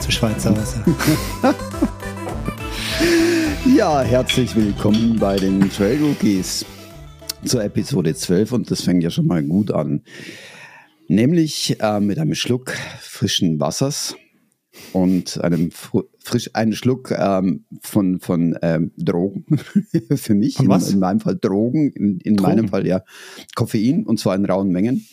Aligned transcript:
Zu 0.00 0.10
Schweizer 0.10 0.56
Wasser. 0.56 0.84
Ja, 3.76 4.00
herzlich 4.00 4.54
willkommen 4.54 5.18
bei 5.18 5.36
den 5.36 5.68
Trail 5.70 6.00
Rookies 6.02 6.64
zur 7.44 7.64
Episode 7.64 8.14
12 8.14 8.52
und 8.52 8.70
das 8.70 8.82
fängt 8.82 9.02
ja 9.02 9.10
schon 9.10 9.26
mal 9.26 9.42
gut 9.42 9.70
an. 9.72 10.02
Nämlich 11.08 11.76
äh, 11.80 12.00
mit 12.00 12.18
einem 12.18 12.34
Schluck 12.34 12.72
frischen 13.00 13.58
Wassers 13.58 14.16
und 14.92 15.42
einem 15.42 15.70
frisch 16.22 16.50
einen 16.54 16.74
Schluck 16.74 17.10
ähm, 17.10 17.64
von, 17.82 18.20
von 18.20 18.56
ähm, 18.62 18.92
Drogen 18.96 19.44
für 20.16 20.34
mich. 20.34 20.60
In, 20.60 20.70
in 20.70 20.98
meinem 20.98 21.20
Fall 21.20 21.36
Drogen, 21.36 21.90
in, 21.90 22.20
in 22.20 22.36
Drogen? 22.36 22.50
meinem 22.50 22.68
Fall 22.68 22.86
ja 22.86 23.02
Koffein 23.56 24.06
und 24.06 24.20
zwar 24.20 24.36
in 24.36 24.44
rauen 24.44 24.68
Mengen. 24.68 25.06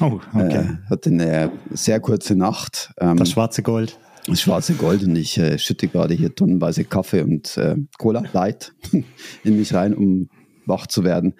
Oh, 0.00 0.18
okay. 0.34 0.56
Äh, 0.56 0.88
hatte 0.88 1.10
eine 1.10 1.52
sehr 1.70 2.00
kurze 2.00 2.34
Nacht. 2.34 2.92
Ähm, 2.98 3.18
das 3.18 3.30
schwarze 3.30 3.62
Gold. 3.62 3.98
Das 4.26 4.40
schwarze 4.40 4.74
Gold 4.74 5.02
und 5.02 5.16
ich 5.16 5.38
äh, 5.38 5.58
schütte 5.58 5.88
gerade 5.88 6.14
hier 6.14 6.34
tonnenweise 6.34 6.84
Kaffee 6.84 7.22
und 7.22 7.56
äh, 7.56 7.76
Cola 7.98 8.24
Light 8.32 8.72
in 9.44 9.56
mich 9.58 9.74
rein, 9.74 9.94
um 9.94 10.28
wach 10.66 10.86
zu 10.86 11.04
werden. 11.04 11.34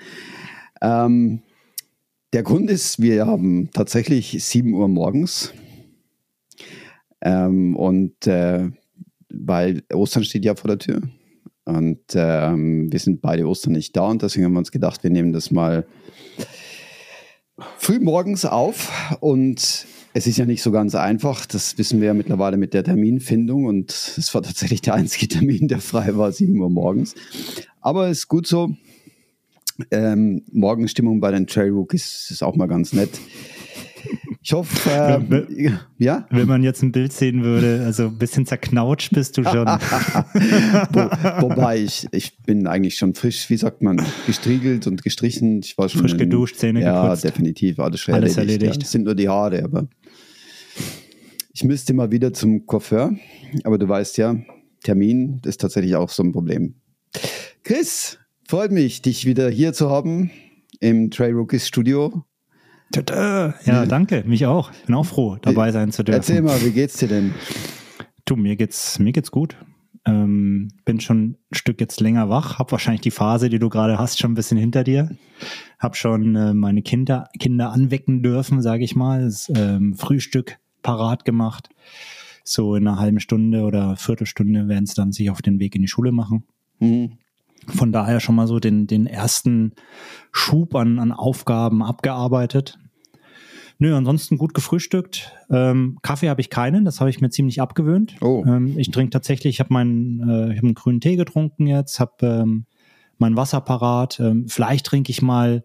Ähm, 0.80 1.43
der 2.33 2.43
Grund 2.43 2.71
ist, 2.71 3.01
wir 3.01 3.27
haben 3.27 3.71
tatsächlich 3.73 4.43
7 4.45 4.73
Uhr 4.73 4.88
morgens 4.88 5.52
ähm, 7.21 7.77
und 7.77 8.27
äh, 8.27 8.71
weil 9.29 9.82
Ostern 9.93 10.24
steht 10.24 10.45
ja 10.45 10.54
vor 10.54 10.69
der 10.69 10.79
Tür 10.79 11.02
und 11.65 12.01
ähm, 12.15 12.91
wir 12.91 12.99
sind 12.99 13.21
beide 13.21 13.47
Ostern 13.47 13.73
nicht 13.73 13.97
da 13.97 14.09
und 14.09 14.23
deswegen 14.23 14.45
haben 14.45 14.52
wir 14.52 14.60
uns 14.60 14.73
gedacht, 14.73 15.02
wir 15.02 15.10
nehmen 15.10 15.32
das 15.32 15.51
mal 15.51 15.87
früh 17.79 18.01
morgens 18.01 18.45
auf 18.45 18.91
und 19.21 19.87
es 20.13 20.27
ist 20.27 20.39
ja 20.39 20.45
nicht 20.47 20.63
so 20.63 20.71
ganz 20.73 20.95
einfach. 20.95 21.47
Das 21.47 21.79
wissen 21.79 22.01
wir 22.01 22.09
ja 22.09 22.15
mittlerweile 22.15 22.57
mit 22.57 22.75
der 22.75 22.85
Terminfindung 22.85 23.65
und 23.65 23.91
es 23.93 24.35
war 24.35 24.43
tatsächlich 24.43 24.80
der 24.83 24.95
einzige 24.95 25.29
Termin, 25.29 25.69
der 25.69 25.80
frei 25.80 26.16
war, 26.16 26.33
7 26.33 26.59
Uhr 26.61 26.71
morgens. 26.71 27.15
Aber 27.80 28.09
ist 28.09 28.29
gut 28.29 28.47
so. 28.47 28.71
Ähm, 29.91 30.43
Morgenstimmung 30.53 31.21
bei 31.21 31.31
den 31.31 31.47
Trail 31.47 31.71
Rookies 31.71 32.29
ist 32.31 32.43
auch 32.43 32.55
mal 32.57 32.66
ganz 32.66 32.93
nett. 32.93 33.11
Ich 34.43 34.53
hoffe, 34.53 34.91
äh, 35.57 35.71
ja. 35.99 36.27
Wenn 36.31 36.49
man 36.49 36.63
jetzt 36.63 36.83
ein 36.83 36.93
Bild 36.93 37.13
sehen 37.13 37.43
würde, 37.45 37.83
also 37.85 38.05
ein 38.07 38.19
bisschen 38.19 38.47
zerknautscht 38.47 39.13
bist 39.13 39.37
du 39.38 39.45
schon. 39.45 39.66
Wo, 40.93 41.49
wobei 41.49 41.79
ich, 41.83 42.07
ich 42.13 42.37
bin 42.38 42.66
eigentlich 42.66 42.97
schon 42.97 43.15
frisch, 43.15 43.49
wie 43.51 43.57
sagt 43.57 43.83
man, 43.83 44.03
gestriegelt 44.27 44.87
und 44.87 45.03
gestrichen. 45.03 45.61
Ich 45.63 45.77
war 45.79 45.88
schon 45.88 46.01
Frisch 46.03 46.13
in- 46.13 46.19
geduscht, 46.19 46.57
Zähne 46.57 46.81
ja, 46.83 47.03
geputzt. 47.03 47.25
definitiv, 47.25 47.79
alles 47.79 48.09
Alles 48.09 48.37
erledigt. 48.37 48.63
erledigt. 48.63 48.83
Ja. 48.83 48.87
Es 48.87 48.93
sind 48.93 49.05
nur 49.05 49.15
die 49.15 49.29
Haare, 49.29 49.63
aber 49.65 49.88
ich 51.52 51.65
müsste 51.65 51.95
mal 51.95 52.10
wieder 52.10 52.32
zum 52.32 52.66
Coiffeur. 52.66 53.15
Aber 53.65 53.79
du 53.79 53.88
weißt 53.88 54.18
ja, 54.18 54.37
Termin 54.82 55.40
ist 55.45 55.60
tatsächlich 55.60 55.96
auch 55.96 56.09
so 56.09 56.23
ein 56.23 56.32
Problem. 56.32 56.74
Chris, 57.65 58.18
freut 58.48 58.73
mich, 58.73 59.02
dich 59.02 59.26
wieder 59.26 59.51
hier 59.51 59.73
zu 59.73 59.90
haben 59.90 60.30
im 60.80 61.10
Trail 61.10 61.34
Rookies 61.34 61.66
Studio. 61.66 62.24
Tada. 62.92 63.54
Ja, 63.65 63.87
danke. 63.87 64.25
Mich 64.26 64.47
auch. 64.47 64.72
Bin 64.87 64.94
auch 64.94 65.06
froh, 65.06 65.37
dabei 65.41 65.70
sein 65.70 65.92
zu 65.92 66.03
dürfen. 66.03 66.19
Erzähl 66.19 66.42
mal, 66.42 66.60
wie 66.65 66.72
geht's 66.72 66.97
dir 66.97 67.08
denn? 67.08 67.34
Du, 68.25 68.36
mir 68.36 68.56
geht's, 68.56 68.98
mir 68.98 69.12
geht's 69.12 69.30
gut. 69.30 69.56
Ähm, 70.06 70.69
bin 70.84 70.98
schon 70.98 71.32
ein 71.32 71.36
Stück 71.52 71.80
jetzt 71.80 72.00
länger 72.00 72.30
wach, 72.30 72.58
hab 72.58 72.72
wahrscheinlich 72.72 73.02
die 73.02 73.10
Phase, 73.10 73.50
die 73.50 73.58
du 73.58 73.69
gerade 73.69 73.98
hast, 73.98 74.19
schon 74.19 74.32
ein 74.32 74.34
bisschen 74.34 74.56
hinter 74.56 74.82
dir. 74.82 75.10
Hab 75.78 75.94
schon 75.94 76.34
äh, 76.34 76.54
meine 76.54 76.82
Kinder, 76.82 77.28
Kinder 77.38 77.70
anwecken 77.70 78.22
dürfen, 78.22 78.62
sage 78.62 78.82
ich 78.82 78.96
mal. 78.96 79.25
Das 79.25 79.52
ähm, 79.54 79.94
Frühstück 79.94 80.58
parat 80.82 81.24
gemacht. 81.24 81.68
So 82.44 82.74
in 82.74 82.86
einer 82.86 82.98
halben 82.98 83.20
Stunde 83.20 83.62
oder 83.62 83.96
Viertelstunde 83.96 84.68
werden 84.68 84.84
es 84.84 84.94
dann 84.94 85.12
sich 85.12 85.30
auf 85.30 85.42
den 85.42 85.60
Weg 85.60 85.74
in 85.74 85.82
die 85.82 85.88
Schule 85.88 86.12
machen. 86.12 86.44
Hm. 86.78 87.12
Von 87.66 87.92
daher 87.92 88.20
schon 88.20 88.34
mal 88.34 88.46
so 88.46 88.58
den, 88.58 88.86
den 88.86 89.06
ersten 89.06 89.72
Schub 90.32 90.74
an, 90.74 90.98
an 90.98 91.12
Aufgaben 91.12 91.82
abgearbeitet. 91.82 92.78
Nö, 93.78 93.96
ansonsten 93.96 94.36
gut 94.36 94.52
gefrühstückt. 94.52 95.32
Ähm, 95.50 95.98
Kaffee 96.02 96.28
habe 96.28 96.42
ich 96.42 96.50
keinen, 96.50 96.84
das 96.84 97.00
habe 97.00 97.08
ich 97.08 97.20
mir 97.20 97.30
ziemlich 97.30 97.62
abgewöhnt. 97.62 98.16
Oh. 98.20 98.44
Ähm, 98.46 98.78
ich 98.78 98.90
trinke 98.90 99.10
tatsächlich, 99.10 99.56
ich 99.56 99.60
habe 99.60 99.72
meinen, 99.72 100.20
äh, 100.20 100.52
ich 100.52 100.58
habe 100.58 100.66
einen 100.66 100.74
grünen 100.74 101.00
Tee 101.00 101.16
getrunken 101.16 101.66
jetzt, 101.66 101.98
habe 101.98 102.26
ähm, 102.26 102.66
mein 103.16 103.36
Wasser 103.36 103.62
parat. 103.62 104.20
Ähm, 104.20 104.48
vielleicht 104.48 104.84
trinke 104.84 105.10
ich 105.10 105.22
mal, 105.22 105.64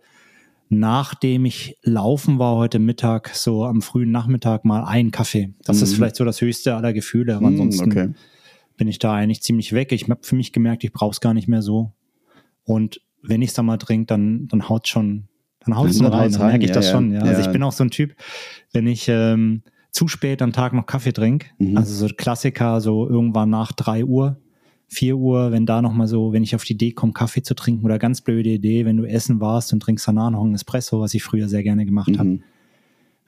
nachdem 0.79 1.45
ich 1.45 1.77
laufen 1.83 2.39
war 2.39 2.55
heute 2.55 2.79
Mittag, 2.79 3.29
so 3.33 3.65
am 3.65 3.81
frühen 3.81 4.11
Nachmittag 4.11 4.65
mal 4.65 4.83
einen 4.83 5.11
Kaffee. 5.11 5.53
Das 5.63 5.81
ist 5.81 5.91
Mhm. 5.91 5.95
vielleicht 5.95 6.15
so 6.17 6.25
das 6.25 6.41
höchste 6.41 6.75
aller 6.75 6.93
Gefühle, 6.93 7.35
aber 7.35 7.47
Hm, 7.47 7.53
ansonsten 7.53 7.91
okay. 7.91 8.09
bin 8.77 8.87
ich 8.87 8.99
da 8.99 9.13
eigentlich 9.13 9.41
ziemlich 9.41 9.73
weg. 9.73 9.91
Ich 9.91 10.09
habe 10.09 10.19
für 10.23 10.35
mich 10.35 10.51
gemerkt, 10.53 10.83
ich 10.83 10.91
brauche 10.93 11.11
es 11.11 11.21
gar 11.21 11.33
nicht 11.33 11.47
mehr 11.47 11.61
so. 11.61 11.91
Und 12.63 13.01
wenn 13.21 13.41
ich 13.41 13.49
es 13.49 13.53
dann 13.55 13.65
mal 13.65 13.77
trinke, 13.77 14.05
dann, 14.07 14.47
dann 14.47 14.69
haut 14.69 14.87
schon, 14.87 15.27
dann 15.65 15.75
haut 15.77 15.89
es 15.89 16.01
rein, 16.03 16.11
haut's 16.13 16.33
dann 16.33 16.41
rein, 16.41 16.51
merke 16.51 16.65
ich 16.65 16.69
ja, 16.69 16.75
das 16.75 16.85
ja. 16.87 16.91
schon. 16.91 17.11
Ja. 17.13 17.21
Also 17.21 17.41
ich 17.41 17.47
bin 17.47 17.63
auch 17.63 17.71
so 17.71 17.83
ein 17.83 17.91
Typ, 17.91 18.15
wenn 18.73 18.87
ich 18.87 19.07
ähm, 19.09 19.63
zu 19.91 20.07
spät 20.07 20.41
am 20.41 20.51
Tag 20.51 20.73
noch 20.73 20.85
Kaffee 20.85 21.13
trinke, 21.13 21.47
Mhm. 21.57 21.77
also 21.77 21.93
so 22.07 22.13
Klassiker, 22.13 22.81
so 22.81 23.07
irgendwann 23.09 23.49
nach 23.49 23.71
drei 23.71 24.03
Uhr, 24.03 24.37
vier 24.87 25.17
Uhr, 25.17 25.51
wenn 25.51 25.65
da 25.65 25.81
nochmal 25.81 26.07
so, 26.07 26.31
wenn 26.33 26.43
ich 26.43 26.55
auf 26.55 26.63
die 26.63 26.73
Idee 26.73 26.91
komme, 26.91 27.13
Kaffee 27.13 27.41
zu 27.43 27.55
trinken 27.55 27.83
oder 27.85 27.99
ganz 27.99 28.21
blöde 28.21 28.49
Idee, 28.51 28.85
wenn 28.85 28.97
du 28.97 29.05
essen 29.05 29.39
warst 29.39 29.73
und 29.73 29.79
trinkst 29.81 30.07
danach 30.07 30.29
noch 30.31 30.43
einen 30.43 30.55
Espresso, 30.55 30.99
was 31.01 31.13
ich 31.13 31.23
früher 31.23 31.47
sehr 31.49 31.63
gerne 31.63 31.85
gemacht 31.85 32.17
habe, 32.17 32.29
Mhm. 32.29 32.43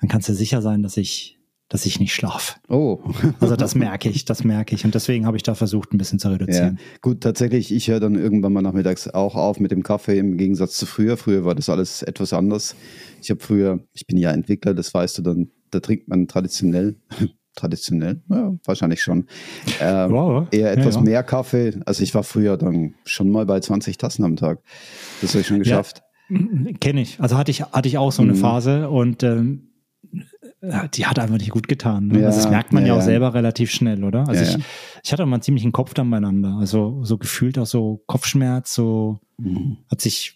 dann 0.02 0.10
kannst 0.10 0.30
du 0.30 0.34
sicher 0.34 0.62
sein, 0.62 0.84
dass 0.84 0.98
ich, 0.98 1.40
dass 1.70 1.86
ich 1.86 2.00
nicht 2.00 2.14
schlafe. 2.14 2.56
Oh. 2.70 3.00
Also 3.42 3.56
das 3.56 3.76
merke 3.76 4.08
ich, 4.10 4.24
das 4.26 4.44
merke 4.44 4.74
ich. 4.76 4.86
Und 4.86 4.96
deswegen 4.96 5.26
habe 5.26 5.36
ich 5.36 5.44
da 5.44 5.54
versucht, 5.56 5.92
ein 5.94 5.98
bisschen 5.98 6.20
zu 6.20 6.28
Ja, 6.30 6.34
reduzieren. 6.36 6.80
gut, 7.02 7.22
tatsächlich, 7.22 7.74
ich 7.74 7.90
höre 7.90 8.00
dann 8.00 8.16
irgendwann 8.16 8.54
mal 8.54 8.62
nachmittags 8.62 9.08
auch 9.10 9.36
auf 9.36 9.60
mit 9.60 9.72
dem 9.72 9.84
Kaffee 9.84 10.18
im 10.20 10.38
Gegensatz 10.38 10.78
zu 10.78 10.86
früher. 10.86 11.18
Früher 11.18 11.44
war 11.44 11.56
das 11.56 11.68
alles 11.70 12.04
etwas 12.04 12.32
anders. 12.34 12.76
Ich 13.22 13.30
habe 13.32 13.42
früher, 13.42 13.84
ich 13.94 14.06
bin 14.08 14.18
ja 14.18 14.32
Entwickler, 14.32 14.74
das 14.74 14.94
weißt 14.94 15.18
du 15.18 15.22
dann, 15.24 15.50
da 15.72 15.80
trinkt 15.82 16.08
man 16.08 16.28
traditionell, 16.28 16.96
traditionell, 17.58 18.22
ja, 18.30 18.54
wahrscheinlich 18.64 19.02
schon, 19.02 19.26
ähm, 19.82 20.12
Wow. 20.12 20.48
eher 20.52 20.72
etwas 20.72 20.96
Ja, 20.96 21.02
ja. 21.02 21.06
mehr 21.06 21.24
Kaffee. 21.24 21.80
Also 21.86 22.04
ich 22.04 22.16
war 22.16 22.24
früher 22.24 22.56
dann 22.56 22.94
schon 23.04 23.30
mal 23.30 23.46
bei 23.46 23.60
20 23.60 23.98
Tassen 23.98 24.24
am 24.24 24.38
Tag. 24.38 24.60
Das 25.22 25.32
habe 25.32 25.42
ich 25.42 25.48
schon 25.48 25.60
geschafft. 25.60 26.04
Kenne 26.80 27.02
ich. 27.02 27.20
Also 27.20 27.38
hatte 27.38 27.52
ich, 27.52 27.62
hatte 27.64 27.88
ich 27.88 27.98
auch 27.98 28.12
so 28.12 28.22
eine 28.22 28.34
Mhm. 28.34 28.38
Phase 28.38 28.90
und 28.90 29.24
ähm, 29.24 29.64
ja, 30.14 30.22
die 30.96 31.06
hat 31.06 31.20
einfach 31.20 31.38
nicht 31.38 31.52
gut 31.52 31.68
getan. 31.68 32.08
Ne? 32.08 32.22
Ja, 32.22 32.28
also 32.28 32.40
das 32.42 32.50
merkt 32.50 32.74
man 32.74 32.84
ja, 32.84 32.94
ja, 32.94 32.98
auch 33.00 33.02
selber 33.04 33.34
relativ 33.34 33.70
schnell, 33.72 34.04
oder? 34.04 34.28
Also 34.28 34.44
Ja, 34.44 34.58
ich, 34.58 34.64
ich 35.04 35.14
hatte 35.14 35.26
mal 35.26 35.40
ziemlich 35.42 35.64
einen 35.64 35.72
Kopf 35.72 35.94
dann 35.94 36.10
beieinander. 36.10 36.58
Also 36.60 37.04
so 37.04 37.18
gefühlt 37.18 37.60
auch 37.60 37.68
so 37.68 38.02
Kopfschmerz, 38.08 38.74
so 38.74 39.20
Mhm. 39.40 39.78
hat 39.92 40.02
sich, 40.02 40.34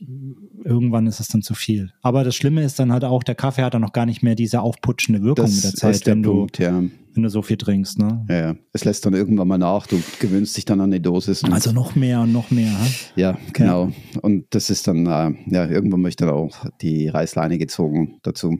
irgendwann 0.63 1.07
ist 1.07 1.19
es 1.19 1.27
dann 1.27 1.41
zu 1.41 1.55
viel. 1.55 1.91
Aber 2.03 2.23
das 2.23 2.35
Schlimme 2.35 2.63
ist 2.63 2.77
dann 2.77 2.91
halt 2.93 3.03
auch, 3.03 3.23
der 3.23 3.33
Kaffee 3.33 3.63
hat 3.63 3.73
dann 3.73 3.81
noch 3.81 3.93
gar 3.93 4.05
nicht 4.05 4.21
mehr 4.21 4.35
diese 4.35 4.61
aufputschende 4.61 5.23
Wirkung 5.23 5.45
Das 5.45 5.55
mit 5.55 5.63
der 5.63 5.73
Zeit, 5.73 6.05
der 6.05 6.13
wenn 6.13 6.21
du, 6.21 6.31
Punkt, 6.35 6.59
ja. 6.59 6.71
wenn 7.13 7.23
du 7.23 7.27
so 7.29 7.41
viel 7.41 7.57
trinkst. 7.57 7.97
Ne? 7.97 8.23
ja. 8.29 8.35
ja. 8.35 8.55
Es 8.73 8.85
lässt 8.85 9.03
dann 9.07 9.15
irgendwann 9.15 9.47
mal 9.47 9.57
nach, 9.57 9.87
du 9.87 9.99
gewöhnst 10.19 10.55
dich 10.55 10.65
dann 10.65 10.81
an 10.81 10.91
die 10.91 11.01
Dosis. 11.01 11.41
und- 11.41 11.51
Also 11.51 11.71
noch 11.71 11.95
mehr 11.95 12.21
und 12.21 12.31
noch 12.31 12.51
mehr. 12.51 12.69
hä? 12.79 12.91
Ja, 13.15 13.37
genau. 13.53 13.91
Und 14.21 14.45
das 14.51 14.69
ist 14.69 14.87
dann, 14.87 15.07
äh, 15.07 15.31
ja, 15.47 15.67
irgendwann 15.67 16.01
möchte 16.01 16.27
dann 16.27 16.35
auch 16.35 16.67
die 16.83 17.07
Reißleine 17.07 17.57
gezogen 17.57 18.19
dazu. 18.21 18.55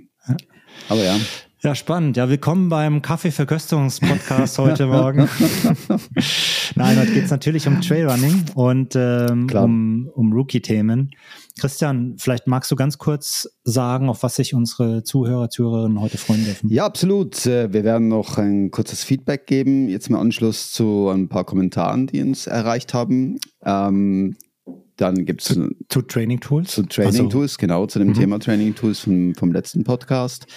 Aber 0.89 1.03
ja, 1.03 1.17
Ja, 1.63 1.75
spannend. 1.75 2.17
Ja, 2.17 2.27
willkommen 2.27 2.69
beim 2.69 3.03
Kaffeeverköstigungspodcast 3.03 4.57
heute 4.57 4.87
Morgen. 4.87 5.29
Nein, 6.75 6.99
heute 6.99 7.11
geht's 7.11 7.29
natürlich 7.29 7.67
um 7.67 7.81
Trailrunning 7.81 8.45
und 8.55 8.95
ähm, 8.95 9.45
Klar. 9.45 9.65
um, 9.65 10.09
um 10.15 10.33
Rookie-Themen. 10.33 11.11
Christian, 11.59 12.15
vielleicht 12.17 12.47
magst 12.47 12.71
du 12.71 12.75
ganz 12.75 12.97
kurz 12.97 13.47
sagen, 13.63 14.09
auf 14.09 14.23
was 14.23 14.37
sich 14.37 14.55
unsere 14.55 15.03
Zuhörer, 15.03 15.51
Zuhörerinnen 15.51 16.01
heute 16.01 16.17
freuen 16.17 16.43
dürfen. 16.45 16.67
ja, 16.71 16.83
absolut. 16.83 17.45
Äh, 17.45 17.71
Wir 17.71 17.83
werden 17.83 18.07
noch 18.07 18.39
ein 18.39 18.71
kurzes 18.71 19.03
Feedback 19.03 19.45
geben, 19.45 19.87
jetzt 19.87 20.09
im 20.09 20.15
Anschluss 20.15 20.71
zu 20.71 21.09
ein 21.09 21.29
paar 21.29 21.43
Kommentaren, 21.43 22.07
die 22.07 22.23
uns 22.23 22.47
erreicht 22.47 22.95
haben. 22.95 23.37
Ähm, 23.63 24.35
dann 24.97 25.25
gibt 25.25 25.41
es 25.41 25.49
zu, 25.49 25.69
Zu 25.89 26.01
Training 26.01 26.39
Tools? 26.39 26.71
zu 26.71 26.83
Training 26.83 27.29
Tools, 27.29 27.59
genau, 27.59 27.85
zu 27.85 27.99
dem 27.99 28.09
Mhm. 28.09 28.13
Thema 28.15 28.39
Training 28.39 28.73
Tools 28.73 28.99
vom, 28.99 29.35
vom 29.35 29.51
letzten 29.51 29.83
Podcast. 29.83 30.47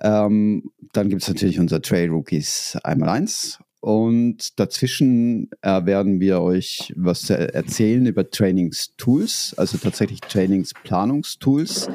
Ähm, 0.00 0.70
dann 0.92 1.08
gibt 1.08 1.22
es 1.22 1.28
natürlich 1.28 1.58
unser 1.58 1.82
Trail 1.82 2.10
Rookies 2.10 2.76
einmal 2.82 3.08
eins. 3.10 3.58
Und 3.80 4.58
dazwischen 4.58 5.50
äh, 5.62 5.86
werden 5.86 6.20
wir 6.20 6.40
euch 6.40 6.92
was 6.96 7.30
äh, 7.30 7.44
erzählen 7.52 8.06
über 8.06 8.28
Trainingstools, 8.28 9.54
also 9.56 9.78
tatsächlich 9.78 10.20
Trainingsplanungstools, 10.20 11.88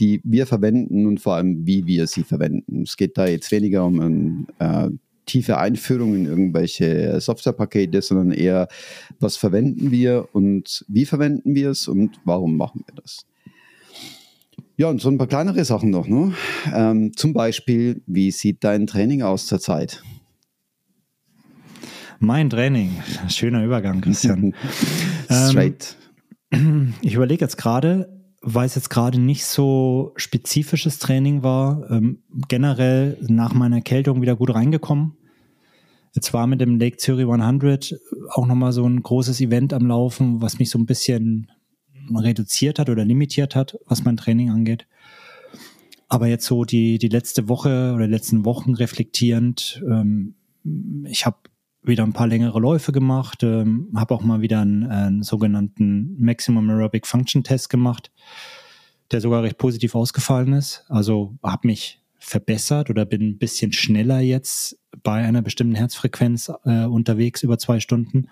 die 0.00 0.20
wir 0.24 0.46
verwenden 0.46 1.06
und 1.06 1.20
vor 1.20 1.34
allem, 1.34 1.66
wie 1.66 1.86
wir 1.86 2.08
sie 2.08 2.24
verwenden. 2.24 2.82
Es 2.82 2.96
geht 2.96 3.16
da 3.16 3.28
jetzt 3.28 3.52
weniger 3.52 3.86
um 3.86 4.00
ein, 4.00 4.46
äh, 4.58 4.90
tiefe 5.24 5.58
Einführung 5.58 6.16
in 6.16 6.26
irgendwelche 6.26 7.20
Softwarepakete, 7.20 8.02
sondern 8.02 8.32
eher, 8.32 8.66
was 9.20 9.36
verwenden 9.36 9.92
wir 9.92 10.28
und 10.32 10.84
wie 10.88 11.04
verwenden 11.04 11.54
wir 11.54 11.70
es 11.70 11.86
und 11.86 12.18
warum 12.24 12.56
machen 12.56 12.82
wir 12.86 12.96
das. 13.00 13.24
Ja, 14.80 14.88
und 14.88 14.98
so 14.98 15.10
ein 15.10 15.18
paar 15.18 15.26
kleinere 15.26 15.62
Sachen 15.66 15.90
noch. 15.90 16.08
Ne? 16.08 16.32
Ähm, 16.74 17.12
zum 17.14 17.34
Beispiel, 17.34 18.02
wie 18.06 18.30
sieht 18.30 18.64
dein 18.64 18.86
Training 18.86 19.20
aus 19.20 19.44
zurzeit? 19.44 20.02
Mein 22.18 22.48
Training. 22.48 22.92
Schöner 23.28 23.62
Übergang, 23.62 24.00
Christian. 24.00 24.54
Straight. 25.30 25.98
Ähm, 26.50 26.94
ich 27.02 27.12
überlege 27.12 27.44
jetzt 27.44 27.58
gerade, 27.58 28.22
weil 28.40 28.64
es 28.64 28.74
jetzt 28.74 28.88
gerade 28.88 29.20
nicht 29.20 29.44
so 29.44 30.14
spezifisches 30.16 30.98
Training 30.98 31.42
war, 31.42 31.90
ähm, 31.90 32.22
generell 32.48 33.18
nach 33.28 33.52
meiner 33.52 33.76
Erkältung 33.76 34.22
wieder 34.22 34.34
gut 34.34 34.54
reingekommen. 34.54 35.12
Jetzt 36.14 36.32
war 36.32 36.46
mit 36.46 36.62
dem 36.62 36.78
Lake 36.78 36.96
Zürich 36.96 37.28
100 37.28 38.00
auch 38.30 38.46
nochmal 38.46 38.72
so 38.72 38.86
ein 38.86 39.02
großes 39.02 39.42
Event 39.42 39.74
am 39.74 39.84
Laufen, 39.84 40.40
was 40.40 40.58
mich 40.58 40.70
so 40.70 40.78
ein 40.78 40.86
bisschen 40.86 41.50
reduziert 42.16 42.78
hat 42.78 42.88
oder 42.88 43.04
limitiert 43.04 43.54
hat, 43.54 43.78
was 43.86 44.04
mein 44.04 44.16
Training 44.16 44.50
angeht. 44.50 44.86
Aber 46.08 46.26
jetzt 46.26 46.46
so 46.46 46.64
die, 46.64 46.98
die 46.98 47.08
letzte 47.08 47.48
Woche 47.48 47.92
oder 47.94 48.06
letzten 48.08 48.44
Wochen 48.44 48.74
reflektierend, 48.74 49.82
ähm, 49.88 50.34
ich 51.04 51.24
habe 51.24 51.36
wieder 51.82 52.02
ein 52.02 52.12
paar 52.12 52.26
längere 52.26 52.58
Läufe 52.58 52.92
gemacht, 52.92 53.42
ähm, 53.42 53.88
habe 53.94 54.14
auch 54.14 54.22
mal 54.22 54.40
wieder 54.40 54.60
einen, 54.60 54.86
einen 54.86 55.22
sogenannten 55.22 56.16
Maximum 56.18 56.68
Aerobic 56.68 57.06
Function 57.06 57.44
Test 57.44 57.70
gemacht, 57.70 58.10
der 59.10 59.20
sogar 59.20 59.42
recht 59.42 59.56
positiv 59.56 59.94
ausgefallen 59.94 60.52
ist. 60.52 60.84
Also 60.88 61.38
habe 61.42 61.68
mich 61.68 62.02
verbessert 62.18 62.90
oder 62.90 63.06
bin 63.06 63.22
ein 63.22 63.38
bisschen 63.38 63.72
schneller 63.72 64.20
jetzt 64.20 64.78
bei 65.02 65.24
einer 65.24 65.42
bestimmten 65.42 65.74
Herzfrequenz 65.74 66.52
äh, 66.64 66.84
unterwegs 66.84 67.42
über 67.42 67.58
zwei 67.58 67.80
Stunden 67.80 68.28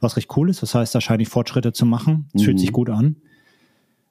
was 0.00 0.16
recht 0.16 0.36
cool 0.36 0.50
ist. 0.50 0.62
Das 0.62 0.74
heißt, 0.74 0.94
da 0.94 1.00
scheine 1.00 1.22
ich 1.22 1.28
Fortschritte 1.28 1.72
zu 1.72 1.86
machen. 1.86 2.28
Es 2.34 2.42
mhm. 2.42 2.44
fühlt 2.44 2.60
sich 2.60 2.72
gut 2.72 2.90
an. 2.90 3.16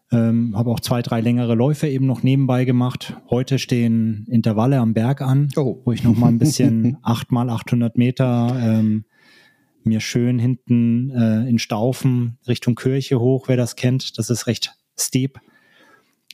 Ähm, 0.09 0.55
habe 0.55 0.69
auch 0.69 0.79
zwei, 0.79 1.01
drei 1.01 1.19
längere 1.19 1.53
Läufe 1.53 1.87
eben 1.87 2.05
noch 2.05 2.23
nebenbei 2.23 2.63
gemacht. 2.63 3.17
Heute 3.29 3.59
stehen 3.59 4.25
Intervalle 4.29 4.79
am 4.79 4.93
Berg 4.93 5.21
an, 5.21 5.49
oh. 5.57 5.81
wo 5.83 5.91
ich 5.91 6.03
noch 6.03 6.15
mal 6.15 6.29
ein 6.29 6.37
bisschen 6.37 6.97
acht 7.03 7.31
mal 7.31 7.49
800 7.49 7.97
Meter 7.97 8.57
ähm, 8.61 9.03
mir 9.83 9.99
schön 9.99 10.39
hinten 10.39 11.11
äh, 11.11 11.49
in 11.49 11.59
Staufen 11.59 12.37
Richtung 12.47 12.75
Kirche 12.75 13.19
hoch, 13.19 13.47
wer 13.47 13.57
das 13.57 13.75
kennt. 13.75 14.17
Das 14.17 14.29
ist 14.29 14.47
recht 14.47 14.75
steep. 14.97 15.39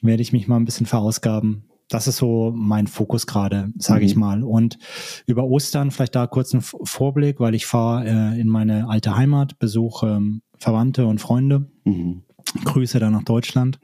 Werde 0.01 0.21
ich 0.21 0.33
mich 0.33 0.47
mal 0.47 0.57
ein 0.57 0.65
bisschen 0.65 0.85
verausgaben 0.85 1.63
das 1.89 2.07
ist 2.07 2.17
so 2.17 2.51
mein 2.55 2.87
Fokus 2.87 3.27
gerade, 3.27 3.71
sage 3.77 4.01
mhm. 4.01 4.05
ich 4.05 4.15
mal. 4.15 4.43
Und 4.43 4.77
über 5.25 5.43
Ostern 5.43 5.91
vielleicht 5.91 6.15
da 6.15 6.27
kurz 6.27 6.53
ein 6.53 6.61
Vorblick, 6.61 7.39
weil 7.39 7.55
ich 7.55 7.65
fahre 7.65 8.05
äh, 8.05 8.39
in 8.39 8.47
meine 8.47 8.87
alte 8.89 9.15
Heimat, 9.15 9.59
besuche 9.59 10.07
ähm, 10.07 10.41
Verwandte 10.57 11.05
und 11.05 11.19
Freunde, 11.19 11.69
mhm. 11.83 12.23
Grüße 12.63 12.99
dann 12.99 13.13
nach 13.13 13.23
Deutschland. 13.23 13.79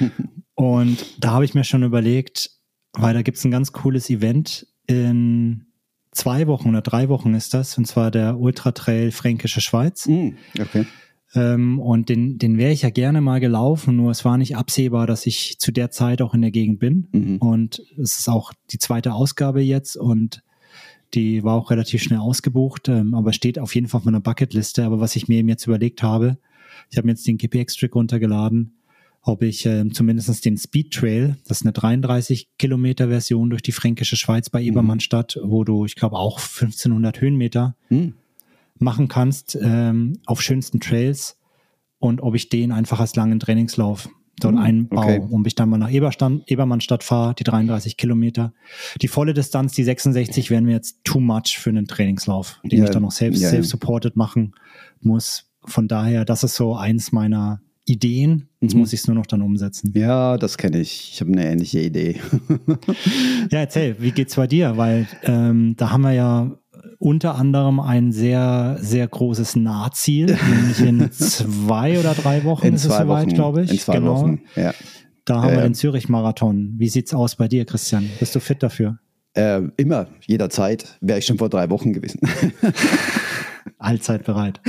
und 0.54 1.24
da 1.24 1.32
habe 1.32 1.44
ich 1.44 1.54
mir 1.54 1.64
schon 1.64 1.82
überlegt, 1.82 2.50
weil 2.92 3.14
da 3.14 3.22
gibt 3.22 3.38
es 3.38 3.44
ein 3.44 3.50
ganz 3.50 3.72
cooles 3.72 4.10
Event 4.10 4.66
in 4.86 5.66
zwei 6.12 6.46
Wochen 6.46 6.68
oder 6.68 6.82
drei 6.82 7.08
Wochen 7.08 7.34
ist 7.34 7.54
das, 7.54 7.78
und 7.78 7.86
zwar 7.86 8.10
der 8.10 8.38
Ultra 8.38 8.72
Trail 8.72 9.10
Fränkische 9.10 9.60
Schweiz. 9.60 10.06
Mhm. 10.06 10.36
Okay. 10.60 10.86
Ähm, 11.34 11.78
und 11.78 12.08
den, 12.08 12.38
den 12.38 12.58
wäre 12.58 12.72
ich 12.72 12.82
ja 12.82 12.90
gerne 12.90 13.20
mal 13.20 13.40
gelaufen, 13.40 13.96
nur 13.96 14.10
es 14.10 14.24
war 14.24 14.36
nicht 14.36 14.56
absehbar, 14.56 15.06
dass 15.06 15.26
ich 15.26 15.58
zu 15.58 15.72
der 15.72 15.90
Zeit 15.90 16.20
auch 16.20 16.34
in 16.34 16.42
der 16.42 16.50
Gegend 16.50 16.78
bin. 16.78 17.08
Mhm. 17.12 17.36
Und 17.38 17.82
es 17.96 18.18
ist 18.18 18.28
auch 18.28 18.52
die 18.70 18.78
zweite 18.78 19.14
Ausgabe 19.14 19.62
jetzt 19.62 19.96
und 19.96 20.42
die 21.14 21.42
war 21.42 21.56
auch 21.56 21.70
relativ 21.70 22.02
schnell 22.02 22.20
ausgebucht, 22.20 22.88
ähm, 22.88 23.14
aber 23.14 23.32
steht 23.32 23.58
auf 23.58 23.74
jeden 23.74 23.88
Fall 23.88 23.98
auf 23.98 24.04
meiner 24.04 24.20
Bucketliste. 24.20 24.84
Aber 24.84 25.00
was 25.00 25.16
ich 25.16 25.28
mir 25.28 25.38
eben 25.38 25.48
jetzt 25.48 25.66
überlegt 25.66 26.02
habe, 26.02 26.38
ich 26.90 26.96
habe 26.96 27.06
mir 27.06 27.12
jetzt 27.12 27.26
den 27.26 27.38
GPX-Trick 27.38 27.94
runtergeladen, 27.94 28.76
ob 29.22 29.42
ich 29.42 29.64
äh, 29.66 29.88
zumindest 29.90 30.44
den 30.44 30.56
Speed 30.56 30.92
Trail, 30.92 31.36
das 31.46 31.58
ist 31.60 31.66
eine 31.66 31.72
33 31.72 32.48
Kilometer 32.58 33.08
Version 33.08 33.50
durch 33.50 33.62
die 33.62 33.72
fränkische 33.72 34.16
Schweiz 34.16 34.50
bei 34.50 34.60
mhm. 34.60 34.68
Ebermannstadt, 34.68 35.38
wo 35.42 35.64
du, 35.64 35.84
ich 35.86 35.94
glaube, 35.94 36.16
auch 36.16 36.38
1500 36.38 37.20
Höhenmeter 37.20 37.76
mhm 37.88 38.14
machen 38.78 39.08
kannst 39.08 39.58
ähm, 39.60 40.18
auf 40.26 40.42
schönsten 40.42 40.80
Trails 40.80 41.38
und 41.98 42.20
ob 42.22 42.34
ich 42.34 42.48
den 42.48 42.72
einfach 42.72 43.00
als 43.00 43.14
langen 43.14 43.38
Trainingslauf 43.38 44.08
dort 44.40 44.54
hm, 44.54 44.60
einbaue 44.60 45.04
okay. 45.04 45.28
und 45.30 45.46
ich 45.46 45.54
dann 45.54 45.68
mal 45.68 45.78
nach 45.78 45.90
Eberstand, 45.90 46.50
Ebermannstadt 46.50 47.04
fahre, 47.04 47.34
die 47.34 47.44
33 47.44 47.96
Kilometer. 47.96 48.52
Die 49.00 49.08
volle 49.08 49.34
Distanz, 49.34 49.72
die 49.72 49.84
66, 49.84 50.50
wären 50.50 50.64
mir 50.64 50.72
jetzt 50.72 51.04
too 51.04 51.20
much 51.20 51.58
für 51.58 51.70
einen 51.70 51.86
Trainingslauf, 51.86 52.60
den 52.64 52.80
ja, 52.80 52.84
ich 52.84 52.90
dann 52.90 53.02
noch 53.02 53.12
selbst 53.12 53.40
ja, 53.40 53.50
self-supported 53.50 54.16
machen 54.16 54.54
muss. 55.00 55.50
Von 55.64 55.86
daher, 55.86 56.24
das 56.24 56.42
ist 56.42 56.56
so 56.56 56.74
eins 56.74 57.12
meiner 57.12 57.60
Ideen. 57.84 58.48
Jetzt 58.60 58.74
mhm. 58.74 58.80
muss 58.80 58.92
ich 58.92 59.00
es 59.00 59.06
nur 59.06 59.16
noch 59.16 59.26
dann 59.26 59.42
umsetzen. 59.42 59.92
Ja, 59.94 60.36
das 60.38 60.56
kenne 60.56 60.80
ich. 60.80 61.12
Ich 61.12 61.20
habe 61.20 61.32
eine 61.32 61.46
ähnliche 61.46 61.80
Idee. 61.80 62.20
ja, 63.50 63.60
erzähl, 63.60 63.96
wie 64.00 64.12
geht's 64.12 64.36
bei 64.36 64.46
dir? 64.46 64.76
Weil 64.76 65.06
ähm, 65.24 65.74
da 65.76 65.90
haben 65.90 66.02
wir 66.02 66.12
ja 66.12 66.58
unter 67.02 67.34
anderem 67.34 67.80
ein 67.80 68.12
sehr, 68.12 68.78
sehr 68.80 69.08
großes 69.08 69.56
Nahziel, 69.56 70.26
nämlich 70.48 70.80
in 70.80 71.10
zwei 71.10 71.98
oder 71.98 72.14
drei 72.14 72.44
Wochen 72.44 72.66
in 72.68 72.74
ist 72.74 72.84
es 72.84 72.96
soweit, 72.96 73.34
glaube 73.34 73.62
ich. 73.62 73.72
In 73.72 73.78
zwei 73.78 73.94
genau. 73.94 74.14
Wochen, 74.14 74.40
ja. 74.54 74.72
Da 75.24 75.42
haben 75.42 75.50
äh, 75.50 75.56
wir 75.56 75.62
den 75.62 75.74
Zürich-Marathon. 75.74 76.74
Wie 76.78 76.88
sieht's 76.88 77.12
aus 77.12 77.36
bei 77.36 77.48
dir, 77.48 77.64
Christian? 77.64 78.08
Bist 78.20 78.34
du 78.34 78.40
fit 78.40 78.62
dafür? 78.62 78.98
Äh, 79.34 79.62
immer, 79.76 80.06
jederzeit. 80.26 80.96
Wäre 81.00 81.18
ich 81.18 81.26
schon 81.26 81.38
vor 81.38 81.48
drei 81.48 81.70
Wochen 81.70 81.92
gewesen. 81.92 82.20
Allzeit 83.78 84.24
bereit. 84.24 84.60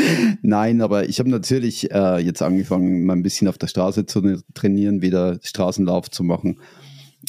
Nein, 0.41 0.81
aber 0.81 1.07
ich 1.07 1.19
habe 1.19 1.29
natürlich 1.29 1.91
äh, 1.91 2.17
jetzt 2.17 2.41
angefangen, 2.41 3.05
mal 3.05 3.13
ein 3.13 3.23
bisschen 3.23 3.47
auf 3.47 3.59
der 3.59 3.67
Straße 3.67 4.07
zu 4.07 4.41
trainieren, 4.55 5.01
wieder 5.01 5.37
Straßenlauf 5.43 6.09
zu 6.09 6.23
machen 6.23 6.57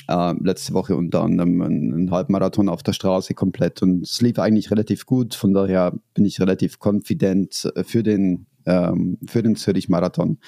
äh, 0.08 0.34
letzte 0.40 0.74
Woche 0.74 0.96
unter 0.96 1.22
anderem 1.22 1.62
einen 1.62 2.10
Halbmarathon 2.10 2.68
auf 2.68 2.82
der 2.82 2.92
Straße 2.92 3.34
komplett 3.34 3.82
und 3.82 4.02
es 4.02 4.20
lief 4.20 4.38
eigentlich 4.38 4.70
relativ 4.70 5.06
gut. 5.06 5.34
Von 5.34 5.54
daher 5.54 5.94
bin 6.14 6.24
ich 6.24 6.40
relativ 6.40 6.78
confident 6.84 7.70
äh, 7.74 7.84
für 7.84 8.02
den, 8.02 8.46
ähm, 8.66 9.18
für 9.26 9.42
den 9.42 9.56
Zürich-Marathon. 9.56 10.38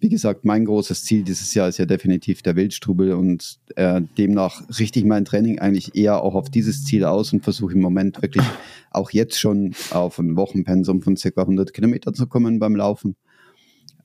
Wie 0.00 0.08
gesagt, 0.08 0.44
mein 0.44 0.64
großes 0.64 1.04
Ziel 1.04 1.22
dieses 1.22 1.54
Jahr 1.54 1.68
ist 1.68 1.78
ja 1.78 1.86
definitiv 1.86 2.42
der 2.42 2.56
Wildstrubel 2.56 3.12
und 3.12 3.60
äh, 3.76 4.02
demnach 4.18 4.62
richte 4.80 4.98
ich 4.98 5.04
mein 5.04 5.24
Training 5.24 5.60
eigentlich 5.60 5.94
eher 5.94 6.22
auch 6.22 6.34
auf 6.34 6.50
dieses 6.50 6.84
Ziel 6.84 7.04
aus 7.04 7.32
und 7.32 7.44
versuche 7.44 7.74
im 7.74 7.80
Moment 7.80 8.20
wirklich 8.20 8.44
auch 8.90 9.10
jetzt 9.12 9.38
schon 9.38 9.74
auf 9.92 10.18
ein 10.18 10.36
Wochenpensum 10.36 11.02
von 11.02 11.14
ca. 11.14 11.40
100 11.42 11.72
Kilometer 11.72 12.12
zu 12.12 12.26
kommen 12.26 12.58
beim 12.58 12.74
Laufen. 12.74 13.14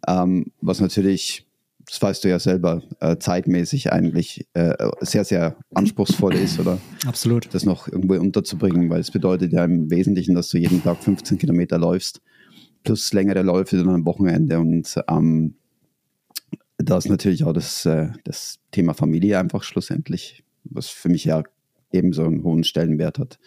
Ähm, 0.08 0.52
was 0.62 0.80
natürlich 0.80 1.47
das 1.88 2.02
weißt 2.02 2.24
du 2.24 2.30
ja 2.30 2.38
selber, 2.38 2.84
äh, 3.00 3.18
zeitmäßig 3.18 3.94
eigentlich 3.94 4.46
äh, 4.54 4.76
sehr, 5.02 5.24
sehr 5.24 5.56
anspruchsvoll 5.74 6.36
ist 6.36 6.60
oder 6.60 6.78
Absolut. 7.06 7.54
das 7.54 7.66
noch 7.66 7.88
irgendwo 7.88 8.16
unterzubringen, 8.16 8.90
weil 8.90 9.00
es 9.00 9.12
bedeutet 9.12 9.54
ja 9.54 9.64
im 9.64 9.90
Wesentlichen, 9.90 10.36
dass 10.36 10.50
du 10.50 10.58
jeden 10.58 10.84
Tag 10.84 11.02
15 11.02 11.38
Kilometer 11.38 11.78
läufst, 11.78 12.22
plus 12.84 13.14
längere 13.14 13.42
Läufe 13.42 13.78
dann 13.78 13.90
am 13.90 14.06
Wochenende 14.06 14.60
und 14.60 14.96
ähm, 15.10 15.56
da 16.78 16.98
ist 16.98 17.10
natürlich 17.10 17.44
auch 17.44 17.54
das, 17.54 17.86
äh, 17.86 18.10
das 18.24 18.60
Thema 18.72 18.94
Familie 18.94 19.40
einfach 19.40 19.64
schlussendlich, 19.64 20.44
was 20.66 20.90
für 20.90 21.10
mich 21.10 21.26
ja 21.26 21.44
ebenso 21.92 22.26
einen 22.26 22.44
hohen 22.44 22.64
Stellenwert 22.64 23.18
hat. 23.18 23.40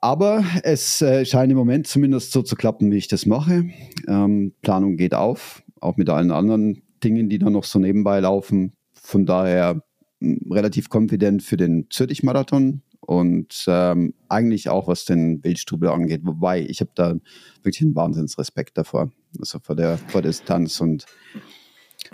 Aber 0.00 0.44
es 0.64 1.00
äh, 1.02 1.24
scheint 1.24 1.50
im 1.50 1.56
Moment 1.56 1.86
zumindest 1.86 2.32
so 2.32 2.42
zu 2.42 2.56
klappen, 2.56 2.90
wie 2.90 2.96
ich 2.96 3.08
das 3.08 3.26
mache. 3.26 3.70
Ähm, 4.08 4.52
Planung 4.62 4.96
geht 4.96 5.14
auf, 5.14 5.62
auch 5.80 5.96
mit 5.96 6.10
allen 6.10 6.30
anderen 6.30 6.82
Dingen, 7.04 7.28
die 7.28 7.38
da 7.38 7.50
noch 7.50 7.64
so 7.64 7.78
nebenbei 7.78 8.20
laufen. 8.20 8.72
Von 8.94 9.26
daher 9.26 9.82
hm, 10.20 10.50
relativ 10.50 10.88
confident 10.92 11.42
für 11.42 11.56
den 11.56 11.86
Zürich-Marathon 11.90 12.82
und 13.00 13.64
ähm, 13.68 14.14
eigentlich 14.28 14.68
auch 14.68 14.88
was 14.88 15.04
den 15.04 15.44
Wildstrubel 15.44 15.90
angeht. 15.90 16.22
Wobei 16.24 16.62
ich 16.62 16.80
habe 16.80 16.90
da 16.94 17.14
wirklich 17.62 17.82
einen 17.82 17.94
Wahnsinnsrespekt 17.94 18.78
davor, 18.78 19.10
also 19.38 19.58
vor 19.60 19.76
der, 19.76 19.98
vor 19.98 20.22
der 20.22 20.30
Distanz 20.30 20.80
und 20.80 21.06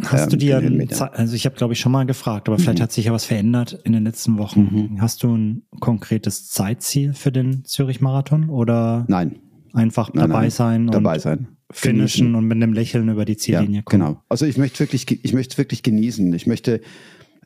Hast 0.05 0.25
ähm, 0.25 0.29
du 0.31 0.37
dir, 0.37 1.11
also 1.13 1.35
ich 1.35 1.47
habe 1.47 1.57
glaube 1.57 1.73
ich 1.73 1.81
schon 1.81 1.91
mal 1.91 2.07
gefragt, 2.07 2.49
aber 2.49 2.57
mhm. 2.57 2.63
vielleicht 2.63 2.81
hat 2.81 2.93
sich 2.93 3.07
ja 3.07 3.13
was 3.13 3.25
verändert 3.25 3.81
in 3.85 3.93
den 3.93 4.05
letzten 4.05 4.39
Wochen. 4.39 4.89
Mhm. 4.93 5.01
Hast 5.01 5.23
du 5.25 5.37
ein 5.37 5.63
konkretes 5.81 6.49
Zeitziel 6.49 7.13
für 7.13 7.33
den 7.33 7.65
Zürich-Marathon 7.65 8.51
oder? 8.51 9.05
Nein. 9.09 9.41
Einfach 9.73 10.13
nein, 10.15 10.29
dabei 10.29 10.43
nein. 10.43 10.51
sein? 10.51 10.87
Dabei 10.87 11.19
sein 11.19 11.49
finishen 11.71 12.35
und 12.35 12.47
mit 12.47 12.57
einem 12.57 12.73
Lächeln 12.73 13.09
über 13.09 13.25
die 13.25 13.37
Ziellinie 13.37 13.77
ja, 13.77 13.83
kommen. 13.83 14.03
Genau. 14.03 14.23
Also 14.29 14.47
ich 14.47 14.57
möchte 14.57 14.81
wirklich, 14.81 15.07
ich 15.25 15.33
möchte 15.33 15.53
es 15.53 15.59
wirklich 15.59 15.83
genießen. 15.83 16.33
Ich 16.33 16.47
möchte, 16.47 16.81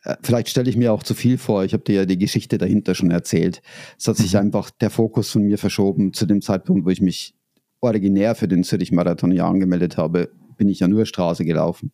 äh, 0.04 0.16
vielleicht 0.22 0.48
stelle 0.48 0.68
ich 0.68 0.76
mir 0.76 0.92
auch 0.92 1.02
zu 1.02 1.14
viel 1.14 1.38
vor. 1.38 1.64
Ich 1.64 1.72
habe 1.72 1.84
dir 1.84 1.94
ja 1.94 2.06
die 2.06 2.18
Geschichte 2.18 2.58
dahinter 2.58 2.94
schon 2.94 3.10
erzählt. 3.10 3.62
Es 3.98 4.08
hat 4.08 4.16
sich 4.16 4.32
mhm. 4.32 4.40
einfach 4.40 4.70
der 4.70 4.90
Fokus 4.90 5.30
von 5.30 5.42
mir 5.42 5.58
verschoben. 5.58 6.12
Zu 6.12 6.26
dem 6.26 6.40
Zeitpunkt, 6.40 6.86
wo 6.86 6.90
ich 6.90 7.00
mich 7.00 7.34
originär 7.80 8.34
für 8.34 8.48
den 8.48 8.64
Zürich-Marathon 8.64 9.32
ja 9.32 9.46
angemeldet 9.46 9.96
habe, 9.96 10.30
bin 10.56 10.68
ich 10.68 10.80
ja 10.80 10.88
nur 10.88 11.04
Straße 11.04 11.44
gelaufen 11.44 11.92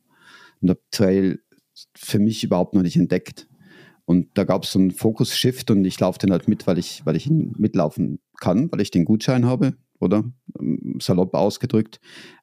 und 0.60 0.70
habe 0.70 0.80
Trail 0.90 1.40
für 1.96 2.18
mich 2.18 2.44
überhaupt 2.44 2.74
noch 2.74 2.82
nicht 2.82 2.96
entdeckt. 2.96 3.48
Und 4.04 4.28
da 4.34 4.44
gab 4.44 4.64
es 4.64 4.72
so 4.72 4.78
einen 4.78 4.90
Fokus-Shift 4.90 5.70
und 5.70 5.84
ich 5.84 5.98
laufe 5.98 6.18
den 6.18 6.32
halt 6.32 6.48
mit, 6.48 6.66
weil 6.66 6.78
ich, 6.78 7.02
weil 7.06 7.16
ich 7.16 7.26
ihn 7.26 7.54
mitlaufen 7.58 8.18
kann, 8.40 8.70
weil 8.70 8.80
ich 8.80 8.90
den 8.90 9.04
Gutschein 9.04 9.46
habe 9.46 9.74
oder? 10.00 10.24
Ähm, 10.58 10.98
salopp 11.00 11.34
ausgedrückt. 11.34 12.00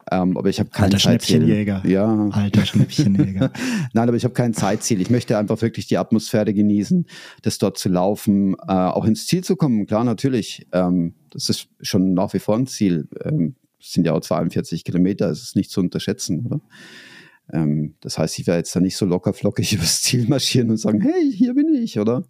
Ähm, 0.09 0.37
aber 0.37 0.49
ich 0.49 0.59
habe 0.59 0.69
kein 0.69 0.85
Alter 0.85 0.97
Zeitziel. 0.99 1.37
Schnäppchenjäger. 1.37 1.83
Ja. 1.85 2.29
Alter 2.29 2.65
Schnäppchenjäger. 2.65 3.51
Nein, 3.93 4.07
aber 4.07 4.15
ich 4.15 4.23
habe 4.23 4.33
kein 4.33 4.53
Zeitziel. 4.53 5.01
Ich 5.01 5.09
möchte 5.09 5.37
einfach 5.37 5.61
wirklich 5.61 5.87
die 5.87 5.97
Atmosphäre 5.97 6.53
genießen, 6.53 7.05
das 7.41 7.57
dort 7.57 7.77
zu 7.77 7.89
laufen, 7.89 8.55
äh, 8.67 8.71
auch 8.71 9.05
ins 9.05 9.27
Ziel 9.27 9.43
zu 9.43 9.55
kommen. 9.55 9.85
Klar, 9.85 10.03
natürlich. 10.03 10.67
Ähm, 10.71 11.15
das 11.31 11.49
ist 11.49 11.67
schon 11.81 12.13
nach 12.13 12.33
wie 12.33 12.39
vor 12.39 12.55
ein 12.55 12.67
Ziel. 12.67 13.09
Ähm, 13.23 13.55
es 13.79 13.93
sind 13.93 14.05
ja 14.05 14.13
auch 14.13 14.21
42 14.21 14.83
Kilometer, 14.83 15.29
es 15.29 15.41
ist 15.41 15.55
nicht 15.55 15.71
zu 15.71 15.81
unterschätzen, 15.81 16.45
oder? 16.45 16.61
Ähm, 17.53 17.95
das 18.01 18.17
heißt, 18.17 18.39
ich 18.39 18.47
werde 18.47 18.59
jetzt 18.59 18.75
da 18.75 18.79
nicht 18.79 18.97
so 18.97 19.05
locker 19.05 19.33
flockig 19.33 19.73
übers 19.73 20.01
Ziel 20.01 20.27
marschieren 20.27 20.69
und 20.69 20.77
sagen, 20.77 21.01
hey, 21.01 21.31
hier 21.31 21.53
bin 21.53 21.73
ich, 21.73 21.99
oder? 21.99 22.23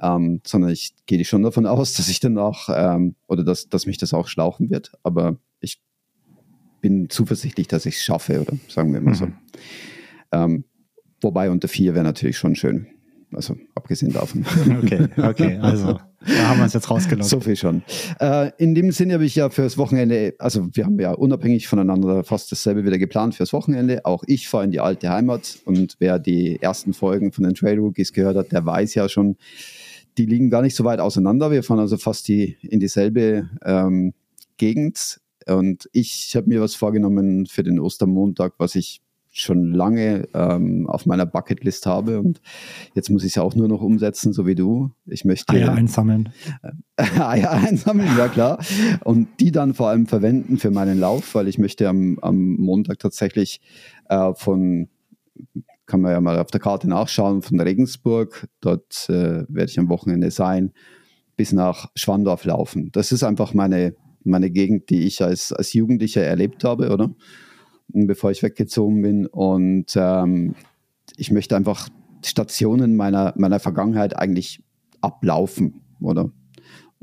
Ähm, 0.00 0.40
sondern 0.46 0.70
ich 0.70 0.94
gehe 1.06 1.24
schon 1.24 1.42
davon 1.42 1.66
aus, 1.66 1.92
dass 1.96 2.08
ich 2.08 2.20
danach 2.20 2.68
ähm, 2.72 3.14
oder 3.26 3.44
dass, 3.44 3.68
dass 3.68 3.86
mich 3.86 3.98
das 3.98 4.14
auch 4.14 4.28
schlauchen 4.28 4.70
wird. 4.70 4.92
Aber 5.02 5.36
ich 5.60 5.80
bin 6.80 7.10
zuversichtlich, 7.10 7.68
dass 7.68 7.86
ich 7.86 7.96
es 7.96 8.02
schaffe, 8.02 8.40
oder 8.40 8.56
sagen 8.68 8.92
wir 8.92 9.00
mal 9.00 9.14
so. 9.14 9.26
Mhm. 9.26 9.34
Ähm, 10.32 10.64
wobei 11.20 11.50
unter 11.50 11.68
vier 11.68 11.94
wäre 11.94 12.04
natürlich 12.04 12.38
schon 12.38 12.54
schön. 12.54 12.86
Also 13.34 13.56
abgesehen 13.74 14.12
davon. 14.12 14.44
Okay, 14.82 15.08
okay, 15.16 15.58
also 15.58 15.98
da 16.26 16.48
haben 16.48 16.58
wir 16.58 16.66
es 16.66 16.72
jetzt 16.72 16.90
rausgelockt. 16.90 17.28
So 17.28 17.40
viel 17.40 17.56
schon. 17.56 17.82
Äh, 18.20 18.50
in 18.58 18.74
dem 18.74 18.90
Sinne 18.90 19.14
habe 19.14 19.24
ich 19.24 19.34
ja 19.34 19.50
fürs 19.50 19.78
Wochenende, 19.78 20.34
also 20.38 20.68
wir 20.72 20.84
haben 20.84 20.98
ja 20.98 21.12
unabhängig 21.12 21.68
voneinander 21.68 22.24
fast 22.24 22.50
dasselbe 22.52 22.84
wieder 22.84 22.98
geplant 22.98 23.34
fürs 23.34 23.52
Wochenende. 23.52 24.04
Auch 24.04 24.24
ich 24.26 24.48
fahre 24.48 24.64
in 24.64 24.70
die 24.70 24.80
alte 24.80 25.10
Heimat 25.10 25.58
und 25.64 25.96
wer 25.98 26.18
die 26.18 26.60
ersten 26.60 26.92
Folgen 26.92 27.32
von 27.32 27.44
den 27.44 27.54
Trail 27.54 27.78
Rookies 27.78 28.12
gehört 28.12 28.36
hat, 28.36 28.52
der 28.52 28.64
weiß 28.64 28.94
ja 28.94 29.08
schon, 29.08 29.36
die 30.18 30.26
liegen 30.26 30.50
gar 30.50 30.62
nicht 30.62 30.76
so 30.76 30.84
weit 30.84 31.00
auseinander. 31.00 31.50
Wir 31.50 31.62
fahren 31.62 31.80
also 31.80 31.96
fast 31.96 32.28
die, 32.28 32.56
in 32.62 32.80
dieselbe 32.80 33.48
ähm, 33.64 34.14
Gegend. 34.56 35.20
Und 35.48 35.88
ich 35.92 36.34
habe 36.36 36.48
mir 36.48 36.60
was 36.60 36.74
vorgenommen 36.74 37.46
für 37.46 37.62
den 37.62 37.80
Ostermontag, 37.80 38.54
was 38.58 38.74
ich 38.74 39.00
schon 39.32 39.72
lange 39.72 40.28
ähm, 40.34 40.86
auf 40.88 41.06
meiner 41.06 41.24
Bucketlist 41.24 41.86
habe 41.86 42.20
und 42.20 42.42
jetzt 42.94 43.08
muss 43.08 43.24
ich 43.24 43.30
es 43.30 43.34
ja 43.36 43.42
auch 43.42 43.54
nur 43.54 43.66
noch 43.66 43.80
umsetzen, 43.80 44.34
so 44.34 44.46
wie 44.46 44.54
du. 44.54 44.90
Ich 45.06 45.24
möchte 45.24 45.54
Eier 45.54 45.72
einsammeln. 45.72 46.28
Eier 46.96 47.50
einsammeln, 47.50 48.10
ja 48.16 48.28
klar. 48.28 48.58
Und 49.04 49.28
die 49.40 49.50
dann 49.50 49.72
vor 49.72 49.88
allem 49.88 50.06
verwenden 50.06 50.58
für 50.58 50.70
meinen 50.70 51.00
Lauf, 51.00 51.34
weil 51.34 51.48
ich 51.48 51.58
möchte 51.58 51.88
am, 51.88 52.18
am 52.20 52.56
Montag 52.56 52.98
tatsächlich 52.98 53.62
äh, 54.10 54.34
von, 54.34 54.88
kann 55.86 56.02
man 56.02 56.12
ja 56.12 56.20
mal 56.20 56.38
auf 56.38 56.50
der 56.50 56.60
Karte 56.60 56.88
nachschauen, 56.88 57.40
von 57.40 57.58
Regensburg, 57.58 58.48
dort 58.60 59.08
äh, 59.08 59.44
werde 59.48 59.70
ich 59.70 59.78
am 59.78 59.88
Wochenende 59.88 60.30
sein, 60.30 60.72
bis 61.36 61.52
nach 61.52 61.90
Schwandorf 61.94 62.44
laufen. 62.44 62.90
Das 62.92 63.12
ist 63.12 63.22
einfach 63.22 63.54
meine, 63.54 63.94
meine 64.24 64.50
Gegend, 64.50 64.90
die 64.90 65.06
ich 65.06 65.22
als, 65.22 65.54
als 65.54 65.72
Jugendlicher 65.72 66.22
erlebt 66.22 66.64
habe, 66.64 66.90
oder? 66.90 67.14
Bevor 67.88 68.30
ich 68.30 68.42
weggezogen 68.42 69.02
bin. 69.02 69.26
Und 69.26 69.94
ähm, 69.96 70.54
ich 71.16 71.30
möchte 71.30 71.56
einfach 71.56 71.88
Stationen 72.24 72.96
meiner, 72.96 73.34
meiner 73.36 73.60
Vergangenheit 73.60 74.16
eigentlich 74.16 74.62
ablaufen, 75.00 75.82
oder? 76.00 76.30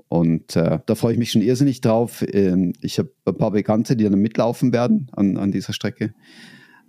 Und 0.07 0.55
äh, 0.55 0.79
da 0.86 0.95
freue 0.95 1.13
ich 1.13 1.19
mich 1.19 1.31
schon 1.31 1.43
irrsinnig 1.43 1.81
drauf. 1.81 2.25
Ähm, 2.27 2.74
ich 2.81 2.98
habe 2.98 3.12
ein 3.25 3.38
paar 3.38 3.51
Bekannte, 3.51 3.95
die 3.95 4.03
dann 4.03 4.19
mitlaufen 4.19 4.74
werden 4.74 5.07
an, 5.12 5.38
an 5.38 5.51
dieser 5.51 5.74
Strecke, 5.74 6.13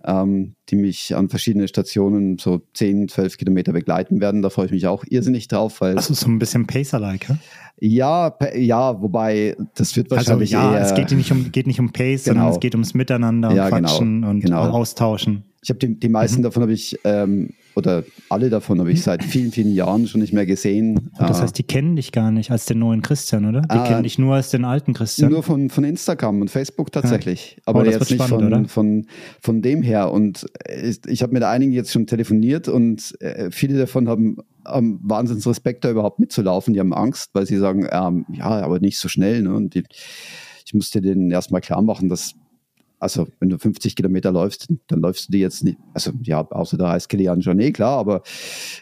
ähm, 0.05 0.55
die 0.69 0.75
mich 0.75 1.15
an 1.15 1.29
verschiedene 1.29 1.67
Stationen 1.67 2.37
so 2.37 2.61
10, 2.73 3.07
12 3.09 3.37
Kilometer 3.37 3.73
begleiten 3.73 4.21
werden. 4.21 4.41
Da 4.41 4.49
freue 4.49 4.65
ich 4.67 4.71
mich 4.71 4.87
auch 4.87 5.03
irrsinnig 5.09 5.47
drauf. 5.47 5.81
Weil, 5.81 5.97
Also 5.97 6.13
so 6.13 6.27
ein 6.27 6.39
bisschen 6.39 6.67
Pacer-like, 6.67 7.29
ja? 7.29 7.37
ja, 7.79 8.37
ja, 8.55 9.01
wobei 9.01 9.55
das 9.75 9.95
wird 9.95 10.11
Also 10.11 10.17
wahrscheinlich 10.31 10.51
ja, 10.51 10.73
eher... 10.73 10.81
es 10.81 10.93
geht 10.93 11.11
nicht 11.11 11.31
um, 11.31 11.51
geht 11.51 11.67
nicht 11.67 11.79
um 11.79 11.91
Pace, 11.91 12.23
Genau. 12.25 12.35
sondern 12.35 12.53
es 12.53 12.59
geht 12.59 12.75
ums 12.75 12.93
Miteinander, 12.93 13.53
Ja, 13.53 13.69
genau, 13.69 13.87
Quatschen 13.89 14.23
und 14.23 14.41
genau. 14.41 14.61
Austauschen. 14.69 15.43
Ich 15.63 15.69
habe 15.69 15.77
die, 15.79 15.99
die 15.99 16.09
meisten 16.09 16.39
Mhm. 16.39 16.43
davon 16.43 16.63
habe 16.63 16.73
ich, 16.73 16.97
ähm, 17.03 17.51
oder 17.75 18.03
alle 18.29 18.49
davon 18.49 18.79
habe 18.79 18.91
ich 18.91 19.03
seit 19.03 19.23
vielen, 19.23 19.51
vielen 19.51 19.71
Jahren 19.71 20.07
schon 20.07 20.19
nicht 20.19 20.33
mehr 20.33 20.47
gesehen. 20.47 20.97
Und 20.97 21.29
das 21.29 21.37
Äh, 21.37 21.43
heißt, 21.43 21.57
die 21.59 21.63
kennen 21.63 21.95
dich 21.95 22.11
gar 22.11 22.31
nicht 22.31 22.49
als 22.49 22.65
den 22.65 22.79
neuen 22.79 23.03
Christian, 23.03 23.45
oder? 23.45 23.61
Die 23.61 23.69
Ah. 23.69 23.87
kennen 23.87 24.01
dich 24.03 24.17
nur 24.17 24.33
als 24.35 24.49
den 24.49 24.65
alten 24.65 24.93
Christian. 24.93 25.31
nur 25.31 25.43
von, 25.43 25.69
von 25.69 25.83
Instagram 25.83 26.41
und 26.41 26.49
Facebook 26.49 26.91
tatsächlich. 26.91 27.57
Aber 27.65 27.81
Oh, 27.81 27.83
das 27.83 27.93
jetzt 27.93 27.99
wird 28.09 28.19
nicht 28.19 28.27
spannend, 28.27 28.71
von, 28.71 29.03
von, 29.03 29.07
von 29.39 29.61
dem 29.61 29.83
her. 29.83 30.11
Und 30.11 30.47
ich, 30.83 30.99
ich 31.07 31.21
habe 31.21 31.31
mit 31.33 31.43
einigen 31.43 31.71
jetzt 31.73 31.91
schon 31.91 32.07
telefoniert 32.07 32.67
und 32.67 33.15
äh, 33.21 33.51
viele 33.51 33.77
davon 33.77 34.09
haben, 34.09 34.37
haben 34.65 34.99
Wahnsinns 35.03 35.45
Respekt, 35.45 35.85
da 35.85 35.91
überhaupt 35.91 36.19
mitzulaufen. 36.19 36.73
Die 36.73 36.79
haben 36.79 36.93
Angst, 36.93 37.29
weil 37.33 37.45
sie 37.45 37.57
sagen, 37.57 37.87
ähm, 37.91 38.25
ja, 38.33 38.45
aber 38.47 38.79
nicht 38.79 38.97
so 38.97 39.07
schnell. 39.07 39.43
Ne? 39.43 39.53
Und 39.53 39.75
die, 39.75 39.83
ich 40.65 40.73
musste 40.73 41.01
denen 41.01 41.29
erstmal 41.29 41.61
klar 41.61 41.83
machen, 41.83 42.09
dass 42.09 42.33
also 43.01 43.27
wenn 43.39 43.49
du 43.49 43.57
50 43.57 43.95
Kilometer 43.95 44.31
läufst, 44.31 44.67
dann 44.87 45.01
läufst 45.01 45.27
du 45.27 45.31
die 45.31 45.39
jetzt 45.39 45.63
nicht, 45.63 45.77
also 45.93 46.11
ja, 46.21 46.47
außer 46.49 46.77
da 46.77 46.91
heißt 46.91 47.09
Kilian 47.09 47.41
Jornet, 47.41 47.73
klar, 47.73 47.97
aber 47.97 48.21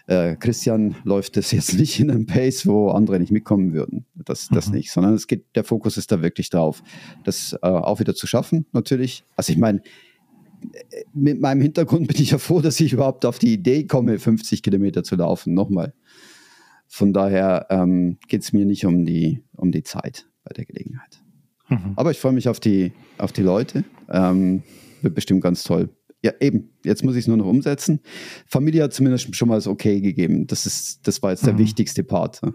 äh, 0.07 0.35
Christian 0.35 0.95
läuft 1.05 1.37
das 1.37 1.51
jetzt 1.51 1.73
nicht 1.79 1.99
in 1.99 2.11
einem 2.11 2.25
Pace, 2.25 2.67
wo 2.67 2.89
andere 2.89 3.19
nicht 3.19 3.31
mitkommen 3.31 3.73
würden. 3.73 4.05
Das, 4.13 4.49
das 4.49 4.67
Mhm. 4.67 4.75
nicht, 4.75 4.91
sondern 4.91 5.13
es 5.13 5.27
geht, 5.27 5.45
der 5.55 5.63
Fokus 5.63 5.97
ist 5.97 6.11
da 6.11 6.21
wirklich 6.21 6.49
drauf, 6.49 6.83
das 7.23 7.53
äh, 7.53 7.67
auch 7.67 7.99
wieder 8.01 8.13
zu 8.13 8.27
schaffen, 8.27 8.65
natürlich. 8.73 9.23
Also 9.37 9.53
ich 9.53 9.57
meine, 9.57 9.79
äh, 9.79 11.03
mit 11.13 11.39
meinem 11.39 11.61
Hintergrund 11.61 12.07
bin 12.07 12.21
ich 12.21 12.31
ja 12.31 12.37
froh, 12.37 12.59
dass 12.59 12.79
ich 12.79 12.91
überhaupt 12.91 13.25
auf 13.25 13.39
die 13.39 13.53
Idee 13.53 13.85
komme, 13.85 14.19
50 14.19 14.61
Kilometer 14.63 15.03
zu 15.03 15.15
laufen, 15.15 15.53
nochmal. 15.53 15.93
Von 16.87 17.13
daher 17.13 17.67
ähm, 17.69 18.17
geht 18.27 18.41
es 18.41 18.51
mir 18.51 18.65
nicht 18.65 18.85
um 18.85 19.05
die, 19.05 19.43
um 19.55 19.71
die 19.71 19.83
Zeit 19.83 20.27
bei 20.43 20.51
der 20.53 20.65
Gelegenheit. 20.65 21.18
Mhm. 21.69 21.93
Aber 21.95 22.11
ich 22.11 22.19
freue 22.19 22.33
mich 22.33 22.47
auf 22.49 22.59
die, 22.59 22.91
auf 23.17 23.31
die 23.31 23.41
Leute. 23.43 23.83
Ähm, 24.09 24.63
wird 25.01 25.15
bestimmt 25.15 25.41
ganz 25.41 25.63
toll. 25.63 25.89
Ja, 26.21 26.33
eben. 26.41 26.71
Jetzt 26.83 27.03
muss 27.05 27.15
ich 27.15 27.21
es 27.21 27.27
nur 27.27 27.37
noch 27.37 27.45
umsetzen. 27.45 28.01
Familie 28.47 28.83
hat 28.83 28.93
zumindest 28.93 29.33
schon 29.35 29.47
mal 29.47 29.55
das 29.55 29.67
Okay 29.67 30.01
gegeben. 30.01 30.47
Das, 30.47 30.65
ist, 30.65 31.07
das 31.07 31.21
war 31.21 31.31
jetzt 31.31 31.45
der 31.45 31.53
Mhm. 31.53 31.59
wichtigste 31.59 32.03
Part. 32.03 32.43
ne? 32.43 32.53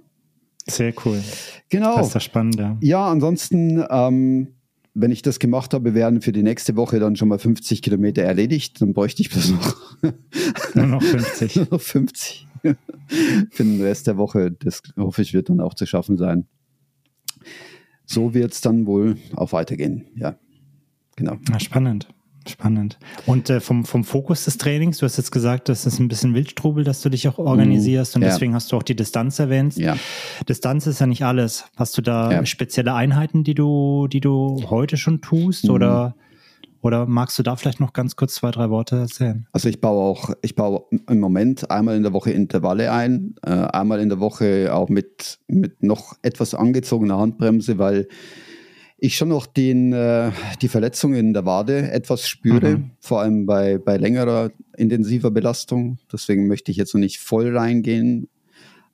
Sehr 0.66 0.92
cool. 1.04 1.22
Genau. 1.70 1.96
Das 1.96 2.08
ist 2.08 2.14
das 2.14 2.24
Spannende. 2.24 2.76
Ja, 2.80 3.06
ansonsten, 3.10 3.82
ähm, 3.90 4.48
wenn 4.94 5.10
ich 5.10 5.22
das 5.22 5.38
gemacht 5.38 5.72
habe, 5.74 5.94
werden 5.94 6.20
für 6.20 6.32
die 6.32 6.42
nächste 6.42 6.76
Woche 6.76 6.98
dann 7.00 7.16
schon 7.16 7.28
mal 7.28 7.38
50 7.38 7.80
Kilometer 7.82 8.22
erledigt. 8.22 8.80
Dann 8.82 8.92
bräuchte 8.92 9.22
ich 9.22 9.30
bloß 9.30 9.50
noch, 9.52 9.76
Nur 10.74 10.86
noch 10.86 11.02
50. 11.02 11.56
nur 11.56 11.68
noch 11.70 11.80
50 11.80 12.46
für 12.62 13.62
den 13.62 13.80
Rest 13.82 14.06
der 14.06 14.16
Woche. 14.16 14.52
Das 14.52 14.82
hoffe 14.96 15.22
ich, 15.22 15.34
wird 15.34 15.48
dann 15.50 15.60
auch 15.60 15.74
zu 15.74 15.84
schaffen 15.86 16.16
sein. 16.16 16.46
So 18.06 18.34
wird 18.34 18.52
es 18.52 18.60
dann 18.60 18.86
wohl 18.86 19.16
auch 19.34 19.52
weitergehen. 19.52 20.04
Ja, 20.16 20.36
genau. 21.16 21.36
Ja, 21.50 21.58
spannend. 21.60 22.08
Spannend. 22.46 22.98
Und 23.24 23.48
äh, 23.48 23.58
vom, 23.58 23.86
vom 23.86 24.04
Fokus 24.04 24.44
des 24.44 24.58
Trainings, 24.58 24.98
du 24.98 25.06
hast 25.06 25.16
jetzt 25.16 25.30
gesagt, 25.32 25.70
das 25.70 25.86
ist 25.86 25.98
ein 25.98 26.08
bisschen 26.08 26.34
Wildstrubel, 26.34 26.84
dass 26.84 27.00
du 27.00 27.08
dich 27.08 27.26
auch 27.26 27.38
organisierst 27.38 28.16
und 28.16 28.20
Mhm. 28.20 28.26
ja. 28.26 28.32
deswegen 28.34 28.54
hast 28.54 28.70
du 28.70 28.76
auch 28.76 28.82
die 28.82 28.94
Distanz 28.94 29.38
erwähnt. 29.38 29.76
Ja. 29.78 29.96
Distanz 30.46 30.86
ist 30.86 31.00
ja 31.00 31.06
nicht 31.06 31.24
alles. 31.24 31.64
Hast 31.76 31.96
du 31.96 32.02
da 32.02 32.30
Ja. 32.30 32.44
spezielle 32.44 32.92
Einheiten, 32.92 33.44
die 33.44 33.54
du, 33.54 34.08
die 34.08 34.20
du 34.20 34.62
heute 34.68 34.98
schon 34.98 35.22
tust 35.22 35.64
Mhm. 35.64 35.70
oder, 35.70 36.16
oder 36.84 37.06
magst 37.06 37.38
du 37.38 37.42
da 37.42 37.56
vielleicht 37.56 37.80
noch 37.80 37.94
ganz 37.94 38.14
kurz 38.14 38.34
zwei, 38.34 38.50
drei 38.50 38.68
Worte 38.68 38.96
erzählen? 38.96 39.46
Also 39.52 39.70
ich 39.70 39.80
baue 39.80 40.02
auch, 40.02 40.30
ich 40.42 40.54
baue 40.54 40.84
im 41.08 41.18
Moment 41.18 41.70
einmal 41.70 41.96
in 41.96 42.02
der 42.02 42.12
Woche 42.12 42.30
Intervalle 42.30 42.92
ein, 42.92 43.36
äh, 43.42 43.50
einmal 43.50 44.00
in 44.00 44.10
der 44.10 44.20
Woche 44.20 44.72
auch 44.74 44.90
mit, 44.90 45.38
mit 45.48 45.82
noch 45.82 46.14
etwas 46.20 46.54
angezogener 46.54 47.18
Handbremse, 47.18 47.78
weil 47.78 48.06
ich 48.98 49.16
schon 49.16 49.28
noch 49.30 49.46
den, 49.46 49.94
äh, 49.94 50.30
die 50.60 50.68
Verletzung 50.68 51.14
in 51.14 51.32
der 51.32 51.46
Wade 51.46 51.90
etwas 51.90 52.28
spüre, 52.28 52.76
Mhm. 52.76 52.90
vor 53.00 53.20
allem 53.22 53.46
bei, 53.46 53.78
bei 53.78 53.96
längerer 53.96 54.50
intensiver 54.76 55.30
Belastung. 55.30 55.98
Deswegen 56.12 56.46
möchte 56.48 56.70
ich 56.70 56.76
jetzt 56.76 56.94
noch 56.94 57.00
nicht 57.00 57.18
voll 57.18 57.56
reingehen. 57.56 58.28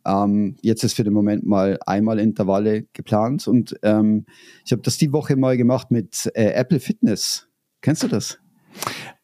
Ähm, 0.06 0.56
jetzt 0.62 0.84
ist 0.84 0.94
für 0.94 1.04
den 1.04 1.12
Moment 1.12 1.44
mal 1.44 1.78
einmal 1.86 2.18
Intervalle 2.20 2.84
geplant 2.92 3.46
und 3.48 3.76
ähm, 3.82 4.24
ich 4.64 4.72
habe 4.72 4.80
das 4.82 4.96
die 4.96 5.12
Woche 5.12 5.36
mal 5.36 5.56
gemacht 5.56 5.90
mit 5.90 6.30
äh, 6.34 6.52
Apple 6.52 6.80
Fitness. 6.80 7.48
Kennst 7.82 8.02
du 8.02 8.08
das? 8.08 8.38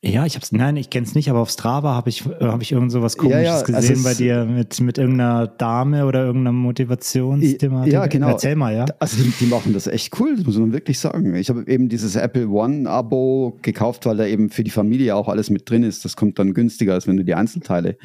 Ja, 0.03 0.27
ich 0.27 0.37
hab's, 0.37 0.53
nein, 0.53 0.77
ich 0.77 0.91
kenn's 0.91 1.15
nicht, 1.15 1.31
aber 1.31 1.41
auf 1.41 1.51
Strava 1.51 1.95
habe 1.95 2.11
ich, 2.11 2.27
äh, 2.27 2.35
hab 2.45 2.61
ich 2.63 2.71
irgend 2.73 2.93
so 2.93 3.01
was 3.03 3.15
Ja, 3.15 3.21
komisches 3.23 3.45
ja, 3.45 3.53
also 3.61 3.73
gesehen 3.73 3.97
es- 3.99 4.05
bei 4.05 4.15
dir 4.15 4.45
mit, 4.45 4.81
mit 4.81 4.99
irgendeiner 4.99 5.47
Dame 5.47 6.05
oder 6.07 6.25
irgendeiner 6.25 6.53
Motivationsthematik. 6.53 7.93
Ja, 7.93 8.07
genau. 8.07 8.29
Erzähl 8.31 8.57
mal, 8.57 8.75
ja. 8.75 8.85
Also 8.99 9.23
die, 9.23 9.31
die 9.41 9.47
machen 9.47 9.73
das 9.73 9.87
echt 9.87 10.19
cool, 10.21 10.37
das 10.37 10.45
muss 10.47 10.59
man 10.59 10.73
wirklich 10.73 10.99
sagen. 10.99 11.35
Ich 11.35 11.49
habe 11.49 11.65
eben 11.67 11.89
dieses 11.89 12.15
Apple 12.17 12.49
One-Abo 12.49 13.59
gekauft, 13.63 14.07
weil 14.07 14.17
da 14.17 14.27
eben 14.27 14.51
für 14.51 14.65
die 14.65 14.71
Familie 14.71 15.17
auch 15.17 15.29
alles 15.29 15.51
mit 15.51 15.69
drin 15.69 15.83
ist. 15.83 16.05
Das 16.05 16.17
kommt 16.17 16.39
dann 16.39 16.55
günstiger, 16.55 16.95
als 16.95 17.07
wenn 17.07 17.17
du 17.17 17.25
die 17.25 17.35
Einzelteile 17.35 17.97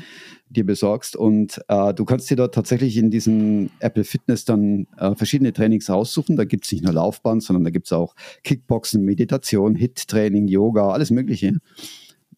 dir 0.52 0.66
besorgst. 0.66 1.16
Und 1.16 1.62
äh, 1.68 1.94
du 1.94 2.06
kannst 2.06 2.30
dir 2.30 2.36
dort 2.36 2.54
tatsächlich 2.54 2.98
in 2.98 3.12
diesem 3.12 3.70
Apple 3.80 4.04
Fitness 4.04 4.46
dann 4.46 4.88
äh, 4.98 5.16
verschiedene 5.16 5.54
Trainings 5.54 5.90
raussuchen. 5.90 6.36
Da 6.36 6.46
gibt 6.46 6.66
es 6.66 6.72
nicht 6.72 6.84
nur 6.84 6.94
Laufbahn, 6.94 7.42
sondern 7.42 7.64
da 7.64 7.70
gibt 7.70 7.88
es 7.88 7.94
auch 7.94 8.16
Kickboxen, 8.44 9.04
Meditation, 9.04 9.76
Hit-Training, 9.76 10.48
Yoga, 10.48 10.92
alles 10.92 11.12
Mögliche. 11.12 11.58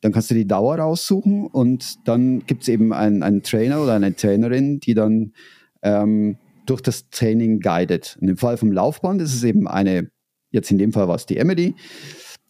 Dann 0.02 0.12
kannst 0.12 0.32
du 0.32 0.36
die 0.36 0.48
Dauer 0.48 0.78
raussuchen 0.78 1.48
und 1.48 2.08
dann 2.08 2.46
gibt 2.46 2.64
es 2.64 2.68
eben 2.68 2.94
einen, 2.94 3.24
einen 3.24 3.42
Trainer 3.42 3.82
oder 3.82 3.94
eine 3.94 4.16
Trainerin, 4.16 4.80
die 4.80 4.94
dann 4.94 5.34
ähm, 5.82 6.38
durch 6.66 6.82
das 6.82 7.10
Training 7.10 7.60
guidet. 7.60 8.18
In 8.20 8.28
dem 8.28 8.38
Fall 8.38 8.58
vom 8.58 8.72
Laufband 8.72 9.22
ist 9.22 9.34
es 9.34 9.44
eben 9.44 9.68
eine 9.68 10.10
jetzt 10.54 10.72
in 10.72 10.78
dem 10.78 10.94
Fall 10.94 11.10
war 11.10 11.16
es 11.16 11.26
die 11.26 11.38
Emily, 11.38 11.76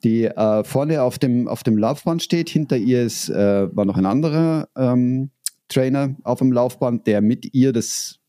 die 0.03 0.25
äh, 0.25 0.63
vorne 0.63 1.01
auf 1.01 1.17
dem, 1.17 1.47
auf 1.47 1.63
dem 1.63 1.77
Laufband 1.77 2.21
steht. 2.21 2.49
Hinter 2.49 2.77
ihr 2.77 3.03
ist, 3.03 3.29
äh, 3.29 3.75
war 3.75 3.85
noch 3.85 3.97
ein 3.97 4.05
anderer 4.05 4.67
ähm, 4.77 5.31
Trainer 5.67 6.15
auf 6.23 6.39
dem 6.39 6.51
Laufband, 6.51 7.07
der 7.07 7.21
mit 7.21 7.53
ihr 7.53 7.73
das 7.73 8.19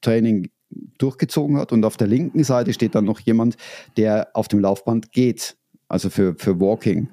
Training 0.00 0.50
durchgezogen 0.98 1.56
hat. 1.58 1.72
Und 1.72 1.84
auf 1.84 1.96
der 1.96 2.06
linken 2.06 2.44
Seite 2.44 2.72
steht 2.72 2.94
dann 2.94 3.04
noch 3.04 3.20
jemand, 3.20 3.56
der 3.96 4.28
auf 4.34 4.48
dem 4.48 4.60
Laufband 4.60 5.12
geht, 5.12 5.56
also 5.88 6.10
für, 6.10 6.34
für 6.36 6.60
Walking. 6.60 7.08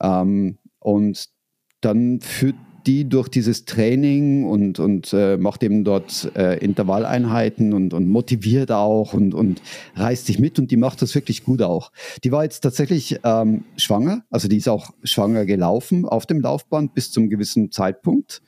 Ähm, 0.00 0.58
und 0.78 1.28
dann 1.80 2.20
führt 2.20 2.56
die 2.86 3.08
durch 3.08 3.28
dieses 3.28 3.64
Training 3.64 4.44
und, 4.44 4.78
und 4.78 5.12
äh, 5.12 5.36
macht 5.36 5.62
eben 5.62 5.84
dort 5.84 6.30
äh, 6.36 6.58
Intervalleinheiten 6.58 7.72
und, 7.72 7.92
und 7.92 8.08
motiviert 8.08 8.70
auch 8.70 9.12
und, 9.12 9.34
und 9.34 9.60
reißt 9.96 10.26
sich 10.26 10.38
mit 10.38 10.58
und 10.58 10.70
die 10.70 10.76
macht 10.76 11.02
das 11.02 11.14
wirklich 11.14 11.44
gut 11.44 11.62
auch. 11.62 11.92
Die 12.24 12.32
war 12.32 12.44
jetzt 12.44 12.60
tatsächlich 12.60 13.20
ähm, 13.24 13.64
schwanger, 13.76 14.24
also 14.30 14.48
die 14.48 14.56
ist 14.56 14.68
auch 14.68 14.90
schwanger 15.02 15.46
gelaufen 15.46 16.04
auf 16.04 16.26
dem 16.26 16.40
Laufband 16.40 16.94
bis 16.94 17.10
zum 17.10 17.28
gewissen 17.28 17.72
Zeitpunkt. 17.72 18.42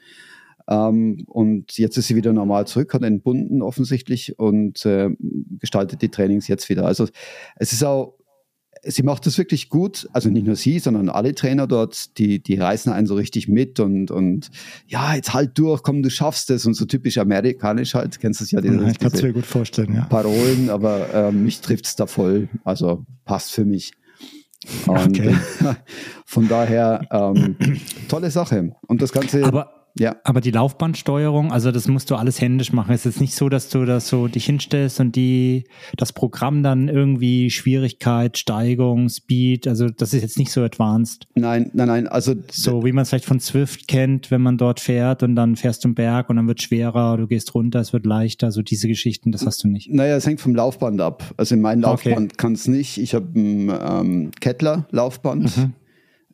Ähm, 0.69 1.25
und 1.27 1.79
jetzt 1.79 1.97
ist 1.97 2.09
sie 2.09 2.17
wieder 2.17 2.33
normal 2.33 2.67
zurück, 2.67 2.93
hat 2.95 3.03
entbunden 3.03 3.63
offensichtlich 3.63 4.39
und 4.39 4.85
äh, 4.85 5.11
gestaltet 5.59 6.03
die 6.03 6.11
Trainings 6.11 6.47
jetzt 6.47 6.69
wieder. 6.69 6.85
Also 6.85 7.09
es 7.57 7.73
ist 7.73 7.83
auch 7.83 8.18
sie 8.83 9.03
macht 9.03 9.27
das 9.27 9.39
wirklich 9.39 9.69
gut. 9.69 10.09
Also 10.13 10.29
nicht 10.29 10.47
nur 10.47 10.57
sie, 10.57 10.79
sondern 10.79 11.09
alle 11.09 11.35
Trainer 11.35 11.67
dort, 11.67 12.19
die, 12.19 12.43
die 12.43 12.57
reißen 12.57 12.93
einen 12.93 13.07
so 13.07 13.15
richtig 13.15 13.49
mit 13.49 13.81
und, 13.81 14.11
und 14.11 14.51
ja, 14.87 15.15
jetzt 15.15 15.35
halt 15.35 15.59
durch, 15.59 15.83
komm, 15.83 16.03
du 16.03 16.11
schaffst 16.11 16.51
es. 16.51 16.67
Und 16.67 16.75
so 16.75 16.85
typisch 16.85 17.19
amerikanisch 17.19 17.95
halt, 17.95 18.19
kennst 18.21 18.41
du 18.41 18.45
es 18.45 18.51
ja. 18.51 18.61
Diese, 18.61 18.77
ja 18.77 18.89
ich 18.89 18.99
kann 18.99 19.13
es 19.13 19.23
mir 19.23 19.33
gut 19.33 19.47
vorstellen, 19.47 19.95
ja. 19.95 20.05
Parolen, 20.05 20.71
aber 20.71 21.13
äh, 21.15 21.33
mich 21.33 21.61
trifft 21.61 21.87
es 21.87 21.97
da 21.97 22.07
voll. 22.07 22.49
Also 22.65 23.05
passt 23.25 23.53
für 23.53 23.65
mich. 23.65 23.93
Und 24.87 25.19
okay. 25.19 25.37
von 26.25 26.49
daher 26.49 27.07
ähm, 27.11 27.57
tolle 28.09 28.31
Sache. 28.31 28.73
Und 28.87 29.03
das 29.03 29.13
Ganze. 29.13 29.45
Aber 29.45 29.78
ja. 29.99 30.17
Aber 30.25 30.41
die 30.41 30.51
Laufbandsteuerung, 30.51 31.53
also 31.53 31.73
das 31.73 31.89
musst 31.89 32.11
du 32.11 32.17
alles 32.17 32.41
händisch 32.41 32.73
machen. 32.73 32.93
Es 32.93 33.07
ist 33.07 33.21
nicht 33.21 33.35
so, 33.35 33.49
dass 33.49 33.69
du 33.69 33.85
das 33.85 34.09
so 34.09 34.29
dich 34.29 34.47
hinstellst 34.47 35.01
und 35.01 35.17
die, 35.17 35.65
das 35.97 36.13
Programm 36.13 36.63
dann 36.63 36.89
irgendwie 36.89 37.51
Schwierigkeit, 37.51 38.39
Steigung, 38.39 39.09
Speed, 39.09 39.67
also 39.67 39.89
das 39.89 40.15
ist 40.15 40.23
jetzt 40.23 40.39
nicht 40.39 40.53
so 40.53 40.63
advanced. 40.63 41.27
Nein, 41.35 41.71
nein, 41.75 41.89
nein, 41.89 42.07
also. 42.07 42.35
So 42.51 42.85
wie 42.85 42.93
man 42.93 43.03
es 43.03 43.11
vielleicht 43.11 43.25
von 43.25 43.41
Zwift 43.41 43.89
kennt, 43.89 44.31
wenn 44.31 44.41
man 44.41 44.59
dort 44.59 44.81
fährt 44.81 45.23
und 45.23 45.35
dann 45.35 45.57
fährst 45.57 45.85
du 45.85 45.89
einen 45.89 45.95
Berg 45.95 46.31
und 46.31 46.37
dann 46.37 46.47
wird 46.47 46.63
schwerer, 46.63 47.17
du 47.17 47.27
gehst 47.27 47.55
runter, 47.55 47.81
es 47.81 47.93
wird 47.93 48.07
leichter, 48.07 48.53
so 48.53 48.63
diese 48.63 48.89
Geschichten, 48.89 49.33
das 49.33 49.45
hast 49.47 49.65
du 49.65 49.69
nicht. 49.69 49.93
Naja, 49.93 50.17
es 50.17 50.27
hängt 50.27 50.41
vom 50.41 50.55
Laufband 50.55 51.01
ab. 51.01 51.35
Also 51.37 51.55
in 51.55 51.61
meinem 51.61 51.83
Laufband 51.83 52.33
okay. 52.33 52.37
kann 52.37 52.53
es 52.53 52.69
nicht. 52.69 52.99
Ich 52.99 53.15
habe 53.15 53.27
ein 53.39 53.71
ähm, 53.71 54.31
Kettler-Laufband. 54.41 55.57
Mhm. 55.57 55.73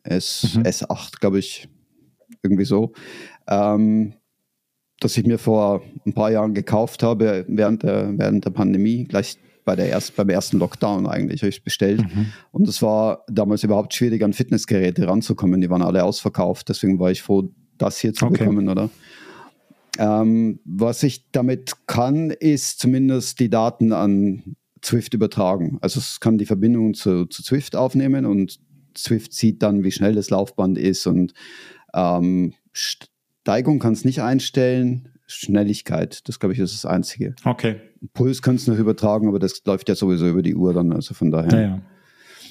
S, 0.03 0.55
mhm. 0.55 0.63
S8, 0.63 1.19
glaube 1.19 1.39
ich, 1.39 1.67
irgendwie 2.43 2.65
so 2.65 2.93
ähm, 3.47 4.13
das 4.99 5.17
ich 5.17 5.25
mir 5.25 5.37
vor 5.37 5.81
ein 6.05 6.13
paar 6.13 6.31
Jahren 6.31 6.53
gekauft 6.53 7.03
habe, 7.03 7.45
während 7.47 7.83
der, 7.83 8.17
während 8.17 8.45
der 8.45 8.51
Pandemie, 8.51 9.03
gleich 9.05 9.37
bei 9.65 9.75
der 9.75 9.89
erst, 9.89 10.15
beim 10.15 10.29
ersten 10.29 10.59
Lockdown 10.59 11.07
eigentlich, 11.07 11.41
habe 11.41 11.49
ich 11.49 11.63
bestellt. 11.63 12.01
Mhm. 12.01 12.27
Und 12.51 12.67
es 12.69 12.81
war 12.81 13.25
damals 13.27 13.63
überhaupt 13.63 13.93
schwierig, 13.93 14.23
an 14.23 14.31
Fitnessgeräte 14.31 15.07
ranzukommen. 15.07 15.59
Die 15.59 15.69
waren 15.69 15.81
alle 15.81 16.03
ausverkauft. 16.03 16.69
Deswegen 16.69 16.99
war 16.99 17.11
ich 17.11 17.23
froh, 17.23 17.49
das 17.77 17.97
hier 17.97 18.13
zu 18.13 18.25
okay. 18.25 18.37
bekommen, 18.37 18.69
oder? 18.69 18.89
Ähm, 19.97 20.59
was 20.65 21.03
ich 21.03 21.31
damit 21.31 21.87
kann, 21.87 22.29
ist 22.29 22.79
zumindest 22.79 23.39
die 23.39 23.49
Daten 23.49 23.91
an 23.91 24.55
Zwift 24.81 25.13
übertragen. 25.13 25.79
Also 25.81 25.99
es 25.99 26.19
kann 26.19 26.37
die 26.37 26.45
Verbindung 26.45 26.93
zu, 26.93 27.25
zu 27.25 27.43
Zwift 27.43 27.75
aufnehmen 27.75 28.25
und 28.25 28.59
Zwift 28.93 29.33
sieht 29.33 29.63
dann, 29.63 29.83
wie 29.83 29.91
schnell 29.91 30.13
das 30.13 30.29
Laufband 30.29 30.77
ist 30.77 31.07
und 31.07 31.33
ähm, 31.93 32.53
Steigung 33.45 33.77
kann 33.77 33.93
es 33.93 34.03
nicht 34.03 34.23
einstellen. 34.23 35.09
Schnelligkeit, 35.27 36.27
das 36.27 36.39
glaube 36.39 36.53
ich 36.53 36.59
ist 36.59 36.73
das 36.73 36.83
Einzige. 36.83 37.35
Okay. 37.45 37.75
Puls 38.15 38.41
kann 38.41 38.55
es 38.55 38.65
noch 38.65 38.79
übertragen, 38.79 39.27
aber 39.27 39.37
das 39.37 39.61
läuft 39.65 39.87
ja 39.87 39.93
sowieso 39.93 40.27
über 40.27 40.41
die 40.41 40.55
Uhr 40.55 40.73
dann, 40.73 40.91
also 40.91 41.13
von 41.13 41.29
daher. 41.29 41.53
Ja, 41.53 41.61
ja. 41.61 41.81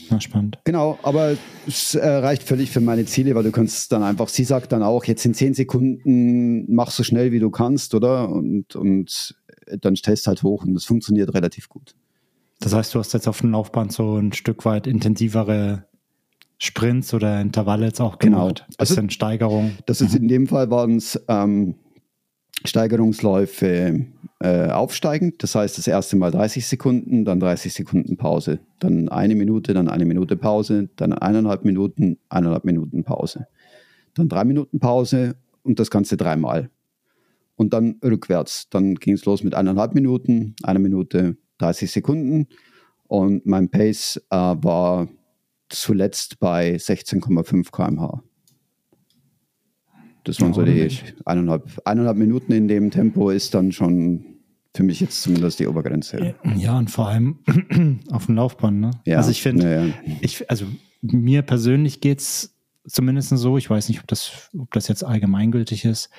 Na, 0.09 0.21
spannend. 0.21 0.61
Genau, 0.63 0.97
aber 1.03 1.37
es 1.67 1.97
äh, 1.97 2.09
reicht 2.09 2.45
völlig 2.45 2.71
für 2.71 2.81
meine 2.81 3.07
Ziele, 3.07 3.35
weil 3.35 3.43
du 3.43 3.51
kannst 3.51 3.91
dann 3.91 4.05
einfach, 4.05 4.29
sie 4.29 4.45
sagt 4.45 4.71
dann 4.71 4.85
auch, 4.85 5.05
jetzt 5.05 5.27
in 5.27 5.35
zehn 5.35 5.53
Sekunden 5.53 6.73
mach 6.73 6.93
so 6.93 7.03
schnell 7.03 7.33
wie 7.33 7.41
du 7.41 7.51
kannst, 7.51 7.93
oder? 7.97 8.29
Und, 8.29 8.77
und 8.77 9.35
dann 9.81 9.97
stellst 9.97 10.29
halt 10.29 10.45
hoch 10.45 10.65
und 10.65 10.75
das 10.75 10.85
funktioniert 10.85 11.35
relativ 11.35 11.69
gut. 11.69 11.97
Das 12.61 12.73
heißt, 12.73 12.95
du 12.95 13.01
hast 13.01 13.15
jetzt 13.15 13.27
auf 13.27 13.41
dem 13.41 13.51
Laufband 13.51 13.93
so 13.93 14.17
ein 14.17 14.33
Stück 14.33 14.65
weit 14.65 14.87
intensivere 14.87 15.87
Sprints 16.59 17.13
oder 17.15 17.41
Intervalle 17.41 17.87
jetzt 17.87 18.01
auch 18.01 18.19
genau. 18.19 18.43
gemacht. 18.43 18.65
Genau. 18.67 18.77
Bisschen 18.79 18.97
also, 19.05 19.11
Steigerung. 19.11 19.73
Das 19.87 20.01
ist 20.01 20.15
in 20.15 20.29
dem 20.29 20.47
Fall 20.47 20.71
waren 20.71 20.97
es 20.97 21.21
ähm, 21.29 21.75
Steigerungsläufe 22.65 24.07
äh, 24.41 24.69
aufsteigend. 24.71 25.43
Das 25.43 25.55
heißt, 25.55 25.79
das 25.79 25.87
erste 25.87 26.17
Mal 26.17 26.31
30 26.31 26.67
Sekunden, 26.67 27.25
dann 27.25 27.41
30 27.41 27.73
Sekunden 27.73 28.17
Pause, 28.17 28.61
dann 28.79 29.09
eine 29.09 29.35
Minute, 29.35 29.75
dann 29.75 29.89
eine 29.89 30.05
Minute 30.05 30.37
Pause, 30.37 30.89
dann 30.97 31.13
eineinhalb 31.13 31.65
Minuten, 31.65 32.19
eineinhalb 32.29 32.65
Minuten 32.65 33.05
Pause, 33.05 33.47
dann 34.15 34.29
drei 34.29 34.45
Minuten 34.45 34.81
Pause 34.81 35.37
und 35.63 35.79
das 35.79 35.91
Ganze 35.91 36.17
dreimal. 36.17 36.71
Und 37.57 37.73
dann 37.73 37.97
rückwärts. 38.03 38.69
Dann 38.69 38.97
ging 38.97 39.15
es 39.15 39.25
los 39.27 39.45
mit 39.45 39.55
eineinhalb 39.55 39.95
Minuten, 39.95 40.57
eine 40.65 40.81
Minute, 40.81 41.37
30 41.59 41.91
Sekunden. 41.91 42.49
Und 43.07 43.47
mein 43.47 43.69
Pace 43.69 44.21
äh, 44.31 44.37
war 44.37 45.09
zuletzt 45.75 46.39
bei 46.39 46.77
16,5 46.77 47.71
km/h. 47.71 48.23
Das 50.25 50.41
waren 50.41 50.55
so 50.55 50.65
die 50.65 50.89
eineinhalb, 51.27 51.81
eineinhalb 51.85 52.17
Minuten 52.17 52.53
in 52.53 52.67
dem 52.67 52.91
Tempo 52.91 53.31
ist 53.31 53.55
dann 53.55 53.73
schon 53.73 54.25
für 54.75 54.83
mich 54.83 55.01
jetzt 55.01 55.23
zumindest 55.23 55.61
die 55.61 55.67
Obergrenze. 55.67 56.35
Ja, 56.57 56.79
und 56.79 56.91
vor 56.91 57.09
allem 57.09 57.39
auf 58.11 58.27
dem 58.27 58.35
Laufband. 58.35 58.81
Ne? 58.81 58.91
Ja, 59.07 59.19
also 59.19 59.31
ich 59.31 59.43
finde, 59.43 59.95
ja. 60.03 60.29
also 60.49 60.67
mir 61.03 61.43
persönlich 61.43 62.01
geht 62.01 62.21
es 62.21 62.57
zumindest 62.87 63.31
so, 63.31 63.57
ich 63.57 63.71
weiß 63.71 63.89
nicht, 63.89 64.01
ob 64.01 64.07
das, 64.09 64.51
ob 64.59 64.73
das 64.73 64.89
jetzt 64.89 65.05
allgemeingültig 65.05 65.85
ist. 65.85 66.11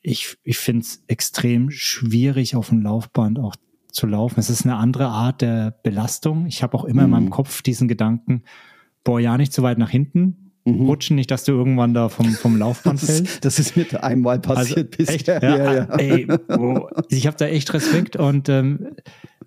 Ich, 0.00 0.36
ich 0.44 0.58
finde 0.58 0.82
es 0.82 1.02
extrem 1.08 1.70
schwierig, 1.70 2.54
auf 2.54 2.68
dem 2.68 2.82
Laufband 2.82 3.38
auch 3.38 3.56
zu 3.92 4.06
laufen. 4.06 4.38
Es 4.38 4.50
ist 4.50 4.64
eine 4.64 4.76
andere 4.76 5.06
Art 5.06 5.40
der 5.40 5.74
Belastung. 5.82 6.46
Ich 6.46 6.62
habe 6.62 6.76
auch 6.76 6.84
immer 6.84 7.02
mhm. 7.02 7.06
in 7.06 7.10
meinem 7.10 7.24
mhm. 7.26 7.30
Kopf 7.30 7.62
diesen 7.62 7.88
Gedanken, 7.88 8.42
boah, 9.04 9.20
ja, 9.20 9.36
nicht 9.36 9.52
zu 9.52 9.62
weit 9.62 9.78
nach 9.78 9.90
hinten 9.90 10.48
mhm. 10.68 10.86
rutschen, 10.86 11.16
nicht, 11.16 11.30
dass 11.30 11.44
du 11.44 11.52
irgendwann 11.52 11.94
da 11.94 12.08
vom, 12.08 12.26
vom 12.32 12.56
Laufband 12.56 13.00
fällst. 13.00 13.44
Das 13.44 13.58
ist 13.58 13.76
mir 13.76 14.02
einmal 14.02 14.38
passiert 14.40 14.98
also, 14.98 15.12
bisher. 15.12 15.42
Ja, 15.42 15.56
ja, 15.56 15.74
ja. 15.74 15.84
Ey, 15.98 16.28
oh, 16.48 16.88
ich 17.08 17.26
habe 17.26 17.36
da 17.36 17.46
echt 17.46 17.72
Respekt 17.74 18.16
und 18.16 18.48
ähm, 18.48 18.96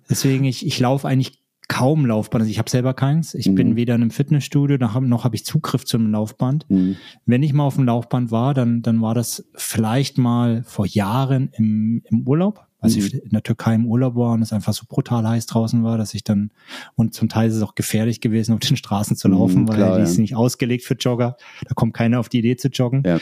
deswegen, 0.08 0.44
ich, 0.44 0.66
ich 0.66 0.78
laufe 0.80 1.08
eigentlich 1.08 1.40
kaum 1.68 2.04
Laufband. 2.04 2.42
Also 2.42 2.50
ich 2.50 2.58
habe 2.58 2.68
selber 2.68 2.92
keins. 2.92 3.34
Ich 3.34 3.48
mhm. 3.48 3.54
bin 3.54 3.76
weder 3.76 3.94
in 3.94 4.02
einem 4.02 4.10
Fitnessstudio, 4.10 4.76
noch, 4.76 5.00
noch 5.00 5.24
habe 5.24 5.36
ich 5.36 5.44
Zugriff 5.44 5.84
zum 5.84 6.10
Laufband. 6.10 6.68
Mhm. 6.68 6.96
Wenn 7.24 7.42
ich 7.42 7.52
mal 7.52 7.64
auf 7.64 7.76
dem 7.76 7.84
Laufband 7.84 8.30
war, 8.30 8.52
dann, 8.52 8.82
dann 8.82 9.00
war 9.00 9.14
das 9.14 9.48
vielleicht 9.54 10.18
mal 10.18 10.62
vor 10.64 10.86
Jahren 10.86 11.50
im, 11.56 12.02
im 12.04 12.26
Urlaub 12.26 12.66
als 12.82 12.96
mhm. 12.96 13.02
ich 13.02 13.14
in 13.14 13.30
der 13.30 13.42
Türkei 13.42 13.74
im 13.74 13.86
Urlaub 13.86 14.16
war 14.16 14.32
und 14.32 14.42
es 14.42 14.52
einfach 14.52 14.74
so 14.74 14.84
brutal 14.86 15.26
heiß 15.26 15.46
draußen 15.46 15.82
war, 15.84 15.96
dass 15.96 16.12
ich 16.14 16.24
dann, 16.24 16.50
und 16.96 17.14
zum 17.14 17.28
Teil 17.28 17.48
ist 17.48 17.56
es 17.56 17.62
auch 17.62 17.74
gefährlich 17.74 18.20
gewesen, 18.20 18.52
auf 18.52 18.60
den 18.60 18.76
Straßen 18.76 19.16
zu 19.16 19.28
laufen, 19.28 19.62
mhm, 19.62 19.68
weil 19.68 19.76
klar, 19.76 19.92
die 19.94 20.02
ja. 20.02 20.04
ist 20.04 20.18
nicht 20.18 20.34
ausgelegt 20.34 20.84
für 20.84 20.94
Jogger. 20.94 21.36
Da 21.66 21.74
kommt 21.74 21.94
keiner 21.94 22.20
auf 22.20 22.28
die 22.28 22.40
Idee 22.40 22.56
zu 22.56 22.68
joggen. 22.68 23.02
Ja. 23.06 23.20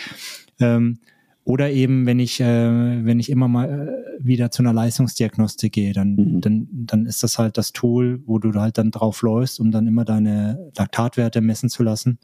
Ähm, 0.58 0.98
oder 1.44 1.70
eben, 1.70 2.06
wenn 2.06 2.20
ich, 2.20 2.40
äh, 2.40 3.04
wenn 3.04 3.20
ich 3.20 3.30
immer 3.30 3.48
mal 3.48 3.68
äh, 3.68 4.24
wieder 4.24 4.50
zu 4.50 4.62
einer 4.62 4.72
Leistungsdiagnostik 4.72 5.72
gehe, 5.72 5.92
dann, 5.92 6.14
mhm. 6.14 6.40
dann, 6.40 6.68
dann 6.70 7.06
ist 7.06 7.22
das 7.22 7.38
halt 7.38 7.58
das 7.58 7.72
Tool, 7.72 8.22
wo 8.26 8.38
du 8.38 8.52
halt 8.54 8.78
dann 8.78 8.90
drauf 8.90 9.22
läufst, 9.22 9.60
um 9.60 9.70
dann 9.70 9.86
immer 9.86 10.04
deine 10.04 10.70
Laktatwerte 10.76 11.40
messen 11.40 11.68
zu 11.68 11.82
lassen. 11.82 12.18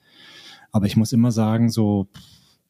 Aber 0.73 0.87
ich 0.87 0.97
muss 0.97 1.13
immer 1.13 1.33
sagen, 1.33 1.71
so, 1.71 2.09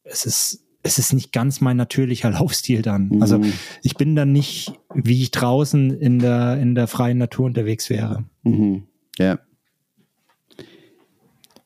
es 0.03 0.27
ist, 0.27 0.66
es 0.87 0.99
ist 0.99 1.13
nicht 1.13 1.33
ganz 1.33 1.61
mein 1.61 1.77
natürlicher 1.77 2.31
Laufstil 2.39 2.83
dann. 2.83 3.09
Mhm. 3.09 3.23
Also 3.23 3.41
ich 3.83 3.97
bin 3.97 4.17
dann 4.17 4.33
nicht, 4.33 4.73
wie 4.95 5.23
ich 5.23 5.31
draußen 5.33 5.91
in 5.91 6.19
der, 6.19 6.59
in 6.59 6.75
der 6.75 6.87
freien 6.87 7.19
Natur 7.19 7.47
unterwegs 7.47 7.91
wäre. 7.91 8.25
Mhm. 8.45 8.85
Ja. 9.19 9.39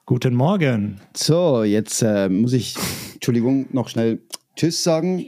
Guten 0.07 0.35
Morgen. 0.35 1.01
So, 1.15 1.63
jetzt 1.63 2.03
äh, 2.03 2.29
muss 2.29 2.53
ich, 2.53 2.77
Entschuldigung, 3.15 3.67
noch 3.73 3.89
schnell 3.89 4.21
Tschüss 4.57 4.83
sagen. 4.83 5.25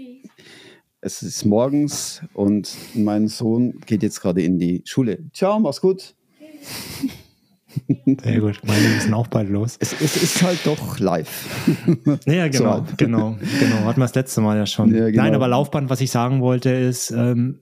Es 1.01 1.23
ist 1.23 1.45
morgens 1.45 2.23
und 2.33 2.75
mein 2.95 3.29
Sohn 3.29 3.81
geht 3.87 4.03
jetzt 4.03 4.21
gerade 4.21 4.43
in 4.43 4.59
die 4.59 4.83
Schule. 4.85 5.19
Ciao, 5.33 5.61
mach's 5.61 5.81
gut. 5.81 6.15
Sehr 8.23 8.41
gut, 8.41 8.61
meine 8.65 8.89
müssen 8.89 9.15
auch 9.15 9.27
bald 9.27 9.49
los. 9.49 9.77
Es, 9.81 9.95
es 10.01 10.23
ist 10.23 10.43
halt 10.43 10.61
doch 10.65 10.99
live. 10.99 11.47
Ja, 12.27 12.49
genau, 12.49 12.79
so. 12.79 12.85
Genau, 12.97 13.37
genau. 13.61 13.77
Hatten 13.85 14.01
wir 14.01 14.05
das 14.05 14.15
letzte 14.15 14.41
Mal 14.41 14.57
ja 14.57 14.67
schon. 14.67 14.95
Ja, 14.95 15.09
genau. 15.09 15.23
Nein, 15.23 15.35
aber 15.35 15.49
Laufband, 15.49 15.91
was 15.91 16.01
ich 16.01 16.11
sagen 16.11 16.41
wollte, 16.41 16.71
ist, 16.71 17.11
ähm, 17.11 17.61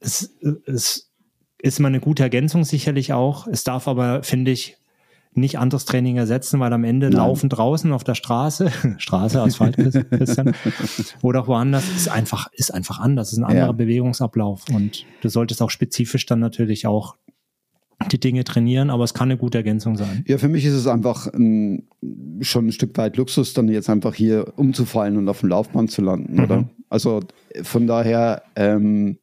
es, 0.00 0.34
es 0.66 1.10
ist 1.58 1.78
immer 1.78 1.88
eine 1.88 2.00
gute 2.00 2.22
Ergänzung 2.22 2.64
sicherlich 2.64 3.12
auch. 3.12 3.46
Es 3.46 3.64
darf 3.64 3.88
aber, 3.88 4.22
finde 4.22 4.50
ich, 4.50 4.76
nicht 5.32 5.58
anderes 5.58 5.84
Training 5.84 6.16
ersetzen, 6.16 6.58
weil 6.58 6.72
am 6.72 6.84
Ende 6.84 7.08
Nein. 7.08 7.18
laufen 7.18 7.48
draußen 7.48 7.92
auf 7.92 8.02
der 8.02 8.14
Straße, 8.14 8.70
Straße, 8.98 9.40
Asphalt, 9.40 9.76
Christian, 9.76 10.54
oder 11.22 11.42
auch 11.42 11.46
woanders, 11.46 11.88
ist 11.88 12.08
einfach, 12.08 12.48
ist 12.52 12.74
einfach 12.74 12.98
anders, 12.98 13.32
ist 13.32 13.38
ein 13.38 13.44
anderer 13.44 13.66
ja. 13.66 13.72
Bewegungsablauf 13.72 14.64
und 14.72 15.04
du 15.20 15.28
solltest 15.28 15.62
auch 15.62 15.70
spezifisch 15.70 16.26
dann 16.26 16.40
natürlich 16.40 16.86
auch 16.86 17.16
die 18.10 18.18
Dinge 18.18 18.44
trainieren, 18.44 18.90
aber 18.90 19.04
es 19.04 19.14
kann 19.14 19.30
eine 19.30 19.38
gute 19.38 19.58
Ergänzung 19.58 19.96
sein. 19.96 20.24
Ja, 20.26 20.38
für 20.38 20.48
mich 20.48 20.64
ist 20.64 20.74
es 20.74 20.86
einfach 20.86 21.26
ein, 21.32 21.88
schon 22.40 22.68
ein 22.68 22.72
Stück 22.72 22.96
weit 22.96 23.16
Luxus, 23.16 23.52
dann 23.52 23.68
jetzt 23.68 23.90
einfach 23.90 24.14
hier 24.14 24.52
umzufallen 24.56 25.16
und 25.16 25.28
auf 25.28 25.40
dem 25.40 25.50
Laufband 25.50 25.90
zu 25.90 26.02
landen, 26.02 26.34
mhm. 26.34 26.44
oder? 26.44 26.70
Also 26.88 27.20
von 27.62 27.86
daher, 27.86 28.42
ähm, 28.56 29.18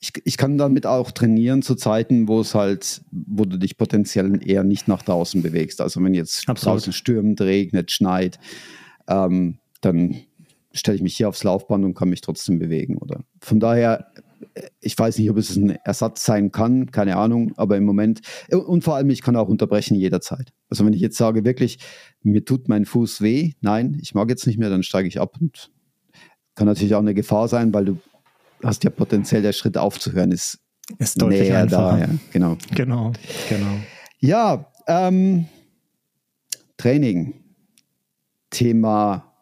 ich, 0.00 0.12
ich 0.24 0.36
kann 0.36 0.58
damit 0.58 0.86
auch 0.86 1.10
trainieren 1.10 1.62
zu 1.62 1.74
Zeiten, 1.74 2.28
wo 2.28 2.40
es 2.40 2.54
halt, 2.54 3.02
wo 3.10 3.44
du 3.44 3.58
dich 3.58 3.76
potenziell 3.76 4.40
eher 4.46 4.64
nicht 4.64 4.88
nach 4.88 5.02
draußen 5.02 5.42
bewegst. 5.42 5.80
Also 5.80 6.02
wenn 6.02 6.14
jetzt 6.14 6.48
Absolut. 6.48 6.76
draußen 6.76 6.92
stürmt, 6.92 7.40
regnet, 7.40 7.90
schneit, 7.90 8.38
ähm, 9.08 9.58
dann 9.80 10.16
stelle 10.72 10.96
ich 10.96 11.02
mich 11.02 11.16
hier 11.16 11.28
aufs 11.28 11.44
Laufband 11.44 11.84
und 11.84 11.94
kann 11.94 12.08
mich 12.08 12.20
trotzdem 12.20 12.58
bewegen. 12.58 12.96
Oder 12.98 13.24
von 13.40 13.60
daher, 13.60 14.06
ich 14.80 14.98
weiß 14.98 15.18
nicht, 15.18 15.30
ob 15.30 15.36
es 15.36 15.56
ein 15.56 15.70
Ersatz 15.84 16.24
sein 16.24 16.52
kann, 16.52 16.90
keine 16.90 17.16
Ahnung, 17.16 17.52
aber 17.56 17.76
im 17.76 17.84
Moment, 17.84 18.20
und 18.50 18.84
vor 18.84 18.96
allem, 18.96 19.10
ich 19.10 19.22
kann 19.22 19.36
auch 19.36 19.48
unterbrechen 19.48 19.94
jederzeit. 19.94 20.52
Also 20.68 20.84
wenn 20.84 20.92
ich 20.92 21.00
jetzt 21.00 21.16
sage, 21.16 21.44
wirklich, 21.44 21.78
mir 22.22 22.44
tut 22.44 22.68
mein 22.68 22.84
Fuß 22.84 23.20
weh, 23.20 23.52
nein, 23.60 23.98
ich 24.00 24.14
mag 24.14 24.28
jetzt 24.28 24.46
nicht 24.46 24.58
mehr, 24.58 24.70
dann 24.70 24.82
steige 24.82 25.08
ich 25.08 25.20
ab 25.20 25.36
und 25.40 25.70
kann 26.54 26.66
natürlich 26.66 26.94
auch 26.94 27.00
eine 27.00 27.14
Gefahr 27.14 27.48
sein, 27.48 27.72
weil 27.72 27.84
du 27.86 27.98
hast 28.62 28.84
ja 28.84 28.90
potenziell 28.90 29.42
der 29.42 29.52
Schritt 29.52 29.76
aufzuhören, 29.76 30.32
ist, 30.32 30.58
ist 30.98 31.20
deutlich 31.20 31.42
näher 31.42 31.60
einfacher. 31.60 31.96
da. 31.96 31.98
Ja, 31.98 32.08
genau. 32.32 32.56
Genau, 32.74 33.12
genau. 33.48 33.76
Ja, 34.18 34.70
ähm, 34.86 35.46
Training. 36.76 37.34
Thema 38.50 39.32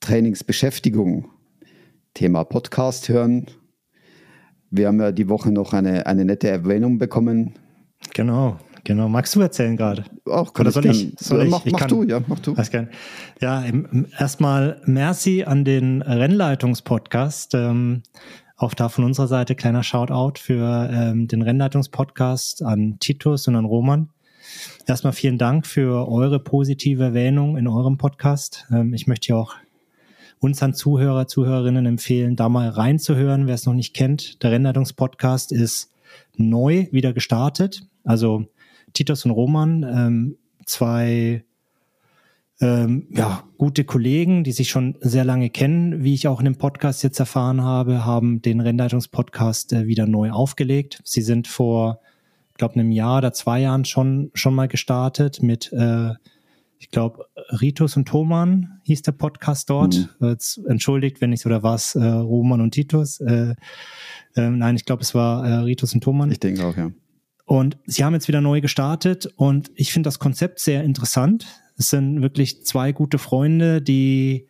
Trainingsbeschäftigung. 0.00 1.28
Thema 2.14 2.44
Podcast 2.44 3.08
hören. 3.08 3.46
Wir 4.72 4.88
haben 4.88 5.00
ja 5.00 5.12
die 5.12 5.28
Woche 5.28 5.52
noch 5.52 5.72
eine, 5.72 6.06
eine 6.06 6.24
nette 6.24 6.48
Erwähnung 6.48 6.98
bekommen. 6.98 7.54
Genau, 8.14 8.56
Genau, 8.84 9.08
magst 9.08 9.36
du 9.36 9.40
erzählen 9.40 9.76
gerade? 9.76 10.04
Auch 10.24 10.52
kann 10.52 10.66
Oder 10.66 10.72
soll 10.72 10.86
ich? 10.86 11.14
Soll 11.18 11.44
ich? 11.44 11.50
Mach, 11.50 11.64
ich 11.64 11.72
mach 11.72 11.80
kann, 11.80 11.88
du, 11.88 12.02
ja, 12.02 12.20
mach 12.26 12.40
du. 12.40 12.54
Gern. 12.54 12.88
Ja, 13.40 13.64
erstmal 14.18 14.80
merci 14.86 15.44
an 15.44 15.64
den 15.64 16.02
Rennleitungspodcast. 16.02 17.54
Ähm, 17.54 18.02
auch 18.56 18.74
da 18.74 18.88
von 18.88 19.04
unserer 19.04 19.28
Seite 19.28 19.54
kleiner 19.54 19.84
Shoutout 19.84 20.40
für 20.40 20.90
ähm, 20.92 21.28
den 21.28 21.42
Rennleitungspodcast 21.42 22.64
an 22.64 22.96
Titus 22.98 23.46
und 23.46 23.54
an 23.54 23.64
Roman. 23.66 24.08
Erstmal 24.86 25.12
vielen 25.12 25.38
Dank 25.38 25.66
für 25.66 26.08
eure 26.08 26.40
positive 26.40 27.04
Erwähnung 27.04 27.56
in 27.56 27.68
eurem 27.68 27.98
Podcast. 27.98 28.66
Ähm, 28.72 28.94
ich 28.94 29.06
möchte 29.06 29.28
ja 29.28 29.36
auch 29.36 29.54
uns 30.42 30.60
an 30.60 30.74
Zuhörer, 30.74 31.28
Zuhörerinnen 31.28 31.86
empfehlen, 31.86 32.34
da 32.34 32.48
mal 32.48 32.68
reinzuhören, 32.68 33.46
wer 33.46 33.54
es 33.54 33.64
noch 33.64 33.74
nicht 33.74 33.94
kennt. 33.94 34.42
Der 34.42 34.50
Rennleitungspodcast 34.50 35.52
ist 35.52 35.92
neu 36.36 36.88
wieder 36.90 37.12
gestartet. 37.12 37.82
Also 38.02 38.46
Titus 38.92 39.24
und 39.24 39.30
Roman, 39.30 39.84
ähm, 39.84 40.36
zwei 40.66 41.44
ähm, 42.60 43.06
ja, 43.10 43.44
gute 43.56 43.84
Kollegen, 43.84 44.42
die 44.42 44.50
sich 44.50 44.68
schon 44.68 44.96
sehr 45.00 45.24
lange 45.24 45.48
kennen, 45.48 46.02
wie 46.02 46.14
ich 46.14 46.26
auch 46.26 46.40
in 46.40 46.46
dem 46.46 46.58
Podcast 46.58 47.04
jetzt 47.04 47.20
erfahren 47.20 47.62
habe, 47.62 48.04
haben 48.04 48.42
den 48.42 48.58
Rennleitungspodcast 48.60 49.72
äh, 49.72 49.86
wieder 49.86 50.08
neu 50.08 50.32
aufgelegt. 50.32 51.00
Sie 51.04 51.22
sind 51.22 51.46
vor, 51.46 52.00
ich 52.50 52.56
glaube, 52.56 52.74
einem 52.74 52.90
Jahr 52.90 53.18
oder 53.18 53.32
zwei 53.32 53.60
Jahren 53.60 53.84
schon, 53.84 54.32
schon 54.34 54.56
mal 54.56 54.66
gestartet 54.66 55.40
mit, 55.40 55.72
äh, 55.72 56.14
ich 56.82 56.90
glaube, 56.90 57.26
Ritus 57.60 57.96
und 57.96 58.08
Thoman 58.08 58.80
hieß 58.82 59.02
der 59.02 59.12
Podcast 59.12 59.70
dort. 59.70 60.10
Mhm. 60.18 60.36
Entschuldigt, 60.66 61.20
wenn 61.20 61.32
ich 61.32 61.46
oder 61.46 61.62
was, 61.62 61.94
äh, 61.94 62.04
Roman 62.04 62.60
und 62.60 62.72
Titus. 62.72 63.20
Äh, 63.20 63.54
äh, 64.34 64.50
nein, 64.50 64.74
ich 64.74 64.84
glaube, 64.84 65.02
es 65.02 65.14
war 65.14 65.46
äh, 65.46 65.54
Ritus 65.58 65.94
und 65.94 66.02
Thoman. 66.02 66.32
Ich 66.32 66.40
denke 66.40 66.66
auch, 66.66 66.76
ja. 66.76 66.90
Und 67.44 67.78
sie 67.86 68.02
haben 68.02 68.14
jetzt 68.14 68.26
wieder 68.26 68.40
neu 68.40 68.60
gestartet 68.60 69.26
und 69.36 69.70
ich 69.76 69.92
finde 69.92 70.08
das 70.08 70.18
Konzept 70.18 70.58
sehr 70.58 70.82
interessant. 70.82 71.46
Es 71.76 71.90
sind 71.90 72.20
wirklich 72.20 72.64
zwei 72.64 72.90
gute 72.90 73.18
Freunde, 73.18 73.80
die, 73.80 74.48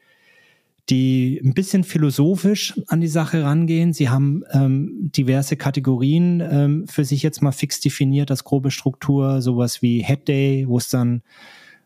die 0.88 1.38
ein 1.44 1.52
bisschen 1.52 1.84
philosophisch 1.84 2.80
an 2.86 3.02
die 3.02 3.08
Sache 3.08 3.42
rangehen. 3.42 3.92
Sie 3.92 4.08
haben 4.08 4.42
ähm, 4.52 5.10
diverse 5.14 5.56
Kategorien 5.56 6.40
ähm, 6.40 6.86
für 6.88 7.04
sich 7.04 7.22
jetzt 7.22 7.42
mal 7.42 7.52
fix 7.52 7.80
definiert 7.80 8.30
als 8.30 8.44
grobe 8.44 8.70
Struktur, 8.70 9.42
sowas 9.42 9.82
wie 9.82 10.02
Head 10.02 10.28
Day, 10.28 10.64
wo 10.66 10.78
es 10.78 10.88
dann 10.88 11.22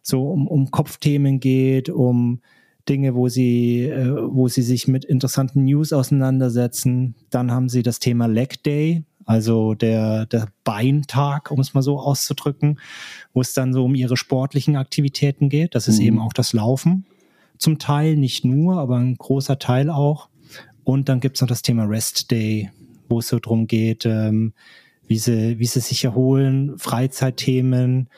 so 0.06 0.30
um, 0.30 0.46
um 0.46 0.70
Kopfthemen 0.70 1.40
geht, 1.40 1.88
um 1.88 2.40
Dinge, 2.88 3.16
wo 3.16 3.28
sie, 3.28 3.82
äh, 3.82 4.14
wo 4.16 4.46
sie 4.46 4.62
sich 4.62 4.86
mit 4.86 5.04
interessanten 5.04 5.64
News 5.64 5.92
auseinandersetzen. 5.92 7.16
Dann 7.30 7.50
haben 7.50 7.68
sie 7.68 7.82
das 7.82 7.98
Thema 7.98 8.26
Leg 8.26 8.62
Day, 8.62 9.02
also 9.24 9.74
der, 9.74 10.26
der 10.26 10.46
Beintag, 10.62 11.50
um 11.50 11.58
es 11.58 11.74
mal 11.74 11.82
so 11.82 11.98
auszudrücken, 11.98 12.78
wo 13.34 13.40
es 13.40 13.52
dann 13.52 13.72
so 13.72 13.84
um 13.84 13.96
ihre 13.96 14.16
sportlichen 14.16 14.76
Aktivitäten 14.76 15.48
geht. 15.48 15.74
Das 15.74 15.88
ist 15.88 15.98
mhm. 15.98 16.06
eben 16.06 16.18
auch 16.20 16.32
das 16.32 16.52
Laufen. 16.52 17.04
Zum 17.58 17.80
Teil, 17.80 18.16
nicht 18.16 18.44
nur, 18.44 18.78
aber 18.78 18.98
ein 18.98 19.16
großer 19.16 19.58
Teil 19.58 19.90
auch. 19.90 20.28
Und 20.84 21.08
dann 21.08 21.18
gibt's 21.18 21.40
noch 21.40 21.48
das 21.48 21.62
Thema 21.62 21.84
Rest 21.84 22.30
Day, 22.30 22.70
wo 23.08 23.18
es 23.18 23.26
so 23.26 23.40
drum 23.40 23.66
geht, 23.66 24.06
ähm, 24.06 24.52
wie, 25.08 25.18
sie, 25.18 25.58
wie 25.58 25.66
sie 25.66 25.80
sich 25.80 26.04
erholen, 26.04 26.78
Freizeitthemen. 26.78 28.08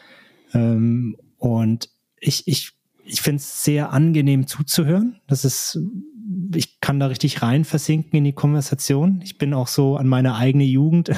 Ähm, 0.53 1.17
und 1.39 1.89
ich, 2.21 2.47
ich, 2.47 2.73
ich 3.05 3.23
finde 3.23 3.39
es 3.39 3.65
sehr 3.65 3.93
angenehm 3.93 4.47
zuzuhören. 4.47 5.21
Das 5.27 5.45
ist 5.45 5.79
ich 6.55 6.81
kann 6.81 7.01
da 7.01 7.07
richtig 7.07 7.43
rein 7.43 7.65
versinken 7.65 8.19
in 8.19 8.25
die 8.25 8.33
Konversation. 8.33 9.21
Ich 9.23 9.39
bin 9.39 9.55
auch 9.55 9.69
so 9.69 9.97
an 9.97 10.07
meine 10.07 10.35
eigene 10.35 10.65
Jugend 10.65 11.11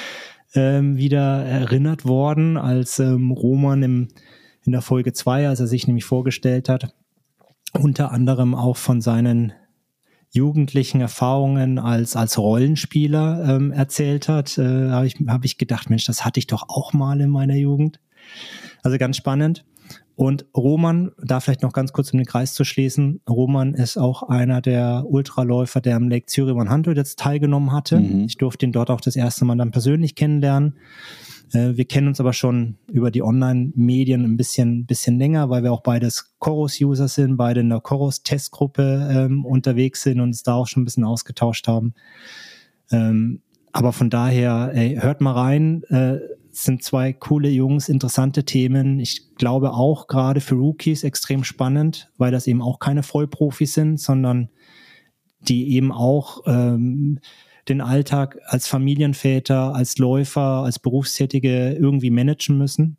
ähm, 0.54 0.96
wieder 0.96 1.44
erinnert 1.44 2.04
worden, 2.04 2.56
als 2.56 2.98
ähm, 2.98 3.30
Roman 3.30 3.82
im, 3.82 4.08
in 4.64 4.72
der 4.72 4.82
Folge 4.82 5.12
zwei, 5.12 5.48
als 5.48 5.60
er 5.60 5.66
sich 5.66 5.86
nämlich 5.86 6.04
vorgestellt 6.04 6.68
hat, 6.68 6.94
unter 7.72 8.12
anderem 8.12 8.54
auch 8.54 8.76
von 8.76 9.00
seinen 9.00 9.52
jugendlichen 10.30 11.00
Erfahrungen 11.00 11.78
als, 11.78 12.14
als 12.14 12.36
Rollenspieler 12.36 13.44
ähm, 13.48 13.72
erzählt 13.72 14.28
hat, 14.28 14.58
äh, 14.58 14.90
habe 14.90 15.06
ich, 15.06 15.16
hab 15.26 15.44
ich 15.44 15.56
gedacht, 15.56 15.88
Mensch, 15.88 16.04
das 16.04 16.24
hatte 16.24 16.38
ich 16.38 16.46
doch 16.46 16.68
auch 16.68 16.92
mal 16.92 17.20
in 17.20 17.30
meiner 17.30 17.56
Jugend. 17.56 17.98
Also 18.82 18.98
ganz 18.98 19.16
spannend. 19.16 19.64
Und 20.16 20.46
Roman, 20.56 21.12
da 21.22 21.38
vielleicht 21.38 21.62
noch 21.62 21.72
ganz 21.72 21.92
kurz 21.92 22.12
um 22.12 22.18
den 22.18 22.26
Kreis 22.26 22.52
zu 22.52 22.64
schließen, 22.64 23.20
Roman 23.28 23.74
ist 23.74 23.96
auch 23.96 24.24
einer 24.24 24.60
der 24.60 25.04
Ultraläufer, 25.08 25.80
der 25.80 25.94
am 25.94 26.08
Lake 26.08 26.26
Zürich 26.26 26.56
100 26.56 26.96
jetzt 26.96 27.20
teilgenommen 27.20 27.72
hatte. 27.72 28.00
Mhm. 28.00 28.24
Ich 28.24 28.36
durfte 28.36 28.66
ihn 28.66 28.72
dort 28.72 28.90
auch 28.90 29.00
das 29.00 29.14
erste 29.14 29.44
Mal 29.44 29.56
dann 29.56 29.70
persönlich 29.70 30.16
kennenlernen. 30.16 30.74
Äh, 31.52 31.76
wir 31.76 31.84
kennen 31.84 32.08
uns 32.08 32.20
aber 32.20 32.32
schon 32.32 32.76
über 32.90 33.12
die 33.12 33.22
Online-Medien 33.22 34.24
ein 34.24 34.36
bisschen, 34.36 34.86
bisschen 34.86 35.18
länger, 35.18 35.50
weil 35.50 35.62
wir 35.62 35.72
auch 35.72 35.82
beides 35.82 36.34
Chorus-User 36.40 37.06
sind, 37.06 37.36
beide 37.36 37.60
in 37.60 37.68
der 37.68 37.80
Chorus-Testgruppe 37.80 39.08
ähm, 39.12 39.44
unterwegs 39.44 40.02
sind 40.02 40.20
und 40.20 40.30
uns 40.30 40.42
da 40.42 40.54
auch 40.54 40.66
schon 40.66 40.82
ein 40.82 40.86
bisschen 40.86 41.04
ausgetauscht 41.04 41.68
haben. 41.68 41.94
Ähm, 42.90 43.42
aber 43.72 43.92
von 43.92 44.10
daher, 44.10 44.72
ey, 44.74 44.96
hört 44.96 45.20
mal 45.20 45.32
rein. 45.32 45.84
Äh, 45.84 46.18
sind 46.64 46.82
zwei 46.82 47.12
coole 47.12 47.48
Jungs, 47.48 47.88
interessante 47.88 48.44
Themen. 48.44 49.00
Ich 49.00 49.34
glaube 49.36 49.72
auch 49.72 50.06
gerade 50.06 50.40
für 50.40 50.54
Rookies 50.54 51.04
extrem 51.04 51.44
spannend, 51.44 52.10
weil 52.16 52.32
das 52.32 52.46
eben 52.46 52.62
auch 52.62 52.78
keine 52.78 53.02
Vollprofis 53.02 53.74
sind, 53.74 54.00
sondern 54.00 54.48
die 55.40 55.74
eben 55.74 55.92
auch 55.92 56.42
ähm, 56.46 57.20
den 57.68 57.80
Alltag 57.80 58.38
als 58.46 58.66
Familienväter, 58.66 59.74
als 59.74 59.98
Läufer, 59.98 60.62
als 60.64 60.78
Berufstätige 60.78 61.72
irgendwie 61.72 62.10
managen 62.10 62.58
müssen. 62.58 62.96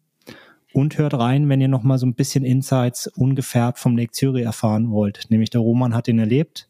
Und 0.72 0.98
hört 0.98 1.16
rein, 1.16 1.50
wenn 1.50 1.62
ihr 1.62 1.68
noch 1.68 1.84
mal 1.84 1.98
so 1.98 2.06
ein 2.06 2.14
bisschen 2.14 2.46
Insights 2.46 3.08
ungefärbt 3.08 3.80
vom 3.80 3.98
Lake 3.98 4.12
Zürich 4.12 4.46
erfahren 4.46 4.92
wollt. 4.92 5.26
Nämlich 5.30 5.50
der 5.50 5.62
Roman 5.62 5.96
hat 5.96 6.08
ihn 6.08 6.20
erlebt, 6.20 6.70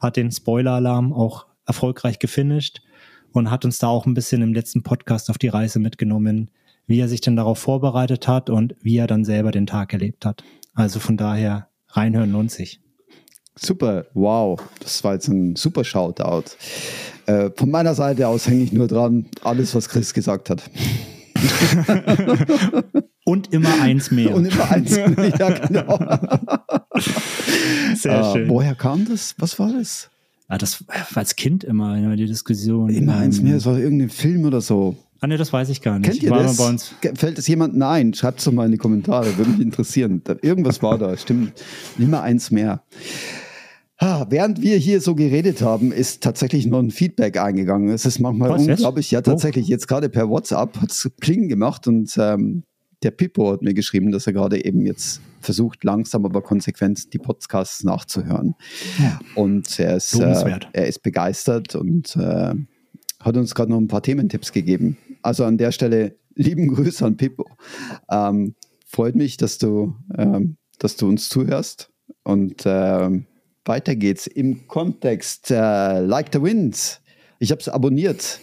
hat 0.00 0.16
den 0.16 0.30
Spoiler-Alarm 0.30 1.14
auch 1.14 1.46
erfolgreich 1.64 2.18
gefinisht 2.18 2.82
und 3.32 3.50
hat 3.50 3.64
uns 3.64 3.78
da 3.78 3.88
auch 3.88 4.06
ein 4.06 4.14
bisschen 4.14 4.42
im 4.42 4.54
letzten 4.54 4.82
Podcast 4.82 5.30
auf 5.30 5.38
die 5.38 5.48
Reise 5.48 5.78
mitgenommen, 5.78 6.50
wie 6.86 7.00
er 7.00 7.08
sich 7.08 7.20
denn 7.20 7.36
darauf 7.36 7.58
vorbereitet 7.58 8.28
hat 8.28 8.50
und 8.50 8.74
wie 8.82 8.96
er 8.98 9.06
dann 9.06 9.24
selber 9.24 9.50
den 9.50 9.66
Tag 9.66 9.92
erlebt 9.92 10.24
hat. 10.24 10.44
Also 10.74 11.00
von 11.00 11.16
daher 11.16 11.68
reinhören 11.88 12.32
lohnt 12.32 12.50
sich. 12.50 12.80
Super, 13.54 14.06
wow, 14.14 14.58
das 14.80 15.04
war 15.04 15.14
jetzt 15.14 15.28
ein 15.28 15.56
super 15.56 15.84
Shoutout. 15.84 16.44
Äh, 17.26 17.50
von 17.54 17.70
meiner 17.70 17.94
Seite 17.94 18.26
aus 18.26 18.48
hänge 18.48 18.64
ich 18.64 18.72
nur 18.72 18.88
dran, 18.88 19.26
alles, 19.44 19.74
was 19.74 19.88
Chris 19.88 20.14
gesagt 20.14 20.48
hat. 20.50 20.62
Und 23.24 23.52
immer 23.52 23.80
eins 23.80 24.10
mehr. 24.10 24.34
Und 24.34 24.46
immer 24.46 24.70
eins 24.70 24.90
mehr, 24.90 25.32
ja, 25.38 25.50
genau. 25.50 25.98
Sehr 27.94 28.20
äh, 28.20 28.32
schön. 28.32 28.48
Woher 28.48 28.74
kam 28.74 29.06
das? 29.06 29.34
Was 29.38 29.58
war 29.58 29.72
das? 29.72 30.10
Ah, 30.52 30.58
das 30.58 30.86
war 30.86 30.96
als 31.14 31.34
Kind 31.34 31.64
immer, 31.64 31.96
immer 31.96 32.14
die 32.14 32.26
Diskussion. 32.26 32.90
Immer 32.90 33.16
eins 33.16 33.40
mehr, 33.40 33.56
es 33.56 33.64
war 33.64 33.78
irgendein 33.78 34.10
Film 34.10 34.44
oder 34.44 34.60
so. 34.60 34.96
Ah, 35.20 35.26
ne, 35.26 35.38
das 35.38 35.50
weiß 35.50 35.70
ich 35.70 35.80
gar 35.80 35.98
nicht. 35.98 36.10
Kennt 36.10 36.22
ihr 36.22 36.28
War 36.30 36.42
das? 36.42 36.58
Bei 36.58 36.68
uns. 36.68 36.94
Fällt 37.14 37.38
es 37.38 37.46
jemandem 37.48 37.80
ein? 37.80 38.12
Schreibt 38.12 38.40
es 38.40 38.44
doch 38.44 38.52
mal 38.52 38.66
in 38.66 38.72
die 38.72 38.76
Kommentare, 38.76 39.38
würde 39.38 39.50
mich 39.52 39.60
interessieren. 39.62 40.20
Irgendwas 40.42 40.82
war 40.82 40.98
da, 40.98 41.16
stimmt. 41.16 41.54
Immer 41.98 42.20
eins 42.20 42.50
mehr. 42.50 42.82
Ah, 43.96 44.26
während 44.28 44.60
wir 44.60 44.76
hier 44.76 45.00
so 45.00 45.14
geredet 45.14 45.62
haben, 45.62 45.90
ist 45.90 46.22
tatsächlich 46.22 46.66
noch 46.66 46.80
ein 46.80 46.90
Feedback 46.90 47.38
eingegangen. 47.38 47.88
Es 47.88 48.04
ist 48.04 48.18
manchmal 48.18 48.50
Was, 48.50 48.66
jetzt? 48.66 48.80
unglaublich. 48.80 49.10
Ja, 49.10 49.20
Oh. 49.20 49.22
tatsächlich, 49.22 49.68
jetzt 49.68 49.88
gerade 49.88 50.10
per 50.10 50.28
WhatsApp 50.28 50.82
hat 50.82 50.90
es 50.90 51.10
Pling 51.18 51.48
gemacht 51.48 51.86
und 51.86 52.14
ähm, 52.18 52.64
der 53.02 53.10
Pippo 53.10 53.52
hat 53.52 53.62
mir 53.62 53.74
geschrieben, 53.74 54.12
dass 54.12 54.26
er 54.26 54.32
gerade 54.32 54.64
eben 54.64 54.86
jetzt 54.86 55.20
versucht, 55.40 55.84
langsam 55.84 56.24
aber 56.24 56.42
konsequent 56.42 57.12
die 57.12 57.18
Podcasts 57.18 57.82
nachzuhören. 57.84 58.54
Ja. 59.00 59.20
Und 59.34 59.78
er 59.78 59.96
ist, 59.96 60.14
äh, 60.18 60.58
er 60.72 60.86
ist 60.86 61.02
begeistert 61.02 61.74
und 61.74 62.16
äh, 62.16 62.54
hat 63.20 63.36
uns 63.36 63.54
gerade 63.54 63.70
noch 63.70 63.78
ein 63.78 63.88
paar 63.88 64.02
Thementipps 64.02 64.52
gegeben. 64.52 64.96
Also 65.22 65.44
an 65.44 65.58
der 65.58 65.72
Stelle 65.72 66.16
lieben 66.34 66.68
Grüße 66.68 67.04
an 67.04 67.16
Pippo. 67.16 67.48
Ähm, 68.10 68.54
freut 68.86 69.14
mich, 69.14 69.36
dass 69.36 69.58
du, 69.58 69.94
ähm, 70.16 70.56
dass 70.78 70.96
du 70.96 71.08
uns 71.08 71.28
zuhörst. 71.28 71.90
Und 72.24 72.62
ähm, 72.66 73.26
weiter 73.64 73.96
geht's 73.96 74.26
im 74.26 74.66
Kontext 74.68 75.50
äh, 75.50 76.00
Like 76.00 76.28
the 76.32 76.42
Wind. 76.42 77.00
Ich 77.38 77.50
habe 77.50 77.60
es 77.60 77.68
abonniert. 77.68 78.40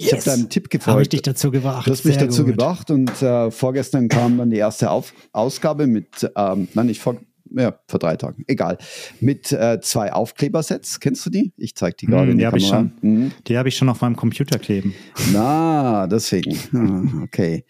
Ich 0.00 0.06
habe 0.06 0.16
Yes. 0.16 0.24
deinem 0.24 0.48
Tipp 0.48 0.70
gefolgt. 0.70 0.86
Habe 0.92 1.02
ich 1.02 1.08
dich 1.08 1.22
dazu 1.22 1.50
gebracht. 1.50 1.86
Du 1.86 1.90
hast 1.90 2.04
mich 2.04 2.14
Sehr 2.14 2.26
dazu 2.26 2.44
gut. 2.44 2.52
gebracht 2.52 2.90
und 2.90 3.20
äh, 3.20 3.50
vorgestern 3.50 4.08
kam 4.08 4.38
dann 4.38 4.48
die 4.50 4.56
erste 4.58 4.90
Auf 4.90 5.12
Ausgabe 5.32 5.86
mit, 5.88 6.30
ähm, 6.36 6.68
nein, 6.74 6.86
nicht 6.86 7.00
vor, 7.00 7.16
ja, 7.50 7.78
vor 7.88 7.98
drei 7.98 8.14
Tagen, 8.16 8.44
egal, 8.46 8.78
mit 9.20 9.50
äh, 9.52 9.80
zwei 9.80 10.12
Aufklebersets. 10.12 11.00
Kennst 11.00 11.26
du 11.26 11.30
die? 11.30 11.52
Ich 11.56 11.74
zeig 11.74 11.96
die 11.96 12.06
gerade 12.06 12.30
in 12.30 12.36
die 12.38 12.42
die 12.42 12.46
hab 12.46 12.56
ich 12.56 12.70
Kamera. 12.70 12.90
Mhm. 13.00 13.32
Die 13.48 13.58
habe 13.58 13.68
ich 13.68 13.76
schon 13.76 13.88
auf 13.88 14.00
meinem 14.00 14.14
Computer 14.16 14.58
kleben. 14.58 14.94
Na, 15.32 16.06
deswegen. 16.06 16.56
Ah, 16.72 17.22
Okay. 17.24 17.64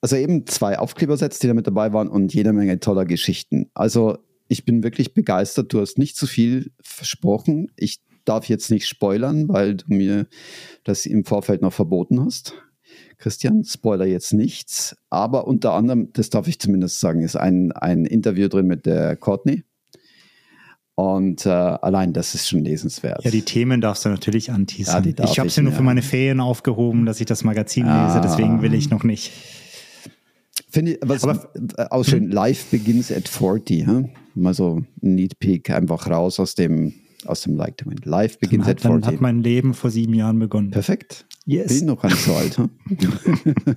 Also 0.00 0.14
eben 0.16 0.46
zwei 0.46 0.78
Aufklebersets, 0.78 1.40
die 1.40 1.48
da 1.48 1.54
mit 1.54 1.66
dabei 1.66 1.92
waren 1.92 2.08
und 2.08 2.32
jede 2.32 2.52
Menge 2.52 2.78
toller 2.78 3.04
Geschichten. 3.04 3.68
Also 3.74 4.18
ich 4.46 4.64
bin 4.64 4.84
wirklich 4.84 5.12
begeistert. 5.12 5.72
Du 5.72 5.80
hast 5.80 5.98
nicht 5.98 6.16
zu 6.16 6.26
viel 6.28 6.70
versprochen. 6.80 7.72
Ich 7.76 7.98
darf 8.28 8.48
jetzt 8.48 8.70
nicht 8.70 8.86
spoilern, 8.86 9.48
weil 9.48 9.76
du 9.76 9.84
mir 9.88 10.26
das 10.84 11.06
im 11.06 11.24
Vorfeld 11.24 11.62
noch 11.62 11.72
verboten 11.72 12.24
hast. 12.24 12.54
Christian, 13.18 13.64
Spoiler 13.64 14.06
jetzt 14.06 14.32
nichts. 14.32 14.96
Aber 15.10 15.46
unter 15.46 15.72
anderem, 15.74 16.10
das 16.12 16.30
darf 16.30 16.46
ich 16.46 16.58
zumindest 16.60 17.00
sagen, 17.00 17.22
ist 17.22 17.36
ein, 17.36 17.72
ein 17.72 18.04
Interview 18.04 18.48
drin 18.48 18.66
mit 18.66 18.86
der 18.86 19.16
Courtney. 19.16 19.64
Und 20.94 21.46
äh, 21.46 21.50
allein 21.50 22.12
das 22.12 22.34
ist 22.34 22.48
schon 22.48 22.64
lesenswert. 22.64 23.24
Ja, 23.24 23.30
die 23.30 23.42
Themen 23.42 23.80
darfst 23.80 24.04
du 24.04 24.08
natürlich 24.08 24.50
anteasern. 24.50 25.14
Ja, 25.16 25.24
ich 25.24 25.38
habe 25.38 25.48
sie 25.48 25.62
nur 25.62 25.70
ja. 25.70 25.76
für 25.76 25.84
meine 25.84 26.02
Ferien 26.02 26.40
aufgehoben, 26.40 27.06
dass 27.06 27.20
ich 27.20 27.26
das 27.26 27.44
Magazin 27.44 27.86
Ah. 27.86 28.08
lese, 28.08 28.20
deswegen 28.20 28.62
will 28.62 28.74
ich 28.74 28.90
noch 28.90 29.04
nicht. 29.04 29.32
Finde 30.70 30.92
ich, 30.92 30.98
was 31.02 31.22
Aber- 31.22 31.50
äh, 31.76 31.84
auch 31.90 32.04
schön, 32.04 32.30
life 32.30 32.66
begins 32.76 33.12
at 33.12 33.28
40, 33.28 33.86
hm? 33.86 34.10
mal 34.34 34.54
so 34.54 34.78
ein 34.78 35.14
Neat 35.14 35.38
Peek 35.38 35.70
einfach 35.70 36.08
raus 36.10 36.40
aus 36.40 36.56
dem, 36.56 36.94
aus 37.26 37.42
dem 37.42 37.56
Like 37.56 37.76
to 37.78 37.90
Win. 37.90 37.98
Life 38.04 38.38
Dann 38.40 38.50
begins 38.50 38.64
at 38.64 38.68
hat, 38.68 38.84
dann 38.84 38.92
40. 38.92 39.14
hat 39.14 39.20
mein 39.20 39.42
Leben 39.42 39.74
vor 39.74 39.90
sieben 39.90 40.14
Jahren 40.14 40.38
begonnen. 40.38 40.70
Perfekt. 40.70 41.26
Yes. 41.44 41.78
Bin 41.78 41.86
noch 41.86 42.00
gar 42.00 42.10
nicht 42.10 42.22
so 42.22 42.34
alt. 42.34 42.58
Hm? 42.58 42.70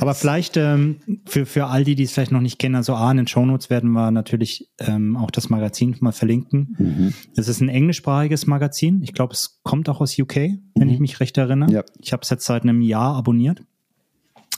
Aber 0.00 0.14
vielleicht 0.14 0.56
ähm, 0.56 0.96
für, 1.24 1.46
für 1.46 1.66
all 1.66 1.84
die, 1.84 1.94
die 1.94 2.02
es 2.02 2.12
vielleicht 2.12 2.32
noch 2.32 2.40
nicht 2.40 2.58
kennen, 2.58 2.74
also 2.74 2.94
A, 2.94 3.10
in 3.10 3.16
den 3.16 3.26
Shownotes 3.28 3.70
werden 3.70 3.92
wir 3.92 4.10
natürlich 4.10 4.68
ähm, 4.78 5.16
auch 5.16 5.30
das 5.30 5.48
Magazin 5.48 5.96
mal 6.00 6.12
verlinken. 6.12 6.76
Mhm. 6.78 7.14
Es 7.36 7.48
ist 7.48 7.60
ein 7.60 7.68
englischsprachiges 7.68 8.46
Magazin. 8.46 9.02
Ich 9.02 9.14
glaube, 9.14 9.34
es 9.34 9.60
kommt 9.62 9.88
auch 9.88 10.00
aus 10.00 10.18
UK, 10.18 10.36
wenn 10.74 10.88
ich 10.88 11.00
mich 11.00 11.20
recht 11.20 11.38
erinnere. 11.38 11.68
Mhm. 11.68 11.76
Ja. 11.76 11.84
Ich 12.00 12.12
habe 12.12 12.22
es 12.22 12.30
jetzt 12.30 12.44
seit 12.44 12.64
einem 12.64 12.82
Jahr 12.82 13.14
abonniert. 13.14 13.62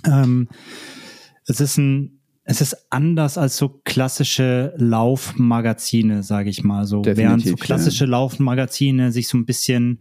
Ähm, 0.07 0.49
es 1.47 1.61
ist 1.61 1.77
ein 1.77 2.18
es 2.51 2.63
ist 2.63 2.87
anders 2.89 3.37
als 3.37 3.59
so 3.59 3.69
klassische 3.85 4.73
Laufmagazine, 4.79 6.23
sage 6.23 6.49
ich 6.49 6.65
mal. 6.65 6.87
So 6.87 7.03
Definitiv, 7.03 7.23
während 7.23 7.47
so 7.47 7.57
klassische 7.57 8.07
Laufmagazine 8.07 9.13
sich 9.13 9.29
so 9.29 9.37
ein 9.37 9.45
bisschen 9.45 10.01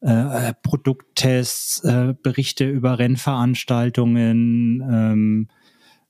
äh, 0.00 0.54
Produkttests, 0.62 1.82
äh, 1.82 2.14
Berichte 2.22 2.70
über 2.70 3.00
Rennveranstaltungen, 3.00 4.82
ähm, 4.88 5.48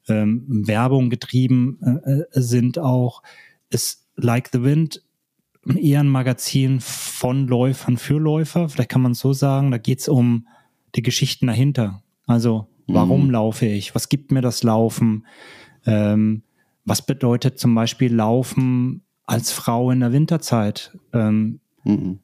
ähm, 0.09 0.45
Werbung 0.67 1.09
getrieben 1.09 1.79
äh, 2.05 2.11
äh, 2.11 2.27
sind 2.33 2.79
auch, 2.79 3.23
ist 3.71 4.07
Like 4.17 4.51
the 4.53 4.63
Wind 4.63 5.03
eher 5.75 6.01
ein 6.01 6.09
Magazin 6.09 6.81
von 6.81 7.49
Läufern 7.49 7.97
für 7.97 8.19
Läufer. 8.19 8.69
Vielleicht 8.69 8.91
kann 8.91 9.01
man 9.01 9.13
es 9.13 9.21
so 9.21 9.33
sagen. 9.33 9.71
Da 9.71 9.79
geht 9.79 10.01
es 10.01 10.09
um 10.09 10.47
die 10.95 11.03
Geschichten 11.03 11.47
dahinter. 11.47 12.03
Also 12.27 12.69
warum 12.89 13.27
Mhm. 13.27 13.31
laufe 13.31 13.67
ich? 13.67 13.95
Was 13.95 14.09
gibt 14.09 14.33
mir 14.33 14.41
das 14.41 14.63
Laufen? 14.63 15.27
Ähm, 15.87 16.43
was 16.85 17.03
bedeutet 17.05 17.59
zum 17.59 17.75
Beispiel 17.75 18.13
Laufen 18.15 19.03
als 19.25 19.53
Frau 19.53 19.91
in 19.91 20.01
der 20.01 20.13
Winterzeit? 20.13 20.97
Ähm, 21.13 21.61
Mhm. 21.85 22.19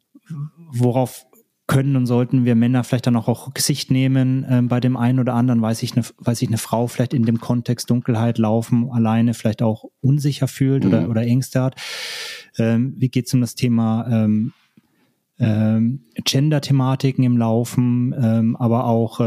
worauf 0.73 1.27
können 1.67 1.97
und 1.97 2.05
sollten 2.07 2.45
wir 2.45 2.55
Männer 2.57 2.85
vielleicht 2.85 3.07
dann 3.07 3.17
auch, 3.17 3.27
auch 3.29 3.47
Rücksicht 3.47 3.91
nehmen. 3.91 4.45
Ähm, 4.49 4.69
bei 4.69 4.81
dem 4.81 4.97
einen 4.99 5.19
oder 5.19 5.33
anderen 5.35 5.63
weiß 5.63 5.83
ich, 5.83 5.97
eine, 5.97 6.05
weiß 6.19 6.43
ich 6.43 6.49
eine 6.49 6.59
Frau 6.59 6.87
vielleicht 6.89 7.15
in 7.15 7.25
dem 7.25 7.41
Kontext 7.41 7.89
Dunkelheit 7.89 8.37
laufen, 8.37 8.91
alleine 8.91 9.33
vielleicht 9.33 9.63
auch 9.63 9.85
unsicher 10.03 10.47
fühlt 10.49 10.85
oder, 10.85 11.03
Mhm. 11.03 11.09
oder 11.11 11.23
Ängste 11.23 11.63
hat. 11.63 11.77
Ähm, 12.59 12.95
wie 12.99 13.09
geht 13.09 13.27
es 13.29 13.35
um 13.35 13.41
das 13.41 13.55
Thema 13.55 14.07
ähm, 14.11 14.53
ähm, 15.39 16.05
Gender-Thematiken 16.23 17.25
im 17.25 17.37
Laufen, 17.39 18.13
aber 18.57 18.85
auch, 18.85 19.21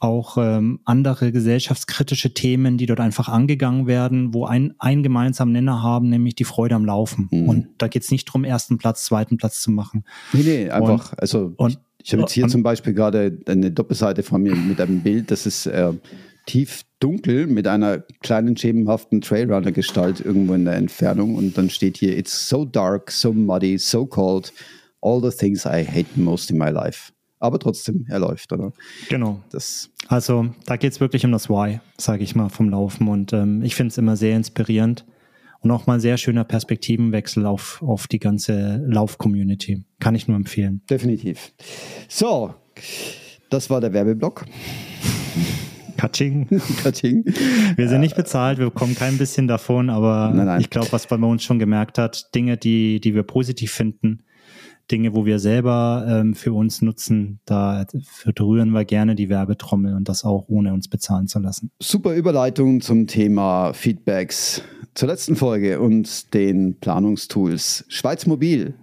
auch 0.00 0.38
ähm, 0.38 0.80
andere 0.84 1.30
gesellschaftskritische 1.30 2.34
Themen, 2.34 2.78
die 2.78 2.86
dort 2.86 3.00
einfach 3.00 3.28
angegangen 3.28 3.86
werden, 3.86 4.34
wo 4.34 4.46
ein, 4.46 4.74
ein 4.78 5.02
gemeinsamen 5.02 5.52
Nenner 5.52 5.82
haben, 5.82 6.08
nämlich 6.08 6.34
die 6.34 6.44
Freude 6.44 6.74
am 6.74 6.84
Laufen. 6.86 7.28
Mhm. 7.30 7.48
Und 7.48 7.66
da 7.78 7.86
geht 7.86 8.02
es 8.02 8.10
nicht 8.10 8.26
darum, 8.28 8.44
ersten 8.44 8.78
Platz, 8.78 9.04
zweiten 9.04 9.36
Platz 9.36 9.60
zu 9.60 9.70
machen. 9.70 10.04
Nee, 10.32 10.42
nee, 10.42 10.70
einfach, 10.70 11.12
also 11.18 11.52
und- 11.56 11.72
ich, 11.72 11.78
ich 12.06 12.12
habe 12.12 12.22
jetzt 12.22 12.32
hier 12.32 12.44
und- 12.44 12.50
zum 12.50 12.62
Beispiel 12.62 12.94
gerade 12.94 13.38
eine 13.46 13.70
Doppelseite 13.70 14.22
von 14.22 14.42
mir 14.42 14.56
mit 14.56 14.80
einem 14.80 15.00
Bild, 15.00 15.30
das 15.30 15.44
ist 15.44 15.66
äh, 15.66 15.92
tief 16.46 16.82
dunkel 16.98 17.46
mit 17.46 17.66
einer 17.66 17.98
kleinen 18.20 18.56
schemenhaften 18.56 19.20
Trailrunner-Gestalt 19.20 20.20
irgendwo 20.20 20.54
in 20.54 20.64
der 20.64 20.76
Entfernung 20.76 21.34
und 21.34 21.56
dann 21.58 21.68
steht 21.68 21.98
hier, 21.98 22.16
it's 22.16 22.48
so 22.48 22.64
dark, 22.64 23.10
so 23.10 23.32
muddy, 23.34 23.76
so 23.78 24.06
cold, 24.06 24.52
all 25.02 25.20
the 25.22 25.36
things 25.36 25.66
I 25.66 25.84
hate 25.84 26.08
most 26.16 26.50
in 26.50 26.58
my 26.58 26.70
life. 26.70 27.12
Aber 27.40 27.58
trotzdem, 27.58 28.04
er 28.08 28.18
läuft, 28.20 28.52
oder? 28.52 28.72
Genau. 29.08 29.40
Das, 29.50 29.90
Also 30.08 30.50
da 30.66 30.76
geht 30.76 30.92
es 30.92 31.00
wirklich 31.00 31.24
um 31.24 31.32
das 31.32 31.48
Why, 31.48 31.80
sage 31.96 32.22
ich 32.22 32.34
mal, 32.36 32.50
vom 32.50 32.68
Laufen. 32.68 33.08
Und 33.08 33.32
ähm, 33.32 33.62
ich 33.62 33.74
finde 33.74 33.90
es 33.90 33.98
immer 33.98 34.16
sehr 34.16 34.36
inspirierend 34.36 35.06
und 35.60 35.70
auch 35.70 35.86
mal 35.86 35.94
ein 35.94 36.00
sehr 36.00 36.18
schöner 36.18 36.44
Perspektivenwechsel 36.44 37.46
auf, 37.46 37.82
auf 37.82 38.06
die 38.08 38.18
ganze 38.18 38.84
Lauf-Community. 38.86 39.84
Kann 40.00 40.14
ich 40.14 40.28
nur 40.28 40.36
empfehlen. 40.36 40.82
definitiv. 40.88 41.52
So, 42.08 42.54
das 43.48 43.70
war 43.70 43.80
der 43.80 43.92
Werbeblock. 43.94 44.44
Katsching. 45.96 46.46
Katsching. 46.82 47.24
Wir 47.76 47.88
sind 47.88 48.00
nicht 48.00 48.16
bezahlt, 48.16 48.58
wir 48.58 48.66
bekommen 48.66 48.94
kein 48.94 49.18
bisschen 49.18 49.48
davon, 49.48 49.90
aber 49.90 50.30
Nein, 50.34 50.46
nein. 50.46 50.60
ich 50.60 50.70
glaube, 50.70 50.88
was 50.92 51.08
man 51.10 51.20
bei 51.20 51.26
uns 51.26 51.42
schon 51.44 51.58
gemerkt 51.58 51.98
hat, 51.98 52.34
Dinge, 52.34 52.56
die, 52.56 53.00
die 53.00 53.14
wir 53.14 53.22
positiv 53.22 53.72
finden, 53.72 54.22
Dinge, 54.90 55.14
wo 55.14 55.24
wir 55.24 55.38
selber 55.38 56.04
ähm, 56.08 56.34
für 56.34 56.52
uns 56.52 56.82
nutzen, 56.82 57.40
da 57.44 57.86
rühren 58.40 58.70
wir 58.70 58.84
gerne 58.84 59.14
die 59.14 59.28
Werbetrommel 59.28 59.94
und 59.94 60.08
das 60.08 60.24
auch 60.24 60.46
ohne 60.48 60.72
uns 60.72 60.88
bezahlen 60.88 61.28
zu 61.28 61.38
lassen. 61.38 61.70
Super 61.80 62.14
Überleitung 62.14 62.80
zum 62.80 63.06
Thema 63.06 63.72
Feedbacks 63.72 64.62
zur 64.94 65.08
letzten 65.08 65.36
Folge 65.36 65.80
und 65.80 66.34
den 66.34 66.78
Planungstools. 66.80 67.84
Schweiz 67.88 68.26
Mobil. 68.26 68.74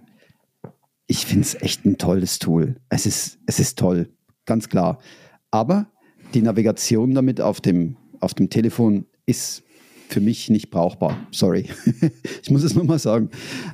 Ich 1.06 1.26
finde 1.26 1.42
es 1.42 1.54
echt 1.60 1.84
ein 1.84 1.98
tolles 1.98 2.38
Tool. 2.38 2.76
Es 2.88 3.06
ist, 3.06 3.38
es 3.46 3.60
ist 3.60 3.78
toll, 3.78 4.08
ganz 4.46 4.68
klar. 4.68 4.98
Aber 5.50 5.86
die 6.34 6.42
Navigation 6.42 7.14
damit 7.14 7.40
auf 7.40 7.60
dem, 7.60 7.96
auf 8.20 8.34
dem 8.34 8.50
Telefon 8.50 9.06
ist 9.26 9.62
für 10.12 10.20
mich 10.20 10.50
nicht 10.50 10.70
brauchbar. 10.70 11.16
Sorry. 11.30 11.66
ich 12.42 12.50
muss 12.50 12.62
es 12.62 12.74
nur 12.74 12.84
mal 12.84 12.98
sagen. 12.98 13.30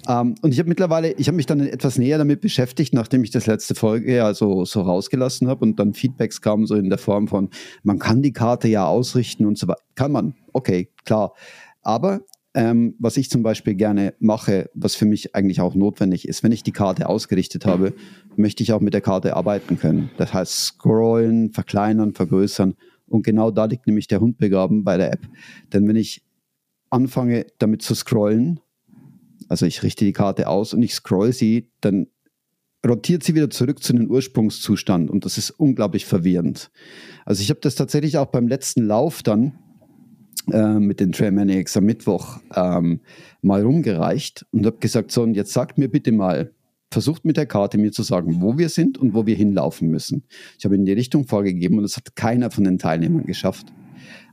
Ähm, 0.08 0.34
und 0.42 0.52
ich 0.52 0.58
habe 0.58 0.68
mittlerweile, 0.68 1.12
ich 1.12 1.28
habe 1.28 1.36
mich 1.36 1.46
dann 1.46 1.60
etwas 1.60 1.98
näher 1.98 2.18
damit 2.18 2.40
beschäftigt, 2.40 2.94
nachdem 2.94 3.24
ich 3.24 3.30
das 3.30 3.46
letzte 3.46 3.74
Folge 3.74 4.14
ja 4.14 4.34
so, 4.34 4.64
so 4.64 4.82
rausgelassen 4.82 5.48
habe 5.48 5.64
und 5.64 5.78
dann 5.78 5.94
Feedbacks 5.94 6.40
kamen 6.40 6.66
so 6.66 6.74
in 6.74 6.88
der 6.88 6.98
Form 6.98 7.28
von, 7.28 7.50
man 7.82 7.98
kann 7.98 8.22
die 8.22 8.32
Karte 8.32 8.68
ja 8.68 8.86
ausrichten 8.86 9.46
und 9.46 9.58
so 9.58 9.68
weiter. 9.68 9.82
Kann 9.94 10.12
man. 10.12 10.34
Okay, 10.52 10.88
klar. 11.04 11.34
Aber 11.82 12.20
ähm, 12.54 12.94
was 12.98 13.16
ich 13.16 13.30
zum 13.30 13.42
Beispiel 13.42 13.74
gerne 13.74 14.14
mache, 14.20 14.70
was 14.74 14.94
für 14.94 15.06
mich 15.06 15.34
eigentlich 15.34 15.60
auch 15.60 15.74
notwendig 15.74 16.28
ist, 16.28 16.42
wenn 16.44 16.52
ich 16.52 16.62
die 16.62 16.72
Karte 16.72 17.08
ausgerichtet 17.08 17.66
habe, 17.66 17.94
möchte 18.36 18.62
ich 18.62 18.72
auch 18.72 18.80
mit 18.80 18.94
der 18.94 19.00
Karte 19.00 19.34
arbeiten 19.36 19.78
können. 19.78 20.10
Das 20.16 20.32
heißt, 20.32 20.52
scrollen, 20.52 21.50
verkleinern, 21.50 22.14
vergrößern. 22.14 22.74
Und 23.14 23.22
genau 23.22 23.52
da 23.52 23.66
liegt 23.66 23.86
nämlich 23.86 24.08
der 24.08 24.20
Hund 24.20 24.38
begraben 24.38 24.82
bei 24.82 24.96
der 24.96 25.12
App. 25.12 25.20
Denn 25.72 25.86
wenn 25.86 25.94
ich 25.94 26.24
anfange, 26.90 27.46
damit 27.58 27.80
zu 27.80 27.94
scrollen, 27.94 28.58
also 29.48 29.66
ich 29.66 29.84
richte 29.84 30.04
die 30.04 30.12
Karte 30.12 30.48
aus 30.48 30.74
und 30.74 30.82
ich 30.82 30.94
scroll 30.94 31.32
sie, 31.32 31.70
dann 31.80 32.08
rotiert 32.84 33.22
sie 33.22 33.36
wieder 33.36 33.50
zurück 33.50 33.80
zu 33.84 33.92
dem 33.92 34.10
Ursprungszustand 34.10 35.10
und 35.10 35.24
das 35.24 35.38
ist 35.38 35.50
unglaublich 35.50 36.06
verwirrend. 36.06 36.72
Also 37.24 37.40
ich 37.40 37.50
habe 37.50 37.60
das 37.60 37.76
tatsächlich 37.76 38.18
auch 38.18 38.26
beim 38.26 38.48
letzten 38.48 38.84
Lauf 38.84 39.22
dann 39.22 39.52
äh, 40.50 40.80
mit 40.80 40.98
den 40.98 41.12
Trailmaniacs 41.12 41.76
am 41.76 41.84
Mittwoch 41.84 42.40
ähm, 42.56 43.00
mal 43.42 43.62
rumgereicht 43.62 44.44
und 44.50 44.66
habe 44.66 44.78
gesagt, 44.78 45.12
so 45.12 45.22
und 45.22 45.34
jetzt 45.34 45.52
sagt 45.52 45.78
mir 45.78 45.88
bitte 45.88 46.10
mal, 46.10 46.52
versucht 46.94 47.26
mit 47.26 47.36
der 47.36 47.44
Karte 47.44 47.76
mir 47.76 47.92
zu 47.92 48.02
sagen, 48.02 48.40
wo 48.40 48.56
wir 48.56 48.70
sind 48.70 48.96
und 48.96 49.12
wo 49.12 49.26
wir 49.26 49.36
hinlaufen 49.36 49.90
müssen. 49.90 50.24
Ich 50.58 50.64
habe 50.64 50.74
in 50.76 50.86
die 50.86 50.92
Richtung 50.92 51.26
vorgegeben 51.26 51.76
und 51.76 51.82
das 51.82 51.96
hat 51.96 52.16
keiner 52.16 52.50
von 52.50 52.64
den 52.64 52.78
Teilnehmern 52.78 53.26
geschafft. 53.26 53.66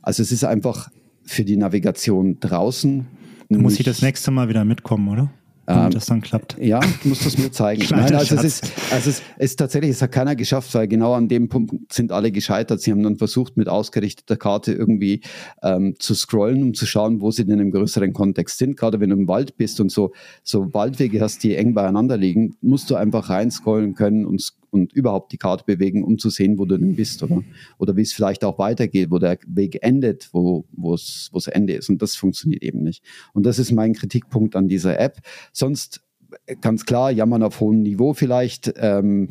Also 0.01 0.23
es 0.23 0.31
ist 0.31 0.45
einfach 0.45 0.89
für 1.23 1.43
die 1.43 1.57
Navigation 1.57 2.39
draußen. 2.39 3.07
Du 3.49 3.59
musst 3.59 3.77
sie 3.77 3.83
das 3.83 4.01
nächste 4.01 4.31
Mal 4.31 4.47
wieder 4.47 4.63
mitkommen, 4.63 5.09
oder? 5.09 5.33
Damit 5.73 5.85
ähm, 5.85 5.91
das 5.91 6.05
dann 6.05 6.21
klappt. 6.21 6.57
Ja, 6.59 6.79
du 6.79 7.09
musst 7.09 7.25
das 7.25 7.37
mir 7.37 7.51
zeigen. 7.51 7.83
Nein, 7.91 8.15
also 8.15 8.35
es, 8.35 8.43
ist, 8.43 8.71
also 8.91 9.09
es 9.09 9.21
ist 9.37 9.55
tatsächlich, 9.57 9.91
es 9.91 10.01
hat 10.01 10.11
keiner 10.11 10.35
geschafft, 10.35 10.73
weil 10.73 10.87
genau 10.87 11.13
an 11.13 11.27
dem 11.27 11.49
Punkt 11.49 11.91
sind 11.91 12.11
alle 12.11 12.31
gescheitert. 12.31 12.81
Sie 12.81 12.91
haben 12.91 13.03
dann 13.03 13.17
versucht, 13.17 13.57
mit 13.57 13.67
ausgerichteter 13.67 14.37
Karte 14.37 14.73
irgendwie 14.73 15.21
ähm, 15.63 15.95
zu 15.99 16.13
scrollen, 16.13 16.63
um 16.63 16.73
zu 16.73 16.85
schauen, 16.85 17.21
wo 17.21 17.31
sie 17.31 17.45
denn 17.45 17.59
im 17.59 17.71
größeren 17.71 18.13
Kontext 18.13 18.57
sind. 18.57 18.77
Gerade 18.77 18.99
wenn 18.99 19.09
du 19.09 19.15
im 19.15 19.27
Wald 19.27 19.57
bist 19.57 19.79
und 19.79 19.91
so, 19.91 20.11
so 20.43 20.73
Waldwege 20.73 21.21
hast, 21.21 21.43
die 21.43 21.55
eng 21.55 21.73
beieinander 21.73 22.17
liegen, 22.17 22.55
musst 22.61 22.89
du 22.89 22.95
einfach 22.95 23.29
reinscrollen 23.29 23.95
können 23.95 24.25
und 24.25 24.53
und 24.71 24.93
überhaupt 24.93 25.31
die 25.31 25.37
Karte 25.37 25.63
bewegen, 25.65 26.03
um 26.03 26.17
zu 26.17 26.29
sehen, 26.29 26.57
wo 26.57 26.65
du 26.65 26.77
denn 26.77 26.95
bist, 26.95 27.21
oder? 27.23 27.43
Oder 27.77 27.95
wie 27.95 28.01
es 28.01 28.13
vielleicht 28.13 28.43
auch 28.43 28.57
weitergeht, 28.57 29.11
wo 29.11 29.19
der 29.19 29.37
Weg 29.45 29.83
endet, 29.83 30.29
wo 30.33 30.65
es 30.93 31.29
Ende 31.47 31.73
ist. 31.73 31.89
Und 31.89 32.01
das 32.01 32.15
funktioniert 32.15 32.63
eben 32.63 32.81
nicht. 32.81 33.03
Und 33.33 33.45
das 33.45 33.59
ist 33.59 33.71
mein 33.71 33.93
Kritikpunkt 33.93 34.55
an 34.55 34.67
dieser 34.67 34.99
App. 34.99 35.19
Sonst 35.51 36.01
äh, 36.45 36.55
ganz 36.55 36.85
klar, 36.85 37.11
jammern 37.11 37.43
auf 37.43 37.59
hohem 37.59 37.81
Niveau 37.81 38.13
vielleicht. 38.13 38.73
Ähm, 38.77 39.29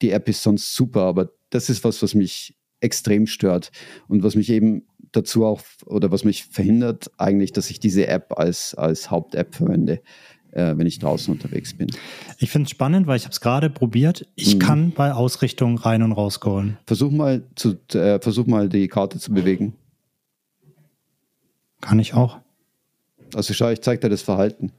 die 0.00 0.10
App 0.10 0.28
ist 0.28 0.42
sonst 0.42 0.74
super, 0.74 1.02
aber 1.02 1.30
das 1.50 1.68
ist 1.70 1.84
was, 1.84 2.02
was 2.02 2.14
mich 2.14 2.56
extrem 2.80 3.26
stört 3.26 3.70
und 4.08 4.24
was 4.24 4.34
mich 4.34 4.50
eben 4.50 4.86
dazu 5.12 5.44
auch 5.44 5.60
oder 5.86 6.10
was 6.10 6.24
mich 6.24 6.44
verhindert 6.44 7.10
eigentlich, 7.18 7.52
dass 7.52 7.70
ich 7.70 7.78
diese 7.78 8.06
App 8.06 8.38
als, 8.38 8.74
als 8.74 9.10
Haupt-App 9.10 9.54
verwende 9.54 10.00
äh, 10.52 10.74
wenn 10.76 10.86
ich 10.86 10.98
draußen 10.98 11.32
unterwegs 11.32 11.74
bin. 11.74 11.90
Ich 12.38 12.50
finde 12.50 12.66
es 12.66 12.70
spannend, 12.70 13.06
weil 13.06 13.16
ich 13.16 13.24
habe 13.24 13.32
es 13.32 13.40
gerade 13.40 13.70
probiert. 13.70 14.26
Ich 14.36 14.54
mhm. 14.54 14.58
kann 14.60 14.90
bei 14.92 15.12
Ausrichtung 15.12 15.78
rein 15.78 16.02
und 16.02 16.12
raus 16.12 16.34
scrollen. 16.34 16.78
Versuch 16.86 17.10
mal, 17.10 17.42
zu, 17.54 17.76
äh, 17.94 18.20
versuch 18.20 18.46
mal 18.46 18.68
die 18.68 18.88
Karte 18.88 19.18
zu 19.18 19.32
bewegen. 19.32 19.74
Kann 21.80 21.98
ich 21.98 22.14
auch. 22.14 22.38
Also 23.34 23.54
schau, 23.54 23.70
ich 23.70 23.80
zeige 23.80 24.00
dir 24.00 24.08
das 24.10 24.22
Verhalten. 24.22 24.72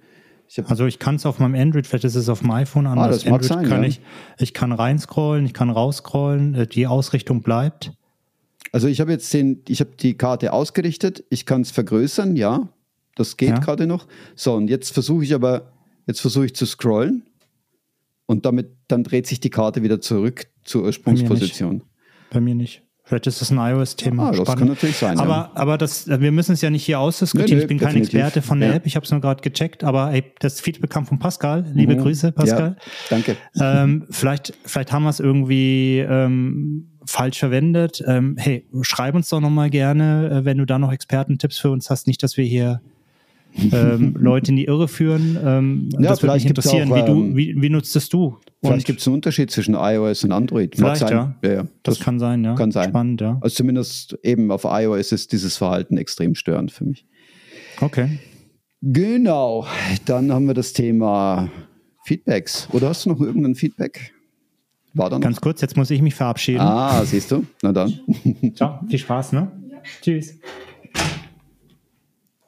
Ich 0.47 0.63
also 0.65 0.85
ich 0.85 0.99
kann 0.99 1.15
es 1.15 1.25
auf 1.25 1.39
meinem 1.39 1.55
Android, 1.55 1.87
vielleicht 1.87 2.05
ist 2.05 2.15
es 2.15 2.29
auf 2.29 2.39
dem 2.39 2.51
iPhone 2.51 2.85
anders. 2.85 3.05
Ah, 3.05 3.09
das 3.09 3.25
mag 3.25 3.41
Android 3.41 3.47
sein, 3.47 3.69
kann 3.69 3.81
ja. 3.83 3.89
ich, 3.89 4.01
ich 4.37 4.53
kann 4.53 4.71
reinscrollen, 4.71 5.45
ich 5.45 5.53
kann 5.53 5.69
rausscrollen, 5.69 6.53
äh, 6.53 6.67
die 6.67 6.85
Ausrichtung 6.85 7.41
bleibt. 7.41 7.91
Also 8.71 8.87
ich 8.87 9.01
habe 9.01 9.11
jetzt 9.11 9.33
den, 9.33 9.61
ich 9.67 9.79
habe 9.79 9.91
die 9.99 10.15
Karte 10.15 10.53
ausgerichtet, 10.53 11.23
ich 11.29 11.45
kann 11.45 11.61
es 11.61 11.71
vergrößern, 11.71 12.35
ja, 12.35 12.69
das 13.15 13.37
geht 13.37 13.49
ja. 13.49 13.59
gerade 13.59 13.87
noch. 13.87 14.07
So, 14.35 14.55
und 14.55 14.69
jetzt 14.69 14.93
versuche 14.93 15.23
ich 15.23 15.33
aber, 15.33 15.73
jetzt 16.07 16.21
versuche 16.21 16.45
ich 16.45 16.55
zu 16.55 16.65
scrollen 16.65 17.23
und 18.25 18.45
damit, 18.45 18.71
dann 18.87 19.03
dreht 19.03 19.27
sich 19.27 19.39
die 19.39 19.49
Karte 19.49 19.83
wieder 19.83 20.01
zurück 20.01 20.47
zur 20.63 20.83
Ursprungsposition. 20.83 21.69
Bei 21.69 21.75
mir 21.75 21.83
nicht. 21.83 22.29
Bei 22.29 22.41
mir 22.41 22.55
nicht. 22.55 22.83
Vielleicht 23.05 23.27
ist 23.27 23.41
das 23.41 23.51
ein 23.51 23.57
iOS-Thema. 23.57 24.29
Ah, 24.29 24.31
das 24.31 24.55
kann 24.55 24.67
natürlich 24.69 24.95
sein. 24.95 25.19
Aber, 25.19 25.31
ja. 25.33 25.51
aber 25.55 25.77
das, 25.77 26.07
wir 26.07 26.31
müssen 26.31 26.53
es 26.53 26.61
ja 26.61 26.69
nicht 26.69 26.85
hier 26.85 27.01
ausdiskutieren. 27.01 27.49
Nee, 27.49 27.55
nee, 27.55 27.61
ich 27.63 27.67
bin 27.67 27.77
kein 27.77 27.97
Experte 27.97 28.41
von 28.41 28.61
der 28.61 28.69
ja. 28.69 28.75
App. 28.75 28.85
Ich 28.85 28.95
habe 28.95 29.03
es 29.03 29.11
nur 29.11 29.19
gerade 29.19 29.41
gecheckt. 29.41 29.83
Aber 29.83 30.13
ey, 30.13 30.23
das 30.39 30.61
Feedback 30.61 30.89
kam 30.89 31.05
von 31.05 31.19
Pascal. 31.19 31.65
Liebe 31.73 31.95
mhm. 31.95 31.99
Grüße, 31.99 32.31
Pascal. 32.31 32.77
Ja, 32.79 32.85
danke. 33.09 33.35
Ähm, 33.59 34.05
vielleicht, 34.09 34.53
vielleicht 34.63 34.93
haben 34.93 35.03
wir 35.03 35.09
es 35.09 35.19
irgendwie 35.19 35.99
ähm, 35.99 36.91
falsch 37.05 37.39
verwendet. 37.39 38.01
Ähm, 38.07 38.37
hey, 38.39 38.69
schreib 38.83 39.15
uns 39.15 39.27
doch 39.27 39.41
nochmal 39.41 39.69
gerne, 39.69 40.29
äh, 40.29 40.45
wenn 40.45 40.57
du 40.57 40.65
da 40.65 40.79
noch 40.79 40.93
Expertentipps 40.93 41.57
für 41.59 41.71
uns 41.71 41.89
hast. 41.89 42.07
Nicht, 42.07 42.23
dass 42.23 42.37
wir 42.37 42.45
hier 42.45 42.81
ähm, 43.71 44.15
Leute 44.17 44.51
in 44.51 44.57
die 44.57 44.65
Irre 44.65 44.87
führen. 44.87 45.37
Ähm, 45.43 45.89
ja, 45.93 46.09
das 46.09 46.21
würde 46.21 46.35
mich 46.35 46.45
interessieren. 46.45 46.91
Auch, 46.91 46.95
wie, 46.95 47.05
du, 47.05 47.11
ähm, 47.11 47.35
wie, 47.35 47.61
wie 47.61 47.69
nutzt 47.69 47.95
es 47.95 48.09
du? 48.09 48.37
Vielleicht 48.63 48.85
gibt 48.85 49.01
es 49.01 49.07
einen 49.07 49.15
Unterschied 49.15 49.51
zwischen 49.51 49.75
iOS 49.75 50.23
und 50.23 50.31
Android. 50.31 50.75
Vielleicht, 50.75 51.01
ja. 51.09 51.35
ja, 51.43 51.51
ja. 51.51 51.61
Das, 51.83 51.97
das, 51.97 51.99
kann 51.99 52.19
sein, 52.19 52.43
ja. 52.43 52.55
Kann 52.55 52.71
sein. 52.71 52.89
Spannend, 52.89 53.21
ja. 53.21 53.37
Also 53.41 53.55
zumindest 53.55 54.17
eben 54.23 54.51
auf 54.51 54.63
iOS 54.65 55.11
ist 55.11 55.31
dieses 55.31 55.57
Verhalten 55.57 55.97
extrem 55.97 56.35
störend 56.35 56.71
für 56.71 56.85
mich. 56.85 57.05
Okay. 57.81 58.19
Genau. 58.81 59.65
Dann 60.05 60.31
haben 60.31 60.47
wir 60.47 60.53
das 60.53 60.73
Thema 60.73 61.49
Feedbacks. 62.05 62.67
Oder 62.71 62.89
hast 62.89 63.05
du 63.05 63.09
noch 63.09 63.21
irgendein 63.21 63.55
Feedback? 63.55 64.13
War 64.93 65.09
da 65.09 65.17
noch? 65.17 65.23
Ganz 65.23 65.41
kurz, 65.41 65.61
jetzt 65.61 65.75
muss 65.75 65.89
ich 65.89 66.01
mich 66.01 66.15
verabschieden. 66.15 66.61
Ah, 66.61 67.03
siehst 67.05 67.31
du? 67.31 67.45
Na 67.61 67.71
dann. 67.71 67.93
Ciao, 68.55 68.79
viel 68.87 68.99
Spaß, 68.99 69.33
ne? 69.33 69.51
Ja. 69.71 69.77
Tschüss. 70.01 70.37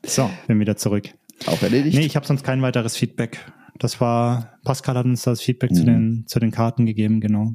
So, 0.05 0.29
bin 0.47 0.59
wieder 0.59 0.77
zurück. 0.77 1.09
Auch 1.47 1.61
erledigt? 1.61 1.97
Nee, 1.97 2.05
ich 2.05 2.15
habe 2.15 2.25
sonst 2.25 2.43
kein 2.43 2.61
weiteres 2.61 2.95
Feedback. 2.95 3.39
Das 3.77 3.99
war, 3.99 4.57
Pascal 4.63 4.95
hat 4.95 5.05
uns 5.05 5.23
das 5.23 5.41
Feedback 5.41 5.71
mhm. 5.71 5.75
zu, 5.75 5.83
den, 5.83 6.23
zu 6.27 6.39
den 6.39 6.51
Karten 6.51 6.85
gegeben, 6.85 7.19
genau. 7.19 7.53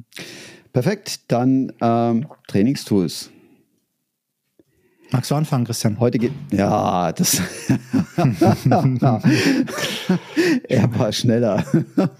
Perfekt, 0.73 1.31
dann 1.31 1.73
ähm, 1.81 2.27
Trainingstools. 2.47 3.31
Magst 5.13 5.29
du 5.29 5.35
anfangen, 5.35 5.65
Christian? 5.65 5.99
Heute 5.99 6.17
geht. 6.17 6.31
Ja, 6.53 7.11
das. 7.11 7.41
er 10.69 10.97
war 10.97 11.11
schneller. 11.11 11.65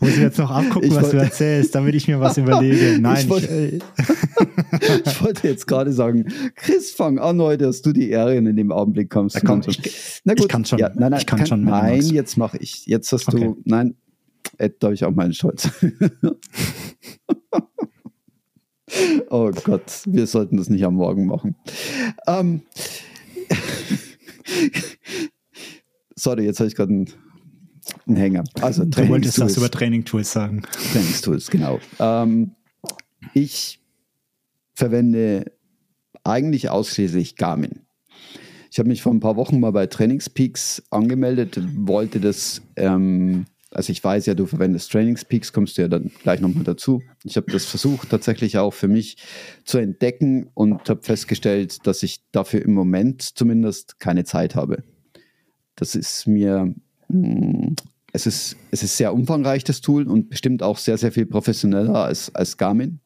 Muss 0.02 0.10
ich 0.10 0.18
jetzt 0.18 0.38
noch 0.38 0.52
abgucken, 0.52 0.90
ich 0.90 0.96
was 0.96 1.04
wollte, 1.04 1.18
du 1.18 1.24
erzählst, 1.24 1.74
damit 1.74 1.96
ich 1.96 2.10
mir 2.10 2.20
was 2.20 2.38
überlege. 2.38 2.98
Nein, 3.02 3.22
ich, 3.22 3.30
wollte, 3.30 3.48
ich, 3.48 3.82
äh, 3.82 5.02
ich 5.06 5.24
wollte 5.24 5.48
jetzt 5.48 5.68
gerade 5.68 5.94
sagen, 5.94 6.26
Chris, 6.56 6.92
fang 6.92 7.18
an 7.18 7.42
heute, 7.42 7.64
dass 7.64 7.82
du 7.82 7.94
die 7.94 8.10
Ehre 8.10 8.36
in 8.36 8.54
dem 8.58 8.74
Augenblick 8.74 9.10
kommst. 9.10 9.38
Da 9.38 9.40
komm, 9.40 9.62
ich, 9.66 10.22
na 10.26 10.34
gut, 10.34 10.42
ich 10.42 10.50
kann 10.50 10.66
schon. 10.66 10.80
Ja, 10.80 10.90
nein, 10.90 11.12
nein, 11.12 11.20
ich 11.22 11.26
kann, 11.26 11.40
kann 11.40 11.48
schon. 11.48 11.64
Nein, 11.64 12.02
jetzt 12.02 12.36
mache 12.36 12.58
ich. 12.58 12.86
Jetzt 12.88 13.10
hast 13.14 13.30
okay. 13.30 13.40
du. 13.40 13.62
Nein, 13.64 13.96
da 14.58 14.68
habe 14.84 14.96
ich 14.96 15.06
auch 15.06 15.12
meinen 15.12 15.34
Stolz. 15.34 15.70
Oh 19.30 19.52
Gott, 19.64 20.04
wir 20.06 20.28
sollten 20.28 20.58
das 20.58 20.70
nicht 20.70 20.86
am 20.86 20.96
Morgen 20.96 21.26
machen. 21.26 21.56
Ähm, 22.28 22.64
sorry, 26.16 26.46
jetzt 26.46 26.60
habe 26.60 26.68
ich 26.68 26.76
gerade 26.76 26.92
einen, 26.92 27.10
einen, 28.08 28.18
Hänger. 28.18 28.44
Also 28.62 28.84
du 28.84 29.08
wolltest 29.08 29.40
das 29.40 29.58
über 29.58 29.72
Training-Tools 29.72 30.32
sagen. 30.32 30.64
Trainingstools, 30.92 31.50
genau. 31.50 31.80
Ähm, 32.00 32.52
ich 33.34 33.80
verwende 34.74 35.52
eigentlich 36.24 36.70
ausschließlich 36.70 37.36
Garmin. 37.36 37.82
Ich 38.72 38.80
habe 38.80 38.88
mich 38.88 39.02
vor 39.02 39.14
ein 39.14 39.20
paar 39.20 39.36
Wochen 39.36 39.60
mal 39.60 39.72
bei 39.72 39.88
Trainingspeaks 39.88 40.84
angemeldet, 40.92 41.60
wollte 41.76 42.20
das 42.20 42.62
ähm, 42.78 43.46
also 43.72 43.92
ich 43.92 44.04
weiß 44.04 44.26
ja, 44.26 44.34
du 44.34 44.46
verwendest 44.46 44.92
Trainingspeaks, 44.92 45.54
kommst 45.54 45.78
du 45.78 45.84
ja 45.84 45.88
dann 45.88 46.12
gleich 46.24 46.42
nochmal 46.42 46.66
dazu. 46.66 47.02
Ich 47.24 47.38
habe 47.38 47.52
das 47.52 47.66
versucht 47.66 48.10
tatsächlich 48.10 48.58
auch 48.58 48.74
für 48.74 48.90
mich 48.90 49.18
zu 49.64 49.78
entdecken 49.78 50.50
und 50.54 50.90
habe 50.90 51.02
festgestellt, 51.02 51.88
dass 51.88 52.04
ich 52.04 52.20
dafür 52.32 52.62
im 52.62 52.74
Moment 52.74 53.22
zumindest 53.22 54.00
keine 54.00 54.26
Zeit 54.26 54.56
habe. 54.56 54.84
Das 55.76 55.96
ist 55.96 56.28
mir, 56.28 56.76
mm, 57.08 57.76
es 58.12 58.28
ist, 58.28 58.58
es 58.72 58.84
ist 58.84 58.98
sehr 58.98 59.14
umfangreich, 59.14 59.64
das 59.64 59.80
Tool 59.80 60.06
und 60.08 60.30
bestimmt 60.30 60.64
auch 60.64 60.78
sehr, 60.78 60.98
sehr 60.98 61.14
viel 61.14 61.26
professioneller 61.26 61.96
als, 61.96 62.36
als 62.36 62.58
Garmin. 62.58 63.00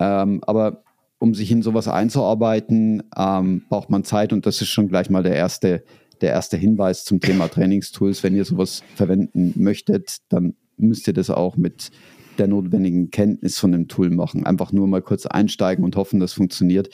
Ähm, 0.00 0.42
aber 0.44 0.82
um 1.18 1.34
sich 1.34 1.50
in 1.52 1.62
sowas 1.62 1.86
einzuarbeiten, 1.86 3.04
ähm, 3.16 3.62
braucht 3.68 3.90
man 3.90 4.02
Zeit 4.02 4.32
und 4.32 4.44
das 4.44 4.60
ist 4.60 4.68
schon 4.68 4.88
gleich 4.88 5.08
mal 5.08 5.22
der 5.22 5.34
erste 5.34 5.84
der 6.22 6.30
erste 6.30 6.56
Hinweis 6.56 7.04
zum 7.04 7.20
Thema 7.20 7.48
Trainingstools. 7.48 8.22
Wenn 8.22 8.36
ihr 8.36 8.44
sowas 8.44 8.82
verwenden 8.94 9.52
möchtet, 9.56 10.18
dann 10.28 10.54
müsst 10.76 11.06
ihr 11.06 11.14
das 11.14 11.30
auch 11.30 11.56
mit 11.56 11.90
der 12.38 12.46
notwendigen 12.46 13.10
Kenntnis 13.10 13.58
von 13.58 13.72
dem 13.72 13.88
Tool 13.88 14.10
machen. 14.10 14.46
Einfach 14.46 14.72
nur 14.72 14.86
mal 14.86 15.02
kurz 15.02 15.26
einsteigen 15.26 15.84
und 15.84 15.96
hoffen, 15.96 16.20
das 16.20 16.32
funktioniert. 16.32 16.88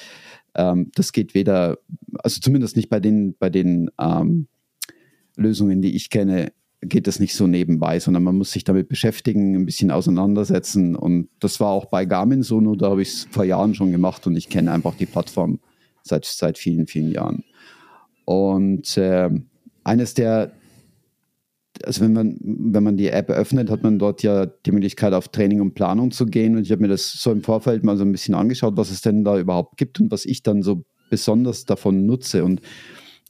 Ähm, 0.54 0.90
das 0.94 1.12
geht 1.12 1.34
weder, 1.34 1.78
also 2.18 2.40
zumindest 2.40 2.76
nicht 2.76 2.88
bei 2.88 3.00
den, 3.00 3.36
bei 3.38 3.50
den 3.50 3.90
ähm, 4.00 4.48
Lösungen, 5.36 5.82
die 5.82 5.94
ich 5.94 6.10
kenne, 6.10 6.52
geht 6.80 7.06
das 7.06 7.18
nicht 7.18 7.34
so 7.34 7.46
nebenbei, 7.46 7.98
sondern 7.98 8.22
man 8.22 8.36
muss 8.36 8.52
sich 8.52 8.64
damit 8.64 8.88
beschäftigen, 8.88 9.54
ein 9.54 9.66
bisschen 9.66 9.90
auseinandersetzen. 9.90 10.96
Und 10.96 11.28
das 11.40 11.60
war 11.60 11.70
auch 11.70 11.86
bei 11.86 12.04
Garmin 12.04 12.42
so, 12.42 12.60
nur 12.60 12.76
da 12.76 12.90
habe 12.90 13.02
ich 13.02 13.08
es 13.08 13.28
vor 13.30 13.44
Jahren 13.44 13.74
schon 13.74 13.92
gemacht 13.92 14.26
und 14.26 14.36
ich 14.36 14.48
kenne 14.48 14.72
einfach 14.72 14.94
die 14.94 15.06
Plattform 15.06 15.60
seit, 16.02 16.24
seit 16.24 16.58
vielen, 16.58 16.86
vielen 16.86 17.10
Jahren. 17.10 17.44
Und 18.24 18.96
äh, 18.96 19.30
eines 19.84 20.14
der, 20.14 20.52
also 21.84 22.00
wenn 22.02 22.12
man, 22.12 22.38
wenn 22.40 22.82
man 22.82 22.96
die 22.96 23.08
App 23.08 23.30
öffnet, 23.30 23.70
hat 23.70 23.82
man 23.82 23.98
dort 23.98 24.22
ja 24.22 24.46
die 24.46 24.72
Möglichkeit, 24.72 25.12
auf 25.12 25.28
Training 25.28 25.60
und 25.60 25.74
Planung 25.74 26.10
zu 26.10 26.26
gehen. 26.26 26.56
Und 26.56 26.62
ich 26.62 26.72
habe 26.72 26.82
mir 26.82 26.88
das 26.88 27.12
so 27.12 27.32
im 27.32 27.42
Vorfeld 27.42 27.84
mal 27.84 27.96
so 27.96 28.04
ein 28.04 28.12
bisschen 28.12 28.34
angeschaut, 28.34 28.76
was 28.76 28.90
es 28.90 29.02
denn 29.02 29.24
da 29.24 29.38
überhaupt 29.38 29.76
gibt 29.76 30.00
und 30.00 30.10
was 30.10 30.24
ich 30.24 30.42
dann 30.42 30.62
so 30.62 30.84
besonders 31.10 31.64
davon 31.64 32.06
nutze. 32.06 32.44
Und 32.44 32.60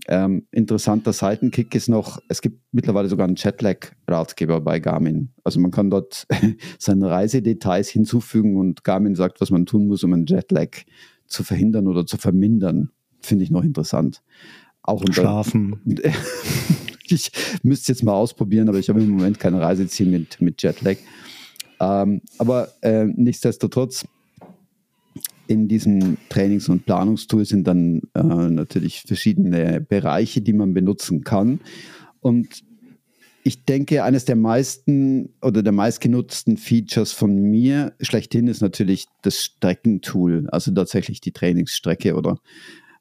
Ähm, 0.07 0.47
interessanter 0.51 1.15
Seitenkick 1.15 1.75
ist 1.75 1.89
noch, 1.89 2.19
es 2.29 2.43
gibt 2.43 2.61
mittlerweile 2.73 3.09
sogar 3.09 3.27
einen 3.27 3.37
Jetlag-Ratgeber 3.37 4.61
bei 4.61 4.79
Garmin. 4.79 5.31
Also 5.45 5.61
man 5.61 5.71
kann 5.71 5.89
dort 5.89 6.27
seine 6.79 7.09
Reisedetails 7.09 7.89
hinzufügen 7.89 8.59
und 8.59 8.85
Garmin 8.85 9.15
sagt, 9.15 9.41
was 9.41 9.51
man 9.51 9.65
tun 9.65 9.87
muss, 9.87 10.05
um 10.05 10.13
einen 10.13 10.27
Jetlag 10.27 10.83
zu 11.27 11.43
verhindern 11.43 11.87
oder 11.87 12.05
zu 12.05 12.19
vermindern. 12.19 12.91
Finde 13.23 13.45
ich 13.45 13.51
noch 13.51 13.65
interessant. 13.65 14.23
Auch 14.85 15.01
unter, 15.01 15.13
Schlafen. 15.15 15.81
ich 17.07 17.33
müsste 17.63 17.83
es 17.83 17.99
jetzt 17.99 18.05
mal 18.05 18.13
ausprobieren, 18.13 18.69
aber 18.69 18.79
ich 18.79 18.89
habe 18.91 19.03
im 19.03 19.11
Moment 19.11 19.41
kein 19.41 19.55
Reiseziel 19.55 20.07
mit, 20.07 20.41
mit 20.41 20.63
Jetlag. 20.63 20.97
Ähm, 21.81 22.21
aber 22.39 22.69
äh, 22.83 23.05
nichtsdestotrotz, 23.05 24.07
in 25.47 25.69
diesem 25.69 26.17
Trainings- 26.29 26.69
und 26.69 26.87
Planungstool 26.87 27.45
sind 27.45 27.67
dann 27.67 28.03
äh, 28.15 28.23
natürlich 28.23 29.03
verschiedene 29.03 29.81
Bereiche, 29.81 30.41
die 30.41 30.53
man 30.53 30.73
benutzen 30.73 31.25
kann. 31.25 31.61
Und 32.21 32.63
ich 33.43 33.65
denke, 33.65 34.05
eines 34.05 34.25
der 34.25 34.37
meisten 34.37 35.31
oder 35.43 35.63
der 35.63 35.73
meistgenutzten 35.73 36.57
Features 36.57 37.13
von 37.13 37.35
mir 37.35 37.93
schlechthin 38.01 38.49
ist 38.49 38.63
natürlich 38.63 39.07
das 39.21 39.43
Streckentool, 39.43 40.49
also 40.51 40.73
tatsächlich 40.73 41.21
die 41.21 41.33
Trainingsstrecke 41.33 42.15
oder 42.15 42.39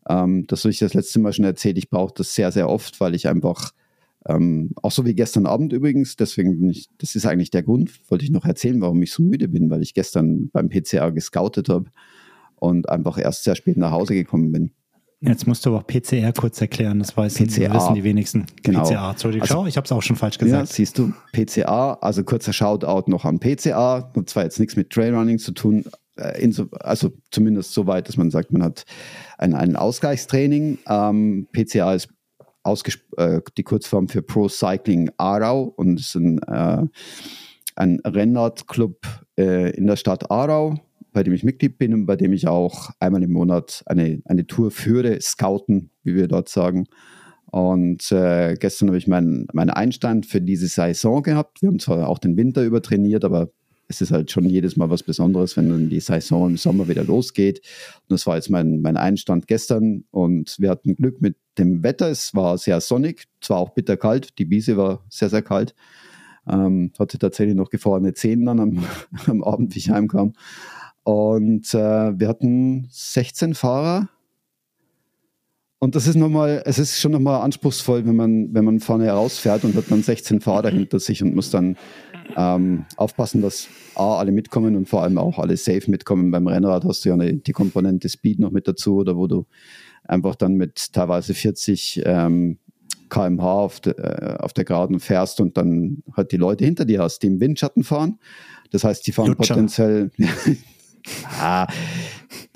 ähm, 0.10 0.45
das 0.47 0.64
habe 0.64 0.72
ich 0.72 0.80
das 0.80 0.93
letzte 0.93 1.20
Mal 1.20 1.34
schon 1.34 1.45
erzählt. 1.45 1.78
Ich 1.78 1.89
brauche 1.89 2.14
das 2.16 2.36
sehr, 2.36 2.51
sehr 2.51 2.70
oft, 2.70 2.99
weil 2.99 3.16
ich 3.16 3.28
einfach 3.28 3.72
ähm, 4.28 4.72
auch 4.82 4.91
so 4.91 5.06
wie 5.06 5.16
gestern 5.16 5.45
Abend 5.45 5.74
übrigens, 5.74 6.16
deswegen 6.16 6.60
bin 6.60 6.70
ich, 6.70 6.89
das 6.97 7.16
ist 7.16 7.26
eigentlich 7.26 7.51
der 7.51 7.64
Grund, 7.64 7.91
wollte 8.10 8.24
ich 8.24 8.32
noch 8.32 8.45
erzählen, 8.45 8.80
warum 8.82 9.01
ich 9.01 9.12
so 9.12 9.22
müde 9.22 9.49
bin, 9.49 9.70
weil 9.70 9.82
ich 9.82 9.93
gestern 9.93 10.49
beim 10.54 10.70
PCA 10.70 11.10
gescoutet 11.10 11.70
habe 11.70 11.86
und 12.56 12.88
einfach 12.89 13.18
erst 13.18 13.43
sehr 13.43 13.56
spät 13.56 13.78
nach 13.78 13.91
Hause 13.91 14.14
gekommen 14.14 14.51
bin. 14.51 14.72
Jetzt 15.20 15.47
musst 15.47 15.66
du 15.66 15.70
aber 15.70 15.80
auch 15.80 15.88
PCR 15.88 16.34
kurz 16.34 16.60
erklären, 16.60 16.99
das 16.99 17.16
weiß 17.16 17.36
PCA. 17.36 17.74
wissen 17.74 17.95
die 17.95 18.04
wenigsten. 18.04 18.45
Genau. 18.62 18.84
PCA, 18.84 19.12
Entschuldigung, 19.12 19.43
also, 19.43 19.54
schau, 19.54 19.66
ich 19.68 19.78
habe 19.78 19.86
es 19.86 19.91
auch 19.91 20.01
schon 20.01 20.18
falsch 20.18 20.38
gesagt. 20.38 20.68
Ja, 20.70 20.74
siehst 20.74 20.97
du, 20.97 21.14
PCA, 21.32 21.93
also 22.01 22.24
kurzer 22.24 22.51
Shoutout 22.51 23.10
noch 23.10 23.24
an 23.24 23.39
PCA, 23.39 24.12
und 24.16 24.30
zwar 24.30 24.43
jetzt 24.43 24.60
nichts 24.60 24.76
mit 24.76 24.89
Trailrunning 24.89 25.39
zu 25.39 25.54
tun, 25.54 25.86
äh, 26.16 26.51
also 26.80 27.11
zumindest 27.32 27.74
so 27.74 27.88
weit, 27.88 28.07
dass 28.07 28.18
man 28.18 28.32
sagt, 28.32 28.51
man 28.51 28.64
hat 28.64 28.86
ein, 29.38 29.53
ein 29.53 29.76
Ausgleichstraining. 29.76 30.80
Ähm, 30.88 31.47
PCA 31.51 31.93
ist 31.93 32.09
äh, 33.18 33.41
die 33.57 33.64
Kurzform 33.64 34.07
für 34.07 34.22
Pro 34.22 34.47
Cycling 34.47 35.11
Aarau 35.18 35.64
und 35.64 35.99
ist 35.99 36.16
ein, 36.16 36.41
äh, 36.43 36.86
ein 37.76 37.99
Rennradclub 38.05 39.05
äh, 39.38 39.72
in 39.72 39.88
der 39.88 39.95
Stadt 39.95 40.32
Aarau 40.32 40.80
bei 41.14 41.24
dem 41.24 41.34
ich 41.34 41.43
Mitglied 41.43 41.78
bin 41.78 41.93
und 41.93 42.05
bei 42.05 42.16
dem 42.16 42.34
ich 42.34 42.47
auch 42.47 42.89
einmal 42.99 43.24
im 43.24 43.32
Monat 43.32 43.84
eine, 43.86 44.22
eine 44.26 44.47
Tour 44.47 44.72
führe, 44.72 45.22
scouten, 45.22 45.91
wie 46.03 46.16
wir 46.16 46.28
dort 46.28 46.49
sagen. 46.49 46.88
Und 47.45 48.11
äh, 48.11 48.55
gestern 48.59 48.89
habe 48.89 48.97
ich 48.97 49.07
meinen 49.07 49.47
mein 49.53 49.70
Einstand 49.70 50.26
für 50.26 50.41
diese 50.41 50.68
Saison 50.68 51.22
gehabt. 51.22 51.61
Wir 51.61 51.70
haben 51.70 51.80
zwar 51.80 52.09
auch 52.09 52.18
den 52.18 52.36
Winter 52.36 52.64
über 52.64 52.82
trainiert, 52.82 53.24
aber 53.24 53.51
es 53.88 54.02
ist 54.02 54.12
halt 54.12 54.32
schon 54.32 54.46
jedes 54.46 54.78
Mal 54.78 54.90
was 54.90 55.04
Besonderes, 55.04 55.58
wenn 55.58 55.70
dann 55.70 55.90
die 55.90 56.00
Saison 56.00 56.50
im 56.52 56.58
Sommer 56.58 56.88
wieder 56.88 57.04
losgeht. 57.04 57.60
Und 58.02 58.12
das 58.14 58.26
war 58.26 58.36
jetzt 58.36 58.50
mein, 58.50 58.82
mein 58.82 58.98
Einstand 58.98 59.48
gestern 59.48 60.06
und 60.12 60.56
wir 60.60 60.70
hatten 60.70 60.96
Glück 60.96 61.22
mit 61.22 61.38
dem 61.58 61.84
Wetter. 61.84 62.10
Es 62.10 62.34
war 62.34 62.58
sehr 62.58 62.82
sonnig, 62.82 63.26
zwar 63.42 63.58
auch 63.58 63.72
bitterkalt, 63.72 64.38
die 64.40 64.50
Wiese 64.50 64.78
war 64.78 65.04
sehr, 65.10 65.30
sehr 65.30 65.42
kalt. 65.42 65.76
Ähm, 66.48 66.92
hatte 67.00 67.18
tatsächlich 67.18 67.56
noch 67.56 67.70
gefrorene 67.70 68.14
Zähne 68.14 68.46
dann 68.46 68.60
am, 68.60 68.86
am 69.28 69.44
Abend, 69.44 69.74
wie 69.76 69.80
ich 69.80 69.90
heimkam. 69.90 70.34
Und 71.04 71.74
äh, 71.74 72.20
wir 72.20 72.28
hatten 72.28 72.88
16 72.90 73.56
Fahrer. 73.56 74.10
Und 75.84 75.96
das 75.96 76.08
ist 76.08 76.16
nochmal, 76.16 76.64
es 76.66 76.80
ist 76.80 77.02
schon 77.02 77.12
nochmal 77.12 77.42
anspruchsvoll, 77.42 78.06
wenn 78.06 78.16
man, 78.16 78.54
wenn 78.54 78.64
man 78.64 78.80
vorne 78.80 79.04
herausfährt 79.04 79.66
und 79.66 79.76
hat 79.76 79.84
dann 79.90 80.02
16 80.02 80.40
Fahrer 80.40 80.70
hinter 80.70 80.98
sich 80.98 81.22
und 81.22 81.36
muss 81.36 81.50
dann 81.50 81.76
ähm, 82.38 82.86
aufpassen, 82.96 83.42
dass 83.42 83.68
A, 83.94 84.16
alle 84.16 84.32
mitkommen 84.32 84.78
und 84.78 84.88
vor 84.88 85.04
allem 85.04 85.18
auch 85.18 85.40
alle 85.40 85.58
safe 85.58 85.92
mitkommen. 85.92 86.32
Beim 86.32 86.48
Rennrad 86.48 86.86
hast 86.86 87.04
du 87.04 87.10
ja 87.10 87.16
eine, 87.16 87.34
die 87.34 87.52
Komponente 87.52 88.08
Speed 88.08 88.40
noch 88.40 88.52
mit 88.52 88.66
dazu 88.66 88.96
oder 88.96 89.18
wo 89.18 89.28
du 89.28 89.46
einfach 90.06 90.36
dann 90.36 90.54
mit 90.54 90.94
teilweise 90.94 91.34
40 91.34 92.04
ähm, 92.06 92.60
kmh 93.10 93.44
auf, 93.44 93.82
de, 93.82 93.92
äh, 93.98 94.38
auf 94.38 94.54
der 94.54 94.64
Geraden 94.64 95.02
fährst 95.02 95.42
und 95.42 95.58
dann 95.58 96.02
halt 96.16 96.32
die 96.32 96.38
Leute 96.38 96.64
hinter 96.64 96.86
dir 96.86 97.02
hast, 97.02 97.24
die 97.24 97.28
im 97.28 97.42
Windschatten 97.42 97.84
fahren. 97.84 98.20
Das 98.72 98.86
heißt, 98.86 99.06
die 99.06 99.12
fahren 99.12 99.34
Lutscher. 99.36 99.56
potenziell, 99.56 100.12
ah, 101.42 101.68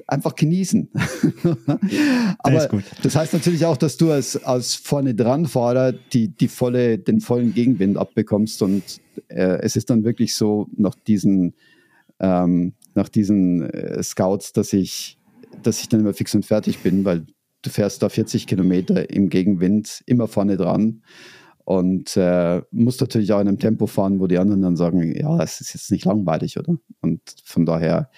einfach 0.08 0.36
genießen. 0.36 0.90
Aber 2.40 2.82
das 3.04 3.16
heißt 3.16 3.34
natürlich 3.34 3.66
auch, 3.66 3.78
dass 3.78 3.98
du 3.98 4.12
als, 4.12 4.42
als 4.44 4.76
vorne 4.76 5.14
dran 5.14 5.46
Fahrer 5.46 5.92
die, 5.92 6.30
die 6.30 6.48
volle, 6.48 6.98
den 6.98 7.20
vollen 7.20 7.54
Gegenwind 7.54 7.98
abbekommst 7.98 8.62
und 8.62 9.02
äh, 9.28 9.60
es 9.62 9.76
ist 9.76 9.90
dann 9.90 10.04
wirklich 10.04 10.36
so 10.36 10.68
nach 10.76 10.96
diesen, 10.96 11.56
ähm, 12.20 12.74
nach 12.96 13.10
diesen 13.10 13.70
äh, 13.70 14.02
Scouts, 14.02 14.54
dass 14.54 14.74
ich, 14.74 15.20
dass 15.62 15.82
ich 15.82 15.90
dann 15.90 16.00
immer 16.00 16.14
fix 16.14 16.34
und 16.34 16.46
fertig 16.46 16.80
bin, 16.80 17.04
weil 17.04 17.26
du 17.62 17.70
fährst 17.70 18.02
da 18.02 18.10
40 18.10 18.48
Kilometer 18.48 19.10
im 19.10 19.30
Gegenwind 19.30 20.04
immer 20.06 20.28
vorne 20.28 20.56
dran 20.56 21.02
und 21.66 22.16
äh, 22.16 22.62
muss 22.72 23.00
natürlich 23.02 23.34
auch 23.34 23.42
in 23.42 23.50
einem 23.50 23.60
Tempo 23.60 23.88
fahren, 23.88 24.22
wo 24.22 24.28
die 24.28 24.38
anderen 24.38 24.62
dann 24.62 24.78
sagen, 24.78 25.14
ja, 25.14 25.44
es 25.44 25.60
ist 25.60 25.74
jetzt 25.74 25.92
nicht 25.92 26.06
langweilig, 26.06 26.58
oder? 26.58 26.78
Und 27.02 27.22
von 27.44 27.66
daher 27.66 28.10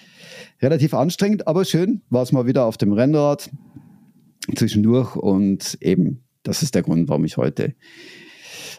relativ 0.60 0.94
anstrengend, 0.94 1.46
aber 1.46 1.64
schön, 1.64 2.02
war 2.10 2.22
es 2.22 2.32
mal 2.32 2.46
wieder 2.46 2.64
auf 2.64 2.76
dem 2.76 2.92
Rennrad 2.92 3.50
zwischendurch 4.54 5.16
und 5.16 5.78
eben, 5.80 6.22
das 6.42 6.62
ist 6.62 6.74
der 6.74 6.82
Grund, 6.82 7.08
warum 7.08 7.24
ich 7.24 7.36
heute 7.36 7.74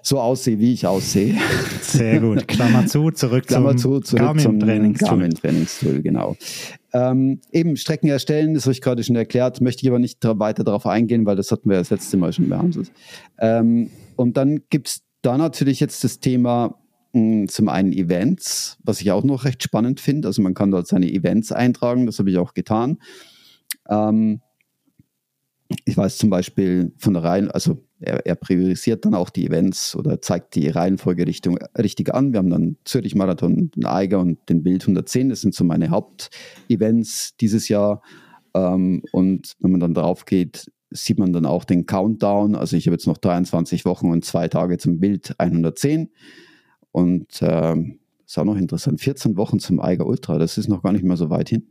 so 0.03 0.19
aussehe, 0.19 0.59
wie 0.59 0.73
ich 0.73 0.87
aussehe. 0.87 1.35
Sehr 1.81 2.19
gut. 2.19 2.47
Klammer 2.47 2.87
zu, 2.87 3.11
zurück 3.11 3.47
Klammer 3.47 3.77
zum 3.77 4.03
zu, 4.03 4.15
Garmin-Trainingstool. 4.15 5.09
Garmin-Trainingstool, 5.09 6.01
genau. 6.01 6.35
Ähm, 6.93 7.39
eben 7.51 7.77
Strecken 7.77 8.09
erstellen, 8.09 8.53
das 8.53 8.65
habe 8.65 8.73
ich 8.73 8.81
gerade 8.81 9.03
schon 9.03 9.15
erklärt, 9.15 9.61
möchte 9.61 9.83
ich 9.83 9.89
aber 9.89 9.99
nicht 9.99 10.17
weiter 10.23 10.63
darauf 10.63 10.85
eingehen, 10.85 11.25
weil 11.25 11.35
das 11.35 11.51
hatten 11.51 11.69
wir 11.69 11.77
das 11.77 11.89
letzte 11.89 12.17
Mal 12.17 12.33
schon 12.33 12.49
behandelt. 12.49 12.91
Ähm, 13.39 13.89
und 14.15 14.37
dann 14.37 14.61
gibt 14.69 14.87
es 14.87 15.01
da 15.21 15.37
natürlich 15.37 15.79
jetzt 15.79 16.03
das 16.03 16.19
Thema 16.19 16.80
zum 17.13 17.69
einen 17.69 17.91
Events, 17.91 18.77
was 18.83 19.01
ich 19.01 19.11
auch 19.11 19.23
noch 19.23 19.45
recht 19.45 19.61
spannend 19.63 19.99
finde. 19.99 20.27
Also 20.27 20.41
man 20.41 20.53
kann 20.53 20.71
dort 20.71 20.87
seine 20.87 21.11
Events 21.11 21.51
eintragen, 21.51 22.05
das 22.05 22.19
habe 22.19 22.29
ich 22.29 22.37
auch 22.37 22.53
getan. 22.53 22.99
Ähm, 23.89 24.41
ich 25.85 25.95
weiß 25.97 26.17
zum 26.17 26.29
Beispiel 26.29 26.93
von 26.97 27.13
der 27.13 27.23
Reihen, 27.23 27.49
also 27.49 27.83
er, 27.99 28.25
er, 28.25 28.35
priorisiert 28.35 29.05
dann 29.05 29.13
auch 29.13 29.29
die 29.29 29.45
Events 29.45 29.95
oder 29.95 30.21
zeigt 30.21 30.55
die 30.55 30.67
Reihenfolge 30.67 31.27
Richtung, 31.27 31.59
richtig 31.77 32.13
an. 32.13 32.33
Wir 32.33 32.39
haben 32.39 32.49
dann 32.49 32.77
Zürich 32.83 33.15
Marathon, 33.15 33.71
den 33.71 33.85
Eiger 33.85 34.19
und 34.19 34.37
den 34.49 34.63
Bild 34.63 34.83
110. 34.83 35.29
Das 35.29 35.41
sind 35.41 35.53
so 35.53 35.63
meine 35.63 35.89
Hauptevents 35.89 37.35
dieses 37.39 37.69
Jahr. 37.69 38.01
Ähm, 38.53 39.03
und 39.11 39.55
wenn 39.59 39.71
man 39.71 39.79
dann 39.79 39.93
drauf 39.93 40.25
geht, 40.25 40.71
sieht 40.89 41.19
man 41.19 41.31
dann 41.31 41.45
auch 41.45 41.63
den 41.63 41.85
Countdown. 41.85 42.55
Also 42.55 42.75
ich 42.75 42.87
habe 42.87 42.95
jetzt 42.95 43.07
noch 43.07 43.17
23 43.17 43.85
Wochen 43.85 44.11
und 44.11 44.25
zwei 44.25 44.47
Tage 44.47 44.77
zum 44.77 44.99
Bild 44.99 45.35
110. 45.37 46.09
Und 46.91 47.41
äh, 47.41 47.75
ist 48.25 48.37
auch 48.37 48.45
noch 48.45 48.57
interessant, 48.57 49.01
14 49.01 49.37
Wochen 49.37 49.59
zum 49.59 49.79
Eiger 49.79 50.05
Ultra, 50.05 50.37
das 50.37 50.57
ist 50.57 50.67
noch 50.67 50.83
gar 50.83 50.93
nicht 50.93 51.03
mehr 51.03 51.17
so 51.17 51.29
weit 51.29 51.49
hin. 51.49 51.67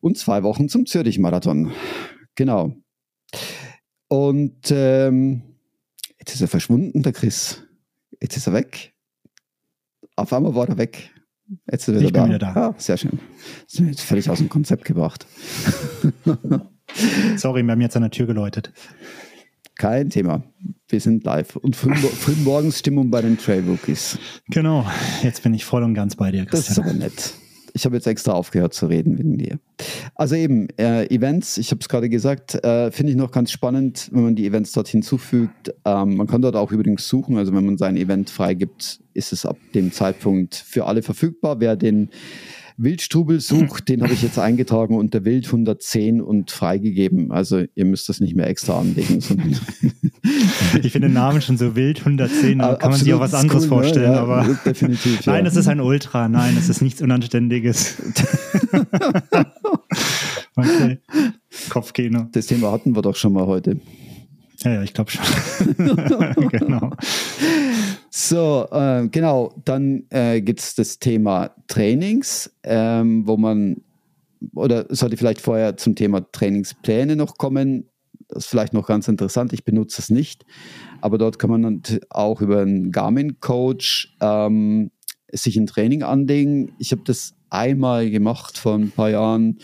Und 0.00 0.18
zwei 0.18 0.42
Wochen 0.42 0.68
zum 0.68 0.86
Zürich-Marathon. 0.86 1.72
Genau. 2.34 2.74
Und 4.08 4.70
ähm, 4.70 5.42
jetzt 6.18 6.34
ist 6.34 6.40
er 6.40 6.48
verschwunden, 6.48 7.02
der 7.02 7.12
Chris. 7.12 7.62
Jetzt 8.20 8.36
ist 8.36 8.46
er 8.46 8.52
weg. 8.52 8.92
Auf 10.16 10.32
einmal 10.32 10.54
war 10.54 10.68
er 10.68 10.76
weg. 10.76 11.10
Jetzt 11.70 11.88
ist 11.88 11.94
er 11.94 12.00
wieder 12.00 12.06
ich 12.06 12.12
da. 12.12 12.22
Bin 12.22 12.28
wieder 12.30 12.38
da. 12.38 12.54
Ah, 12.54 12.74
sehr 12.78 12.96
schön. 12.96 13.18
Das 13.64 13.74
ist 13.74 13.86
jetzt 13.86 14.00
völlig 14.02 14.28
aus 14.28 14.38
dem 14.38 14.48
Konzept 14.48 14.84
gebracht. 14.84 15.26
Sorry, 17.36 17.62
wir 17.62 17.72
haben 17.72 17.80
jetzt 17.80 17.96
an 17.96 18.02
der 18.02 18.10
Tür 18.10 18.26
geläutet. 18.26 18.72
Kein 19.82 20.10
Thema. 20.10 20.44
Wir 20.88 21.00
sind 21.00 21.24
live. 21.24 21.56
Und 21.56 21.74
frühmorgens 21.74 22.78
Stimmung 22.78 23.10
bei 23.10 23.20
den 23.20 23.36
Trail 23.36 23.64
Rookies. 23.68 24.16
Genau. 24.48 24.86
Jetzt 25.24 25.42
bin 25.42 25.52
ich 25.54 25.64
voll 25.64 25.82
und 25.82 25.94
ganz 25.94 26.14
bei 26.14 26.30
dir, 26.30 26.46
Christian. 26.46 26.60
Das 26.60 26.68
ist 26.70 26.78
aber 26.78 26.92
nett. 26.92 27.34
Ich 27.72 27.84
habe 27.84 27.96
jetzt 27.96 28.06
extra 28.06 28.30
aufgehört 28.30 28.74
zu 28.74 28.86
reden 28.86 29.18
wegen 29.18 29.38
dir. 29.38 29.58
Also 30.14 30.36
eben, 30.36 30.68
äh, 30.78 31.06
Events, 31.06 31.58
ich 31.58 31.72
habe 31.72 31.80
es 31.80 31.88
gerade 31.88 32.08
gesagt, 32.08 32.64
äh, 32.64 32.92
finde 32.92 33.10
ich 33.10 33.18
noch 33.18 33.32
ganz 33.32 33.50
spannend, 33.50 34.08
wenn 34.12 34.22
man 34.22 34.36
die 34.36 34.46
Events 34.46 34.70
dort 34.70 34.86
hinzufügt. 34.86 35.74
Ähm, 35.84 36.16
man 36.16 36.28
kann 36.28 36.42
dort 36.42 36.54
auch 36.54 36.70
übrigens 36.70 37.08
suchen, 37.08 37.36
also 37.36 37.52
wenn 37.52 37.64
man 37.64 37.76
sein 37.76 37.96
Event 37.96 38.30
freigibt, 38.30 39.00
ist 39.14 39.32
es 39.32 39.44
ab 39.44 39.56
dem 39.74 39.90
Zeitpunkt 39.90 40.54
für 40.54 40.86
alle 40.86 41.02
verfügbar. 41.02 41.58
Wer 41.58 41.74
den 41.74 42.10
Wildstrubel 42.76 43.40
sucht, 43.40 43.88
den 43.88 44.02
habe 44.02 44.12
ich 44.12 44.22
jetzt 44.22 44.38
eingetragen 44.38 44.96
unter 44.96 45.24
Wild 45.24 45.46
110 45.46 46.20
und 46.20 46.50
freigegeben. 46.50 47.30
Also 47.32 47.64
ihr 47.74 47.84
müsst 47.84 48.08
das 48.08 48.20
nicht 48.20 48.34
mehr 48.34 48.46
extra 48.48 48.78
anlegen, 48.78 49.18
ich 50.82 50.92
finde 50.92 51.08
den 51.08 51.14
Namen 51.14 51.40
schon 51.42 51.56
so 51.56 51.74
wild 51.76 52.00
110, 52.00 52.58
da 52.58 52.74
kann 52.76 52.90
man 52.90 53.00
sich 53.00 53.12
auch 53.12 53.20
was 53.20 53.34
anderes 53.34 53.64
cool, 53.64 53.68
ne? 53.68 53.74
vorstellen. 53.82 54.12
Ja, 54.12 54.22
aber 54.22 54.58
definitiv. 54.64 55.26
Nein, 55.26 55.46
es 55.46 55.56
ist 55.56 55.68
ein 55.68 55.80
Ultra, 55.80 56.28
nein, 56.28 56.56
es 56.58 56.68
ist 56.68 56.82
nichts 56.82 57.02
Unanständiges. 57.02 57.96
okay. 60.56 60.98
Kopfkino. 61.68 62.28
Das 62.32 62.46
Thema 62.46 62.72
hatten 62.72 62.94
wir 62.94 63.02
doch 63.02 63.16
schon 63.16 63.32
mal 63.32 63.46
heute. 63.46 63.80
Ja, 64.64 64.74
ja, 64.74 64.82
ich 64.82 64.94
glaube 64.94 65.10
schon. 65.10 65.24
genau. 66.50 66.90
So, 68.14 68.68
äh, 68.70 69.08
genau, 69.08 69.54
dann 69.64 70.04
äh, 70.10 70.42
gibt 70.42 70.60
es 70.60 70.74
das 70.74 70.98
Thema 70.98 71.54
Trainings, 71.66 72.54
ähm, 72.62 73.26
wo 73.26 73.38
man, 73.38 73.80
oder 74.54 74.84
sollte 74.94 75.16
vielleicht 75.16 75.40
vorher 75.40 75.78
zum 75.78 75.94
Thema 75.94 76.20
Trainingspläne 76.30 77.16
noch 77.16 77.38
kommen. 77.38 77.88
Das 78.28 78.44
ist 78.44 78.50
vielleicht 78.50 78.74
noch 78.74 78.86
ganz 78.86 79.08
interessant, 79.08 79.54
ich 79.54 79.64
benutze 79.64 80.02
es 80.02 80.10
nicht, 80.10 80.44
aber 81.00 81.16
dort 81.16 81.38
kann 81.38 81.48
man 81.48 81.62
dann 81.62 81.82
auch 82.10 82.42
über 82.42 82.60
einen 82.60 82.92
Garmin-Coach 82.92 84.18
ähm, 84.20 84.90
sich 85.32 85.56
ein 85.56 85.66
Training 85.66 86.02
anlegen. 86.02 86.72
Ich 86.78 86.92
habe 86.92 87.02
das 87.06 87.32
einmal 87.48 88.10
gemacht 88.10 88.58
vor 88.58 88.74
ein 88.74 88.90
paar 88.90 89.08
Jahren 89.08 89.58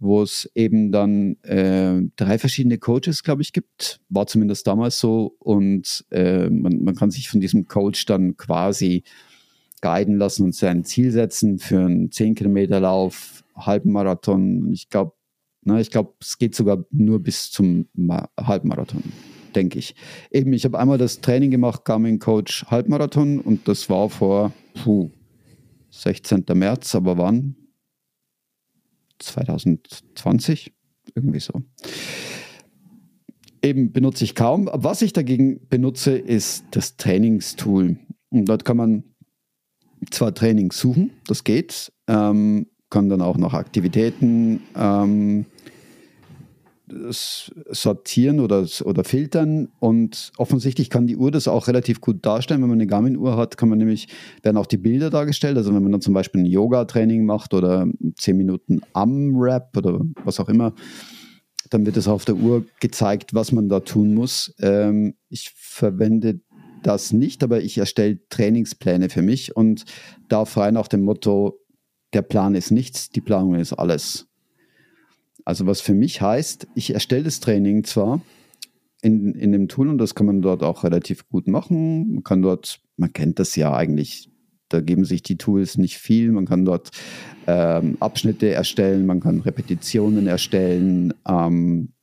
wo 0.00 0.22
es 0.22 0.50
eben 0.54 0.90
dann 0.90 1.36
äh, 1.42 2.00
drei 2.16 2.38
verschiedene 2.38 2.78
Coaches, 2.78 3.22
glaube 3.22 3.42
ich, 3.42 3.52
gibt. 3.52 4.00
War 4.08 4.26
zumindest 4.26 4.66
damals 4.66 4.98
so. 4.98 5.36
Und 5.38 6.04
äh, 6.10 6.48
man, 6.48 6.82
man 6.82 6.94
kann 6.96 7.10
sich 7.10 7.28
von 7.28 7.40
diesem 7.40 7.68
Coach 7.68 8.06
dann 8.06 8.36
quasi 8.38 9.04
guiden 9.82 10.16
lassen 10.16 10.44
und 10.44 10.54
sein 10.54 10.84
Ziel 10.84 11.10
setzen 11.10 11.58
für 11.58 11.80
einen 11.80 12.10
10 12.10 12.34
Kilometer 12.34 12.80
Lauf, 12.80 13.44
Halbmarathon. 13.56 14.72
Ich 14.72 14.88
glaube, 14.88 15.12
ich 15.78 15.90
glaube, 15.90 16.14
es 16.20 16.38
geht 16.38 16.54
sogar 16.54 16.84
nur 16.90 17.22
bis 17.22 17.50
zum 17.50 17.86
Ma 17.92 18.28
Halbmarathon, 18.38 19.02
denke 19.54 19.78
ich. 19.78 19.94
Eben, 20.30 20.52
ich 20.54 20.64
habe 20.64 20.78
einmal 20.78 20.98
das 20.98 21.20
Training 21.20 21.50
gemacht, 21.50 21.84
Garmin 21.84 22.18
Coach 22.18 22.64
Halbmarathon 22.66 23.40
und 23.40 23.68
das 23.68 23.90
war 23.90 24.08
vor 24.08 24.52
puh, 24.82 25.10
16. 25.90 26.44
März, 26.54 26.94
aber 26.94 27.18
wann? 27.18 27.56
2020, 29.20 30.72
irgendwie 31.14 31.40
so. 31.40 31.62
Eben 33.62 33.92
benutze 33.92 34.24
ich 34.24 34.34
kaum. 34.34 34.68
Was 34.72 35.02
ich 35.02 35.12
dagegen 35.12 35.66
benutze, 35.68 36.16
ist 36.16 36.64
das 36.70 36.96
Trainingstool. 36.96 37.98
Und 38.30 38.44
dort 38.48 38.64
kann 38.64 38.76
man 38.76 39.04
zwar 40.10 40.34
Trainings 40.34 40.78
suchen, 40.78 41.10
das 41.26 41.44
geht, 41.44 41.92
ähm, 42.08 42.66
kann 42.88 43.08
dann 43.08 43.20
auch 43.20 43.36
noch 43.36 43.54
Aktivitäten 43.54 44.62
ähm, 44.74 45.44
sortieren 47.10 48.40
oder, 48.40 48.66
oder 48.84 49.04
filtern 49.04 49.68
und 49.78 50.32
offensichtlich 50.36 50.90
kann 50.90 51.06
die 51.06 51.16
Uhr 51.16 51.30
das 51.30 51.48
auch 51.48 51.68
relativ 51.68 52.00
gut 52.00 52.24
darstellen. 52.24 52.62
Wenn 52.62 52.68
man 52.68 52.78
eine 52.78 52.86
Garmin-Uhr 52.86 53.36
hat, 53.36 53.56
kann 53.56 53.68
man 53.68 53.78
nämlich, 53.78 54.08
werden 54.42 54.56
auch 54.56 54.66
die 54.66 54.76
Bilder 54.76 55.10
dargestellt. 55.10 55.56
Also 55.56 55.74
wenn 55.74 55.82
man 55.82 55.92
dann 55.92 56.00
zum 56.00 56.14
Beispiel 56.14 56.42
ein 56.42 56.46
Yoga-Training 56.46 57.24
macht 57.24 57.54
oder 57.54 57.86
10 58.16 58.36
Minuten 58.36 58.80
Am-Rap 58.92 59.76
oder 59.76 60.00
was 60.24 60.40
auch 60.40 60.48
immer, 60.48 60.74
dann 61.70 61.86
wird 61.86 61.96
es 61.96 62.08
auf 62.08 62.24
der 62.24 62.36
Uhr 62.36 62.64
gezeigt, 62.80 63.34
was 63.34 63.52
man 63.52 63.68
da 63.68 63.80
tun 63.80 64.14
muss. 64.14 64.54
Ähm, 64.60 65.14
ich 65.28 65.52
verwende 65.54 66.40
das 66.82 67.12
nicht, 67.12 67.42
aber 67.44 67.60
ich 67.60 67.78
erstelle 67.78 68.18
Trainingspläne 68.28 69.08
für 69.08 69.22
mich 69.22 69.56
und 69.56 69.84
da 70.28 70.44
frei 70.44 70.70
nach 70.70 70.88
dem 70.88 71.02
Motto, 71.02 71.58
der 72.12 72.22
Plan 72.22 72.54
ist 72.54 72.70
nichts, 72.70 73.10
die 73.10 73.20
Planung 73.20 73.54
ist 73.54 73.72
alles. 73.72 74.29
Also 75.50 75.66
was 75.66 75.80
für 75.80 75.94
mich 75.94 76.22
heißt, 76.22 76.68
ich 76.76 76.94
erstelle 76.94 77.24
das 77.24 77.40
Training 77.40 77.82
zwar 77.82 78.20
in, 79.02 79.34
in 79.34 79.50
dem 79.50 79.66
Tool 79.66 79.88
und 79.88 79.98
das 79.98 80.14
kann 80.14 80.26
man 80.26 80.42
dort 80.42 80.62
auch 80.62 80.84
relativ 80.84 81.28
gut 81.28 81.48
machen. 81.48 82.14
Man 82.14 82.22
kann 82.22 82.40
dort, 82.40 82.80
man 82.96 83.12
kennt 83.12 83.40
das 83.40 83.56
ja 83.56 83.74
eigentlich, 83.74 84.30
da 84.68 84.80
geben 84.80 85.04
sich 85.04 85.24
die 85.24 85.38
Tools 85.38 85.76
nicht 85.76 85.98
viel. 85.98 86.30
Man 86.30 86.46
kann 86.46 86.64
dort 86.64 86.92
ähm, 87.48 87.96
Abschnitte 87.98 88.50
erstellen, 88.50 89.06
man 89.06 89.18
kann 89.18 89.40
Repetitionen 89.40 90.28
erstellen. 90.28 91.14
Ähm, 91.26 91.94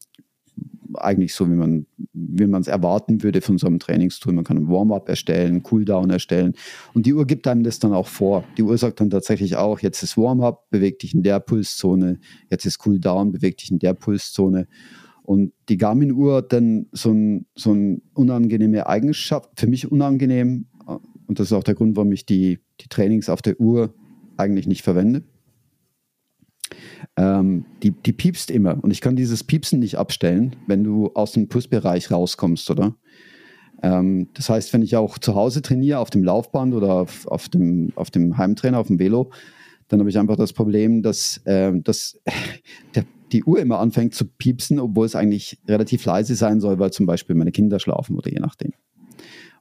eigentlich 1.01 1.33
so, 1.33 1.49
wie 1.49 1.55
man 1.55 1.85
wie 2.13 2.47
man 2.47 2.61
es 2.61 2.67
erwarten 2.67 3.23
würde 3.23 3.41
von 3.41 3.57
so 3.57 3.67
einem 3.67 3.79
Trainingstool. 3.79 4.33
Man 4.33 4.43
kann 4.43 4.57
ein 4.57 4.69
Warm-up 4.69 5.09
erstellen, 5.09 5.63
Cooldown 5.63 6.09
erstellen 6.09 6.53
und 6.93 7.05
die 7.05 7.13
Uhr 7.13 7.25
gibt 7.25 7.47
einem 7.47 7.63
das 7.63 7.79
dann 7.79 7.93
auch 7.93 8.07
vor. 8.07 8.43
Die 8.57 8.63
Uhr 8.63 8.77
sagt 8.77 8.99
dann 8.99 9.09
tatsächlich 9.09 9.55
auch, 9.55 9.79
jetzt 9.79 10.03
ist 10.03 10.17
Warm-up, 10.17 10.69
beweg 10.69 10.99
dich 10.99 11.13
in 11.13 11.23
der 11.23 11.39
Pulszone, 11.39 12.19
jetzt 12.49 12.65
ist 12.65 12.79
Cooldown, 12.79 13.31
beweg 13.31 13.57
dich 13.57 13.71
in 13.71 13.79
der 13.79 13.93
Pulszone. 13.93 14.67
Und 15.23 15.51
die 15.67 15.77
Garmin-Uhr 15.77 16.37
hat 16.37 16.53
dann 16.53 16.87
so 16.93 17.11
ein, 17.11 17.45
so 17.55 17.73
ein 17.73 18.01
unangenehme 18.13 18.87
Eigenschaft, 18.87 19.49
für 19.55 19.67
mich 19.67 19.91
unangenehm, 19.91 20.67
und 21.27 21.39
das 21.39 21.47
ist 21.47 21.53
auch 21.53 21.63
der 21.63 21.75
Grund, 21.75 21.97
warum 21.97 22.13
ich 22.13 22.25
die, 22.25 22.59
die 22.79 22.87
Trainings 22.87 23.27
auf 23.27 23.41
der 23.41 23.59
Uhr 23.59 23.93
eigentlich 24.37 24.67
nicht 24.67 24.83
verwende 24.83 25.23
ähm, 27.15 27.65
die, 27.83 27.91
die 27.91 28.13
piepst 28.13 28.51
immer. 28.51 28.81
Und 28.83 28.91
ich 28.91 29.01
kann 29.01 29.15
dieses 29.15 29.43
Piepsen 29.43 29.79
nicht 29.79 29.97
abstellen, 29.97 30.55
wenn 30.67 30.83
du 30.83 31.11
aus 31.13 31.31
dem 31.31 31.47
Pulsbereich 31.47 32.11
rauskommst, 32.11 32.69
oder? 32.69 32.95
Ähm, 33.81 34.27
das 34.33 34.49
heißt, 34.49 34.73
wenn 34.73 34.81
ich 34.81 34.95
auch 34.95 35.17
zu 35.17 35.35
Hause 35.35 35.61
trainiere, 35.61 35.99
auf 35.99 36.09
dem 36.09 36.23
Laufband 36.23 36.73
oder 36.73 36.93
auf, 36.93 37.27
auf, 37.27 37.49
dem, 37.49 37.91
auf 37.95 38.11
dem 38.11 38.37
Heimtrainer, 38.37 38.79
auf 38.79 38.87
dem 38.87 38.99
Velo, 38.99 39.31
dann 39.87 39.99
habe 39.99 40.09
ich 40.09 40.17
einfach 40.17 40.35
das 40.35 40.53
Problem, 40.53 41.01
dass, 41.01 41.37
äh, 41.45 41.71
dass 41.81 42.19
der, 42.95 43.05
die 43.31 43.43
Uhr 43.43 43.59
immer 43.59 43.79
anfängt 43.79 44.15
zu 44.15 44.25
piepsen, 44.25 44.79
obwohl 44.79 45.05
es 45.05 45.15
eigentlich 45.15 45.59
relativ 45.67 46.05
leise 46.05 46.35
sein 46.35 46.59
soll, 46.59 46.79
weil 46.79 46.91
zum 46.91 47.05
Beispiel 47.05 47.35
meine 47.35 47.51
Kinder 47.51 47.79
schlafen 47.79 48.17
oder 48.17 48.31
je 48.31 48.39
nachdem. 48.39 48.73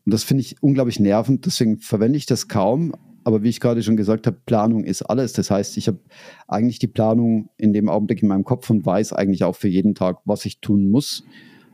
Und 0.05 0.15
das 0.15 0.23
finde 0.23 0.43
ich 0.43 0.63
unglaublich 0.63 1.01
nervend, 1.01 1.47
deswegen 1.47 1.79
verwende 1.79 2.17
ich 2.17 2.27
das 2.27 2.49
kaum, 2.49 2.95
aber 3.27 3.43
wie 3.43 3.49
ich 3.49 3.59
gerade 3.59 3.83
schon 3.83 3.97
gesagt 3.97 4.29
habe, 4.29 4.37
Planung 4.47 4.85
ist 4.85 5.03
alles. 5.03 5.33
Das 5.33 5.51
heißt, 5.51 5.77
ich 5.79 5.89
habe 5.89 5.99
eigentlich 6.47 6.79
die 6.79 6.87
Planung 6.87 7.49
in 7.57 7.73
dem 7.73 7.89
Augenblick 7.89 8.23
in 8.23 8.29
meinem 8.29 8.45
Kopf 8.45 8.71
und 8.71 8.87
weiß 8.87 9.13
eigentlich 9.13 9.43
auch 9.43 9.57
für 9.57 9.67
jeden 9.67 9.97
Tag, 9.97 10.19
was 10.27 10.45
ich 10.45 10.61
tun 10.61 10.93
muss. 10.93 11.25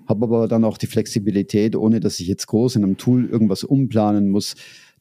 Habe 0.08 0.24
aber 0.24 0.48
dann 0.48 0.64
auch 0.64 0.78
die 0.78 0.86
Flexibilität, 0.86 1.76
ohne 1.76 2.00
dass 2.00 2.20
ich 2.20 2.26
jetzt 2.26 2.46
groß 2.46 2.76
in 2.76 2.84
einem 2.84 2.96
Tool 2.96 3.26
irgendwas 3.26 3.64
umplanen 3.64 4.30
muss, 4.30 4.54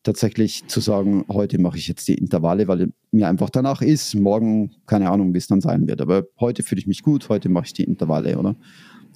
tatsächlich 0.04 0.68
zu 0.68 0.82
sagen, 0.82 1.24
heute 1.30 1.58
mache 1.58 1.78
ich 1.78 1.88
jetzt 1.88 2.10
die 2.10 2.16
Intervalle, 2.16 2.68
weil 2.68 2.91
mir 3.12 3.30
einfach 3.30 3.49
danach 3.49 3.82
ist. 3.82 4.14
Morgen, 4.16 4.72
keine 4.88 5.10
Ahnung, 5.10 5.34
wie 5.34 5.38
es 5.38 5.47
dann 5.47 5.62
sein 5.62 5.88
wird. 5.88 6.02
Aber 6.02 6.26
heute 6.38 6.64
fühle 6.64 6.80
ich 6.80 6.88
mich 6.88 7.02
gut, 7.02 7.30
heute 7.30 7.47
mache 7.47 7.68
ich 7.68 7.74
die 7.74 7.86
Intervalle, 7.86 8.38
oder? 8.38 8.58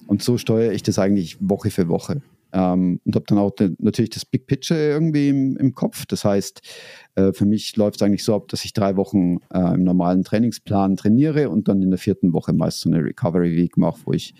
Und 0.06 0.22
so 0.22 0.38
steuere 0.38 0.72
ich 0.72 0.82
das 0.82 0.98
eigentlich 0.98 1.36
Woche 1.38 1.68
für 1.68 1.88
Woche. 1.88 2.22
Ähm, 2.52 3.00
und 3.04 3.14
habe 3.14 3.24
dann 3.28 3.38
auch 3.38 3.50
de, 3.50 3.74
natürlich 3.78 4.10
das 4.10 4.24
Big 4.24 4.46
Picture 4.46 4.78
irgendwie 4.78 5.28
im, 5.28 5.56
im 5.56 5.74
Kopf. 5.74 6.06
Das 6.06 6.24
heißt, 6.24 6.60
äh, 7.16 7.32
für 7.32 7.44
mich 7.44 7.76
läuft 7.76 7.96
es 7.96 8.02
eigentlich 8.02 8.24
so 8.24 8.34
ab, 8.34 8.48
dass 8.48 8.64
ich 8.64 8.72
drei 8.72 8.96
Wochen 8.96 9.38
äh, 9.52 9.74
im 9.74 9.84
normalen 9.84 10.24
Trainingsplan 10.24 10.96
trainiere 10.96 11.50
und 11.50 11.68
dann 11.68 11.82
in 11.82 11.90
der 11.90 11.98
vierten 11.98 12.32
Woche 12.32 12.52
meist 12.52 12.80
so 12.80 12.90
eine 12.90 13.02
Recovery 13.02 13.56
Week 13.56 13.76
mache, 13.76 14.00
wo 14.04 14.12
ich, 14.12 14.34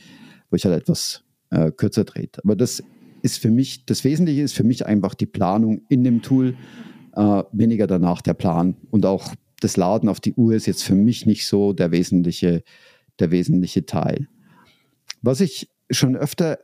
wo 0.50 0.56
ich 0.56 0.64
halt 0.64 0.82
etwas 0.82 1.24
äh, 1.50 1.70
kürzer 1.72 2.04
drehe. 2.04 2.28
Aber 2.42 2.56
das 2.56 2.82
ist 3.22 3.38
für 3.38 3.50
mich, 3.50 3.84
das 3.86 4.04
Wesentliche 4.04 4.42
ist 4.42 4.54
für 4.54 4.64
mich 4.64 4.86
einfach 4.86 5.14
die 5.14 5.26
Planung 5.26 5.82
in 5.88 6.04
dem 6.04 6.22
Tool, 6.22 6.56
äh, 7.14 7.42
weniger 7.52 7.86
danach 7.86 8.22
der 8.22 8.34
Plan. 8.34 8.76
Und 8.90 9.04
auch 9.04 9.34
das 9.60 9.76
Laden 9.76 10.08
auf 10.08 10.20
die 10.20 10.34
Uhr 10.34 10.54
ist 10.54 10.66
jetzt 10.66 10.84
für 10.84 10.94
mich 10.94 11.26
nicht 11.26 11.46
so 11.46 11.72
der 11.72 11.90
wesentliche, 11.90 12.62
der 13.18 13.30
wesentliche 13.30 13.86
Teil. 13.86 14.28
Was 15.22 15.40
ich 15.40 15.68
schon 15.90 16.16
öfter 16.16 16.58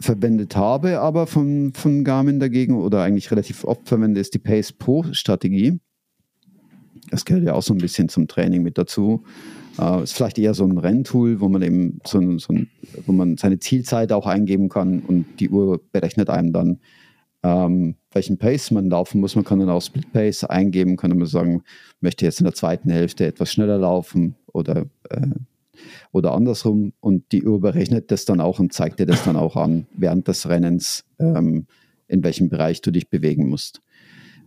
verwendet 0.00 0.56
habe, 0.56 1.00
aber 1.00 1.26
von, 1.26 1.72
von 1.74 2.04
Garmin 2.04 2.38
dagegen 2.38 2.76
oder 2.76 3.02
eigentlich 3.02 3.30
relativ 3.30 3.64
oft 3.64 3.88
verwende, 3.88 4.20
ist 4.20 4.34
die 4.34 4.38
Pace 4.38 4.72
Pro 4.72 5.04
Strategie. 5.12 5.80
Das 7.10 7.24
gehört 7.24 7.44
ja 7.44 7.54
auch 7.54 7.62
so 7.62 7.74
ein 7.74 7.78
bisschen 7.78 8.08
zum 8.08 8.28
Training 8.28 8.62
mit 8.62 8.76
dazu. 8.76 9.24
Äh, 9.78 10.02
ist 10.02 10.12
vielleicht 10.12 10.38
eher 10.38 10.54
so 10.54 10.64
ein 10.64 10.76
Renntool, 10.76 11.40
wo 11.40 11.48
man 11.48 11.62
eben 11.62 11.98
so, 12.04 12.38
so 12.38 12.52
ein, 12.52 12.68
wo 13.06 13.12
man 13.12 13.36
seine 13.36 13.58
Zielzeit 13.58 14.12
auch 14.12 14.26
eingeben 14.26 14.68
kann 14.68 15.00
und 15.00 15.24
die 15.40 15.48
Uhr 15.48 15.80
berechnet 15.92 16.28
einem 16.28 16.52
dann, 16.52 16.80
ähm, 17.42 17.96
welchen 18.12 18.36
Pace 18.36 18.70
man 18.72 18.90
laufen 18.90 19.20
muss. 19.20 19.34
Man 19.34 19.44
kann 19.44 19.60
dann 19.60 19.70
auch 19.70 19.80
Split 19.80 20.12
Pace 20.12 20.44
eingeben, 20.44 20.96
kann 20.96 21.16
man 21.16 21.26
sagen, 21.26 21.62
möchte 22.00 22.26
jetzt 22.26 22.40
in 22.40 22.44
der 22.44 22.54
zweiten 22.54 22.90
Hälfte 22.90 23.26
etwas 23.26 23.50
schneller 23.50 23.78
laufen 23.78 24.36
oder 24.52 24.84
äh, 25.08 25.26
oder 26.12 26.32
andersrum. 26.32 26.92
Und 27.00 27.32
die 27.32 27.44
Uhr 27.44 27.60
berechnet 27.60 28.10
das 28.10 28.24
dann 28.24 28.40
auch 28.40 28.58
und 28.58 28.72
zeigt 28.72 28.98
dir 29.00 29.06
das 29.06 29.24
dann 29.24 29.36
auch 29.36 29.56
an 29.56 29.86
während 29.96 30.28
des 30.28 30.48
Rennens, 30.48 31.04
ähm, 31.18 31.66
in 32.08 32.24
welchem 32.24 32.48
Bereich 32.48 32.80
du 32.80 32.90
dich 32.90 33.08
bewegen 33.08 33.48
musst. 33.48 33.80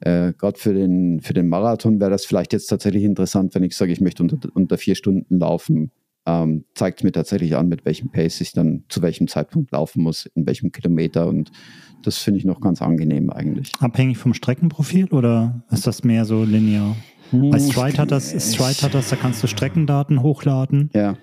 Äh, 0.01 0.33
Gerade 0.33 0.59
für 0.59 0.73
den, 0.73 1.21
für 1.21 1.33
den 1.33 1.47
Marathon 1.47 1.99
wäre 1.99 2.11
das 2.11 2.25
vielleicht 2.25 2.51
jetzt 2.51 2.67
tatsächlich 2.67 3.03
interessant, 3.03 3.55
wenn 3.55 3.63
ich 3.63 3.75
sage, 3.75 3.91
ich 3.91 4.01
möchte 4.01 4.23
unter, 4.23 4.37
unter 4.53 4.77
vier 4.77 4.95
Stunden 4.95 5.39
laufen. 5.39 5.91
Ähm, 6.25 6.65
zeigt 6.73 7.03
mir 7.03 7.11
tatsächlich 7.11 7.55
an, 7.55 7.67
mit 7.67 7.85
welchem 7.85 8.09
Pace 8.09 8.41
ich 8.41 8.53
dann 8.53 8.83
zu 8.89 9.01
welchem 9.01 9.27
Zeitpunkt 9.27 9.71
laufen 9.71 10.03
muss, 10.03 10.25
in 10.35 10.45
welchem 10.45 10.71
Kilometer. 10.71 11.27
Und 11.27 11.51
das 12.03 12.17
finde 12.17 12.39
ich 12.39 12.45
noch 12.45 12.61
ganz 12.61 12.81
angenehm 12.81 13.29
eigentlich. 13.29 13.71
Abhängig 13.79 14.17
vom 14.17 14.33
Streckenprofil 14.33 15.07
oder 15.07 15.63
ist 15.71 15.87
das 15.87 16.03
mehr 16.03 16.25
so 16.25 16.43
linear? 16.43 16.95
Bei 17.31 17.59
Stride 17.59 17.97
hat 17.97 18.11
das, 18.11 18.31
Stride 18.53 18.81
hat 18.83 18.93
das, 18.93 19.09
da 19.09 19.15
kannst 19.15 19.41
du 19.41 19.47
Streckendaten 19.47 20.21
hochladen. 20.21 20.91
Ja. 20.93 21.17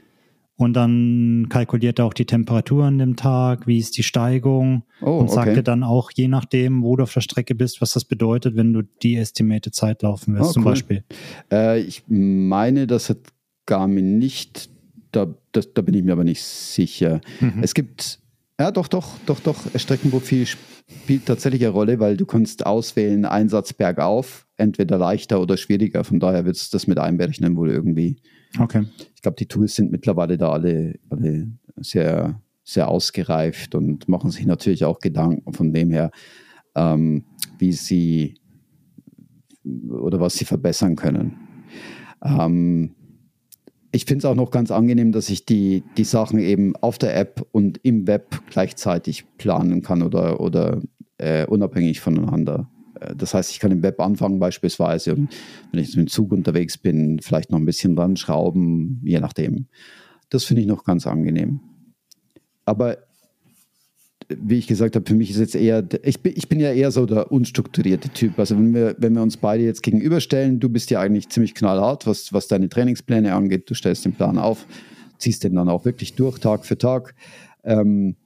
Und 0.56 0.74
dann 0.74 1.46
kalkuliert 1.48 1.98
er 1.98 2.04
auch 2.04 2.12
die 2.12 2.26
Temperatur 2.26 2.84
an 2.84 2.98
dem 2.98 3.16
Tag, 3.16 3.66
wie 3.66 3.78
ist 3.78 3.96
die 3.96 4.02
Steigung 4.02 4.82
oh, 5.00 5.12
und 5.12 5.30
sagt 5.30 5.46
okay. 5.46 5.54
dir 5.56 5.62
dann 5.62 5.82
auch, 5.82 6.10
je 6.14 6.28
nachdem, 6.28 6.82
wo 6.82 6.96
du 6.96 7.04
auf 7.04 7.14
der 7.14 7.22
Strecke 7.22 7.54
bist, 7.54 7.80
was 7.80 7.92
das 7.94 8.04
bedeutet, 8.04 8.56
wenn 8.56 8.74
du 8.74 8.82
die 8.82 9.16
estimierte 9.16 9.70
Zeit 9.70 10.02
laufen 10.02 10.34
wirst, 10.34 10.50
oh, 10.50 10.52
zum 10.52 10.64
cool. 10.64 10.72
Beispiel. 10.72 11.04
Äh, 11.50 11.80
ich 11.80 12.02
meine, 12.08 12.86
das 12.86 13.08
hat 13.08 13.18
Garmin 13.64 14.18
nicht, 14.18 14.68
da, 15.12 15.34
das, 15.52 15.72
da 15.72 15.80
bin 15.80 15.94
ich 15.94 16.02
mir 16.02 16.12
aber 16.12 16.24
nicht 16.24 16.42
sicher. 16.42 17.22
Mhm. 17.40 17.62
Es 17.62 17.72
gibt 17.72 18.19
Ja, 18.60 18.70
doch, 18.70 18.88
doch, 18.88 19.16
doch, 19.24 19.40
doch. 19.40 19.56
Streckenprofil 19.74 20.44
spielt 20.44 21.24
tatsächlich 21.24 21.62
eine 21.62 21.70
Rolle, 21.70 21.98
weil 21.98 22.18
du 22.18 22.26
kannst 22.26 22.66
auswählen, 22.66 23.24
Einsatz 23.24 23.72
bergauf, 23.72 24.46
entweder 24.58 24.98
leichter 24.98 25.40
oder 25.40 25.56
schwieriger. 25.56 26.04
Von 26.04 26.20
daher 26.20 26.44
wird 26.44 26.56
es 26.56 26.68
das 26.68 26.86
mit 26.86 26.98
einberechnen 26.98 27.56
wohl 27.56 27.70
irgendwie. 27.70 28.16
Okay. 28.58 28.84
Ich 29.14 29.22
glaube, 29.22 29.36
die 29.36 29.46
Tools 29.46 29.76
sind 29.76 29.90
mittlerweile 29.90 30.36
da 30.36 30.52
alle, 30.52 30.98
alle 31.08 31.46
sehr, 31.76 32.38
sehr 32.62 32.88
ausgereift 32.88 33.74
und 33.74 34.10
machen 34.10 34.30
sich 34.30 34.44
natürlich 34.44 34.84
auch 34.84 34.98
Gedanken 34.98 35.54
von 35.54 35.72
dem 35.72 35.90
her, 35.90 36.10
ähm, 36.74 37.24
wie 37.58 37.72
sie 37.72 38.34
oder 39.88 40.20
was 40.20 40.34
sie 40.34 40.44
verbessern 40.44 40.96
können. 40.96 41.38
Ähm, 42.22 42.94
ich 43.92 44.04
finde 44.04 44.18
es 44.18 44.24
auch 44.24 44.34
noch 44.34 44.50
ganz 44.50 44.70
angenehm, 44.70 45.12
dass 45.12 45.30
ich 45.30 45.44
die, 45.44 45.82
die 45.96 46.04
Sachen 46.04 46.38
eben 46.38 46.76
auf 46.76 46.98
der 46.98 47.16
App 47.16 47.46
und 47.52 47.80
im 47.82 48.06
Web 48.06 48.42
gleichzeitig 48.48 49.24
planen 49.36 49.82
kann 49.82 50.02
oder, 50.02 50.40
oder 50.40 50.80
äh, 51.18 51.46
unabhängig 51.46 52.00
voneinander. 52.00 52.70
Äh, 53.00 53.16
das 53.16 53.34
heißt, 53.34 53.50
ich 53.50 53.58
kann 53.58 53.72
im 53.72 53.82
Web 53.82 54.00
anfangen 54.00 54.38
beispielsweise 54.38 55.14
und 55.14 55.28
wenn 55.72 55.80
ich 55.80 55.88
mit 55.88 56.06
dem 56.06 56.08
Zug 56.08 56.32
unterwegs 56.32 56.78
bin, 56.78 57.18
vielleicht 57.20 57.50
noch 57.50 57.58
ein 57.58 57.66
bisschen 57.66 57.96
dran 57.96 58.16
schrauben, 58.16 59.00
je 59.04 59.20
nachdem. 59.20 59.66
Das 60.28 60.44
finde 60.44 60.62
ich 60.62 60.68
noch 60.68 60.84
ganz 60.84 61.06
angenehm. 61.06 61.60
Aber 62.64 62.98
wie 64.38 64.58
ich 64.58 64.66
gesagt 64.66 64.96
habe, 64.96 65.06
für 65.06 65.14
mich 65.14 65.30
ist 65.30 65.38
jetzt 65.38 65.54
eher, 65.54 65.86
ich 66.02 66.20
bin, 66.20 66.32
ich 66.36 66.48
bin 66.48 66.60
ja 66.60 66.72
eher 66.72 66.90
so 66.90 67.06
der 67.06 67.32
unstrukturierte 67.32 68.08
Typ. 68.10 68.38
Also 68.38 68.56
wenn 68.56 68.74
wir, 68.74 68.94
wenn 68.98 69.14
wir 69.14 69.22
uns 69.22 69.36
beide 69.36 69.64
jetzt 69.64 69.82
gegenüberstellen, 69.82 70.60
du 70.60 70.68
bist 70.68 70.90
ja 70.90 71.00
eigentlich 71.00 71.28
ziemlich 71.28 71.54
knallhart, 71.54 72.06
was, 72.06 72.32
was 72.32 72.48
deine 72.48 72.68
Trainingspläne 72.68 73.34
angeht. 73.34 73.68
Du 73.68 73.74
stellst 73.74 74.04
den 74.04 74.12
Plan 74.12 74.38
auf, 74.38 74.66
ziehst 75.18 75.44
den 75.44 75.54
dann 75.54 75.68
auch 75.68 75.84
wirklich 75.84 76.14
durch, 76.14 76.38
Tag 76.38 76.64
für 76.64 76.78
Tag. 76.78 77.14
Ähm, 77.64 78.16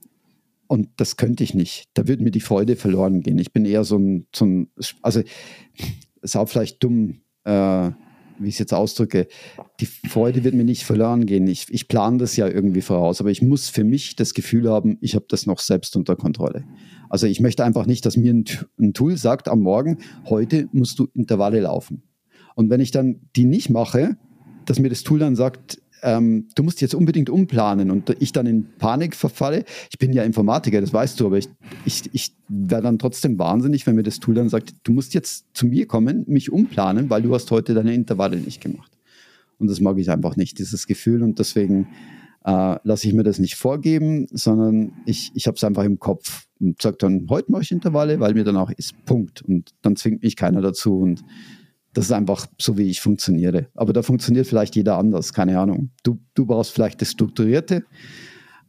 und 0.66 0.88
das 0.96 1.16
könnte 1.16 1.44
ich 1.44 1.55
nicht. 1.55 1.88
Da 1.94 2.09
würde 2.09 2.22
mir 2.22 2.30
die 2.30 2.40
Freude 2.40 2.76
verloren 2.76 3.20
gehen. 3.20 3.38
Ich 3.38 3.52
bin 3.52 3.64
eher 3.64 3.84
so 3.84 3.98
ein, 3.98 4.26
so 4.34 4.44
ein 4.44 4.70
also 5.02 5.22
ist 6.22 6.36
auch 6.36 6.48
vielleicht 6.48 6.82
dumm, 6.82 7.20
äh, 7.44 7.90
wie 8.39 8.49
ich 8.49 8.55
es 8.55 8.59
jetzt 8.59 8.74
ausdrücke, 8.74 9.26
die 9.80 9.87
Freude 9.87 10.45
wird 10.45 10.55
mir 10.55 10.64
nicht 10.64 10.85
verloren 10.85 11.26
gehen. 11.26 11.47
Ich, 11.47 11.66
ich 11.70 11.89
plane 11.89 12.18
das 12.18 12.37
ja 12.37 12.49
irgendwie 12.49 12.82
voraus, 12.82 13.20
aber 13.20 13.30
ich 13.30 13.43
muss 13.43 13.68
für 13.68 13.85
mich 13.85 14.16
das 14.16 14.35
Gefühl 14.35 14.68
haben, 14.68 14.99
ich 15.01 15.14
habe 15.14 15.26
das 15.28 15.47
noch 15.47 15.61
selbst 15.61 15.97
unter 15.97 16.16
Kontrolle. 16.16 16.64
Also 17.09 17.26
ich 17.26 17.41
möchte 17.41 17.64
einfach 17.64 17.87
nicht, 17.87 18.05
dass 18.07 18.16
mir 18.16 18.32
ein, 18.32 18.45
ein 18.78 18.93
Tool 18.93 19.16
sagt 19.16 19.49
am 19.49 19.61
Morgen, 19.61 19.99
heute 20.26 20.68
musst 20.72 20.99
du 20.99 21.09
Intervalle 21.14 21.61
laufen. 21.61 22.03
Und 22.55 22.70
wenn 22.70 22.80
ich 22.80 22.91
dann 22.91 23.20
die 23.37 23.45
nicht 23.45 23.70
mache, 23.70 24.16
dass 24.64 24.78
mir 24.78 24.89
das 24.89 25.03
Tool 25.03 25.18
dann 25.18 25.37
sagt, 25.37 25.80
ähm, 26.05 26.48
du 26.55 26.62
musst 26.62 26.80
jetzt 26.80 26.94
unbedingt 26.94 27.30
umplanen 27.30 27.90
und 27.90 28.14
ich 28.20 28.32
dann 28.32 28.46
in 28.46 28.66
Panik 28.78 29.16
verfalle. 29.16 29.64
Ich 29.90 29.98
bin 29.98 30.12
ja 30.12 30.22
Informatiker, 30.22 30.80
das 30.80 30.92
weißt 30.92 31.18
du, 31.18 31.26
aber 31.26 31.38
ich, 31.38 31.48
ich, 31.84 32.02
ich 32.12 32.36
wäre 32.48 32.82
dann 32.82 32.98
trotzdem 32.98 33.38
wahnsinnig, 33.38 33.86
wenn 33.86 33.96
mir 33.96 34.02
das 34.02 34.20
Tool 34.20 34.34
dann 34.34 34.50
sagt, 34.50 34.74
du 34.84 34.92
musst 34.92 35.14
jetzt 35.14 35.46
zu 35.55 35.66
mir 35.66 35.86
kommen, 35.86 36.24
mich 36.28 36.52
umplanen, 36.52 37.09
weil 37.09 37.22
du 37.22 37.34
hast 37.34 37.50
heute 37.50 37.74
deine 37.74 37.94
Intervalle 37.94 38.36
nicht 38.36 38.61
gemacht. 38.61 38.92
Und 39.59 39.70
das 39.70 39.80
mag 39.80 39.98
ich 39.98 40.11
einfach 40.11 40.36
nicht, 40.36 40.59
dieses 40.59 40.86
Gefühl. 40.86 41.22
Und 41.22 41.38
deswegen 41.38 41.88
äh, 42.44 42.76
lasse 42.82 43.09
ich 43.09 43.14
mir 43.14 43.22
das 43.22 43.38
nicht 43.38 43.55
vorgeben, 43.55 44.26
sondern 44.30 44.92
ich, 45.07 45.30
ich 45.34 45.46
habe 45.46 45.57
es 45.57 45.64
einfach 45.64 45.84
im 45.84 45.98
Kopf 45.98 46.46
und 46.61 46.82
sage 46.82 46.98
dann, 46.98 47.26
heute 47.30 47.50
mache 47.50 47.62
ich 47.62 47.72
Intervalle, 47.72 48.20
weil 48.20 48.34
mir 48.34 48.44
dann 48.44 48.57
auch 48.59 48.70
ist. 48.70 49.05
Punkt. 49.07 49.40
Und 49.42 49.70
dann 49.80 49.96
zwingt 49.96 50.22
mich 50.22 50.36
keiner 50.36 50.61
dazu. 50.61 50.98
Und 50.98 51.24
das 51.95 52.07
ist 52.07 52.12
einfach 52.12 52.47
so, 52.61 52.76
wie 52.76 52.90
ich 52.90 53.01
funktioniere. 53.01 53.68
Aber 53.74 53.92
da 53.92 54.03
funktioniert 54.03 54.47
vielleicht 54.47 54.76
jeder 54.76 54.99
anders, 54.99 55.32
keine 55.32 55.59
Ahnung. 55.59 55.90
Du, 56.03 56.18
du 56.34 56.45
brauchst 56.45 56.72
vielleicht 56.72 57.01
das 57.01 57.12
Strukturierte. 57.12 57.84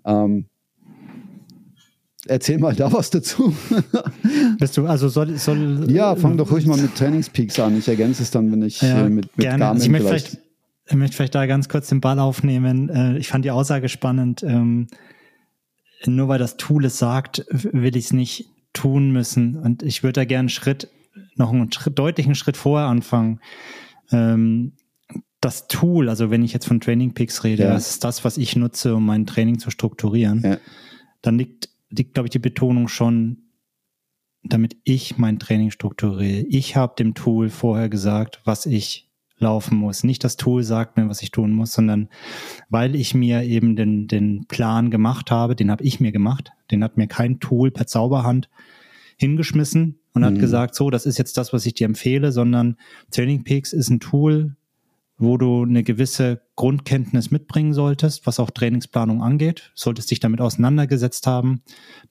Ähm, 0.06 0.46
erzähl 2.28 2.60
mal 2.60 2.76
da 2.76 2.94
was 2.94 3.10
dazu. 3.10 3.56
Bist 4.60 4.78
du, 4.78 4.86
also 4.86 5.10
soll, 5.10 5.38
soll 5.38 5.92
Ja, 5.92 6.16
fang 6.16 6.38
doch 6.38 6.52
ruhig 6.52 6.66
mal 6.68 6.78
mit 6.78 6.96
Trainingspeaks 6.96 7.60
an. 7.60 7.78
Ich 7.78 7.88
ergänze 7.88 8.24
es 8.24 8.32
dann, 8.32 8.52
wenn 8.52 8.62
ich 8.62 8.82
ja, 8.82 9.06
äh, 9.06 9.10
mit, 9.10 9.26
mit 9.36 9.36
gerne. 9.38 9.60
Garmin 9.60 9.82
also 9.82 9.86
ich 9.86 9.92
möchte 9.92 10.08
vielleicht, 10.08 10.38
ich 10.86 10.96
möchte 10.96 11.16
vielleicht 11.16 11.36
da 11.36 11.46
ganz 11.48 11.68
kurz 11.68 11.90
den 11.90 12.02
Ball 12.02 12.20
aufnehmen. 12.20 12.90
Äh, 12.90 13.18
ich 13.18 13.30
fand 13.30 13.44
die 13.44 13.52
Aussage 13.52 13.90
spannend. 13.90 14.44
Ähm, 14.44 14.88
nur 16.06 16.28
weil 16.28 16.38
das 16.40 16.58
Tool 16.58 16.86
es 16.86 17.00
sagt, 17.00 17.46
will 17.50 17.96
ich 17.96 18.06
es 18.06 18.14
nicht 18.14 18.50
tun 18.74 19.12
müssen. 19.12 19.56
Und 19.56 19.82
ich 19.82 20.04
würde 20.04 20.14
da 20.14 20.26
gerne 20.26 20.42
einen 20.42 20.50
Schritt 20.50 20.90
noch 21.36 21.52
einen 21.52 21.72
Schritt, 21.72 21.98
deutlichen 21.98 22.36
Schritt 22.36 22.58
vorher 22.58 22.88
anfangen. 22.88 23.40
Ähm, 24.12 24.74
das 25.42 25.68
Tool, 25.68 26.10
also 26.10 26.32
wenn 26.32 26.44
ich 26.44 26.54
jetzt 26.54 26.66
von 26.68 26.80
Training 26.80 27.14
Peaks 27.14 27.44
rede, 27.44 27.64
ja. 27.64 27.74
das 27.74 27.92
ist 27.92 28.04
das, 28.04 28.24
was 28.24 28.38
ich 28.38 28.56
nutze, 28.56 28.96
um 28.96 29.06
mein 29.06 29.26
Training 29.26 29.60
zu 29.60 29.70
strukturieren, 29.70 30.42
ja. 30.44 30.58
dann 31.22 31.38
liegt, 31.38 31.70
liegt, 31.90 32.16
glaube 32.16 32.28
ich, 32.28 32.32
die 32.32 32.40
Betonung 32.40 32.88
schon, 32.88 33.44
damit 34.44 34.78
ich 34.84 35.18
mein 35.18 35.40
Training 35.40 35.72
strukturiere. 35.72 36.46
Ich 36.50 36.76
habe 36.76 36.96
dem 36.98 37.14
Tool 37.14 37.50
vorher 37.50 37.90
gesagt, 37.90 38.42
was 38.44 38.66
ich 38.66 39.06
laufen 39.38 39.78
muss. 39.78 40.04
Nicht 40.04 40.24
das 40.24 40.38
Tool 40.38 40.64
sagt 40.64 40.98
mir, 40.98 41.10
was 41.10 41.22
ich 41.22 41.32
tun 41.32 41.52
muss, 41.52 41.74
sondern 41.74 42.10
weil 42.70 42.96
ich 42.96 43.14
mir 43.14 43.44
eben 43.44 43.76
den, 43.76 44.08
den 44.08 44.46
Plan 44.48 44.90
gemacht 44.92 45.30
habe, 45.30 45.56
den 45.56 45.72
habe 45.72 45.84
ich 45.84 46.00
mir 46.00 46.12
gemacht, 46.12 46.52
den 46.72 46.84
hat 46.84 46.98
mir 46.98 47.08
kein 47.08 47.40
Tool 47.40 47.72
per 47.72 47.86
Zauberhand 47.86 48.50
hingeschmissen, 49.18 50.00
und 50.16 50.22
mhm. 50.22 50.26
hat 50.26 50.40
gesagt, 50.40 50.76
so, 50.76 50.90
das 50.90 51.06
ist 51.06 51.20
jetzt 51.20 51.38
das, 51.38 51.54
was 51.54 51.66
ich 51.66 51.76
dir 51.76 51.86
empfehle, 51.86 52.32
sondern 52.32 52.78
Training 53.12 53.44
Peaks 53.44 53.74
ist 53.74 53.90
ein 53.90 54.00
Tool, 54.00 54.56
wo 55.18 55.38
du 55.38 55.64
eine 55.64 55.84
gewisse 55.84 56.42
Grundkenntnis 56.56 57.32
mitbringen 57.32 57.74
solltest, 57.74 58.26
was 58.26 58.40
auch 58.40 58.50
Trainingsplanung 58.50 59.22
angeht. 59.22 59.72
Solltest 59.76 60.12
dich 60.12 60.20
damit 60.20 60.42
auseinandergesetzt 60.42 61.28
haben. 61.28 61.62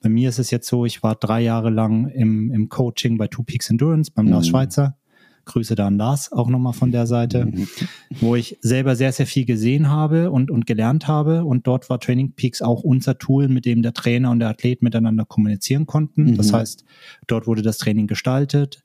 Bei 0.01 0.09
mir 0.09 0.29
ist 0.29 0.39
es 0.39 0.49
jetzt 0.51 0.67
so, 0.67 0.85
ich 0.85 1.03
war 1.03 1.15
drei 1.15 1.41
Jahre 1.41 1.69
lang 1.69 2.07
im, 2.07 2.51
im 2.51 2.69
Coaching 2.69 3.17
bei 3.17 3.27
Two 3.27 3.43
Peaks 3.43 3.69
Endurance 3.69 4.11
beim 4.11 4.25
mhm. 4.25 4.31
Lars 4.31 4.47
Schweizer. 4.47 4.97
Grüße 5.45 5.75
da 5.75 5.87
an 5.87 5.97
Lars 5.97 6.31
auch 6.31 6.49
nochmal 6.49 6.73
von 6.73 6.91
der 6.91 7.07
Seite, 7.07 7.51
wo 8.19 8.35
ich 8.35 8.57
selber 8.61 8.95
sehr, 8.95 9.11
sehr 9.11 9.27
viel 9.27 9.45
gesehen 9.45 9.89
habe 9.89 10.31
und, 10.31 10.51
und 10.51 10.67
gelernt 10.67 11.07
habe. 11.07 11.45
Und 11.45 11.67
dort 11.67 11.89
war 11.89 11.99
Training 11.99 12.33
Peaks 12.33 12.61
auch 12.61 12.83
unser 12.83 13.17
Tool, 13.17 13.47
mit 13.47 13.65
dem 13.65 13.81
der 13.81 13.93
Trainer 13.93 14.31
und 14.31 14.39
der 14.39 14.49
Athlet 14.49 14.81
miteinander 14.81 15.25
kommunizieren 15.25 15.85
konnten. 15.85 16.31
Mhm. 16.31 16.37
Das 16.37 16.53
heißt, 16.53 16.85
dort 17.27 17.47
wurde 17.47 17.61
das 17.61 17.77
Training 17.77 18.07
gestaltet. 18.07 18.83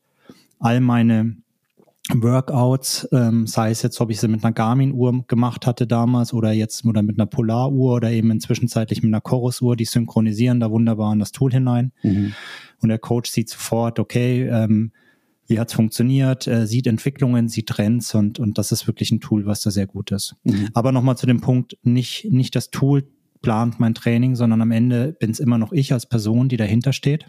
All 0.58 0.80
meine 0.80 1.36
Workouts, 2.14 3.08
ähm, 3.12 3.46
sei 3.46 3.70
es 3.70 3.82
jetzt, 3.82 4.00
ob 4.00 4.10
ich 4.10 4.20
sie 4.20 4.28
mit 4.28 4.44
einer 4.44 4.52
Garmin-Uhr 4.52 5.24
gemacht 5.26 5.66
hatte 5.66 5.86
damals 5.86 6.32
oder 6.32 6.52
jetzt 6.52 6.84
oder 6.84 7.02
mit 7.02 7.18
einer 7.18 7.26
Polar-Uhr 7.26 7.94
oder 7.94 8.10
eben 8.10 8.30
inzwischenzeitlich 8.30 9.02
mit 9.02 9.10
einer 9.10 9.20
Chorus-Uhr, 9.20 9.76
die 9.76 9.84
synchronisieren 9.84 10.60
da 10.60 10.70
wunderbar 10.70 11.12
in 11.12 11.18
das 11.18 11.32
Tool 11.32 11.52
hinein. 11.52 11.92
Mhm. 12.02 12.34
Und 12.80 12.88
der 12.88 12.98
Coach 12.98 13.30
sieht 13.30 13.48
sofort, 13.48 13.98
okay, 13.98 14.48
ähm, 14.48 14.92
wie 15.50 15.58
hat's 15.58 15.72
funktioniert, 15.74 16.46
äh, 16.46 16.66
sieht 16.66 16.86
Entwicklungen, 16.86 17.48
sieht 17.48 17.68
Trends 17.68 18.14
und, 18.14 18.38
und 18.38 18.56
das 18.56 18.72
ist 18.72 18.86
wirklich 18.86 19.10
ein 19.10 19.20
Tool, 19.20 19.46
was 19.46 19.60
da 19.60 19.70
sehr 19.70 19.86
gut 19.86 20.12
ist. 20.12 20.36
Mhm. 20.44 20.68
Aber 20.74 20.92
nochmal 20.92 21.16
zu 21.16 21.26
dem 21.26 21.40
Punkt, 21.40 21.76
nicht, 21.82 22.26
nicht 22.30 22.54
das 22.54 22.70
Tool 22.70 23.08
plant 23.42 23.80
mein 23.80 23.94
Training, 23.94 24.36
sondern 24.36 24.62
am 24.62 24.70
Ende 24.70 25.12
bin 25.18 25.30
es 25.30 25.40
immer 25.40 25.58
noch 25.58 25.72
ich 25.72 25.92
als 25.92 26.06
Person, 26.06 26.48
die 26.48 26.56
dahinter 26.56 26.92
steht. 26.92 27.26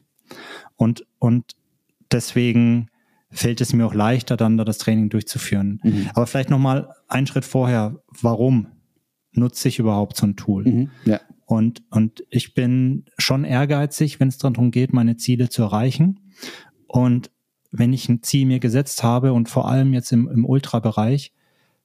Und, 0.75 1.05
und 1.19 1.55
deswegen 2.11 2.89
fällt 3.31 3.59
es 3.59 3.73
mir 3.73 3.85
auch 3.85 3.93
leichter, 3.93 4.37
dann 4.37 4.57
da 4.57 4.65
das 4.65 4.77
Training 4.77 5.09
durchzuführen. 5.09 5.79
Mhm. 5.83 6.09
Aber 6.13 6.27
vielleicht 6.27 6.49
nochmal 6.49 6.89
einen 7.07 7.27
Schritt 7.27 7.45
vorher, 7.45 8.03
warum 8.21 8.67
nutze 9.31 9.67
ich 9.67 9.79
überhaupt 9.79 10.17
so 10.17 10.27
ein 10.27 10.35
Tool? 10.35 10.65
Mhm. 10.65 10.89
Ja. 11.05 11.21
Und, 11.45 11.81
und 11.89 12.23
ich 12.29 12.53
bin 12.53 13.05
schon 13.17 13.45
ehrgeizig, 13.45 14.19
wenn 14.19 14.27
es 14.27 14.37
darum 14.37 14.71
geht, 14.71 14.93
meine 14.93 15.17
Ziele 15.17 15.49
zu 15.49 15.63
erreichen. 15.63 16.19
Und 16.87 17.31
wenn 17.71 17.93
ich 17.93 18.09
ein 18.09 18.21
Ziel 18.21 18.45
mir 18.45 18.59
gesetzt 18.59 19.03
habe 19.03 19.33
und 19.33 19.49
vor 19.49 19.67
allem 19.67 19.93
jetzt 19.93 20.11
im, 20.11 20.27
im 20.27 20.45
Ultrabereich, 20.45 21.33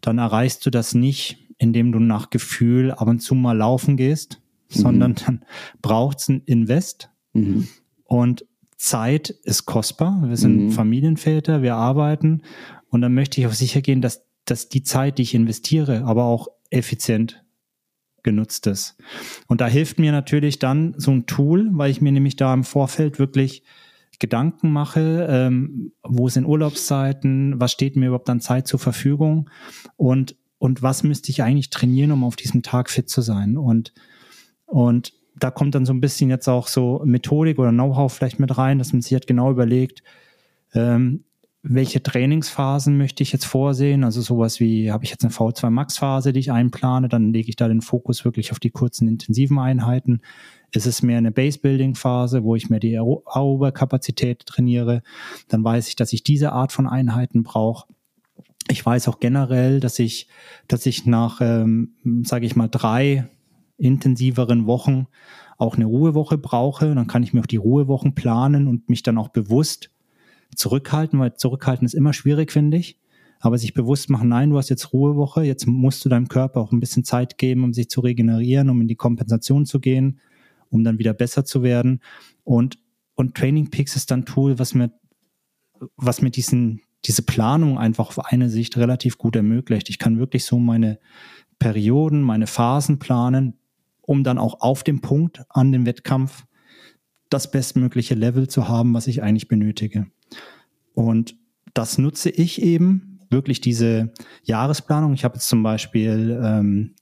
dann 0.01 0.19
erreichst 0.19 0.67
du 0.67 0.71
das 0.71 0.95
nicht, 0.95 1.39
indem 1.59 1.93
du 1.93 2.01
nach 2.01 2.31
Gefühl 2.31 2.91
ab 2.91 3.09
und 3.09 3.21
zu 3.21 3.35
mal 3.35 3.57
laufen 3.57 3.97
gehst, 3.97 4.41
mhm. 4.75 4.79
sondern 4.79 5.15
dann 5.15 5.45
braucht 5.83 6.19
es 6.19 6.29
ein 6.29 6.43
Invest. 6.45 7.11
Mhm. 7.33 7.69
Und 8.05 8.45
Zeit 8.77 9.31
ist 9.31 9.65
kostbar. 9.65 10.23
Wir 10.29 10.37
sind 10.37 10.67
mhm. 10.67 10.71
Familienväter, 10.71 11.63
wir 11.63 11.77
arbeiten 11.77 12.43
und 12.89 13.01
dann 13.01 13.15
möchte 13.15 13.41
ich 13.41 13.47
auch 13.47 13.53
sicher 13.53 13.81
gehen, 13.81 14.03
dass, 14.03 14.27
dass 14.45 14.69
die 14.69 14.83
Zeit, 14.83 15.19
die 15.19 15.23
ich 15.23 15.35
investiere, 15.35 16.05
aber 16.05 16.25
auch 16.25 16.49
effizient 16.71 17.43
genutzt 18.23 18.67
ist. 18.67 18.97
Und 19.47 19.61
da 19.61 19.69
hilft 19.69 19.99
mir 19.99 20.13
natürlich 20.13 20.59
dann 20.59 20.95
so 20.99 21.13
ein 21.13 21.27
Tool, 21.27 21.69
weil 21.73 21.91
ich 21.91 22.01
mir 22.01 22.13
nämlich 22.13 22.37
da 22.37 22.53
im 22.53 22.65
Vorfeld 22.65 23.19
wirklich 23.19 23.63
Gedanken 24.19 24.73
mache, 24.73 25.27
ähm, 25.29 25.93
wo 26.03 26.29
sind 26.29 26.47
Urlaubszeiten, 26.47 27.61
was 27.61 27.73
steht 27.73 27.97
mir 27.97 28.07
überhaupt 28.07 28.31
an 28.31 28.41
Zeit 28.41 28.67
zur 28.67 28.81
Verfügung 28.81 29.51
und, 29.97 30.37
und 30.59 30.83
was 30.83 31.03
müsste 31.03 31.31
ich 31.31 31.43
eigentlich 31.43 31.71
trainieren, 31.71 32.13
um 32.13 32.25
auf 32.25 32.37
diesem 32.37 32.63
Tag 32.63 32.91
fit 32.91 33.09
zu 33.09 33.21
sein. 33.21 33.57
Und, 33.57 33.93
und 34.67 35.13
da 35.39 35.51
kommt 35.51 35.75
dann 35.75 35.87
so 35.87 35.93
ein 35.93 36.01
bisschen 36.01 36.31
jetzt 36.31 36.49
auch 36.49 36.69
so 36.69 37.03
Methodik 37.05 37.59
oder 37.59 37.71
Know-how 37.71 38.13
vielleicht 38.13 38.41
mit 38.41 38.57
rein, 38.57 38.79
dass 38.79 38.93
man 38.93 39.03
sich 39.03 39.13
halt 39.13 39.27
genau 39.27 39.51
überlegt, 39.51 40.03
ähm, 40.75 41.25
welche 41.69 42.03
Trainingsphasen 42.03 42.97
möchte 42.97 43.23
ich 43.23 43.33
jetzt 43.33 43.45
vorsehen? 43.45 44.05
Also 44.05 44.21
sowas 44.21 44.61
wie, 44.61 44.93
habe 44.93 45.05
ich 45.05 45.11
jetzt 45.11 45.25
eine 45.25 45.33
V2 45.33 45.71
Max 45.71 45.99
Phase, 45.99 46.33
die 46.33 46.41
ich 46.41 46.53
einplane, 46.53 47.09
dann 47.09 47.33
lege 47.33 47.49
ich 47.49 47.57
da 47.57 47.67
den 47.67 47.81
Fokus 47.81 48.25
wirklich 48.25 48.53
auf 48.53 48.61
die 48.61 48.71
kurzen 48.71 49.09
intensiven 49.09 49.59
Einheiten. 49.59 50.21
Ist 50.73 50.87
es 50.87 51.03
mehr 51.03 51.19
eine 51.19 51.31
Base-Building-Phase, 51.31 52.43
wo 52.43 52.57
ich 52.57 52.69
mehr 52.69 52.81
die 52.81 52.99
Oberkapazität 52.99 54.47
trainiere? 54.47 55.03
Dann 55.49 55.65
weiß 55.65 55.89
ich, 55.89 55.97
dass 55.97 56.13
ich 56.13 56.23
diese 56.23 56.53
Art 56.53 56.73
von 56.73 56.87
Einheiten 56.87 57.43
brauche. 57.43 57.87
Ich 58.69 58.85
weiß 58.85 59.09
auch 59.09 59.21
generell, 59.21 59.81
dass 59.81 59.99
ich, 59.99 60.29
dass 60.67 60.87
ich 60.87 61.07
nach, 61.07 61.41
ähm, 61.41 61.95
sage 62.25 62.47
ich 62.47 62.57
mal, 62.57 62.69
drei 62.69 63.29
intensiveren 63.79 64.67
Wochen 64.67 65.07
auch 65.57 65.77
eine 65.77 65.87
Ruhewoche 65.87 66.37
brauche. 66.39 66.95
Dann 66.95 67.07
kann 67.07 67.23
ich 67.23 67.33
mir 67.33 67.41
auch 67.41 67.47
die 67.47 67.57
Ruhewochen 67.57 68.15
planen 68.15 68.67
und 68.67 68.89
mich 68.89 69.03
dann 69.03 69.19
auch 69.19 69.29
bewusst 69.29 69.91
zurückhalten, 70.55 71.19
weil 71.19 71.35
zurückhalten 71.35 71.87
ist 71.87 71.95
immer 71.95 72.13
schwierig, 72.13 72.53
finde 72.53 72.77
ich. 72.77 72.99
Aber 73.41 73.59
sich 73.59 73.75
bewusst 73.75 74.09
machen, 74.11 74.31
nein, 74.31 74.51
du 74.51 74.57
hast 74.57 74.71
jetzt 74.71 74.93
Ruhewoche, 74.93 75.43
jetzt 75.43 75.67
musst 75.67 76.05
du 76.05 76.09
deinem 76.09 76.29
Körper 76.29 76.61
auch 76.61 76.73
ein 76.73 76.81
bisschen 76.81 77.05
Zeit 77.05 77.39
geben, 77.39 77.65
um 77.65 77.73
sich 77.73 77.91
zu 77.91 78.01
regenerieren, 78.01 78.71
um 78.71 78.81
in 78.81 78.89
die 78.89 78.97
Kompensation 78.97 79.67
zu 79.67 79.79
gehen, 79.79 80.21
um 80.77 80.85
dann 80.85 80.99
wieder 80.99 81.15
besser 81.15 81.45
zu 81.45 81.63
werden. 81.63 82.01
Und, 82.45 82.79
und 83.15 83.35
Training 83.35 83.71
Peaks 83.71 83.97
ist 83.97 84.11
dann 84.11 84.21
ein 84.21 84.27
Tool, 84.27 84.59
was 84.59 84.75
mir, 84.75 84.93
was 85.97 86.23
mir 86.23 86.31
diesen, 86.31 86.83
diese 87.05 87.23
Planung 87.23 87.79
einfach 87.79 88.09
auf 88.09 88.25
eine 88.25 88.49
Sicht 88.49 88.77
relativ 88.77 89.19
gut 89.19 89.37
ermöglicht. 89.37 89.91
Ich 89.91 89.99
kann 89.99 90.19
wirklich 90.19 90.45
so 90.45 90.59
meine 90.59 90.99
Perioden, 91.59 92.23
meine 92.23 92.47
Phasen 92.47 92.99
planen, 92.99 93.55
um 94.03 94.23
dann 94.23 94.39
auch 94.39 94.61
auf 94.61 94.85
dem 94.85 95.01
Punkt 95.01 95.45
an 95.49 95.73
dem 95.73 95.87
Wettkampf 95.87 96.45
das 97.29 97.51
bestmögliche 97.51 98.15
Level 98.15 98.49
zu 98.49 98.69
haben, 98.69 98.95
was 98.95 99.09
ich 99.09 99.23
eigentlich 99.23 99.49
benötige. 99.49 100.07
Und 100.95 101.37
das 101.75 101.99
nutze 101.99 102.31
ich 102.31 102.63
eben, 102.63 103.17
wirklich 103.31 103.61
diese 103.61 104.13
Jahresplanung. 104.45 105.15
Ich 105.15 105.25
habe 105.25 105.35
jetzt 105.35 105.49
zum 105.49 105.63
Beispiel 105.63 106.41
ähm, 106.43 106.95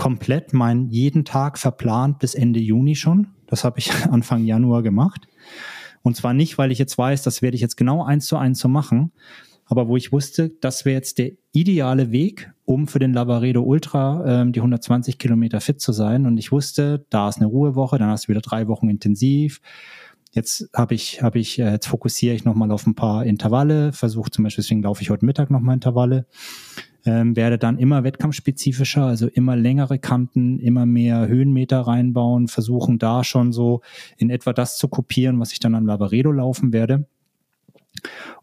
komplett 0.00 0.54
meinen 0.54 0.88
jeden 0.88 1.26
Tag 1.26 1.58
verplant 1.58 2.20
bis 2.20 2.34
Ende 2.34 2.58
Juni 2.58 2.94
schon. 2.94 3.26
Das 3.46 3.64
habe 3.64 3.78
ich 3.80 3.92
Anfang 4.10 4.44
Januar 4.46 4.82
gemacht. 4.82 5.28
Und 6.00 6.16
zwar 6.16 6.32
nicht, 6.32 6.56
weil 6.56 6.72
ich 6.72 6.78
jetzt 6.78 6.96
weiß, 6.96 7.22
das 7.22 7.42
werde 7.42 7.54
ich 7.54 7.60
jetzt 7.60 7.76
genau 7.76 8.02
eins 8.02 8.24
zu 8.24 8.38
eins 8.38 8.60
so 8.60 8.68
machen, 8.68 9.12
aber 9.66 9.88
wo 9.88 9.98
ich 9.98 10.10
wusste, 10.10 10.52
das 10.62 10.86
wäre 10.86 10.94
jetzt 10.94 11.18
der 11.18 11.32
ideale 11.52 12.12
Weg, 12.12 12.50
um 12.64 12.88
für 12.88 12.98
den 12.98 13.12
Lavaredo 13.12 13.60
Ultra 13.60 14.40
ähm, 14.40 14.52
die 14.52 14.60
120 14.60 15.18
Kilometer 15.18 15.60
fit 15.60 15.82
zu 15.82 15.92
sein. 15.92 16.24
Und 16.24 16.38
ich 16.38 16.50
wusste, 16.50 17.04
da 17.10 17.28
ist 17.28 17.36
eine 17.36 17.46
Ruhewoche, 17.46 17.98
dann 17.98 18.08
hast 18.08 18.24
du 18.24 18.28
wieder 18.30 18.40
drei 18.40 18.68
Wochen 18.68 18.88
intensiv. 18.88 19.60
Jetzt 20.32 20.68
habe 20.74 20.94
ich, 20.94 21.22
habe 21.22 21.38
ich, 21.38 21.58
äh, 21.58 21.72
jetzt 21.72 21.86
fokussiere 21.86 22.34
ich 22.34 22.44
nochmal 22.44 22.70
auf 22.70 22.86
ein 22.86 22.94
paar 22.94 23.26
Intervalle, 23.26 23.92
versuche 23.92 24.30
zum 24.30 24.44
Beispiel, 24.44 24.62
deswegen 24.62 24.82
laufe 24.82 25.02
ich 25.02 25.10
heute 25.10 25.24
Mittag 25.24 25.50
nochmal 25.50 25.74
Intervalle, 25.74 26.26
ähm, 27.04 27.34
werde 27.34 27.58
dann 27.58 27.78
immer 27.78 28.04
wettkampfspezifischer, 28.04 29.04
also 29.04 29.26
immer 29.26 29.56
längere 29.56 29.98
Kanten, 29.98 30.60
immer 30.60 30.86
mehr 30.86 31.26
Höhenmeter 31.26 31.80
reinbauen, 31.80 32.46
versuchen 32.46 32.98
da 32.98 33.24
schon 33.24 33.52
so 33.52 33.80
in 34.18 34.30
etwa 34.30 34.52
das 34.52 34.76
zu 34.76 34.86
kopieren, 34.88 35.40
was 35.40 35.52
ich 35.52 35.58
dann 35.58 35.74
am 35.74 35.86
Lavaredo 35.86 36.30
laufen 36.30 36.72
werde. 36.72 37.06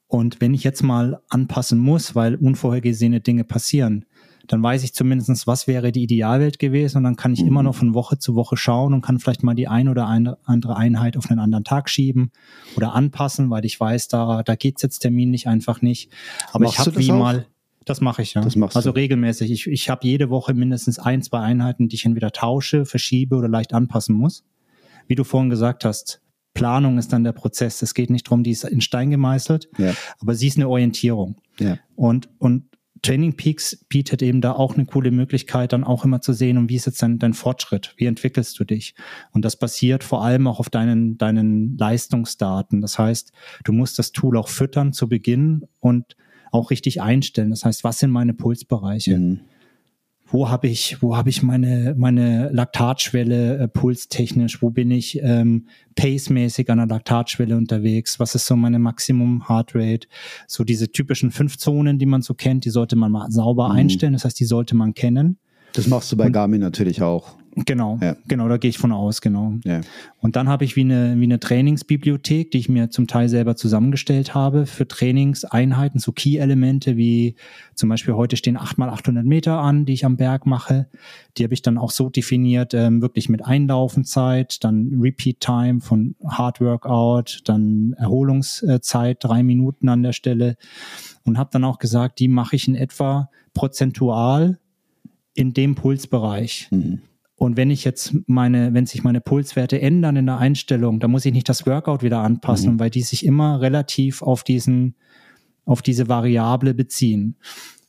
Und 0.08 0.42
wenn 0.42 0.54
ich 0.54 0.64
jetzt 0.64 0.84
mal 0.84 1.22
anpassen 1.30 1.80
muss, 1.80 2.16
weil 2.16 2.36
unvorhergesehene 2.36 3.22
Dinge 3.22 3.44
passieren, 3.44 4.06
dann 4.48 4.64
weiß 4.64 4.84
ich 4.84 4.94
zumindestens, 4.94 5.46
was 5.48 5.68
wäre 5.68 5.92
die 5.92 6.04
Idealwelt 6.04 6.60
gewesen 6.60 6.98
und 6.98 7.04
dann 7.04 7.16
kann 7.16 7.34
ich 7.34 7.42
mhm. 7.42 7.48
immer 7.48 7.64
noch 7.64 7.76
von 7.76 7.94
Woche 7.94 8.18
zu 8.18 8.36
Woche 8.36 8.58
schauen 8.58 8.94
und 8.94 9.02
kann 9.02 9.20
vielleicht 9.20 9.44
mal 9.44 9.56
die 9.56 9.68
ein 9.68 9.90
oder 9.90 10.08
andere 10.08 10.76
Einheit 10.76 11.18
auf 11.18 11.30
einen 11.30 11.40
anderen 11.40 11.64
Tag 11.64 11.90
schieben 11.90 12.32
oder 12.76 12.94
anpassen, 12.94 13.50
weil 13.50 13.66
ich 13.66 13.80
weiß, 13.80 14.08
da, 14.08 14.44
da 14.44 14.56
geht's 14.56 14.82
jetzt 14.82 15.00
terminlich 15.00 15.48
einfach 15.48 15.82
nicht. 15.82 16.12
Aber 16.52 16.66
Machst 16.66 16.80
ich 16.80 16.86
habe 16.86 16.98
wie 17.00 17.12
auch? 17.12 17.20
mal, 17.20 17.46
das 17.86 18.02
mache 18.02 18.22
ich 18.22 18.34
ja. 18.34 18.42
Das 18.42 18.56
machst 18.56 18.76
also 18.76 18.92
du. 18.92 18.96
regelmäßig. 18.96 19.52
Ich, 19.52 19.68
ich 19.68 19.90
habe 19.90 20.08
jede 20.08 20.30
Woche 20.30 20.54
mindestens 20.54 21.00
ein, 21.00 21.22
zwei 21.22 21.40
Einheiten, 21.40 21.88
die 21.90 21.96
ich 21.96 22.06
entweder 22.06 22.32
tausche, 22.32 22.86
verschiebe 22.86 23.36
oder 23.36 23.48
leicht 23.48 23.74
anpassen 23.74 24.16
muss. 24.16 24.46
Wie 25.08 25.16
du 25.16 25.24
vorhin 25.24 25.50
gesagt 25.50 25.86
hast, 25.86 26.22
Planung 26.54 26.98
ist 26.98 27.14
dann 27.14 27.24
der 27.24 27.34
Prozess. 27.34 27.82
Es 27.82 27.94
geht 27.94 28.10
nicht 28.10 28.28
darum, 28.28 28.44
die 28.44 28.52
ist 28.52 28.64
in 28.64 28.82
Stein 28.82 29.10
gemeißelt, 29.10 29.70
ja. 29.78 29.94
aber 30.20 30.34
sie 30.36 30.48
ist 30.48 30.58
eine 30.58 30.68
Orientierung. 30.68 31.38
Ja. 31.60 31.78
Und, 31.96 32.30
und 32.40 32.66
Training 33.02 33.36
Peaks 33.36 33.86
bietet 33.90 34.22
eben 34.22 34.42
da 34.42 34.54
auch 34.54 34.76
eine 34.76 34.86
coole 34.86 35.12
Möglichkeit, 35.12 35.74
dann 35.74 35.84
auch 35.84 36.06
immer 36.06 36.22
zu 36.22 36.34
sehen, 36.34 36.58
und 36.58 36.70
wie 36.70 36.76
ist 36.76 36.86
jetzt 36.86 37.02
dein, 37.02 37.20
dein 37.20 37.34
Fortschritt? 37.34 37.94
Wie 37.98 38.06
entwickelst 38.06 38.60
du 38.60 38.64
dich? 38.64 38.96
Und 39.32 39.46
das 39.46 39.58
basiert 39.58 40.04
vor 40.04 40.24
allem 40.24 40.48
auch 40.48 40.60
auf 40.60 40.70
deinen, 40.70 41.18
deinen 41.18 41.78
Leistungsdaten. 41.78 42.82
Das 42.82 42.98
heißt, 42.98 43.32
du 43.64 43.74
musst 43.74 44.00
das 44.00 44.12
Tool 44.12 44.38
auch 44.38 44.50
füttern 44.50 44.94
zu 44.94 45.10
Beginn 45.10 45.66
und 45.80 46.16
auch 46.52 46.72
richtig 46.72 47.02
einstellen. 47.02 47.50
Das 47.50 47.66
heißt, 47.66 47.84
was 47.84 48.00
sind 48.00 48.12
meine 48.12 48.34
Pulsbereiche? 48.34 49.18
Mhm 49.18 49.40
wo 50.30 50.50
habe 50.50 50.68
ich, 50.68 51.02
wo 51.02 51.16
habe 51.16 51.30
ich 51.30 51.42
meine, 51.42 51.96
meine 51.98 52.50
Laktatschwelle 52.52 53.58
äh, 53.58 53.68
pulstechnisch, 53.68 54.62
wo 54.62 54.70
bin 54.70 54.92
ich 54.92 55.20
ähm, 55.24 55.68
pacemäßig 55.96 56.70
an 56.70 56.80
der 56.80 56.88
Laktatschwelle 56.88 57.56
unterwegs, 57.56 58.20
was 58.20 58.36
ist 58.36 58.46
so 58.46 58.56
meine 58.56 58.80
Maximum 58.80 59.48
Heartrate, 59.48 60.08
so 60.48 60.64
diese 60.64 60.92
typischen 60.92 61.32
fünf 61.32 61.58
Zonen, 61.58 61.98
die 61.98 62.06
man 62.06 62.22
so 62.22 62.34
kennt, 62.34 62.66
die 62.66 62.70
sollte 62.70 62.96
man 62.96 63.12
mal 63.12 63.32
sauber 63.32 63.70
mhm. 63.70 63.76
einstellen, 63.76 64.14
das 64.14 64.26
heißt, 64.26 64.40
die 64.40 64.46
sollte 64.46 64.76
man 64.76 64.94
kennen. 64.94 65.38
Das 65.74 65.88
machst 65.88 66.12
du 66.12 66.18
bei 66.18 66.26
Und, 66.26 66.34
Garmin 66.34 66.62
natürlich 66.62 67.02
auch. 67.02 67.38
Genau, 67.66 67.98
ja. 68.02 68.16
genau, 68.28 68.48
da 68.48 68.58
gehe 68.58 68.70
ich 68.70 68.78
von 68.78 68.92
aus, 68.92 69.20
genau. 69.22 69.56
Ja. 69.64 69.82
Und 70.20 70.36
dann 70.36 70.48
habe 70.48 70.64
ich 70.64 70.76
wie 70.76 70.82
eine, 70.82 71.20
wie 71.20 71.24
eine 71.24 71.40
Trainingsbibliothek, 71.40 72.52
die 72.52 72.60
ich 72.60 72.70
mir 72.70 72.92
zum 72.92 73.08
Teil 73.08 73.30
selber 73.30 73.56
zusammengestellt 73.56 74.36
habe 74.36 74.68
für 74.68 74.88
Trainingseinheiten, 74.88 76.00
so 76.00 76.12
Key-Elemente 76.12 76.98
wie 76.98 77.36
zum 77.74 77.90
Beispiel 77.90 78.14
heute 78.14 78.38
stehen 78.38 78.58
8 78.58 78.78
mal 78.78 78.90
800 78.90 79.26
Meter 79.26 79.60
an, 79.60 79.86
die 79.86 79.94
ich 79.94 80.06
am 80.06 80.18
Berg 80.18 80.46
mache. 80.46 80.88
Die 81.38 81.44
habe 81.44 81.54
ich 81.56 81.64
dann 81.64 81.80
auch 81.80 81.90
so 81.90 82.10
definiert, 82.10 82.76
ähm, 82.76 83.02
wirklich 83.02 83.28
mit 83.28 83.44
Einlaufenzeit, 83.44 84.64
dann 84.64 85.00
Repeat 85.02 85.40
Time 85.40 85.82
von 85.82 86.16
Hard 86.28 86.62
Workout, 86.62 87.42
dann 87.46 87.94
Erholungszeit, 87.98 89.18
drei 89.22 89.42
Minuten 89.42 89.90
an 89.90 90.04
der 90.04 90.14
Stelle. 90.14 90.58
Und 91.24 91.40
habe 91.40 91.50
dann 91.52 91.64
auch 91.64 91.80
gesagt, 91.80 92.20
die 92.20 92.28
mache 92.28 92.56
ich 92.56 92.68
in 92.68 92.76
etwa 92.76 93.30
prozentual 93.54 94.60
in 95.34 95.54
dem 95.54 95.76
Pulsbereich. 95.76 96.68
Mhm. 96.72 97.02
Und 97.38 97.56
wenn 97.56 97.70
ich 97.70 97.84
jetzt 97.84 98.16
meine, 98.26 98.74
wenn 98.74 98.88
sich 98.88 99.04
meine 99.04 99.22
Pulswerte 99.22 99.80
ändern 99.80 100.16
in 100.16 100.26
der 100.26 100.40
Einstellung, 100.40 101.00
dann 101.00 101.12
muss 101.12 101.24
ich 101.24 101.34
nicht 101.34 101.48
das 101.48 101.68
Workout 101.68 102.02
wieder 102.02 102.20
anpassen, 102.20 102.74
mhm. 102.74 102.80
weil 102.80 102.90
die 102.90 103.04
sich 103.04 103.24
immer 103.24 103.62
relativ 103.62 104.24
auf 104.24 104.44
diesen, 104.44 104.96
auf 105.64 105.84
diese 105.84 106.08
Variable 106.08 106.74
beziehen. 106.74 107.36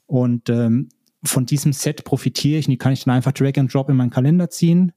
Und 0.07 0.51
ähm, 0.51 0.91
von 1.25 1.47
diesem 1.47 1.73
Set 1.73 2.05
profitiere 2.05 2.59
ich 2.59 2.67
und 2.67 2.73
die 2.73 2.79
kann 2.79 2.93
ich 2.93 3.05
dann 3.05 3.15
einfach 3.15 3.33
Drag 3.33 3.57
and 3.57 3.73
Drop 3.73 3.89
in 3.89 3.97
meinen 3.97 4.11
Kalender 4.11 4.51
ziehen, 4.51 4.93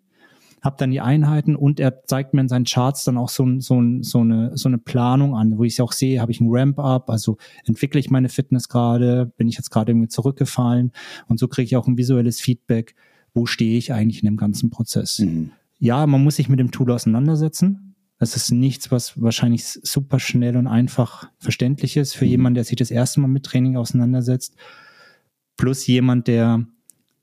habe 0.61 0.75
dann 0.77 0.91
die 0.91 1.01
Einheiten 1.01 1.55
und 1.55 1.79
er 1.79 2.03
zeigt 2.03 2.33
mir 2.33 2.41
in 2.41 2.49
seinen 2.49 2.65
Charts 2.65 3.05
dann 3.05 3.17
auch 3.17 3.29
so, 3.29 3.47
so, 3.59 3.81
so, 4.01 4.19
eine, 4.19 4.51
so 4.55 4.67
eine 4.67 4.77
Planung 4.77 5.33
an, 5.33 5.57
wo 5.57 5.63
ich 5.63 5.81
auch 5.81 5.93
sehe, 5.93 6.19
habe 6.19 6.33
ich 6.33 6.41
einen 6.41 6.49
Ramp-up, 6.51 7.09
also 7.09 7.37
entwickle 7.65 8.01
ich 8.01 8.11
meine 8.11 8.27
Fitness 8.27 8.67
gerade, 8.67 9.31
bin 9.37 9.47
ich 9.47 9.55
jetzt 9.55 9.71
gerade 9.71 9.93
irgendwie 9.93 10.09
zurückgefallen 10.09 10.91
und 11.27 11.39
so 11.39 11.47
kriege 11.47 11.65
ich 11.65 11.77
auch 11.77 11.87
ein 11.87 11.97
visuelles 11.97 12.41
Feedback, 12.41 12.95
wo 13.33 13.45
stehe 13.45 13.77
ich 13.77 13.93
eigentlich 13.93 14.21
in 14.21 14.27
dem 14.27 14.37
ganzen 14.37 14.69
Prozess. 14.69 15.19
Mhm. 15.19 15.51
Ja, 15.79 16.05
man 16.05 16.23
muss 16.23 16.35
sich 16.35 16.49
mit 16.49 16.59
dem 16.59 16.71
Tool 16.71 16.91
auseinandersetzen. 16.91 17.95
Es 18.19 18.35
ist 18.35 18.51
nichts, 18.51 18.91
was 18.91 19.19
wahrscheinlich 19.19 19.65
super 19.65 20.19
schnell 20.19 20.55
und 20.55 20.67
einfach 20.67 21.29
verständlich 21.39 21.97
ist 21.97 22.13
für 22.13 22.25
mhm. 22.25 22.31
jemanden, 22.31 22.55
der 22.55 22.63
sich 22.65 22.75
das 22.75 22.91
erste 22.91 23.19
Mal 23.19 23.27
mit 23.27 23.43
Training 23.43 23.77
auseinandersetzt. 23.77 24.55
Plus 25.57 25.87
jemand, 25.87 26.27
der 26.27 26.65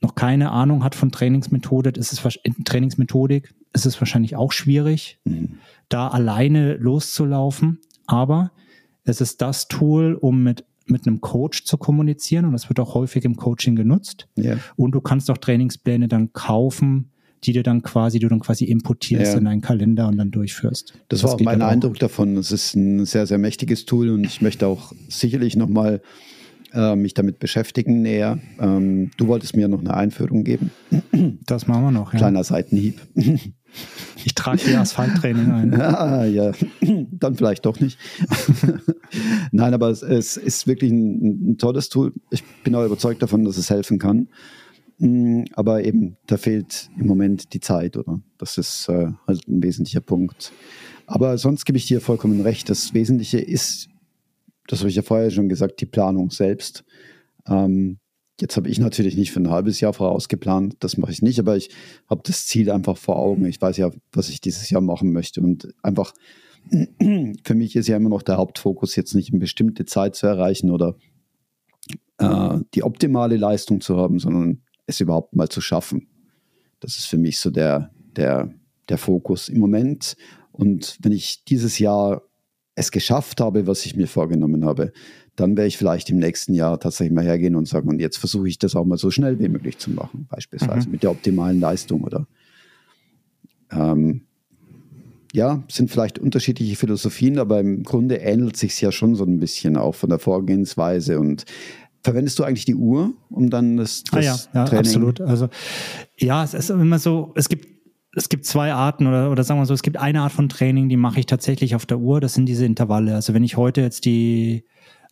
noch 0.01 0.15
keine 0.15 0.51
Ahnung 0.51 0.85
hat 0.85 0.95
von 0.95 1.13
Trainingsmethode, 1.13 1.91
ist 1.91 2.13
es 2.13 2.39
Trainingsmethodik, 2.65 3.55
ist 3.73 3.87
es 3.87 4.01
wahrscheinlich 4.01 4.37
auch 4.37 4.53
schwierig, 4.53 5.19
mhm. 5.25 5.59
da 5.89 6.09
alleine 6.09 6.75
loszulaufen. 6.75 7.79
Aber 8.07 8.53
es 9.05 9.21
ist 9.21 9.41
das 9.41 9.69
Tool, 9.69 10.15
um 10.15 10.43
mit 10.43 10.65
mit 10.91 11.07
einem 11.07 11.21
Coach 11.21 11.65
zu 11.65 11.77
kommunizieren 11.77 12.45
und 12.45 12.53
das 12.53 12.69
wird 12.69 12.81
auch 12.81 12.95
häufig 12.95 13.25
im 13.25 13.37
Coaching 13.37 13.77
genutzt. 13.77 14.29
Ja. 14.37 14.57
Und 14.77 14.93
du 14.93 15.01
kannst 15.01 15.31
auch 15.31 15.39
Trainingspläne 15.39 16.09
dann 16.09 16.33
kaufen, 16.33 17.11
die 17.45 17.53
du 17.53 17.63
dann 17.63 17.83
quasi, 17.83 18.19
du 18.19 18.29
dann 18.29 18.41
quasi 18.41 18.65
importierst 18.65 19.33
ja. 19.33 19.39
in 19.39 19.45
deinen 19.45 19.61
Kalender 19.61 20.09
und 20.09 20.19
dann 20.19 20.31
durchführst. 20.31 20.95
Das, 21.09 21.21
das 21.21 21.23
war 21.25 21.35
auch 21.35 21.41
mein 21.41 21.63
Eindruck 21.63 21.95
auch. 21.95 21.99
davon. 21.99 22.37
Es 22.37 22.51
ist 22.51 22.75
ein 22.75 23.05
sehr, 23.05 23.27
sehr 23.27 23.39
mächtiges 23.39 23.87
Tool 23.87 24.11
und 24.11 24.25
ich 24.25 24.43
möchte 24.43 24.67
auch 24.67 24.93
sicherlich 25.09 25.57
nochmal 25.57 26.03
äh, 26.73 26.97
mich 26.97 27.15
damit 27.15 27.39
beschäftigen 27.39 28.03
näher. 28.03 28.39
Ähm, 28.61 29.11
du 29.17 29.29
wolltest 29.29 29.57
mir 29.57 29.69
noch 29.69 29.81
eine 29.81 29.95
Einführung 29.95 30.45
geben. 30.45 30.71
Das 31.47 31.67
machen 31.67 31.85
wir 31.85 31.91
noch. 31.91 32.13
Ja. 32.13 32.19
Kleiner 32.19 32.45
Seitenhieb. 32.45 33.01
Ich 34.25 34.35
trage 34.35 34.63
die 34.67 34.75
Asphalttraining 34.75 35.51
ein. 35.51 35.73
Ja, 35.73 36.25
ja, 36.25 36.53
dann 37.13 37.35
vielleicht 37.35 37.67
doch 37.67 37.79
nicht. 37.81 37.99
Nein, 39.53 39.75
aber 39.75 39.91
es, 39.91 40.03
es 40.03 40.37
ist 40.37 40.67
wirklich 40.67 40.91
ein, 40.91 41.51
ein, 41.51 41.59
tolles 41.59 41.89
Tool. 41.89 42.13
Ich 42.31 42.45
bin 42.65 42.75
auch 42.75 42.85
überzeugt 42.85 43.23
davon, 43.23 43.45
dass 43.45 43.57
es 43.57 43.71
helfen 43.71 43.99
kann. 43.99 44.29
Mm, 44.99 45.45
aber 45.53 45.85
eben, 45.85 46.17
da 46.27 46.37
fehlt 46.37 46.91
im 46.99 47.07
Moment 47.07 47.53
die 47.53 47.61
Zeit, 47.61 47.97
oder? 47.97 48.21
Das 48.39 48.59
ist 48.59 48.89
äh, 48.89 49.13
halt 49.27 49.47
ein 49.47 49.63
wesentlicher 49.63 50.01
Punkt. 50.01 50.53
Aber 51.07 51.39
sonst 51.39 51.65
gebe 51.65 51.79
ich 51.79 51.87
dir 51.87 52.01
vollkommen 52.01 52.41
recht. 52.41 52.69
Das 52.69 52.93
Wesentliche 52.95 53.39
ist, 53.39 53.89
das 54.67 54.81
habe 54.81 54.91
ich 54.91 54.97
ja 54.97 55.03
vorher 55.03 55.31
schon 55.31 55.49
gesagt, 55.49 55.81
die 55.81 55.87
Planung 55.87 56.31
selbst. 56.31 56.85
Ähm, 57.47 57.99
Jetzt 58.41 58.57
habe 58.57 58.69
ich 58.69 58.79
natürlich 58.79 59.17
nicht 59.17 59.33
für 59.33 59.41
ein 59.41 59.51
halbes 59.51 59.81
Jahr 59.81 59.93
vorausgeplant, 59.93 60.77
das 60.81 60.97
mache 60.97 61.11
ich 61.11 61.23
nicht, 61.23 61.41
aber 61.41 61.57
ich 61.57 61.71
habe 62.09 62.23
das 62.25 62.47
Ziel 62.47 62.71
einfach 62.71 62.97
vor 62.97 63.17
Augen. 63.17 63.45
Ich 63.47 63.61
weiß 63.61 63.77
ja, 63.79 63.91
was 64.13 64.29
ich 64.29 64.41
dieses 64.41 64.71
Jahr 64.71 64.81
machen 64.81 65.13
möchte 65.13 65.41
und 65.41 65.75
einfach 65.83 66.15
für 67.45 67.55
mich 67.55 67.77
ist 67.77 67.89
ja 67.89 67.97
immer 67.97 68.11
noch 68.11 68.23
der 68.23 68.37
Hauptfokus, 68.37 68.97
jetzt 68.97 69.15
nicht 69.15 69.31
eine 69.31 69.41
bestimmte 69.41 69.87
Zeit 69.87 70.15
zu 70.15 70.27
erreichen 70.27 70.71
oder 70.71 70.97
äh, 72.19 72.59
die 72.75 72.83
optimale 72.83 73.37
Leistung 73.37 73.81
zu 73.81 73.97
haben, 73.97 74.19
sondern 74.19 74.63
es 74.87 75.01
überhaupt 75.01 75.35
mal 75.35 75.49
zu 75.49 75.61
schaffen. 75.61 76.09
Das 76.81 76.97
ist 76.97 77.07
für 77.07 77.19
mich 77.19 77.41
so 77.41 77.51
der, 77.51 77.91
der, 78.17 78.55
der 78.89 78.99
Fokus 78.99 79.49
im 79.49 79.59
Moment. 79.59 80.17
Und 80.53 80.99
wenn 81.01 81.13
ich 81.13 81.45
dieses 81.45 81.79
Jahr 81.79 82.23
es 82.75 82.91
geschafft 82.91 83.41
habe, 83.41 83.67
was 83.67 83.85
ich 83.85 83.97
mir 83.97 84.07
vorgenommen 84.07 84.65
habe, 84.65 84.93
dann 85.41 85.57
werde 85.57 85.69
ich 85.69 85.79
vielleicht 85.79 86.11
im 86.11 86.19
nächsten 86.19 86.53
Jahr 86.53 86.81
tatsächlich 86.81 87.15
mal 87.15 87.25
hergehen 87.25 87.55
und 87.55 87.69
sagen, 87.69 87.89
und 87.89 88.01
jetzt 88.01 88.19
versuche 88.19 88.49
ich 88.49 88.59
das 88.59 88.75
auch 88.75 88.85
mal 88.85 88.99
so 88.99 89.11
schnell 89.11 89.39
wie 89.39 89.49
möglich 89.49 89.79
zu 89.79 89.91
machen, 89.91 90.27
beispielsweise 90.29 90.87
mhm. 90.87 90.93
mit 90.93 91.03
der 91.03 91.11
optimalen 91.11 91.61
Leistung 91.61 92.03
oder 92.03 92.27
ähm, 93.71 94.23
ja, 95.33 95.63
sind 95.69 95.91
vielleicht 95.91 96.19
unterschiedliche 96.19 96.75
Philosophien, 96.75 97.39
aber 97.39 97.61
im 97.61 97.83
Grunde 97.83 98.17
ähnelt 98.17 98.57
sich 98.57 98.81
ja 98.81 98.91
schon 98.91 99.15
so 99.15 99.25
ein 99.25 99.39
bisschen 99.39 99.77
auch 99.77 99.95
von 99.95 100.11
der 100.11 100.19
Vorgehensweise 100.19 101.19
und 101.19 101.45
Verwendest 102.01 102.39
du 102.39 102.45
eigentlich 102.45 102.65
die 102.65 102.77
Uhr, 102.77 103.13
um 103.29 103.51
dann 103.51 103.77
das, 103.77 104.05
das 104.05 104.15
ah, 104.15 104.21
ja, 104.21 104.37
ja, 104.55 104.65
Training? 104.67 104.87
absolut. 104.87 105.21
Also 105.21 105.49
ja, 106.17 106.45
es 106.45 106.55
ist 106.55 106.71
immer 106.71 106.99
so, 107.01 107.33
es 107.35 107.49
gibt 107.49 107.67
es 108.15 108.29
gibt 108.29 108.47
zwei 108.47 108.73
Arten 108.73 109.07
oder, 109.07 109.31
oder 109.31 109.45
sagen 109.45 109.61
wir 109.61 109.67
so, 109.67 109.75
es 109.75 109.83
gibt 109.83 109.97
eine 109.97 110.23
Art 110.23 110.33
von 110.33 110.49
Training, 110.49 110.89
die 110.89 110.97
mache 110.97 111.21
ich 111.21 111.27
tatsächlich 111.27 111.75
auf 111.75 111.87
der 111.87 111.99
Uhr. 111.99 112.21
Das 112.21 112.35
sind 112.35 112.47
diese 112.47 112.65
Intervalle. 112.65 113.15
Also 113.15 113.35
wenn 113.35 113.45
ich 113.45 113.57
heute 113.57 113.81
jetzt 113.81 114.05
die 114.05 114.65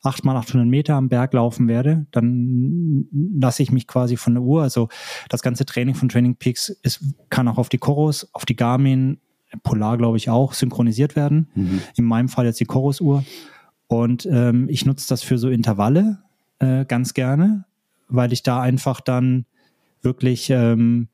8 0.06 0.24
mal 0.24 0.36
800 0.36 0.66
Meter 0.66 0.94
am 0.94 1.08
Berg 1.08 1.32
laufen 1.34 1.68
werde, 1.68 2.06
dann 2.12 3.06
lasse 3.38 3.62
ich 3.62 3.72
mich 3.72 3.86
quasi 3.86 4.16
von 4.16 4.34
der 4.34 4.42
Uhr. 4.42 4.62
Also 4.62 4.88
das 5.28 5.42
ganze 5.42 5.66
Training 5.66 5.94
von 5.94 6.08
Training 6.08 6.36
Peaks 6.36 6.68
ist, 6.68 7.02
kann 7.28 7.48
auch 7.48 7.58
auf 7.58 7.68
die 7.68 7.78
Chorus, 7.78 8.28
auf 8.32 8.44
die 8.44 8.56
Garmin, 8.56 9.18
Polar 9.62 9.96
glaube 9.96 10.16
ich 10.16 10.30
auch, 10.30 10.52
synchronisiert 10.52 11.16
werden. 11.16 11.48
Mhm. 11.54 11.82
In 11.96 12.04
meinem 12.04 12.28
Fall 12.28 12.46
jetzt 12.46 12.60
die 12.60 12.66
Chorus-Uhr. 12.66 13.24
Und 13.88 14.26
ähm, 14.30 14.68
ich 14.68 14.84
nutze 14.84 15.08
das 15.08 15.22
für 15.22 15.38
so 15.38 15.48
Intervalle 15.48 16.18
äh, 16.58 16.84
ganz 16.84 17.14
gerne, 17.14 17.64
weil 18.08 18.32
ich 18.32 18.42
da 18.42 18.60
einfach 18.60 19.00
dann 19.00 19.46
wirklich 20.02 20.50
ähm, 20.50 21.08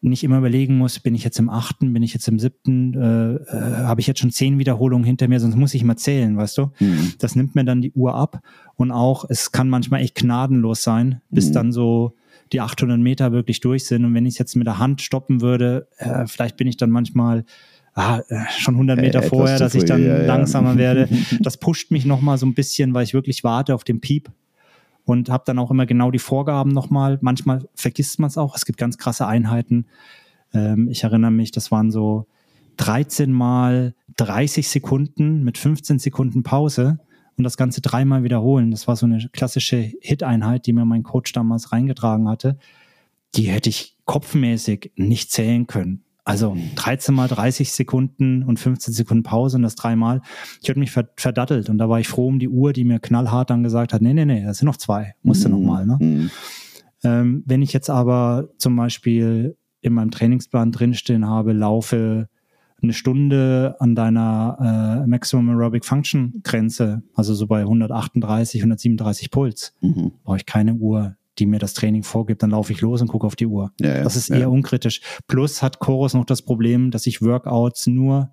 nicht 0.00 0.22
immer 0.22 0.38
überlegen 0.38 0.78
muss, 0.78 1.00
bin 1.00 1.14
ich 1.14 1.24
jetzt 1.24 1.38
im 1.38 1.48
achten, 1.48 1.92
bin 1.92 2.02
ich 2.02 2.14
jetzt 2.14 2.28
im 2.28 2.38
siebten, 2.38 2.94
äh, 2.94 3.34
äh, 3.34 3.84
habe 3.84 4.00
ich 4.00 4.06
jetzt 4.06 4.20
schon 4.20 4.30
zehn 4.30 4.58
Wiederholungen 4.58 5.04
hinter 5.04 5.26
mir, 5.26 5.40
sonst 5.40 5.56
muss 5.56 5.74
ich 5.74 5.82
mal 5.82 5.96
zählen, 5.96 6.36
weißt 6.36 6.58
du? 6.58 6.70
Mhm. 6.78 7.14
Das 7.18 7.34
nimmt 7.34 7.54
mir 7.56 7.64
dann 7.64 7.82
die 7.82 7.92
Uhr 7.92 8.14
ab 8.14 8.40
und 8.76 8.92
auch, 8.92 9.24
es 9.28 9.50
kann 9.50 9.68
manchmal 9.68 10.02
echt 10.02 10.14
gnadenlos 10.14 10.82
sein, 10.82 11.20
bis 11.30 11.48
mhm. 11.48 11.52
dann 11.54 11.72
so 11.72 12.14
die 12.52 12.60
800 12.60 12.98
Meter 12.98 13.32
wirklich 13.32 13.60
durch 13.60 13.86
sind 13.86 14.04
und 14.04 14.14
wenn 14.14 14.24
ich 14.24 14.34
es 14.34 14.38
jetzt 14.38 14.54
mit 14.54 14.66
der 14.66 14.78
Hand 14.78 15.02
stoppen 15.02 15.40
würde, 15.40 15.88
äh, 15.98 16.26
vielleicht 16.26 16.56
bin 16.56 16.68
ich 16.68 16.76
dann 16.76 16.90
manchmal 16.90 17.44
ah, 17.94 18.20
äh, 18.28 18.44
schon 18.56 18.74
100 18.74 19.00
Meter 19.00 19.22
äh, 19.22 19.28
vorher, 19.28 19.58
dass 19.58 19.74
ich 19.74 19.84
dann 19.84 20.04
ja, 20.04 20.18
langsamer 20.18 20.72
ja. 20.72 20.78
werde. 20.78 21.08
Das 21.40 21.56
pusht 21.56 21.90
mich 21.90 22.04
nochmal 22.04 22.38
so 22.38 22.46
ein 22.46 22.54
bisschen, 22.54 22.94
weil 22.94 23.04
ich 23.04 23.14
wirklich 23.14 23.42
warte 23.42 23.74
auf 23.74 23.84
den 23.84 24.00
Piep 24.00 24.30
und 25.08 25.30
habe 25.30 25.44
dann 25.46 25.58
auch 25.58 25.70
immer 25.70 25.86
genau 25.86 26.10
die 26.10 26.18
Vorgaben 26.18 26.70
nochmal. 26.70 27.18
Manchmal 27.22 27.66
vergisst 27.74 28.20
man 28.20 28.28
es 28.28 28.36
auch. 28.36 28.54
Es 28.54 28.66
gibt 28.66 28.78
ganz 28.78 28.98
krasse 28.98 29.26
Einheiten. 29.26 29.86
Ähm, 30.52 30.88
ich 30.90 31.02
erinnere 31.02 31.30
mich, 31.30 31.50
das 31.50 31.70
waren 31.70 31.90
so 31.90 32.26
13 32.76 33.32
mal 33.32 33.94
30 34.18 34.68
Sekunden 34.68 35.44
mit 35.44 35.56
15 35.56 35.98
Sekunden 35.98 36.42
Pause 36.42 36.98
und 37.38 37.44
das 37.44 37.56
Ganze 37.56 37.80
dreimal 37.80 38.22
wiederholen. 38.22 38.70
Das 38.70 38.86
war 38.86 38.96
so 38.96 39.06
eine 39.06 39.30
klassische 39.32 39.78
Hit-Einheit, 39.98 40.66
die 40.66 40.74
mir 40.74 40.84
mein 40.84 41.04
Coach 41.04 41.32
damals 41.32 41.72
reingetragen 41.72 42.28
hatte. 42.28 42.58
Die 43.34 43.48
hätte 43.48 43.70
ich 43.70 43.96
kopfmäßig 44.04 44.92
nicht 44.96 45.32
zählen 45.32 45.66
können. 45.66 46.04
Also 46.28 46.54
13 46.74 47.14
mal 47.14 47.26
30 47.26 47.72
Sekunden 47.72 48.42
und 48.42 48.58
15 48.58 48.92
Sekunden 48.92 49.22
Pause 49.22 49.56
und 49.56 49.62
das 49.62 49.76
dreimal. 49.76 50.20
Ich 50.60 50.68
hatte 50.68 50.78
mich 50.78 50.90
verdattelt 50.90 51.70
und 51.70 51.78
da 51.78 51.88
war 51.88 52.00
ich 52.00 52.08
froh 52.08 52.26
um 52.26 52.38
die 52.38 52.50
Uhr, 52.50 52.74
die 52.74 52.84
mir 52.84 52.98
knallhart 52.98 53.48
dann 53.48 53.62
gesagt 53.62 53.94
hat, 53.94 54.02
nee, 54.02 54.12
nee, 54.12 54.26
nee, 54.26 54.44
das 54.44 54.58
sind 54.58 54.66
noch 54.66 54.76
zwei, 54.76 55.14
musste 55.22 55.48
mhm. 55.48 55.54
noch 55.54 55.66
mal. 55.66 55.86
Ne? 55.86 55.96
Mhm. 55.98 56.30
Ähm, 57.02 57.42
wenn 57.46 57.62
ich 57.62 57.72
jetzt 57.72 57.88
aber 57.88 58.50
zum 58.58 58.76
Beispiel 58.76 59.56
in 59.80 59.94
meinem 59.94 60.10
Trainingsplan 60.10 60.70
drinstehen 60.70 61.26
habe, 61.26 61.54
laufe 61.54 62.28
eine 62.82 62.92
Stunde 62.92 63.76
an 63.78 63.94
deiner 63.94 65.04
äh, 65.04 65.06
Maximum 65.06 65.48
Aerobic 65.48 65.86
Function 65.86 66.42
Grenze, 66.44 67.02
also 67.14 67.32
so 67.32 67.46
bei 67.46 67.60
138, 67.60 68.60
137 68.60 69.30
Puls, 69.30 69.74
mhm. 69.80 70.12
brauche 70.24 70.36
ich 70.36 70.44
keine 70.44 70.74
Uhr 70.74 71.16
die 71.38 71.46
mir 71.46 71.58
das 71.58 71.74
Training 71.74 72.02
vorgibt, 72.02 72.42
dann 72.42 72.50
laufe 72.50 72.72
ich 72.72 72.80
los 72.80 73.00
und 73.00 73.08
gucke 73.08 73.26
auf 73.26 73.36
die 73.36 73.46
Uhr. 73.46 73.72
Ja, 73.80 73.96
ja, 73.96 74.02
das 74.02 74.16
ist 74.16 74.30
eher 74.30 74.40
ja. 74.40 74.48
unkritisch. 74.48 75.00
Plus 75.26 75.62
hat 75.62 75.78
Chorus 75.78 76.14
noch 76.14 76.24
das 76.24 76.42
Problem, 76.42 76.90
dass 76.90 77.06
ich 77.06 77.22
Workouts 77.22 77.86
nur 77.86 78.30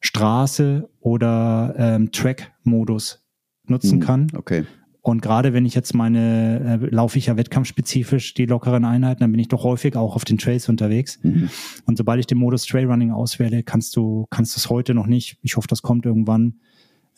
Straße 0.00 0.88
oder 1.00 1.74
ähm, 1.78 2.12
Track-Modus 2.12 3.24
nutzen 3.66 3.98
mhm, 3.98 4.02
kann. 4.02 4.26
Okay. 4.36 4.64
Und 5.00 5.20
gerade 5.20 5.52
wenn 5.52 5.66
ich 5.66 5.74
jetzt 5.74 5.94
meine, 5.94 6.80
äh, 6.82 6.86
laufe 6.86 7.18
ich 7.18 7.26
ja 7.26 7.36
wettkampfspezifisch 7.36 8.32
die 8.32 8.46
lockeren 8.46 8.86
Einheiten, 8.86 9.20
dann 9.20 9.32
bin 9.32 9.38
ich 9.38 9.48
doch 9.48 9.62
häufig 9.62 9.96
auch 9.96 10.16
auf 10.16 10.24
den 10.24 10.38
Trails 10.38 10.68
unterwegs. 10.70 11.18
Mhm. 11.22 11.50
Und 11.84 11.98
sobald 11.98 12.20
ich 12.20 12.26
den 12.26 12.38
Modus 12.38 12.64
Trailrunning 12.64 13.10
auswähle, 13.10 13.62
kannst 13.62 13.96
du, 13.96 14.26
kannst 14.30 14.56
du 14.56 14.60
es 14.60 14.70
heute 14.70 14.94
noch 14.94 15.06
nicht. 15.06 15.36
Ich 15.42 15.58
hoffe, 15.58 15.68
das 15.68 15.82
kommt 15.82 16.06
irgendwann 16.06 16.54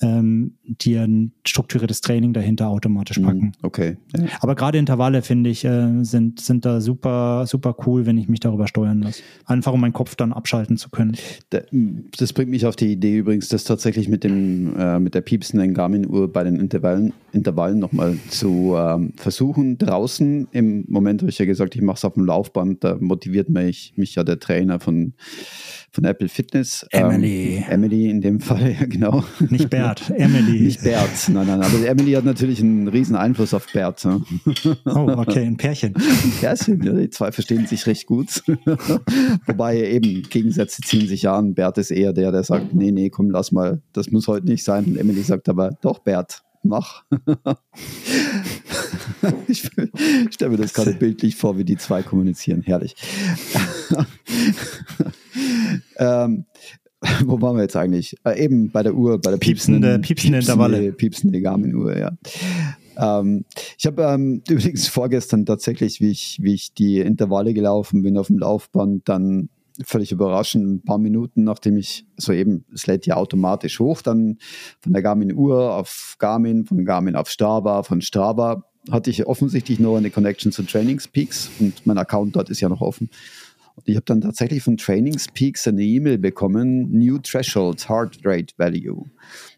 ähm, 0.02 0.54
dir 0.64 1.02
ein 1.02 1.32
strukturiertes 1.46 2.00
Training 2.00 2.32
dahinter 2.32 2.68
automatisch 2.68 3.18
packen. 3.18 3.46
Mhm, 3.46 3.52
okay. 3.62 3.96
Ja. 4.16 4.26
Aber 4.40 4.54
gerade 4.54 4.78
Intervalle, 4.78 5.22
finde 5.22 5.50
ich, 5.50 5.64
äh, 5.64 6.02
sind, 6.02 6.40
sind 6.40 6.64
da 6.64 6.80
super, 6.80 7.46
super 7.46 7.74
cool, 7.86 8.06
wenn 8.06 8.18
ich 8.18 8.28
mich 8.28 8.40
darüber 8.40 8.66
steuern 8.66 9.00
lasse. 9.02 9.22
Einfach 9.46 9.72
um 9.72 9.80
meinen 9.80 9.92
Kopf 9.92 10.14
dann 10.14 10.32
abschalten 10.32 10.76
zu 10.76 10.90
können. 10.90 11.16
Das 11.50 12.32
bringt 12.32 12.50
mich 12.50 12.66
auf 12.66 12.76
die 12.76 12.92
Idee 12.92 13.18
übrigens, 13.18 13.48
das 13.48 13.64
tatsächlich 13.64 14.08
mit 14.08 14.24
dem, 14.24 14.76
äh, 14.76 14.98
mit 14.98 15.14
der 15.14 15.22
piepsenden 15.22 15.72
Garmin-Uhr 15.72 16.32
bei 16.32 16.44
den 16.44 16.56
Intervallen, 16.56 17.12
Intervallen 17.32 17.78
nochmal 17.78 18.18
zu 18.28 18.74
ähm, 18.76 19.12
versuchen. 19.16 19.78
Draußen 19.78 20.48
im 20.52 20.84
Moment 20.88 21.22
habe 21.22 21.30
ich 21.30 21.38
ja 21.38 21.46
gesagt, 21.46 21.74
ich 21.74 21.82
mache 21.82 21.96
es 21.96 22.04
auf 22.04 22.14
dem 22.14 22.26
Laufband, 22.26 22.84
da 22.84 22.96
motiviert 23.00 23.48
mich, 23.48 23.94
mich 23.96 24.14
ja 24.14 24.24
der 24.24 24.38
Trainer 24.38 24.80
von 24.80 25.14
von 25.96 26.04
Apple 26.04 26.28
Fitness. 26.28 26.86
Emily. 26.90 27.56
Ähm, 27.56 27.64
Emily 27.68 28.10
in 28.10 28.20
dem 28.20 28.38
Fall, 28.40 28.72
ja 28.80 28.86
genau. 28.86 29.24
Nicht 29.50 29.70
Bert, 29.70 30.10
Emily. 30.14 30.60
Nicht 30.66 30.82
Bert, 30.82 31.28
nein, 31.28 31.46
nein, 31.46 31.62
aber 31.62 31.86
Emily 31.86 32.12
hat 32.12 32.24
natürlich 32.24 32.60
einen 32.60 32.86
riesen 32.86 33.16
Einfluss 33.16 33.54
auf 33.54 33.66
Bert. 33.72 34.04
Ne? 34.04 34.22
Oh, 34.84 35.14
okay, 35.16 35.44
ein 35.44 35.56
Pärchen. 35.56 35.94
Ein 35.96 36.32
Pärchen, 36.38 36.82
ja, 36.82 36.92
die 36.92 37.10
zwei 37.10 37.32
verstehen 37.32 37.66
sich 37.66 37.86
recht 37.86 38.06
gut. 38.06 38.42
Wobei 39.46 39.90
eben 39.90 40.22
Gegensätze 40.28 40.82
ziehen 40.82 41.08
sich 41.08 41.28
an. 41.28 41.54
Bert 41.54 41.78
ist 41.78 41.90
eher 41.90 42.12
der, 42.12 42.30
der 42.30 42.44
sagt, 42.44 42.74
nee, 42.74 42.90
nee, 42.90 43.08
komm, 43.08 43.30
lass 43.30 43.50
mal, 43.50 43.80
das 43.94 44.10
muss 44.10 44.28
heute 44.28 44.46
nicht 44.46 44.64
sein. 44.64 44.84
Und 44.84 44.98
Emily 44.98 45.22
sagt 45.22 45.48
aber, 45.48 45.70
doch, 45.80 46.00
Bert, 46.00 46.42
mach. 46.68 47.04
ich 49.48 49.70
stelle 50.30 50.50
mir 50.50 50.56
das 50.56 50.72
gerade 50.72 50.92
bildlich 50.98 51.36
vor, 51.36 51.58
wie 51.58 51.64
die 51.64 51.76
zwei 51.76 52.02
kommunizieren. 52.02 52.62
Herrlich. 52.62 52.96
ähm, 55.96 56.46
wo 57.24 57.40
waren 57.40 57.56
wir 57.56 57.62
jetzt 57.62 57.76
eigentlich? 57.76 58.16
Äh, 58.24 58.44
eben 58.44 58.70
bei 58.70 58.82
der 58.82 58.94
Uhr, 58.94 59.20
bei 59.20 59.30
der 59.30 59.38
piepsende, 59.38 59.98
piepsende, 59.98 60.38
Intervalle. 60.38 60.92
Piepsende 60.92 61.40
Garmin-Uhr, 61.40 61.96
ja. 61.96 62.12
Ähm, 62.96 63.44
ich 63.78 63.86
habe 63.86 64.02
ähm, 64.02 64.42
übrigens 64.48 64.88
vorgestern 64.88 65.46
tatsächlich, 65.46 66.00
wie 66.00 66.10
ich, 66.10 66.38
wie 66.40 66.54
ich 66.54 66.74
die 66.74 66.98
Intervalle 66.98 67.54
gelaufen 67.54 68.02
bin 68.02 68.16
auf 68.16 68.28
dem 68.28 68.38
Laufband, 68.38 69.08
dann 69.08 69.50
völlig 69.84 70.12
überraschend, 70.12 70.66
ein 70.66 70.82
paar 70.82 70.98
Minuten, 70.98 71.44
nachdem 71.44 71.76
ich 71.76 72.06
soeben, 72.16 72.64
es 72.72 72.86
lädt 72.86 73.06
ja 73.06 73.16
automatisch 73.16 73.80
hoch, 73.80 74.02
dann 74.02 74.38
von 74.80 74.92
der 74.92 75.02
Garmin-Uhr 75.02 75.74
auf 75.74 76.16
Garmin, 76.18 76.64
von 76.64 76.84
Garmin 76.84 77.16
auf 77.16 77.28
Strava, 77.30 77.82
von 77.82 78.00
Strava 78.00 78.64
hatte 78.90 79.10
ich 79.10 79.26
offensichtlich 79.26 79.80
noch 79.80 79.96
eine 79.96 80.10
Connection 80.10 80.52
zu 80.52 80.62
Trainingspeaks 80.62 81.50
und 81.58 81.86
mein 81.86 81.98
Account 81.98 82.36
dort 82.36 82.50
ist 82.50 82.60
ja 82.60 82.68
noch 82.68 82.80
offen. 82.80 83.10
Und 83.74 83.88
ich 83.88 83.96
habe 83.96 84.06
dann 84.06 84.22
tatsächlich 84.22 84.62
von 84.62 84.76
Trainingspeaks 84.78 85.68
eine 85.68 85.82
E-Mail 85.82 86.18
bekommen, 86.18 86.90
New 86.92 87.18
Threshold 87.18 87.88
Heart 87.88 88.20
Rate 88.24 88.54
Value. 88.56 89.04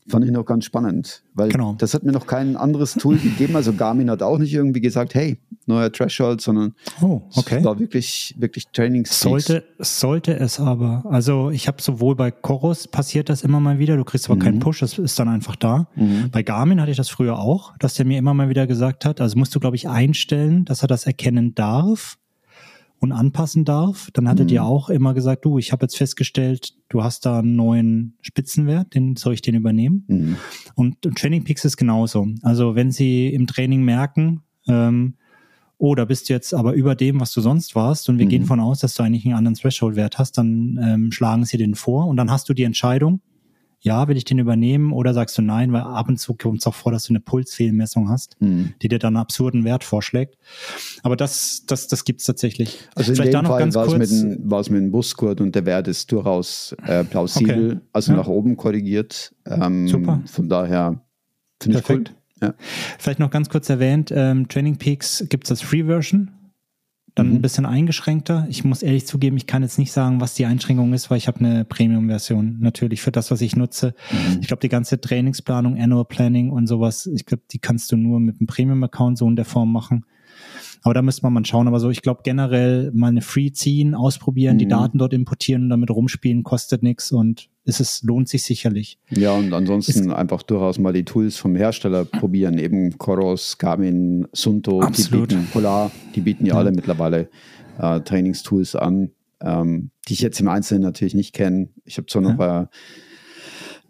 Fand 0.08 0.24
ich 0.24 0.30
noch 0.30 0.44
ganz 0.44 0.64
spannend, 0.64 1.22
weil 1.34 1.50
genau. 1.50 1.74
das 1.78 1.94
hat 1.94 2.02
mir 2.02 2.12
noch 2.12 2.26
kein 2.26 2.56
anderes 2.56 2.94
Tool 2.94 3.16
gegeben. 3.22 3.56
Also 3.56 3.72
Garmin 3.72 4.10
hat 4.10 4.22
auch 4.22 4.38
nicht 4.38 4.54
irgendwie 4.54 4.80
gesagt, 4.80 5.14
hey, 5.14 5.38
neuer 5.66 5.92
Threshold, 5.92 6.40
sondern 6.40 6.74
oh, 7.02 7.22
okay. 7.36 7.58
es 7.58 7.64
war 7.64 7.78
wirklich, 7.78 8.34
wirklich 8.38 8.68
Trainingspeaks. 8.72 9.20
Sollte, 9.20 9.64
sollte 9.78 10.38
es 10.38 10.58
aber. 10.58 11.04
Also 11.08 11.50
ich 11.50 11.68
habe 11.68 11.82
sowohl 11.82 12.16
bei 12.16 12.30
Chorus 12.30 12.88
passiert 12.88 13.28
das 13.28 13.42
immer 13.42 13.60
mal 13.60 13.78
wieder, 13.78 13.96
du 13.96 14.04
kriegst 14.04 14.26
aber 14.26 14.36
mhm. 14.36 14.40
keinen 14.40 14.58
Push, 14.60 14.80
das 14.80 14.98
ist 14.98 15.18
dann 15.18 15.28
einfach 15.28 15.56
da. 15.56 15.88
Mhm. 15.94 16.30
Bei 16.32 16.42
Garmin 16.42 16.80
hatte 16.80 16.90
ich 16.90 16.96
das 16.96 17.10
früher 17.10 17.38
auch, 17.38 17.76
dass 17.78 17.94
der 17.94 18.06
mir 18.06 18.18
immer 18.18 18.34
mal 18.34 18.48
wieder 18.48 18.66
gesagt 18.66 19.04
hat, 19.04 19.20
also 19.20 19.38
musst 19.38 19.54
du, 19.54 19.60
glaube 19.60 19.76
ich, 19.76 19.88
einstellen, 19.88 20.64
dass 20.64 20.82
er 20.82 20.88
das 20.88 21.06
erkennen 21.06 21.54
darf 21.54 22.18
und 23.00 23.12
anpassen 23.12 23.64
darf, 23.64 24.10
dann 24.12 24.28
hattet 24.28 24.48
mhm. 24.48 24.54
ihr 24.54 24.64
auch 24.64 24.90
immer 24.90 25.14
gesagt, 25.14 25.44
du, 25.44 25.58
ich 25.58 25.72
habe 25.72 25.84
jetzt 25.84 25.96
festgestellt, 25.96 26.74
du 26.88 27.04
hast 27.04 27.26
da 27.26 27.38
einen 27.38 27.56
neuen 27.56 28.16
Spitzenwert, 28.22 28.94
den 28.94 29.16
soll 29.16 29.34
ich 29.34 29.42
den 29.42 29.54
übernehmen? 29.54 30.04
Mhm. 30.08 30.36
Und, 30.74 31.06
und 31.06 31.18
Training 31.18 31.44
Peaks 31.44 31.64
ist 31.64 31.76
genauso. 31.76 32.26
Also 32.42 32.74
wenn 32.74 32.90
Sie 32.90 33.28
im 33.28 33.46
Training 33.46 33.84
merken, 33.84 34.42
ähm, 34.66 35.14
oh, 35.78 35.94
da 35.94 36.04
bist 36.04 36.28
du 36.28 36.32
jetzt 36.32 36.52
aber 36.54 36.72
über 36.72 36.96
dem, 36.96 37.20
was 37.20 37.32
du 37.32 37.40
sonst 37.40 37.76
warst 37.76 38.08
und 38.08 38.18
wir 38.18 38.26
Mhm. 38.26 38.30
gehen 38.30 38.44
von 38.44 38.58
aus, 38.58 38.80
dass 38.80 38.94
du 38.94 39.04
eigentlich 39.04 39.24
einen 39.24 39.34
anderen 39.34 39.54
Threshold-Wert 39.54 40.18
hast, 40.18 40.36
dann 40.36 40.78
ähm, 40.82 41.12
schlagen 41.12 41.44
sie 41.44 41.56
den 41.56 41.76
vor 41.76 42.06
und 42.06 42.16
dann 42.16 42.30
hast 42.30 42.48
du 42.48 42.54
die 42.54 42.64
Entscheidung, 42.64 43.20
ja, 43.80 44.08
will 44.08 44.16
ich 44.16 44.24
den 44.24 44.38
übernehmen 44.40 44.92
oder 44.92 45.14
sagst 45.14 45.38
du 45.38 45.42
nein, 45.42 45.72
weil 45.72 45.82
ab 45.82 46.08
und 46.08 46.18
zu 46.18 46.34
kommt 46.34 46.58
es 46.58 46.66
auch 46.66 46.74
vor, 46.74 46.90
dass 46.90 47.04
du 47.04 47.12
eine 47.12 47.20
Pulsfehlmessung 47.20 48.08
hast, 48.08 48.36
Mhm. 48.40 48.74
die 48.82 48.88
dir 48.88 48.98
dann 48.98 49.14
einen 49.14 49.22
absurden 49.22 49.64
Wert 49.64 49.84
vorschlägt. 49.84 50.36
Aber 51.04 51.14
das, 51.16 51.62
das, 51.66 51.86
das 51.86 52.04
gibt's 52.04 52.24
tatsächlich. 52.24 52.78
Also 52.96 53.12
in 53.12 53.16
Vielleicht 53.16 53.34
da 53.34 53.38
dem 53.40 53.44
noch 53.44 53.50
Fall 53.52 53.60
ganz 53.60 53.74
war 53.76 53.86
es 53.86 53.92
mit, 53.92 53.98
kurz. 54.00 54.10
dem- 54.20 54.50
war 54.50 54.60
es 54.60 54.70
mit 54.70 54.80
dem 54.82 54.90
Busgurt 54.90 55.40
und 55.40 55.54
der 55.54 55.64
Wert 55.64 55.86
ist 55.88 56.10
durchaus 56.10 56.74
äh, 56.84 57.04
plausibel, 57.04 57.70
Okay. 57.72 57.80
also 57.92 58.12
Ja. 58.12 58.18
nach 58.18 58.26
oben 58.28 58.56
korrigiert. 58.56 59.32
Ähm, 59.46 59.86
Super. 59.86 60.22
Von 60.26 60.48
daher 60.48 61.00
finde 61.62 61.78
ich 61.78 61.88
cool. 61.88 62.04
Ja. 62.42 62.54
Vielleicht 62.98 63.18
noch 63.20 63.30
ganz 63.30 63.48
kurz 63.48 63.68
erwähnt, 63.68 64.12
ähm, 64.14 64.48
Training 64.48 64.76
Peaks 64.76 65.24
gibt's 65.28 65.50
als 65.50 65.60
Free-Version. 65.62 66.30
Dann 67.18 67.28
Mhm. 67.30 67.34
ein 67.36 67.42
bisschen 67.42 67.66
eingeschränkter. 67.66 68.46
Ich 68.48 68.64
muss 68.64 68.82
ehrlich 68.82 69.06
zugeben, 69.06 69.36
ich 69.36 69.46
kann 69.46 69.62
jetzt 69.62 69.78
nicht 69.78 69.90
sagen, 69.92 70.20
was 70.20 70.34
die 70.34 70.46
Einschränkung 70.46 70.92
ist, 70.92 71.10
weil 71.10 71.18
ich 71.18 71.26
habe 71.26 71.40
eine 71.40 71.64
Premium-Version 71.64 72.58
natürlich 72.60 73.00
für 73.02 73.10
das, 73.10 73.30
was 73.30 73.40
ich 73.40 73.56
nutze. 73.56 73.94
Mhm. 74.12 74.38
Ich 74.40 74.46
glaube, 74.46 74.60
die 74.60 74.68
ganze 74.68 75.00
Trainingsplanung, 75.00 75.76
Annual 75.80 76.04
Planning 76.04 76.50
und 76.50 76.66
sowas, 76.68 77.06
ich 77.06 77.26
glaube, 77.26 77.42
die 77.50 77.58
kannst 77.58 77.90
du 77.90 77.96
nur 77.96 78.20
mit 78.20 78.40
einem 78.40 78.46
Premium-Account 78.46 79.18
so 79.18 79.26
in 79.28 79.34
der 79.36 79.44
Form 79.44 79.72
machen. 79.72 80.04
Aber 80.82 80.94
da 80.94 81.02
müsste 81.02 81.22
man 81.24 81.32
mal 81.32 81.44
schauen. 81.44 81.66
Aber 81.66 81.80
so, 81.80 81.90
ich 81.90 82.02
glaube 82.02 82.20
generell 82.22 82.92
mal 82.94 83.08
eine 83.08 83.20
Free 83.22 83.50
ziehen, 83.50 83.96
ausprobieren, 83.96 84.58
die 84.58 84.66
Mhm. 84.66 84.70
Daten 84.70 84.98
dort 84.98 85.12
importieren 85.12 85.64
und 85.64 85.70
damit 85.70 85.90
rumspielen, 85.90 86.44
kostet 86.44 86.84
nichts 86.84 87.10
und 87.10 87.48
ist 87.68 87.80
es 87.80 88.02
lohnt 88.02 88.28
sich 88.30 88.42
sicherlich. 88.44 88.98
Ja, 89.10 89.32
und 89.32 89.52
ansonsten 89.52 90.10
einfach 90.10 90.42
durchaus 90.42 90.78
mal 90.78 90.94
die 90.94 91.04
Tools 91.04 91.36
vom 91.36 91.54
Hersteller 91.54 92.06
probieren. 92.06 92.58
Eben 92.58 92.96
Coros, 92.96 93.58
Garmin, 93.58 94.26
Sunto, 94.32 94.80
Absolut. 94.80 95.30
die 95.30 95.34
bieten 95.36 95.48
Polar, 95.52 95.90
die 96.14 96.22
bieten 96.22 96.46
ja, 96.46 96.54
alle 96.54 96.72
mittlerweile 96.72 97.28
äh, 97.78 98.00
Trainingstools 98.00 98.74
an, 98.74 99.10
ähm, 99.42 99.90
die 100.08 100.14
ich 100.14 100.20
jetzt 100.20 100.40
im 100.40 100.48
Einzelnen 100.48 100.82
natürlich 100.82 101.12
nicht 101.14 101.34
kenne. 101.34 101.68
Ich 101.84 101.98
habe 101.98 102.06
zwar 102.06 102.22
noch 102.22 102.38
äh, 102.38 102.66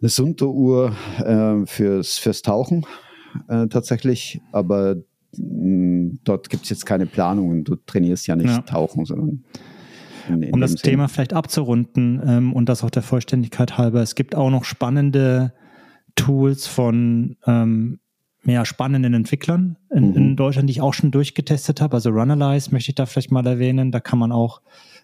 eine 0.01 0.09
Sunto-Uhr 0.09 0.93
äh, 1.25 1.65
fürs, 1.67 2.19
fürs 2.19 2.43
Tauchen 2.43 2.85
äh, 3.49 3.69
tatsächlich, 3.69 4.41
aber 4.51 4.97
mh, 5.37 6.19
dort 6.25 6.51
gibt 6.51 6.65
es 6.65 6.71
jetzt 6.71 6.85
keine 6.85 7.07
Planungen. 7.07 7.63
Du 7.63 7.77
trainierst 7.77 8.27
ja 8.27 8.35
nicht 8.35 8.49
Ja. 8.49 8.63
Tauchen, 8.63 9.05
sondern 9.05 9.45
in, 10.29 10.53
um 10.53 10.61
das 10.61 10.73
Sinn. 10.73 10.83
Thema 10.83 11.09
vielleicht 11.09 11.33
abzurunden 11.33 12.21
ähm, 12.25 12.53
und 12.53 12.69
das 12.69 12.85
auch 12.85 12.91
der 12.91 13.03
Vollständigkeit 13.03 13.79
halber. 13.79 14.01
Es 14.03 14.15
gibt 14.15 14.35
auch 14.35 14.51
noch 14.51 14.65
spannende 14.65 15.53
Tools 16.15 16.67
von 16.67 17.37
ähm, 17.47 18.01
mehr 18.43 18.65
spannenden 18.65 19.15
Entwicklern 19.15 19.77
in, 19.91 20.11
Mhm. 20.11 20.17
in 20.17 20.37
Deutschland, 20.37 20.69
die 20.69 20.73
ich 20.73 20.81
auch 20.81 20.95
schon 20.95 21.11
durchgetestet 21.11 21.81
habe. 21.81 21.95
Also 21.95 22.11
Runalyze 22.11 22.71
möchte 22.73 22.91
ich 22.91 22.95
da 22.95 23.07
vielleicht 23.07 23.31
mal 23.33 23.47
erwähnen. 23.47 23.93
Da 23.93 24.01
kann 24.01 24.19
man 24.19 24.33
auch 24.33 24.63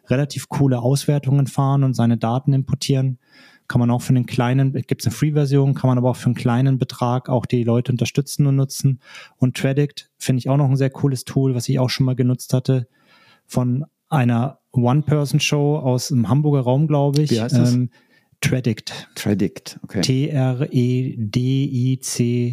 relativ 0.08 0.48
coole 0.48 0.78
Auswertungen 0.80 1.46
fahren 1.46 1.82
und 1.84 1.94
seine 1.94 2.16
Daten 2.16 2.52
importieren. 2.52 3.18
Kann 3.66 3.80
man 3.80 3.90
auch 3.90 4.02
für 4.02 4.10
einen 4.10 4.26
kleinen, 4.26 4.72
gibt 4.72 5.00
es 5.00 5.06
eine 5.06 5.14
Free-Version, 5.14 5.74
kann 5.74 5.88
man 5.88 5.96
aber 5.98 6.10
auch 6.10 6.16
für 6.16 6.26
einen 6.26 6.34
kleinen 6.34 6.78
Betrag 6.78 7.28
auch 7.30 7.46
die 7.46 7.64
Leute 7.64 7.92
unterstützen 7.92 8.46
und 8.46 8.56
nutzen. 8.56 9.00
Und 9.38 9.56
Tradict 9.56 10.10
finde 10.18 10.38
ich 10.38 10.48
auch 10.50 10.58
noch 10.58 10.68
ein 10.68 10.76
sehr 10.76 10.90
cooles 10.90 11.24
Tool, 11.24 11.54
was 11.54 11.68
ich 11.68 11.78
auch 11.78 11.88
schon 11.90 12.04
mal 12.06 12.14
genutzt 12.14 12.52
hatte, 12.52 12.86
von 13.46 13.86
einer 14.10 14.58
One-Person-Show 14.82 15.78
aus 15.78 16.08
dem 16.08 16.28
Hamburger 16.28 16.60
Raum, 16.60 16.86
glaube 16.86 17.22
ich. 17.22 17.30
Wie 17.30 17.40
heißt 17.40 17.56
das? 17.56 17.72
Ähm, 17.74 17.90
Tradict. 18.40 19.08
Tradict, 19.14 19.78
okay. 19.82 20.00
T-R-E-D-I-C, 20.02 20.70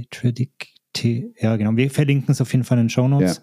Tradict. 0.10 0.68
T, 0.94 1.34
ja, 1.40 1.56
genau. 1.56 1.76
Wir 1.78 1.90
verlinken 1.90 2.32
es 2.32 2.42
auf 2.42 2.52
jeden 2.52 2.66
Fall 2.66 2.78
in 2.78 2.86
den 2.86 2.90
Show 2.90 3.08
Notes. 3.08 3.42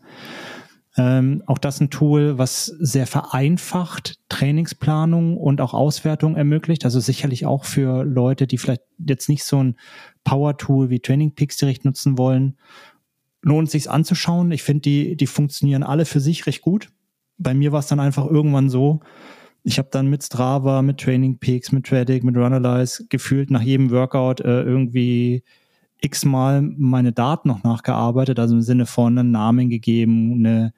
Ähm, 0.99 1.43
auch 1.47 1.59
das 1.59 1.81
ein 1.81 1.91
Tool, 1.91 2.39
was 2.39 2.67
sehr 2.67 3.07
vereinfacht 3.07 4.17
Trainingsplanung 4.29 5.37
und 5.37 5.61
auch 5.61 5.73
Auswertung 5.73 6.35
ermöglicht. 6.37 6.85
Also 6.85 6.99
sicherlich 6.99 7.47
auch 7.47 7.65
für 7.65 8.05
Leute, 8.05 8.47
die 8.49 8.59
vielleicht 8.59 8.83
jetzt 8.99 9.29
nicht 9.29 9.45
so 9.45 9.63
ein 9.63 9.77
Power-Tool 10.25 10.91
wie 10.91 10.99
Training 11.01 11.35
Peaks 11.35 11.57
direkt 11.57 11.85
nutzen 11.85 12.19
wollen, 12.19 12.57
lohnt 13.43 13.71
sich 13.71 13.89
anzuschauen. 13.89 14.51
Ich 14.51 14.65
finde, 14.65 14.83
die, 14.83 15.17
die 15.17 15.27
funktionieren 15.27 15.85
alle 15.85 16.05
für 16.05 16.21
sich 16.21 16.47
recht 16.47 16.63
gut. 16.63 16.91
Bei 17.39 17.55
mir 17.55 17.73
war 17.73 17.81
es 17.81 17.87
dann 17.87 18.01
einfach 18.01 18.27
irgendwann 18.27 18.69
so, 18.69 19.01
ich 19.65 19.79
habe 19.79 19.89
dann 19.91 20.09
mit 20.09 20.23
Strava, 20.25 20.83
mit 20.83 20.99
Training 20.99 21.39
Peaks, 21.39 21.73
mit 21.73 21.87
Tradic, 21.87 22.25
mit 22.25 22.37
Runalyze 22.37 23.07
gefühlt 23.09 23.51
nach 23.51 23.63
jedem 23.63 23.91
Workout 23.91 24.41
äh, 24.41 24.63
irgendwie 24.63 25.43
x-mal 26.01 26.63
meine 26.63 27.13
Daten 27.13 27.49
noch 27.49 27.65
nachgearbeitet, 27.65 28.39
also 28.39 28.55
im 28.55 28.63
Sinne 28.63 28.87
von 28.87 29.19
einen 29.19 29.31
Namen 29.31 29.69
gegeben, 29.69 30.35
eine, 30.35 30.73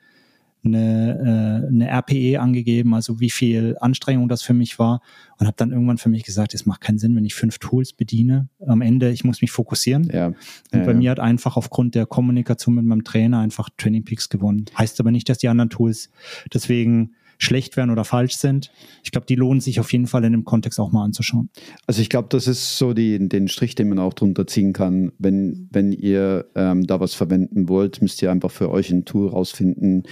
eine, 0.65 1.65
äh, 1.65 1.69
eine 1.69 1.89
RPE 1.89 2.41
angegeben, 2.41 2.95
also 2.95 3.21
wie 3.21 3.31
viel 3.31 3.77
Anstrengung 3.81 4.29
das 4.29 4.43
für 4.43 4.55
mich 4.55 4.79
war 4.79 5.01
und 5.39 5.47
habe 5.47 5.57
dann 5.57 5.73
irgendwann 5.73 5.99
für 5.99 6.09
mich 6.09 6.25
gesagt, 6.25 6.55
es 6.55 6.67
macht 6.67 6.83
keinen 6.83 6.99
Sinn, 6.99 7.17
wenn 7.17 7.25
ich 7.25 7.35
fünf 7.35 7.59
Tools 7.59 7.93
bediene. 7.93 8.49
Am 8.67 8.83
Ende, 8.83 9.11
ich 9.11 9.25
muss 9.25 9.41
mich 9.41 9.51
fokussieren. 9.51 10.11
Ja. 10.13 10.27
Und 10.27 10.37
Ja, 10.73 10.81
bei 10.81 10.93
ja. 10.93 10.99
mir 10.99 11.11
hat 11.11 11.21
einfach 11.21 11.57
aufgrund 11.57 11.95
der 11.95 12.07
Kommunikation 12.07 12.75
mit 12.75 12.85
meinem 12.85 13.05
Trainer 13.05 13.41
einfach 13.41 13.71
Training 13.77 14.05
Peaks 14.05 14.29
gewonnen. 14.29 14.67
Heißt 14.77 15.01
aber 15.01 15.11
nicht, 15.11 15.29
dass 15.29 15.39
die 15.39 15.49
anderen 15.49 15.71
Tools 15.71 16.11
deswegen 16.53 17.15
schlecht 17.43 17.77
wären 17.77 17.91
oder 17.91 18.05
falsch 18.05 18.37
sind. 18.37 18.71
Ich 19.03 19.11
glaube, 19.11 19.27
die 19.27 19.35
lohnen 19.35 19.61
sich 19.61 19.81
auf 19.81 19.93
jeden 19.93 20.07
Fall 20.07 20.25
in 20.25 20.33
dem 20.33 20.45
Kontext 20.45 20.79
auch 20.79 20.93
mal 20.93 21.05
anzuschauen. 21.05 21.51
Also 21.87 22.03
ich 22.03 22.11
glaube, 22.11 22.29
das 22.31 22.47
ist 22.47 22.77
so 22.77 22.93
die, 22.93 23.29
den 23.29 23.49
Strich, 23.49 23.75
den 23.75 23.89
man 23.89 23.99
auch 23.99 24.15
drunter 24.15 24.47
ziehen 24.47 24.73
kann. 24.73 25.13
Wenn, 25.19 25.69
wenn 25.73 25.93
ihr 25.93 26.51
ähm, 26.55 26.87
da 26.87 27.01
was 27.01 27.15
verwenden 27.15 27.69
wollt, 27.69 28.03
müsst 28.03 28.21
ihr 28.23 28.31
einfach 28.31 28.51
für 28.51 28.71
euch 28.71 28.91
ein 28.91 29.05
Tool 29.05 29.29
rausfinden, 29.29 30.05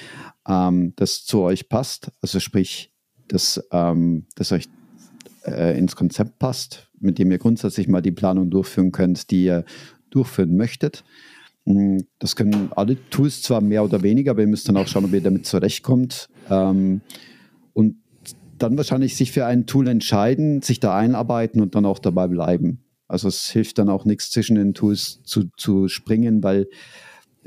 ähm, 0.49 0.95
das 0.97 1.25
zu 1.25 1.41
euch 1.41 1.69
passt. 1.69 2.11
Also 2.23 2.41
sprich, 2.41 2.93
das, 3.29 3.63
ähm, 3.73 4.27
das 4.35 4.53
euch 4.53 4.69
äh, 5.45 5.79
ins 5.79 5.97
Konzept 5.97 6.39
passt, 6.39 6.89
mit 6.99 7.19
dem 7.19 7.31
ihr 7.31 7.39
grundsätzlich 7.39 7.89
mal 7.89 8.01
die 8.01 8.11
Planung 8.11 8.51
durchführen 8.51 8.91
könnt, 8.91 9.31
die 9.31 9.45
ihr 9.45 9.65
durchführen 10.11 10.57
möchtet. 10.57 11.05
Mm, 11.69 11.99
Das 12.19 12.35
können 12.35 12.71
alle 12.75 12.97
Tools 13.11 13.43
zwar 13.43 13.61
mehr 13.61 13.85
oder 13.85 14.03
weniger, 14.03 14.31
aber 14.31 14.41
ihr 14.41 14.47
müsst 14.47 14.69
dann 14.69 14.77
auch 14.79 14.89
schauen, 14.89 15.05
ob 15.05 15.13
ihr 15.13 15.21
damit 15.21 15.45
zurechtkommt. 15.45 16.29
Ähm, 16.51 17.03
und 17.75 17.97
dann 18.57 18.77
wahrscheinlich 18.77 19.17
sich 19.17 19.33
für 19.33 19.45
ein 19.45 19.67
Tool 19.67 19.87
entscheiden, 19.87 20.63
sich 20.63 20.81
da 20.81 20.97
einarbeiten 20.97 21.61
und 21.61 21.75
dann 21.75 21.85
auch 21.85 21.99
dabei 21.99 22.27
bleiben. 22.27 22.81
Also 23.07 23.29
es 23.29 23.51
hilft 23.51 23.79
dann 23.79 23.91
auch 23.91 24.05
nichts 24.05 24.31
zwischen 24.31 24.57
den 24.57 24.75
Tools 24.75 25.21
zu, 25.25 25.45
zu 25.57 25.89
springen, 25.89 26.43
weil 26.43 26.69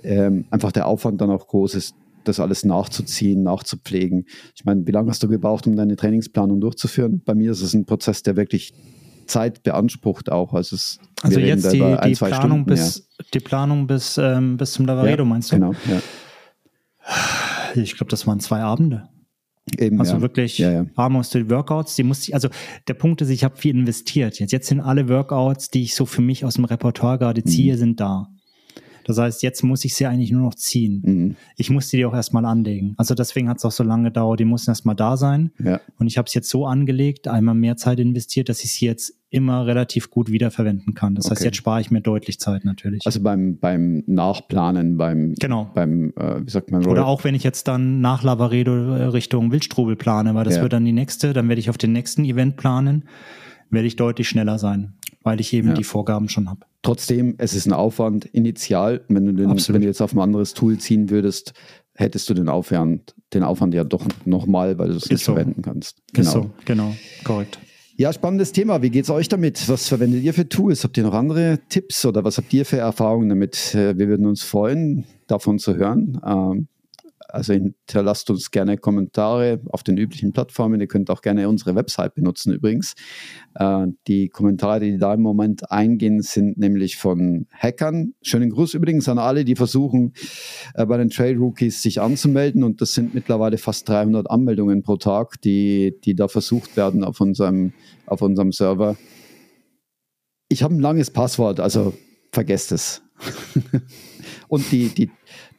ähm, 0.03 0.45
einfach 0.51 0.72
der 0.72 0.88
Aufwand 0.88 1.19
dann 1.19 1.32
auch 1.32 1.47
groß 1.47 1.76
ist, 1.76 1.95
das 2.24 2.39
alles 2.39 2.63
nachzuziehen, 2.63 3.41
nachzupflegen. 3.41 4.26
Ich 4.55 4.65
meine, 4.65 4.86
wie 4.86 4.91
lange 4.91 5.09
hast 5.09 5.24
du 5.24 5.28
gebraucht, 5.28 5.65
um 5.65 5.76
deine 5.76 5.95
Trainingsplanung 5.95 6.61
durchzuführen? 6.61 7.22
Bei 7.26 7.34
mir 7.34 7.51
ist 7.51 7.61
es 7.61 7.74
ein 7.74 7.86
Prozess, 7.86 8.22
der 8.22 8.36
wirklich 8.36 8.74
Zeit 9.32 9.64
beansprucht 9.64 10.32
auch. 10.32 10.54
Also, 10.54 10.76
es, 10.76 11.00
Also 11.24 11.40
jetzt 11.40 11.72
die, 11.72 11.82
ein, 11.84 12.12
die 12.14 12.16
Planung 12.16 12.66
bis 12.66 13.08
die 13.34 13.40
Planung 13.40 13.88
bis 13.88 14.18
ähm, 14.18 14.58
bis 14.58 14.74
zum. 14.74 14.86
Lavaredo 14.86 15.24
ja, 15.24 15.30
meinst 15.30 15.52
du? 15.52 15.56
Genau, 15.56 15.74
ja. 15.90 16.02
Ich 17.76 17.96
glaube, 17.96 18.10
das 18.10 18.28
waren 18.28 18.40
zwei 18.40 18.62
Abende. 18.62 19.08
Eben, 19.78 20.00
Also 20.00 20.16
ja. 20.16 20.22
wirklich 20.22 20.58
Ja, 20.58 20.72
ja. 20.72 20.86
A, 20.96 21.08
musst 21.10 21.34
du 21.34 21.40
die 21.44 21.50
Workouts, 21.50 21.96
die 21.96 22.04
musste 22.04 22.30
ich, 22.30 22.34
also 22.34 22.50
der 22.88 22.94
Punkt 22.96 23.22
ist, 23.22 23.30
ich 23.30 23.44
habe 23.44 23.56
viel 23.58 23.76
investiert. 23.76 24.40
Jetzt, 24.40 24.52
jetzt 24.52 24.68
sind 24.68 24.82
alle 24.82 25.08
Workouts, 25.08 25.70
die 25.70 25.84
ich 25.84 25.96
so 25.96 26.06
für 26.06 26.22
mich 26.22 26.44
aus 26.44 26.56
dem 26.56 26.66
Repertoire 26.66 27.18
gerade 27.20 27.44
ziehe, 27.44 27.74
Mhm. 27.74 27.78
sind 27.78 28.00
da. 28.00 28.28
Das 29.06 29.18
heißt, 29.18 29.43
jetzt 29.43 29.64
muss 29.64 29.84
ich 29.86 29.95
sie 29.95 30.06
eigentlich 30.06 30.32
nur 30.32 30.41
noch 30.41 30.56
ziehen. 30.56 31.02
Mhm. 31.04 31.36
Ich 31.58 31.70
musste 31.70 31.97
die 31.97 32.06
auch 32.06 32.14
erstmal 32.14 32.45
anlegen. 32.45 32.93
Also 32.97 33.16
deswegen 33.16 33.49
hat 33.49 33.58
es 33.58 33.66
auch 33.66 33.72
so 33.72 33.84
lange 33.84 34.06
gedauert. 34.06 34.39
Die 34.39 34.45
mussten 34.45 34.72
erstmal 34.72 34.95
da 34.95 35.18
sein. 35.18 35.52
ja. 35.64 35.80
Und 35.99 36.08
ich 36.08 36.18
habe 36.18 36.28
es 36.28 36.34
jetzt 36.34 36.49
so 36.49 36.66
angelegt, 36.66 37.28
einmal 37.28 37.56
mehr 37.56 37.78
Zeit 37.78 37.99
investiert, 37.99 38.49
dass 38.49 38.64
ich 38.64 38.74
sie 38.74 38.86
jetzt 38.86 39.14
immer 39.30 39.66
relativ 39.66 40.10
gut 40.10 40.30
wiederverwenden 40.30 40.93
kann. 40.93 41.16
Das 41.16 41.30
heißt, 41.30 41.39
Okay. 41.41 41.47
jetzt 41.47 41.56
spare 41.58 41.80
ich 41.80 41.89
mir 41.89 42.02
deutlich 42.02 42.38
Zeit 42.39 42.66
natürlich. 42.66 43.02
Also 43.06 43.22
beim, 43.22 43.58
beim 43.60 44.04
Nachplanen, 44.06 44.97
beim, 44.97 45.36
genau. 45.39 45.70
beim 45.74 46.12
äh, 46.18 46.45
wie 46.45 46.49
sagt 46.49 46.72
man, 46.72 46.86
Oder 46.86 47.06
auch 47.06 47.24
wenn 47.24 47.34
ich 47.36 47.43
jetzt 47.43 47.68
dann 47.68 48.02
nach 48.02 48.24
Lavaredo 48.24 48.74
äh, 48.93 49.04
Richtung 49.06 49.52
Wildstrubel 49.52 49.95
plane, 49.95 50.36
weil 50.36 50.43
das 50.43 50.58
Ja. 50.58 50.62
wird 50.64 50.74
dann 50.74 50.84
die 50.86 50.91
nächste, 50.91 51.32
dann 51.34 51.47
werde 51.47 51.60
ich 51.62 51.70
auf 51.70 51.78
den 51.78 51.93
nächsten 51.93 52.26
Event 52.26 52.58
planen, 52.58 53.06
werde 53.70 53.88
ich 53.88 53.95
deutlich 53.95 54.28
schneller 54.28 54.60
sein, 54.60 54.93
weil 55.24 55.39
ich 55.39 55.53
eben 55.53 55.69
Ja. 55.69 55.74
die 55.74 55.84
Vorgaben 55.84 56.30
schon 56.30 56.49
habe. 56.49 56.61
Trotzdem, 56.82 57.36
es 57.38 57.53
ist 57.53 57.67
ein 57.67 57.74
Aufwand 57.74 58.26
initial. 58.26 59.01
Wenn 59.07 59.26
du, 59.26 59.34
den, 59.34 59.49
wenn 59.49 59.82
du 59.82 59.88
jetzt 59.88 60.01
auf 60.01 60.13
ein 60.13 60.19
anderes 60.19 60.53
Tool 60.53 60.78
ziehen 60.80 61.09
würdest, 61.09 61.53
hättest 61.93 62.30
du 62.30 62.34
den 62.34 62.49
Aufwand, 62.49 63.13
den 63.34 63.43
Aufwand 63.43 63.74
ja 63.74 63.84
doch 63.84 64.05
nochmal, 64.26 64.80
weil 64.80 64.89
du 64.89 64.95
es 64.95 65.09
nicht 65.09 65.24
so. 65.24 65.34
verwenden 65.34 65.61
kannst. 65.61 65.97
Ist 66.17 66.32
so, 66.32 66.49
genau, 66.65 66.95
korrekt. 67.24 67.59
Ja, 67.97 68.11
spannendes 68.11 68.51
Thema. 68.51 68.82
Wie 68.82 68.89
geht's 68.89 69.11
euch 69.11 69.28
damit? 69.30 69.69
Was 69.69 69.88
verwendet 69.88 70.24
ihr 70.24 70.34
für 70.34 70.49
Tools? 70.49 70.84
Habt 70.84 70.97
ihr 70.97 71.03
noch 71.03 71.13
andere 71.13 71.59
Tipps 71.69 72.03
oder 72.05 72.24
was 72.24 72.38
habt 72.38 72.51
ihr 72.51 72.65
für 72.65 72.78
Erfahrungen 72.78 73.30
damit? 73.30 73.76
Äh, 73.76 73.95
Wir 73.99 74.07
würden 74.07 74.26
uns 74.26 74.41
freuen, 74.41 75.03
davon 75.28 75.59
zu 75.59 75.76
hören. 75.76 76.19
Ähm, 76.26 76.67
Also 77.32 77.54
hinterlasst 77.54 78.30
uns 78.30 78.52
gerne 78.52 78.78
Kommentare 78.78 79.62
auf 79.70 79.84
den 79.84 79.98
üblichen 79.98 80.34
Plattformen. 80.34 80.82
Ihr 80.82 80.88
könnt 80.88 81.10
auch 81.10 81.22
gerne 81.22 81.48
unsere 81.48 81.76
Website 81.76 82.16
benutzen 82.16 82.54
übrigens. 82.54 82.96
Äh, 83.56 83.88
die 84.08 84.30
Kommentare, 84.30 84.82
die 84.82 84.98
da 84.98 85.14
im 85.14 85.22
Moment 85.22 85.72
eingehen, 85.72 86.22
sind 86.22 86.58
nämlich 86.58 86.98
von 86.98 87.48
Hackern. 87.52 88.14
Schönen 88.22 88.50
Gruß 88.50 88.74
übrigens 88.74 89.08
an 89.08 89.18
alle, 89.18 89.46
die 89.46 89.56
versuchen, 89.56 90.14
äh, 90.74 90.86
bei 90.86 90.98
den 90.98 91.10
Trail 91.10 91.38
Rookies 91.38 91.82
sich 91.82 92.02
anzumelden. 92.02 92.64
Und 92.64 92.82
das 92.82 92.94
sind 92.94 93.14
mittlerweile 93.14 93.58
fast 93.58 93.88
300 93.88 94.30
Anmeldungen 94.30 94.84
pro 94.84 94.98
Tag, 94.98 95.42
die, 95.42 95.96
die 96.04 96.16
da 96.16 96.28
versucht 96.28 96.76
werden 96.76 97.04
auf 97.04 97.22
unserem, 97.22 97.74
auf 98.06 98.22
unserem 98.22 98.52
Server. 98.52 98.98
Ich 100.50 100.64
habe 100.64 100.76
ein 100.76 100.82
langes 100.82 101.12
Passwort, 101.12 101.62
also 101.62 101.94
vergesst 102.32 102.72
es. 102.72 103.02
Und 104.48 104.70
die, 104.72 104.90
die, 104.90 105.10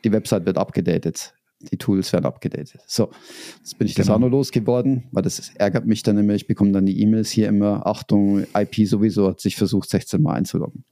die 0.05 0.12
Website 0.12 0.45
wird 0.45 0.59
abgedatet. 0.59 1.35
Die 1.70 1.76
Tools 1.76 2.12
werden 2.12 2.26
abgedatet. 2.26 2.80
So, 2.86 3.10
jetzt 3.58 3.78
bin 3.78 3.86
ich 3.86 3.94
genau. 3.94 4.06
das 4.06 4.14
auch 4.14 4.18
noch 4.18 4.30
losgeworden, 4.30 5.04
weil 5.12 5.22
das 5.22 5.50
ärgert 5.54 5.86
mich 5.86 6.02
dann 6.02 6.18
immer. 6.18 6.34
Ich 6.34 6.46
bekomme 6.46 6.72
dann 6.72 6.86
die 6.86 7.00
E-Mails 7.00 7.30
hier 7.30 7.48
immer. 7.48 7.86
Achtung, 7.86 8.44
IP 8.54 8.86
sowieso 8.86 9.28
hat 9.28 9.40
sich 9.40 9.56
versucht, 9.56 9.90
16 9.90 10.22
Mal 10.22 10.34
einzuloggen. 10.34 10.84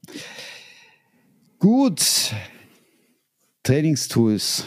Gut. 1.58 2.34
Trainingstools. 3.62 4.64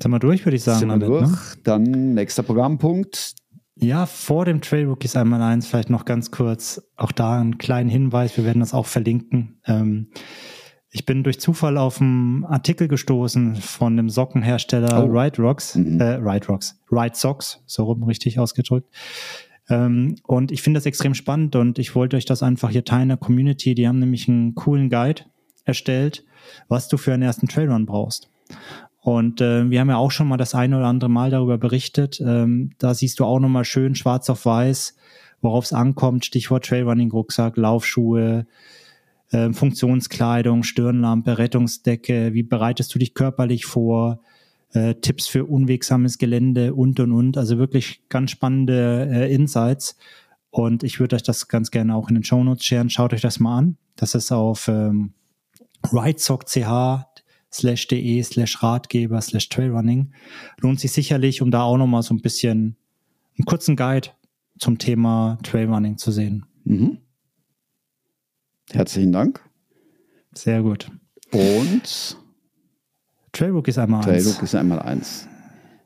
Sind 0.00 0.10
wir 0.10 0.18
durch, 0.18 0.44
würde 0.44 0.56
ich 0.56 0.62
sagen. 0.62 0.80
Sind 0.80 0.88
wir 0.88 0.98
durch. 0.98 1.30
Ne? 1.30 1.38
Dann 1.64 2.14
nächster 2.14 2.42
Programmpunkt. 2.42 3.34
Ja, 3.76 4.06
vor 4.06 4.44
dem 4.44 4.60
Trail 4.60 4.86
Rookies 4.86 5.16
einmal 5.16 5.42
eins, 5.42 5.66
vielleicht 5.66 5.90
noch 5.90 6.04
ganz 6.04 6.30
kurz. 6.30 6.82
Auch 6.96 7.12
da 7.12 7.40
einen 7.40 7.58
kleinen 7.58 7.90
Hinweis. 7.90 8.36
Wir 8.36 8.44
werden 8.44 8.60
das 8.60 8.74
auch 8.74 8.86
verlinken. 8.86 9.60
Ähm, 9.66 10.08
ich 10.94 11.06
bin 11.06 11.22
durch 11.22 11.40
Zufall 11.40 11.78
auf 11.78 12.00
einen 12.00 12.44
Artikel 12.44 12.86
gestoßen 12.86 13.56
von 13.56 13.96
dem 13.96 14.10
Sockenhersteller 14.10 15.04
oh. 15.04 15.06
Ride 15.06 15.40
Rocks, 15.40 15.74
mhm. 15.74 15.98
äh, 15.98 16.14
Ride 16.16 16.46
Rocks, 16.48 16.78
Ride 16.90 17.16
Socks, 17.16 17.62
so 17.66 17.84
rum 17.84 18.02
richtig 18.04 18.38
ausgedrückt. 18.38 18.88
Ähm, 19.70 20.16
und 20.24 20.52
ich 20.52 20.60
finde 20.60 20.76
das 20.76 20.86
extrem 20.86 21.14
spannend 21.14 21.56
und 21.56 21.78
ich 21.78 21.94
wollte 21.94 22.18
euch 22.18 22.26
das 22.26 22.42
einfach 22.42 22.68
hier 22.68 22.84
teilen 22.84 23.04
in 23.04 23.08
der 23.08 23.16
Community. 23.16 23.74
Die 23.74 23.88
haben 23.88 24.00
nämlich 24.00 24.28
einen 24.28 24.54
coolen 24.54 24.90
Guide 24.90 25.22
erstellt, 25.64 26.24
was 26.68 26.88
du 26.88 26.98
für 26.98 27.14
einen 27.14 27.22
ersten 27.22 27.48
Trailrun 27.48 27.86
brauchst. 27.86 28.28
Und 29.00 29.40
äh, 29.40 29.68
wir 29.70 29.80
haben 29.80 29.88
ja 29.88 29.96
auch 29.96 30.10
schon 30.10 30.28
mal 30.28 30.36
das 30.36 30.54
eine 30.54 30.76
oder 30.76 30.86
andere 30.86 31.10
Mal 31.10 31.30
darüber 31.30 31.56
berichtet. 31.56 32.20
Ähm, 32.20 32.72
da 32.78 32.92
siehst 32.92 33.18
du 33.18 33.24
auch 33.24 33.40
nochmal 33.40 33.64
schön 33.64 33.94
schwarz 33.94 34.28
auf 34.28 34.44
weiß, 34.44 34.94
worauf 35.40 35.64
es 35.64 35.72
ankommt. 35.72 36.26
Stichwort 36.26 36.66
Trailrunning-Rucksack, 36.66 37.56
Laufschuhe, 37.56 38.46
äh, 39.32 39.52
Funktionskleidung, 39.52 40.62
Stirnlampe, 40.62 41.38
Rettungsdecke, 41.38 42.34
wie 42.34 42.42
bereitest 42.42 42.94
du 42.94 42.98
dich 42.98 43.14
körperlich 43.14 43.66
vor, 43.66 44.22
äh, 44.72 44.94
Tipps 44.94 45.26
für 45.26 45.44
unwegsames 45.44 46.18
Gelände 46.18 46.74
und 46.74 47.00
und 47.00 47.12
und. 47.12 47.36
Also 47.36 47.58
wirklich 47.58 48.08
ganz 48.08 48.30
spannende 48.30 49.08
äh, 49.10 49.34
Insights. 49.34 49.96
Und 50.50 50.82
ich 50.82 51.00
würde 51.00 51.16
euch 51.16 51.22
das 51.22 51.48
ganz 51.48 51.70
gerne 51.70 51.94
auch 51.94 52.08
in 52.08 52.14
den 52.14 52.24
Show 52.24 52.44
Notes 52.44 52.64
scheren. 52.64 52.90
Schaut 52.90 53.12
euch 53.14 53.22
das 53.22 53.40
mal 53.40 53.58
an. 53.58 53.76
Das 53.96 54.14
ist 54.14 54.32
auf 54.32 54.68
ähm, 54.68 55.14
ridesock.ch 55.92 57.06
slash 57.52 57.86
de 57.88 58.22
slash 58.22 58.62
Ratgeber 58.62 59.20
slash 59.20 59.48
Trailrunning. 59.48 60.12
Lohnt 60.60 60.80
sich 60.80 60.92
sicherlich, 60.92 61.42
um 61.42 61.50
da 61.50 61.62
auch 61.62 61.76
nochmal 61.76 62.02
so 62.02 62.14
ein 62.14 62.22
bisschen 62.22 62.76
einen 63.38 63.44
kurzen 63.46 63.76
Guide 63.76 64.08
zum 64.58 64.78
Thema 64.78 65.38
Trailrunning 65.42 65.98
zu 65.98 66.10
sehen. 66.10 66.46
Mhm. 66.64 66.98
Herzlichen 68.72 69.12
Dank. 69.12 69.40
Sehr 70.34 70.62
gut. 70.62 70.90
Und 71.30 72.16
Trailbook 73.32 73.68
ist 73.68 73.78
einmal 73.78 74.02
Trailbook 74.02 74.14
eins. 74.14 74.24
Trailbook 74.24 74.42
ist 74.42 74.54
einmal 74.54 74.78
eins. 74.80 75.28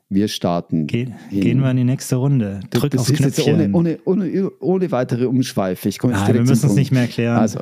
Wir 0.09 0.29
starten. 0.29 0.87
Ge 0.87 1.09
gehen 1.29 1.59
wir 1.59 1.71
in 1.71 1.77
die 1.77 1.83
nächste 1.83 2.15
Runde. 2.15 2.61
Drück 2.69 2.91
das 2.91 3.01
aufs 3.01 3.09
ist 3.09 3.17
Knöpfchen. 3.17 3.59
Jetzt 3.59 3.73
ohne, 3.73 3.99
ohne, 4.05 4.29
ohne, 4.29 4.51
ohne 4.61 4.91
weitere 4.91 5.25
Umschweife. 5.25 5.89
Ich 5.89 5.99
komme 5.99 6.13
jetzt 6.13 6.23
ah, 6.23 6.33
wir 6.33 6.41
müssen 6.41 6.69
es 6.69 6.75
nicht 6.75 6.91
mehr 6.91 7.01
erklären. 7.01 7.37
Also, 7.37 7.59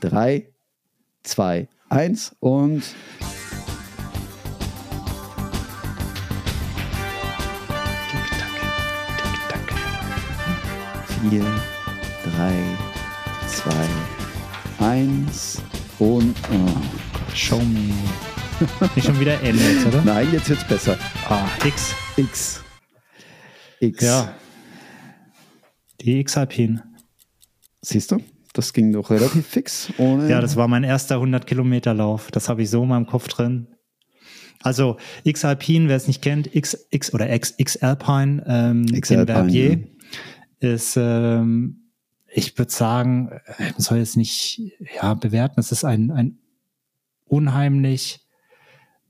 drei, 0.00 0.48
zwei, 1.22 1.68
eins 1.90 2.34
und 2.40 2.82
vier, 11.20 11.44
drei, 12.24 12.54
zwei, 13.48 14.11
eins 14.82 15.62
und 15.98 16.34
oh. 16.52 17.34
Show 17.34 17.58
me. 17.58 17.94
Nicht 18.94 19.06
schon 19.06 19.18
wieder 19.18 19.40
N 19.42 19.56
jetzt, 19.56 19.86
oder? 19.86 20.02
Nein, 20.02 20.28
jetzt 20.32 20.48
wird's 20.48 20.66
besser. 20.66 20.98
Ah, 21.28 21.48
X. 21.64 21.94
X. 22.16 22.62
X. 23.80 24.04
Ja. 24.04 24.34
Die 26.00 26.20
X-Alpin. 26.20 26.82
Siehst 27.80 28.10
du? 28.10 28.18
Das 28.52 28.72
ging 28.72 28.92
doch 28.92 29.10
relativ 29.10 29.46
fix. 29.46 29.92
Ohne 29.98 30.28
ja, 30.28 30.40
das 30.40 30.56
war 30.56 30.68
mein 30.68 30.84
erster 30.84 31.14
100 31.14 31.46
Kilometer 31.46 31.94
Lauf. 31.94 32.30
Das 32.30 32.48
habe 32.48 32.62
ich 32.62 32.70
so 32.70 32.82
in 32.82 32.90
meinem 32.90 33.06
Kopf 33.06 33.28
drin. 33.28 33.68
Also 34.62 34.98
X-Alpin, 35.24 35.88
wer 35.88 35.96
es 35.96 36.06
nicht 36.06 36.22
kennt, 36.22 36.54
X, 36.54 36.86
X 36.90 37.14
oder 37.14 37.32
X, 37.32 37.54
X-Alpine 37.56 38.44
ähm, 38.46 38.86
X 38.92 39.10
in 39.10 39.26
Verbier 39.26 39.80
ja. 40.60 40.68
ist 40.74 40.96
ähm, 40.96 41.81
ich 42.34 42.56
würde 42.58 42.72
sagen, 42.72 43.30
äh, 43.30 43.70
man 43.72 43.80
soll 43.80 43.98
jetzt 43.98 44.16
nicht 44.16 44.60
ja, 44.96 45.14
bewerten, 45.14 45.60
es 45.60 45.72
ist 45.72 45.84
ein, 45.84 46.10
ein 46.10 46.38
unheimlich 47.24 48.20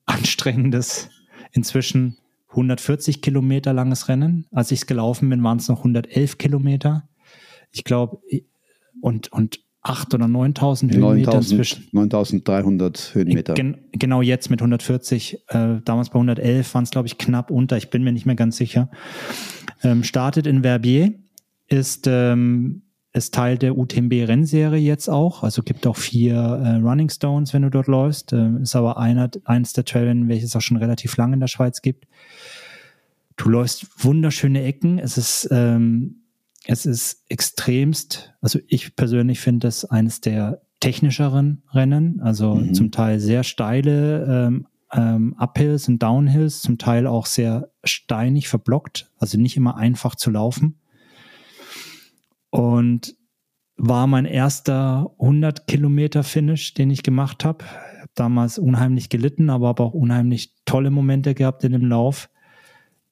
anstrengendes, 0.05 1.09
inzwischen 1.53 2.19
140 2.49 3.23
Kilometer 3.23 3.73
langes 3.73 4.09
Rennen. 4.09 4.47
Als 4.51 4.71
ich 4.73 4.81
es 4.81 4.87
gelaufen 4.87 5.29
bin, 5.31 5.43
waren 5.43 5.59
es 5.59 5.69
noch 5.69 5.79
111 5.79 6.39
Kilometer. 6.39 7.09
Ich 7.71 7.85
glaube, 7.85 8.21
und, 9.01 9.33
und 9.33 9.61
8 9.83 10.15
oder 10.15 10.29
9000 10.29 10.93
Höhenmeter 10.93 11.33
9000, 11.33 11.53
inzwischen. 11.53 11.89
9300 11.93 13.15
Höhenmeter. 13.15 13.55
Gen, 13.55 13.79
genau 13.93 14.23
jetzt 14.23 14.51
mit 14.51 14.61
140. 14.61 15.45
Äh, 15.49 15.81
damals 15.85 16.11
bei 16.11 16.17
111 16.17 16.75
waren 16.75 16.85
es, 16.85 16.91
glaube 16.91 17.07
ich, 17.07 17.19
knapp 17.19 17.51
unter. 17.51 17.77
Ich 17.77 17.91
bin 17.91 18.05
mir 18.05 18.13
nicht 18.13 18.27
mehr 18.27 18.37
ganz 18.37 18.57
sicher. 18.57 18.91
Ähm, 19.83 20.05
startet 20.05 20.47
in 20.47 20.63
Verbier, 20.63 21.15
ist 21.69 22.07
ähm, 22.07 22.83
ist 23.13 23.35
Teil 23.35 23.59
der 23.59 23.77
UTMB-Rennserie 23.77 24.81
jetzt 24.81 25.09
auch. 25.09 25.43
Also 25.43 25.63
gibt 25.63 25.87
auch 25.87 25.97
vier 25.97 26.35
äh, 26.35 26.77
Running 26.77 27.11
Stones, 27.11 27.53
wenn 27.53 27.63
du 27.63 27.71
dort 27.71 27.87
läufst. 27.87 28.33
Äh, 28.33 28.51
ist 28.63 28.75
aber 28.75 28.97
einer, 28.97 29.31
eins 29.45 29.75
der 29.75 29.85
Trailrennen, 29.85 30.29
welches 30.29 30.57
auch 30.57 30.63
schon 30.63 30.79
relativ 30.79 31.17
lange 31.17 31.35
in 31.35 31.41
der 31.41 31.49
Schweiz 31.49 31.83
gibt. 31.83 32.07
Du 33.37 33.51
läufst 33.51 33.87
wunderschöne 34.03 34.63
Ecken. 34.63 34.99
Es 34.99 35.19
ist, 35.19 35.49
ähm, 35.51 36.23
es 36.67 36.87
ist 36.87 37.25
extremst, 37.29 38.35
also 38.41 38.61
ich 38.67 38.97
persönlich 38.97 39.41
finde 39.41 39.69
es 39.69 39.85
eines 39.85 40.21
der 40.21 40.63
technischeren 40.81 41.63
Rennen. 41.73 42.21
Also 42.23 42.55
mhm. 42.55 42.73
zum 42.73 42.91
Teil 42.93 43.21
sehr 43.21 43.45
steile 43.45 44.47
ähm, 44.49 44.67
ähm, 44.91 45.37
Uphills 45.39 45.87
und 45.89 46.03
Downhills, 46.03 46.63
zum 46.63 46.79
Teil 46.79 47.07
auch 47.07 47.27
sehr 47.27 47.71
steinig 47.85 48.49
verblockt. 48.49 49.11
Also 49.19 49.39
nicht 49.39 49.57
immer 49.57 49.77
einfach 49.77 50.15
zu 50.15 50.31
laufen 50.31 50.79
und 52.53 53.17
war 53.77 54.07
mein 54.07 54.27
erster 54.27 55.11
100 55.19 55.67
Kilometer 55.67 56.23
Finish, 56.23 56.75
den 56.75 56.91
ich 56.91 57.03
gemacht 57.03 57.45
habe. 57.45 57.65
Damals 58.15 58.59
unheimlich 58.59 59.09
gelitten, 59.09 59.49
aber 59.49 59.69
habe 59.69 59.83
auch 59.83 59.95
unheimlich 59.95 60.55
tolle 60.67 60.91
Momente 60.91 61.35
gehabt 61.35 61.65
in 61.65 61.73
dem 61.73 61.87
Lauf. 61.87 62.29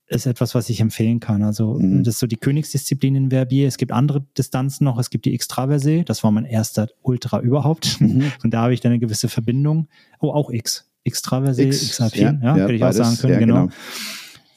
Ist 0.06 0.26
etwas, 0.26 0.54
was 0.54 0.68
ich 0.68 0.80
empfehlen 0.80 1.20
kann. 1.20 1.42
Also 1.42 1.78
mhm. 1.80 2.04
das 2.04 2.14
ist 2.14 2.20
so 2.20 2.26
die 2.26 2.36
Königsdisziplin 2.36 3.14
in 3.14 3.30
Verbier. 3.30 3.66
Es 3.66 3.78
gibt 3.78 3.92
andere 3.92 4.26
Distanzen 4.36 4.84
noch. 4.84 4.98
Es 4.98 5.08
gibt 5.08 5.24
die 5.24 5.34
Extraversee. 5.34 6.04
Das 6.04 6.22
war 6.22 6.30
mein 6.32 6.44
erster 6.44 6.88
Ultra 7.00 7.40
überhaupt. 7.40 7.98
Mhm. 8.00 8.30
Und 8.44 8.52
da 8.52 8.62
habe 8.62 8.74
ich 8.74 8.80
dann 8.80 8.92
eine 8.92 8.98
gewisse 8.98 9.28
Verbindung. 9.28 9.88
Oh, 10.20 10.32
auch 10.32 10.50
X. 10.50 10.90
Extraversee, 11.04 11.68
X, 11.68 11.98
X. 11.98 12.14
Ja, 12.16 12.32
ja, 12.32 12.38
ja 12.42 12.54
hätte 12.56 12.74
ich 12.74 12.84
auch 12.84 12.92
sagen 12.92 13.16
können. 13.16 13.32
Ja, 13.32 13.38
genau. 13.38 13.68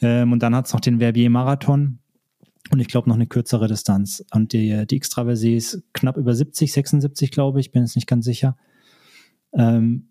genau. 0.01 0.21
Ähm, 0.21 0.33
und 0.33 0.43
dann 0.43 0.53
hat 0.53 0.65
es 0.65 0.73
noch 0.73 0.81
den 0.81 0.99
Verbier 0.99 1.29
Marathon 1.29 1.99
und 2.71 2.79
ich 2.79 2.87
glaube 2.87 3.09
noch 3.09 3.15
eine 3.15 3.27
kürzere 3.27 3.67
Distanz. 3.67 4.23
Und 4.31 4.53
die, 4.53 4.85
die 4.87 4.95
Extraversee 4.95 5.55
ist 5.55 5.83
knapp 5.93 6.17
über 6.17 6.33
70, 6.33 6.71
76, 6.71 7.31
glaube 7.31 7.59
ich, 7.59 7.71
bin 7.71 7.83
jetzt 7.83 7.95
nicht 7.95 8.07
ganz 8.07 8.25
sicher. 8.25 8.57
Ähm, 9.53 10.09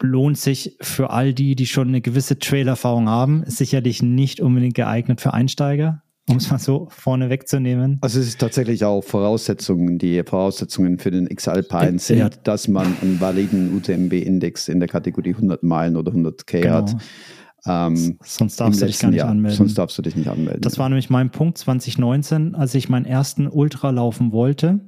lohnt 0.00 0.38
sich 0.38 0.76
für 0.80 1.10
all 1.10 1.34
die, 1.34 1.54
die 1.54 1.66
schon 1.66 1.88
eine 1.88 2.00
gewisse 2.00 2.38
Trailerfahrung 2.38 3.08
haben, 3.08 3.42
ist 3.42 3.58
sicherlich 3.58 4.02
nicht 4.02 4.40
unbedingt 4.40 4.74
geeignet 4.74 5.20
für 5.20 5.34
Einsteiger, 5.34 6.02
um 6.28 6.36
es 6.36 6.50
mal 6.50 6.58
so 6.58 6.88
vorne 6.90 7.30
wegzunehmen. 7.30 7.98
Also 8.00 8.20
es 8.20 8.28
ist 8.28 8.40
tatsächlich 8.40 8.84
auch 8.84 9.02
Voraussetzungen, 9.02 9.98
die 9.98 10.22
Voraussetzungen 10.22 10.98
für 10.98 11.10
den 11.10 11.26
X-Alpine 11.26 11.98
sind, 11.98 12.18
ja. 12.18 12.28
dass 12.28 12.68
man 12.68 12.96
einen 13.02 13.20
validen 13.20 13.76
UTMB-Index 13.76 14.68
in 14.68 14.78
der 14.78 14.88
Kategorie 14.88 15.34
100 15.34 15.62
Meilen 15.62 15.96
oder 15.96 16.10
100 16.10 16.46
K 16.46 16.60
genau. 16.60 16.74
hat. 16.74 16.96
Ähm, 17.64 18.18
sonst 18.24 18.60
darfst 18.60 18.82
du 18.82 18.86
dich 18.86 18.98
gar 18.98 19.10
nicht 19.10 19.18
Jahr. 19.18 19.28
anmelden. 19.28 19.56
Sonst 19.56 19.78
darfst 19.78 19.96
du 19.96 20.02
dich 20.02 20.16
nicht 20.16 20.28
anmelden. 20.28 20.62
Das 20.62 20.78
war 20.78 20.88
nämlich 20.88 21.10
mein 21.10 21.30
Punkt 21.30 21.58
2019, 21.58 22.54
als 22.54 22.74
ich 22.74 22.88
meinen 22.88 23.06
ersten 23.06 23.46
Ultra 23.46 23.90
laufen 23.90 24.32
wollte. 24.32 24.80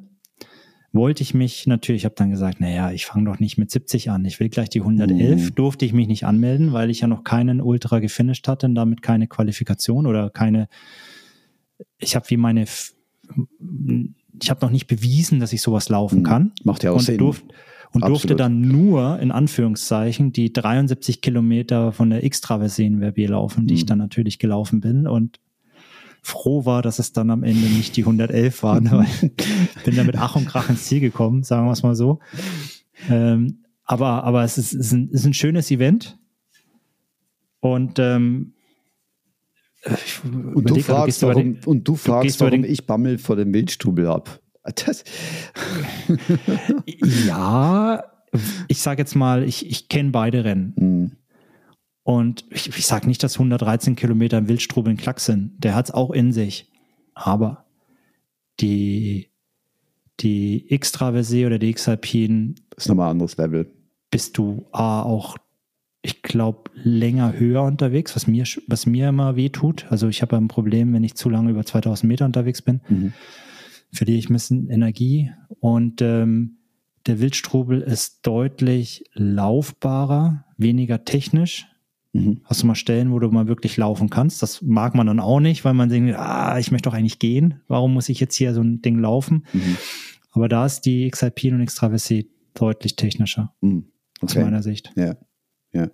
wollte 0.93 1.23
ich 1.23 1.35
mich 1.35 1.67
natürlich, 1.67 2.03
ich 2.03 2.05
habe 2.05 2.15
dann 2.17 2.31
gesagt, 2.31 2.61
naja, 2.61 2.93
ich 2.93 3.07
fange 3.07 3.31
doch 3.31 3.41
nicht 3.41 3.59
mit 3.59 3.71
70 3.71 4.11
an, 4.11 4.25
ich 4.25 4.39
will 4.39 4.49
gleich 4.49 4.71
die 4.71 4.81
111, 4.81 5.51
mhm. 5.51 5.55
durfte 5.55 5.85
ich 5.85 5.93
mich 5.93 6.07
nicht 6.07 6.25
anmelden, 6.25 6.73
weil 6.73 6.91
ich 6.91 7.01
ja 7.01 7.09
noch 7.09 7.25
keinen 7.25 7.61
Ultra 7.61 7.99
gefinisht 7.99 8.47
hatte 8.47 8.67
und 8.67 8.75
damit 8.75 9.03
keine 9.03 9.27
Qualifikation 9.27 10.07
oder 10.07 10.31
keine, 10.31 10.69
ich 11.99 12.15
habe 12.15 12.31
wie 12.31 12.37
meine, 12.37 12.65
ich 12.65 14.51
habe 14.51 14.65
noch 14.65 14.71
nicht 14.71 14.87
bewiesen, 14.87 15.41
dass 15.41 15.53
ich 15.53 15.63
sowas 15.63 15.89
laufen 15.89 16.21
mhm. 16.21 16.25
kann. 16.25 16.53
Macht 16.65 16.83
ja 16.83 16.91
auch 16.91 16.97
und 16.97 17.03
Sinn. 17.03 17.19
Durf, 17.19 17.43
und 17.95 18.03
Absolut. 18.03 18.23
durfte 18.23 18.37
dann 18.37 18.61
nur, 18.61 19.21
in 19.21 19.31
Anführungszeichen, 19.31 20.33
die 20.33 20.53
73 20.53 21.21
Kilometer 21.21 21.93
von 21.93 22.11
der 22.11 22.25
X-Traversee 22.25 22.87
in 22.87 22.99
Verbier 22.99 23.31
laufen, 23.31 23.67
die 23.67 23.75
mhm. 23.75 23.79
ich 23.79 23.87
dann 23.87 23.99
natürlich 23.99 24.39
gelaufen 24.41 24.81
bin 24.81 25.07
und 25.07 25.39
froh 26.23 26.65
war, 26.65 26.83
dass 26.83 26.99
es 26.99 27.13
dann 27.13 27.31
am 27.31 27.45
Ende 27.45 27.69
nicht 27.69 27.97
die 27.97 28.03
111 28.03 28.63
waren, 28.65 28.91
weil 28.91 29.07
ich 29.23 29.85
bin 29.85 29.95
da 29.95 30.03
mit 30.03 30.17
Ach 30.17 30.35
und 30.35 30.47
Krach 30.47 30.71
ins 30.71 30.87
Ziel 30.87 31.01
gekommen, 31.01 31.45
sagen 31.45 31.67
wir 31.67 31.73
es 31.73 31.85
mal 31.85 31.95
so. 31.95 32.19
Ähm, 33.09 33.65
aber, 33.85 34.25
aber 34.25 34.43
es 34.43 34.59
ist, 34.59 34.73
ist, 34.73 34.93
ein, 34.93 35.09
ist 35.11 35.25
ein 35.25 35.35
schönes 35.35 35.71
Event. 35.71 36.19
Und 37.61 37.99
ähm, 37.99 38.55
und, 40.55 40.71
du 40.71 40.81
fragst, 40.81 41.23
warum, 41.23 41.55
den, 41.55 41.65
und 41.65 41.87
du 41.87 41.95
fragst, 41.95 42.41
du 42.41 42.47
warum 42.47 42.65
ich 42.65 42.87
Bammel 42.87 43.19
vor 43.19 43.37
dem 43.37 43.53
Wildstubel 43.53 44.09
habe. 44.09 44.31
Ja, 47.27 48.05
ich 48.69 48.81
sage 48.81 49.03
jetzt 49.03 49.15
mal, 49.15 49.45
ich, 49.45 49.71
ich 49.71 49.89
kenne 49.89 50.11
beide 50.11 50.45
Rennen. 50.45 50.73
Mhm. 50.77 51.13
Und 52.03 52.45
ich, 52.51 52.69
ich 52.69 52.87
sage 52.87 53.07
nicht, 53.07 53.23
dass 53.23 53.37
113 53.37 53.97
Kilometer 53.97 54.39
im 54.39 54.49
Wildstrubel 54.49 54.93
ein 54.93 54.97
Klack 54.97 55.21
sind. 55.21 55.53
Der 55.63 55.75
hat 55.75 55.87
es 55.87 55.91
auch 55.91 56.11
in 56.11 56.33
sich. 56.33 56.71
Aber 57.15 57.65
die, 58.61 59.31
die 60.21 60.67
X-Traversee 60.73 61.47
oder 61.47 61.59
die 61.59 61.71
X-Alpine. 61.71 62.55
ist 62.77 62.89
nochmal 62.89 63.09
ein 63.09 63.13
anderes 63.13 63.37
Level. 63.37 63.71
Bist 64.11 64.37
du 64.37 64.67
A, 64.73 65.03
auch, 65.03 65.37
ich 66.03 66.23
glaube, 66.23 66.71
länger 66.75 67.33
höher 67.39 67.63
unterwegs, 67.63 68.15
was 68.15 68.27
mir, 68.27 68.45
was 68.67 68.85
mir 68.87 69.09
immer 69.09 69.37
weh 69.37 69.49
tut. 69.49 69.87
Also 69.91 70.09
ich 70.09 70.21
habe 70.21 70.37
ein 70.37 70.49
Problem, 70.49 70.93
wenn 70.93 71.05
ich 71.05 71.15
zu 71.15 71.31
lange 71.31 71.51
über 71.51 71.65
2000 71.65 72.07
Meter 72.09 72.27
unterwegs 72.27 72.61
bin. 72.61 72.81
Mhm. 72.89 73.13
Verliere 73.95 74.19
ich 74.19 74.29
ein 74.29 74.35
bisschen 74.35 74.69
Energie. 74.69 75.31
Und 75.61 76.03
ähm, 76.03 76.59
der 77.07 77.21
Wildstrubel 77.21 77.81
ist 77.81 78.27
deutlich 78.27 79.05
laufbarer, 79.13 80.45
weniger 80.57 81.05
technisch. 81.05 81.67
Mhm. 82.13 82.41
Hast 82.45 82.63
du 82.63 82.67
mal 82.67 82.75
Stellen, 82.75 83.13
wo 83.13 83.19
du 83.19 83.29
mal 83.31 83.47
wirklich 83.47 83.77
laufen 83.77 84.11
kannst? 84.11 84.43
Das 84.43 84.63
mag 84.63 84.95
man 84.95 85.07
dann 85.07 85.21
auch 85.21 85.41
nicht, 85.41 85.65
weil 85.65 85.75
man 85.75 85.89
denkt, 85.89 86.17
ah, 86.17 86.59
ich 86.59 86.71
möchte 86.71 86.89
doch 86.89 86.95
eigentlich 86.95 87.19
gehen. 87.19 87.61
Warum 87.69 87.95
muss 87.95 88.09
ich 88.09 88.21
jetzt 88.21 88.37
hier 88.37 88.55
so 88.55 88.63
ein 88.63 88.83
Ding 88.83 88.99
laufen? 88.99 89.47
Mhm. 89.53 89.77
Aber 90.31 90.49
da 90.49 90.67
ist 90.67 90.83
die 90.83 91.07
X-Alpine 91.07 91.57
und 91.57 91.63
X-Traversee 91.63 92.27
deutlich 92.55 92.97
technischer. 92.97 93.55
Mhm. 93.61 93.87
Okay. 94.21 94.39
Aus 94.39 94.45
meiner 94.45 94.63
Sicht. 94.63 94.93
Ja, 94.97 95.17
ja. 95.73 95.91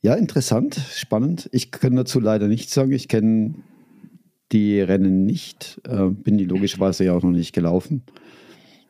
Ja, 0.00 0.14
interessant, 0.14 0.80
spannend. 0.92 1.48
Ich 1.52 1.70
kann 1.70 1.96
dazu 1.96 2.20
leider 2.20 2.46
nichts 2.46 2.74
sagen. 2.74 2.92
Ich 2.92 3.08
kenne 3.08 3.54
die 4.54 4.80
Rennen 4.80 5.26
nicht, 5.26 5.80
äh, 5.86 6.06
bin 6.06 6.38
die 6.38 6.44
logischerweise 6.44 7.04
ja 7.04 7.12
auch 7.12 7.22
noch 7.22 7.30
nicht 7.30 7.52
gelaufen. 7.52 8.02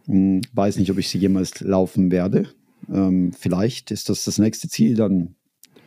Hm, 0.07 0.43
weiß 0.53 0.77
nicht, 0.77 0.91
ob 0.91 0.99
ich 0.99 1.09
sie 1.09 1.19
jemals 1.19 1.61
laufen 1.61 2.13
werde. 2.13 2.49
Ähm, 2.93 3.33
vielleicht 3.33 3.91
ist 3.91 4.09
das 4.11 4.25
das 4.25 4.39
nächste 4.39 4.69
Ziel, 4.69 4.95
dann 4.95 5.35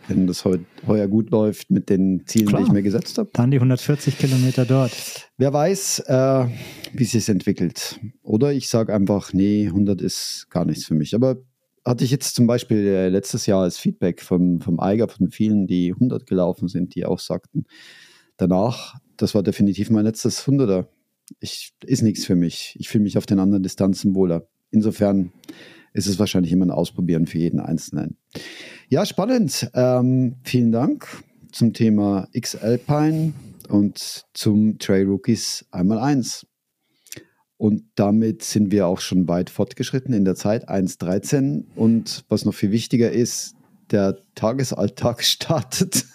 wenn 0.08 0.26
das 0.26 0.45
heu, 0.45 0.58
heuer 0.88 1.08
gut 1.08 1.32
läuft 1.32 1.70
mit 1.70 1.90
den 1.90 2.26
Zielen, 2.26 2.48
Klar. 2.48 2.62
die 2.62 2.68
ich 2.68 2.74
mir 2.74 2.82
gesetzt 2.82 3.18
habe. 3.18 3.30
Dann 3.34 3.52
die 3.52 3.58
140 3.58 4.18
Kilometer 4.18 4.66
dort. 4.66 4.94
Wer 5.38 5.52
weiß, 5.52 5.99
äh, 6.08 6.45
wie 6.94 7.04
es 7.04 7.12
sich 7.12 7.28
entwickelt. 7.28 7.99
Oder 8.24 8.54
ich 8.54 8.70
sage 8.70 8.94
einfach, 8.94 9.34
nee, 9.34 9.68
100 9.68 10.02
ist 10.02 10.48
gar 10.49 10.64
nichts 10.64 10.86
für 10.86 10.94
mich. 10.94 11.14
Aber 11.14 11.38
hatte 11.86 12.04
ich 12.04 12.12
jetzt 12.12 12.36
zum 12.36 12.48
Beispiel 12.48 12.86
äh, 12.88 13.10
letztes 13.10 13.45
Jahr 13.45 13.64
als 13.64 13.78
Feedback 13.78 14.22
vom, 14.22 14.62
vom 14.62 14.80
Eiger, 14.80 15.08
von 15.08 15.30
vielen, 15.30 15.68
die 15.68 15.91
100 15.91 16.26
gelaufen 16.26 16.68
sind, 16.68 16.95
die 16.95 17.06
auch 17.06 17.20
sagten, 17.20 17.66
danach, 18.38 18.95
das 19.18 19.35
war 19.35 19.44
definitiv 19.44 19.89
mein 19.89 20.06
letztes 20.06 20.48
100er. 20.48 20.88
Ich, 21.39 21.73
ist 21.85 22.03
nichts 22.03 22.26
für 22.26 22.35
mich. 22.35 22.76
Ich 22.80 22.89
fühle 22.89 23.03
mich 23.03 23.18
auf 23.18 23.26
den 23.26 23.39
anderen 23.39 23.64
Distanzen 23.64 24.15
wohler. 24.15 24.48
Insofern 24.72 25.31
ist 25.94 26.07
es 26.07 26.19
wahrscheinlich 26.19 26.52
immer 26.52 26.65
ein 26.65 26.72
Ausprobieren 26.72 27.26
für 27.26 27.38
jeden 27.39 27.60
Einzelnen. 27.60 28.18
Ja, 28.88 29.06
spannend. 29.06 29.69
Ähm, 29.73 30.35
vielen 30.44 30.72
Dank 30.72 31.07
zum 31.52 31.73
Thema 31.73 32.27
X-Alpine 32.31 33.34
und 33.68 34.26
zum 34.34 34.80
Trail 34.80 35.07
Rookies 35.07 35.65
einmal 35.72 35.99
eins. 35.99 36.45
Und 37.57 37.84
damit 37.95 38.44
sind 38.44 38.72
wir 38.72 38.85
auch 38.88 38.99
schon 38.99 39.27
weit 39.27 39.49
fortgeschritten 39.49 40.14
in 40.14 40.23
der 40.23 40.35
Zeit, 40.35 40.69
1.13. 40.69 41.65
Und 41.76 42.23
was 42.30 42.45
noch 42.45 42.53
viel 42.53 42.72
wichtiger 42.72 43.11
ist, 43.11 43.57
der 43.91 44.18
Tagesalltag 44.35 45.23
startet. 45.26 46.05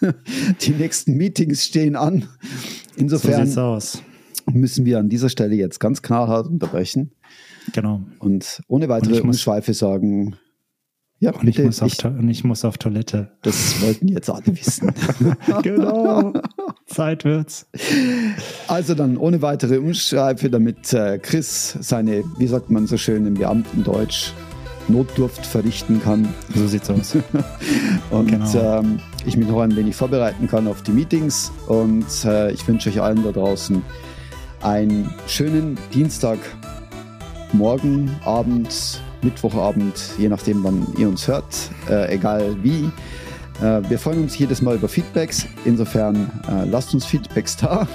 Die 0.61 0.71
nächsten 0.71 1.15
Meetings 1.15 1.65
stehen 1.65 1.95
an. 1.95 2.27
Insofern 2.95 3.47
so 3.47 3.79
müssen 4.51 4.85
wir 4.85 4.99
an 4.99 5.09
dieser 5.09 5.29
Stelle 5.29 5.55
jetzt 5.55 5.79
ganz 5.79 6.01
knallhart 6.01 6.47
unterbrechen. 6.47 7.11
Genau. 7.71 8.01
Und 8.19 8.61
ohne 8.67 8.89
weitere 8.89 9.21
und 9.21 9.29
Umschweife 9.29 9.73
sagen, 9.73 10.35
ja, 11.19 11.31
und, 11.31 11.45
bitte, 11.45 11.61
ich 11.61 11.65
muss 11.67 11.81
ich, 11.81 12.03
und 12.03 12.27
ich 12.27 12.43
muss 12.43 12.65
auf 12.65 12.77
Toilette. 12.77 13.31
Das 13.43 13.81
wollten 13.81 14.09
jetzt 14.09 14.29
alle 14.29 14.47
wissen. 14.47 14.91
genau. 15.63 16.33
Zeit 16.85 17.23
wird's. 17.23 17.65
Also 18.67 18.93
dann 18.93 19.15
ohne 19.15 19.41
weitere 19.41 19.77
Umschweife, 19.77 20.49
damit 20.49 20.91
äh, 20.91 21.19
Chris 21.19 21.77
seine, 21.79 22.25
wie 22.37 22.47
sagt 22.47 22.69
man 22.69 22.87
so 22.87 22.97
schön 22.97 23.25
im 23.25 23.35
Beamtendeutsch, 23.35 24.33
Notdurft 24.87 25.45
verrichten 25.45 26.01
kann. 26.01 26.33
So 26.53 26.67
sieht's 26.67 26.89
aus. 26.89 27.15
und 28.09 28.27
genau. 28.27 28.79
ähm, 28.79 28.99
ich 29.25 29.37
mich 29.37 29.47
noch 29.47 29.61
ein 29.61 29.75
wenig 29.75 29.95
vorbereiten 29.95 30.47
kann 30.47 30.67
auf 30.67 30.81
die 30.81 30.91
Meetings. 30.91 31.51
Und 31.67 32.05
äh, 32.25 32.51
ich 32.51 32.67
wünsche 32.67 32.89
euch 32.89 33.01
allen 33.01 33.23
da 33.23 33.31
draußen 33.31 33.81
einen 34.61 35.09
schönen 35.27 35.77
Dienstag 35.93 36.39
morgen, 37.51 38.09
Abend, 38.25 39.01
Mittwochabend, 39.21 39.93
je 40.17 40.29
nachdem, 40.29 40.63
wann 40.63 40.87
ihr 40.97 41.07
uns 41.07 41.27
hört, 41.27 41.45
äh, 41.89 42.13
egal 42.13 42.55
wie. 42.61 42.89
Äh, 43.61 43.81
wir 43.89 43.99
freuen 43.99 44.23
uns 44.23 44.37
jedes 44.37 44.61
Mal 44.61 44.75
über 44.75 44.87
Feedbacks. 44.87 45.45
Insofern 45.65 46.29
äh, 46.47 46.65
lasst 46.65 46.93
uns 46.93 47.05
Feedbacks 47.05 47.57
da. 47.57 47.87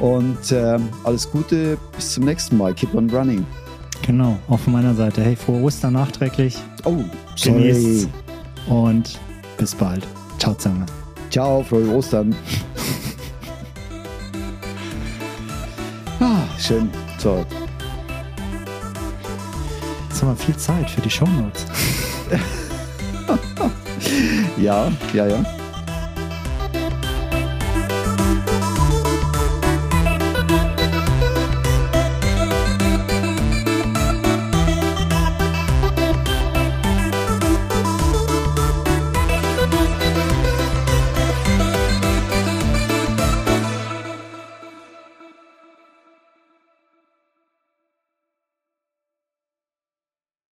Und 0.00 0.52
äh, 0.52 0.78
alles 1.04 1.30
Gute, 1.30 1.76
bis 1.94 2.14
zum 2.14 2.24
nächsten 2.24 2.56
Mal. 2.56 2.72
Keep 2.72 2.94
on 2.94 3.10
running. 3.10 3.44
Genau, 4.02 4.38
auch 4.48 4.58
von 4.58 4.72
meiner 4.72 4.94
Seite. 4.94 5.22
Hey, 5.22 5.36
frohe 5.36 5.62
Ostern 5.62 5.94
nachträglich. 5.94 6.56
Oh, 6.84 6.96
sorry. 7.36 7.68
Genießt 7.68 8.08
und 8.68 9.18
bis 9.56 9.74
bald. 9.74 10.06
Ciao 10.38 10.54
zusammen. 10.54 10.86
Ciao, 11.30 11.62
frohe 11.62 11.88
Ostern. 11.94 12.34
ah, 16.20 16.42
schön. 16.58 16.90
So, 17.18 17.44
Jetzt 20.20 20.28
haben 20.28 20.36
wir 20.36 20.44
viel 20.44 20.56
Zeit 20.58 20.90
für 20.90 21.00
die 21.00 21.08
Shownotes. 21.08 21.64
ja, 24.58 24.92
ja, 25.14 25.26
ja. 25.26 25.59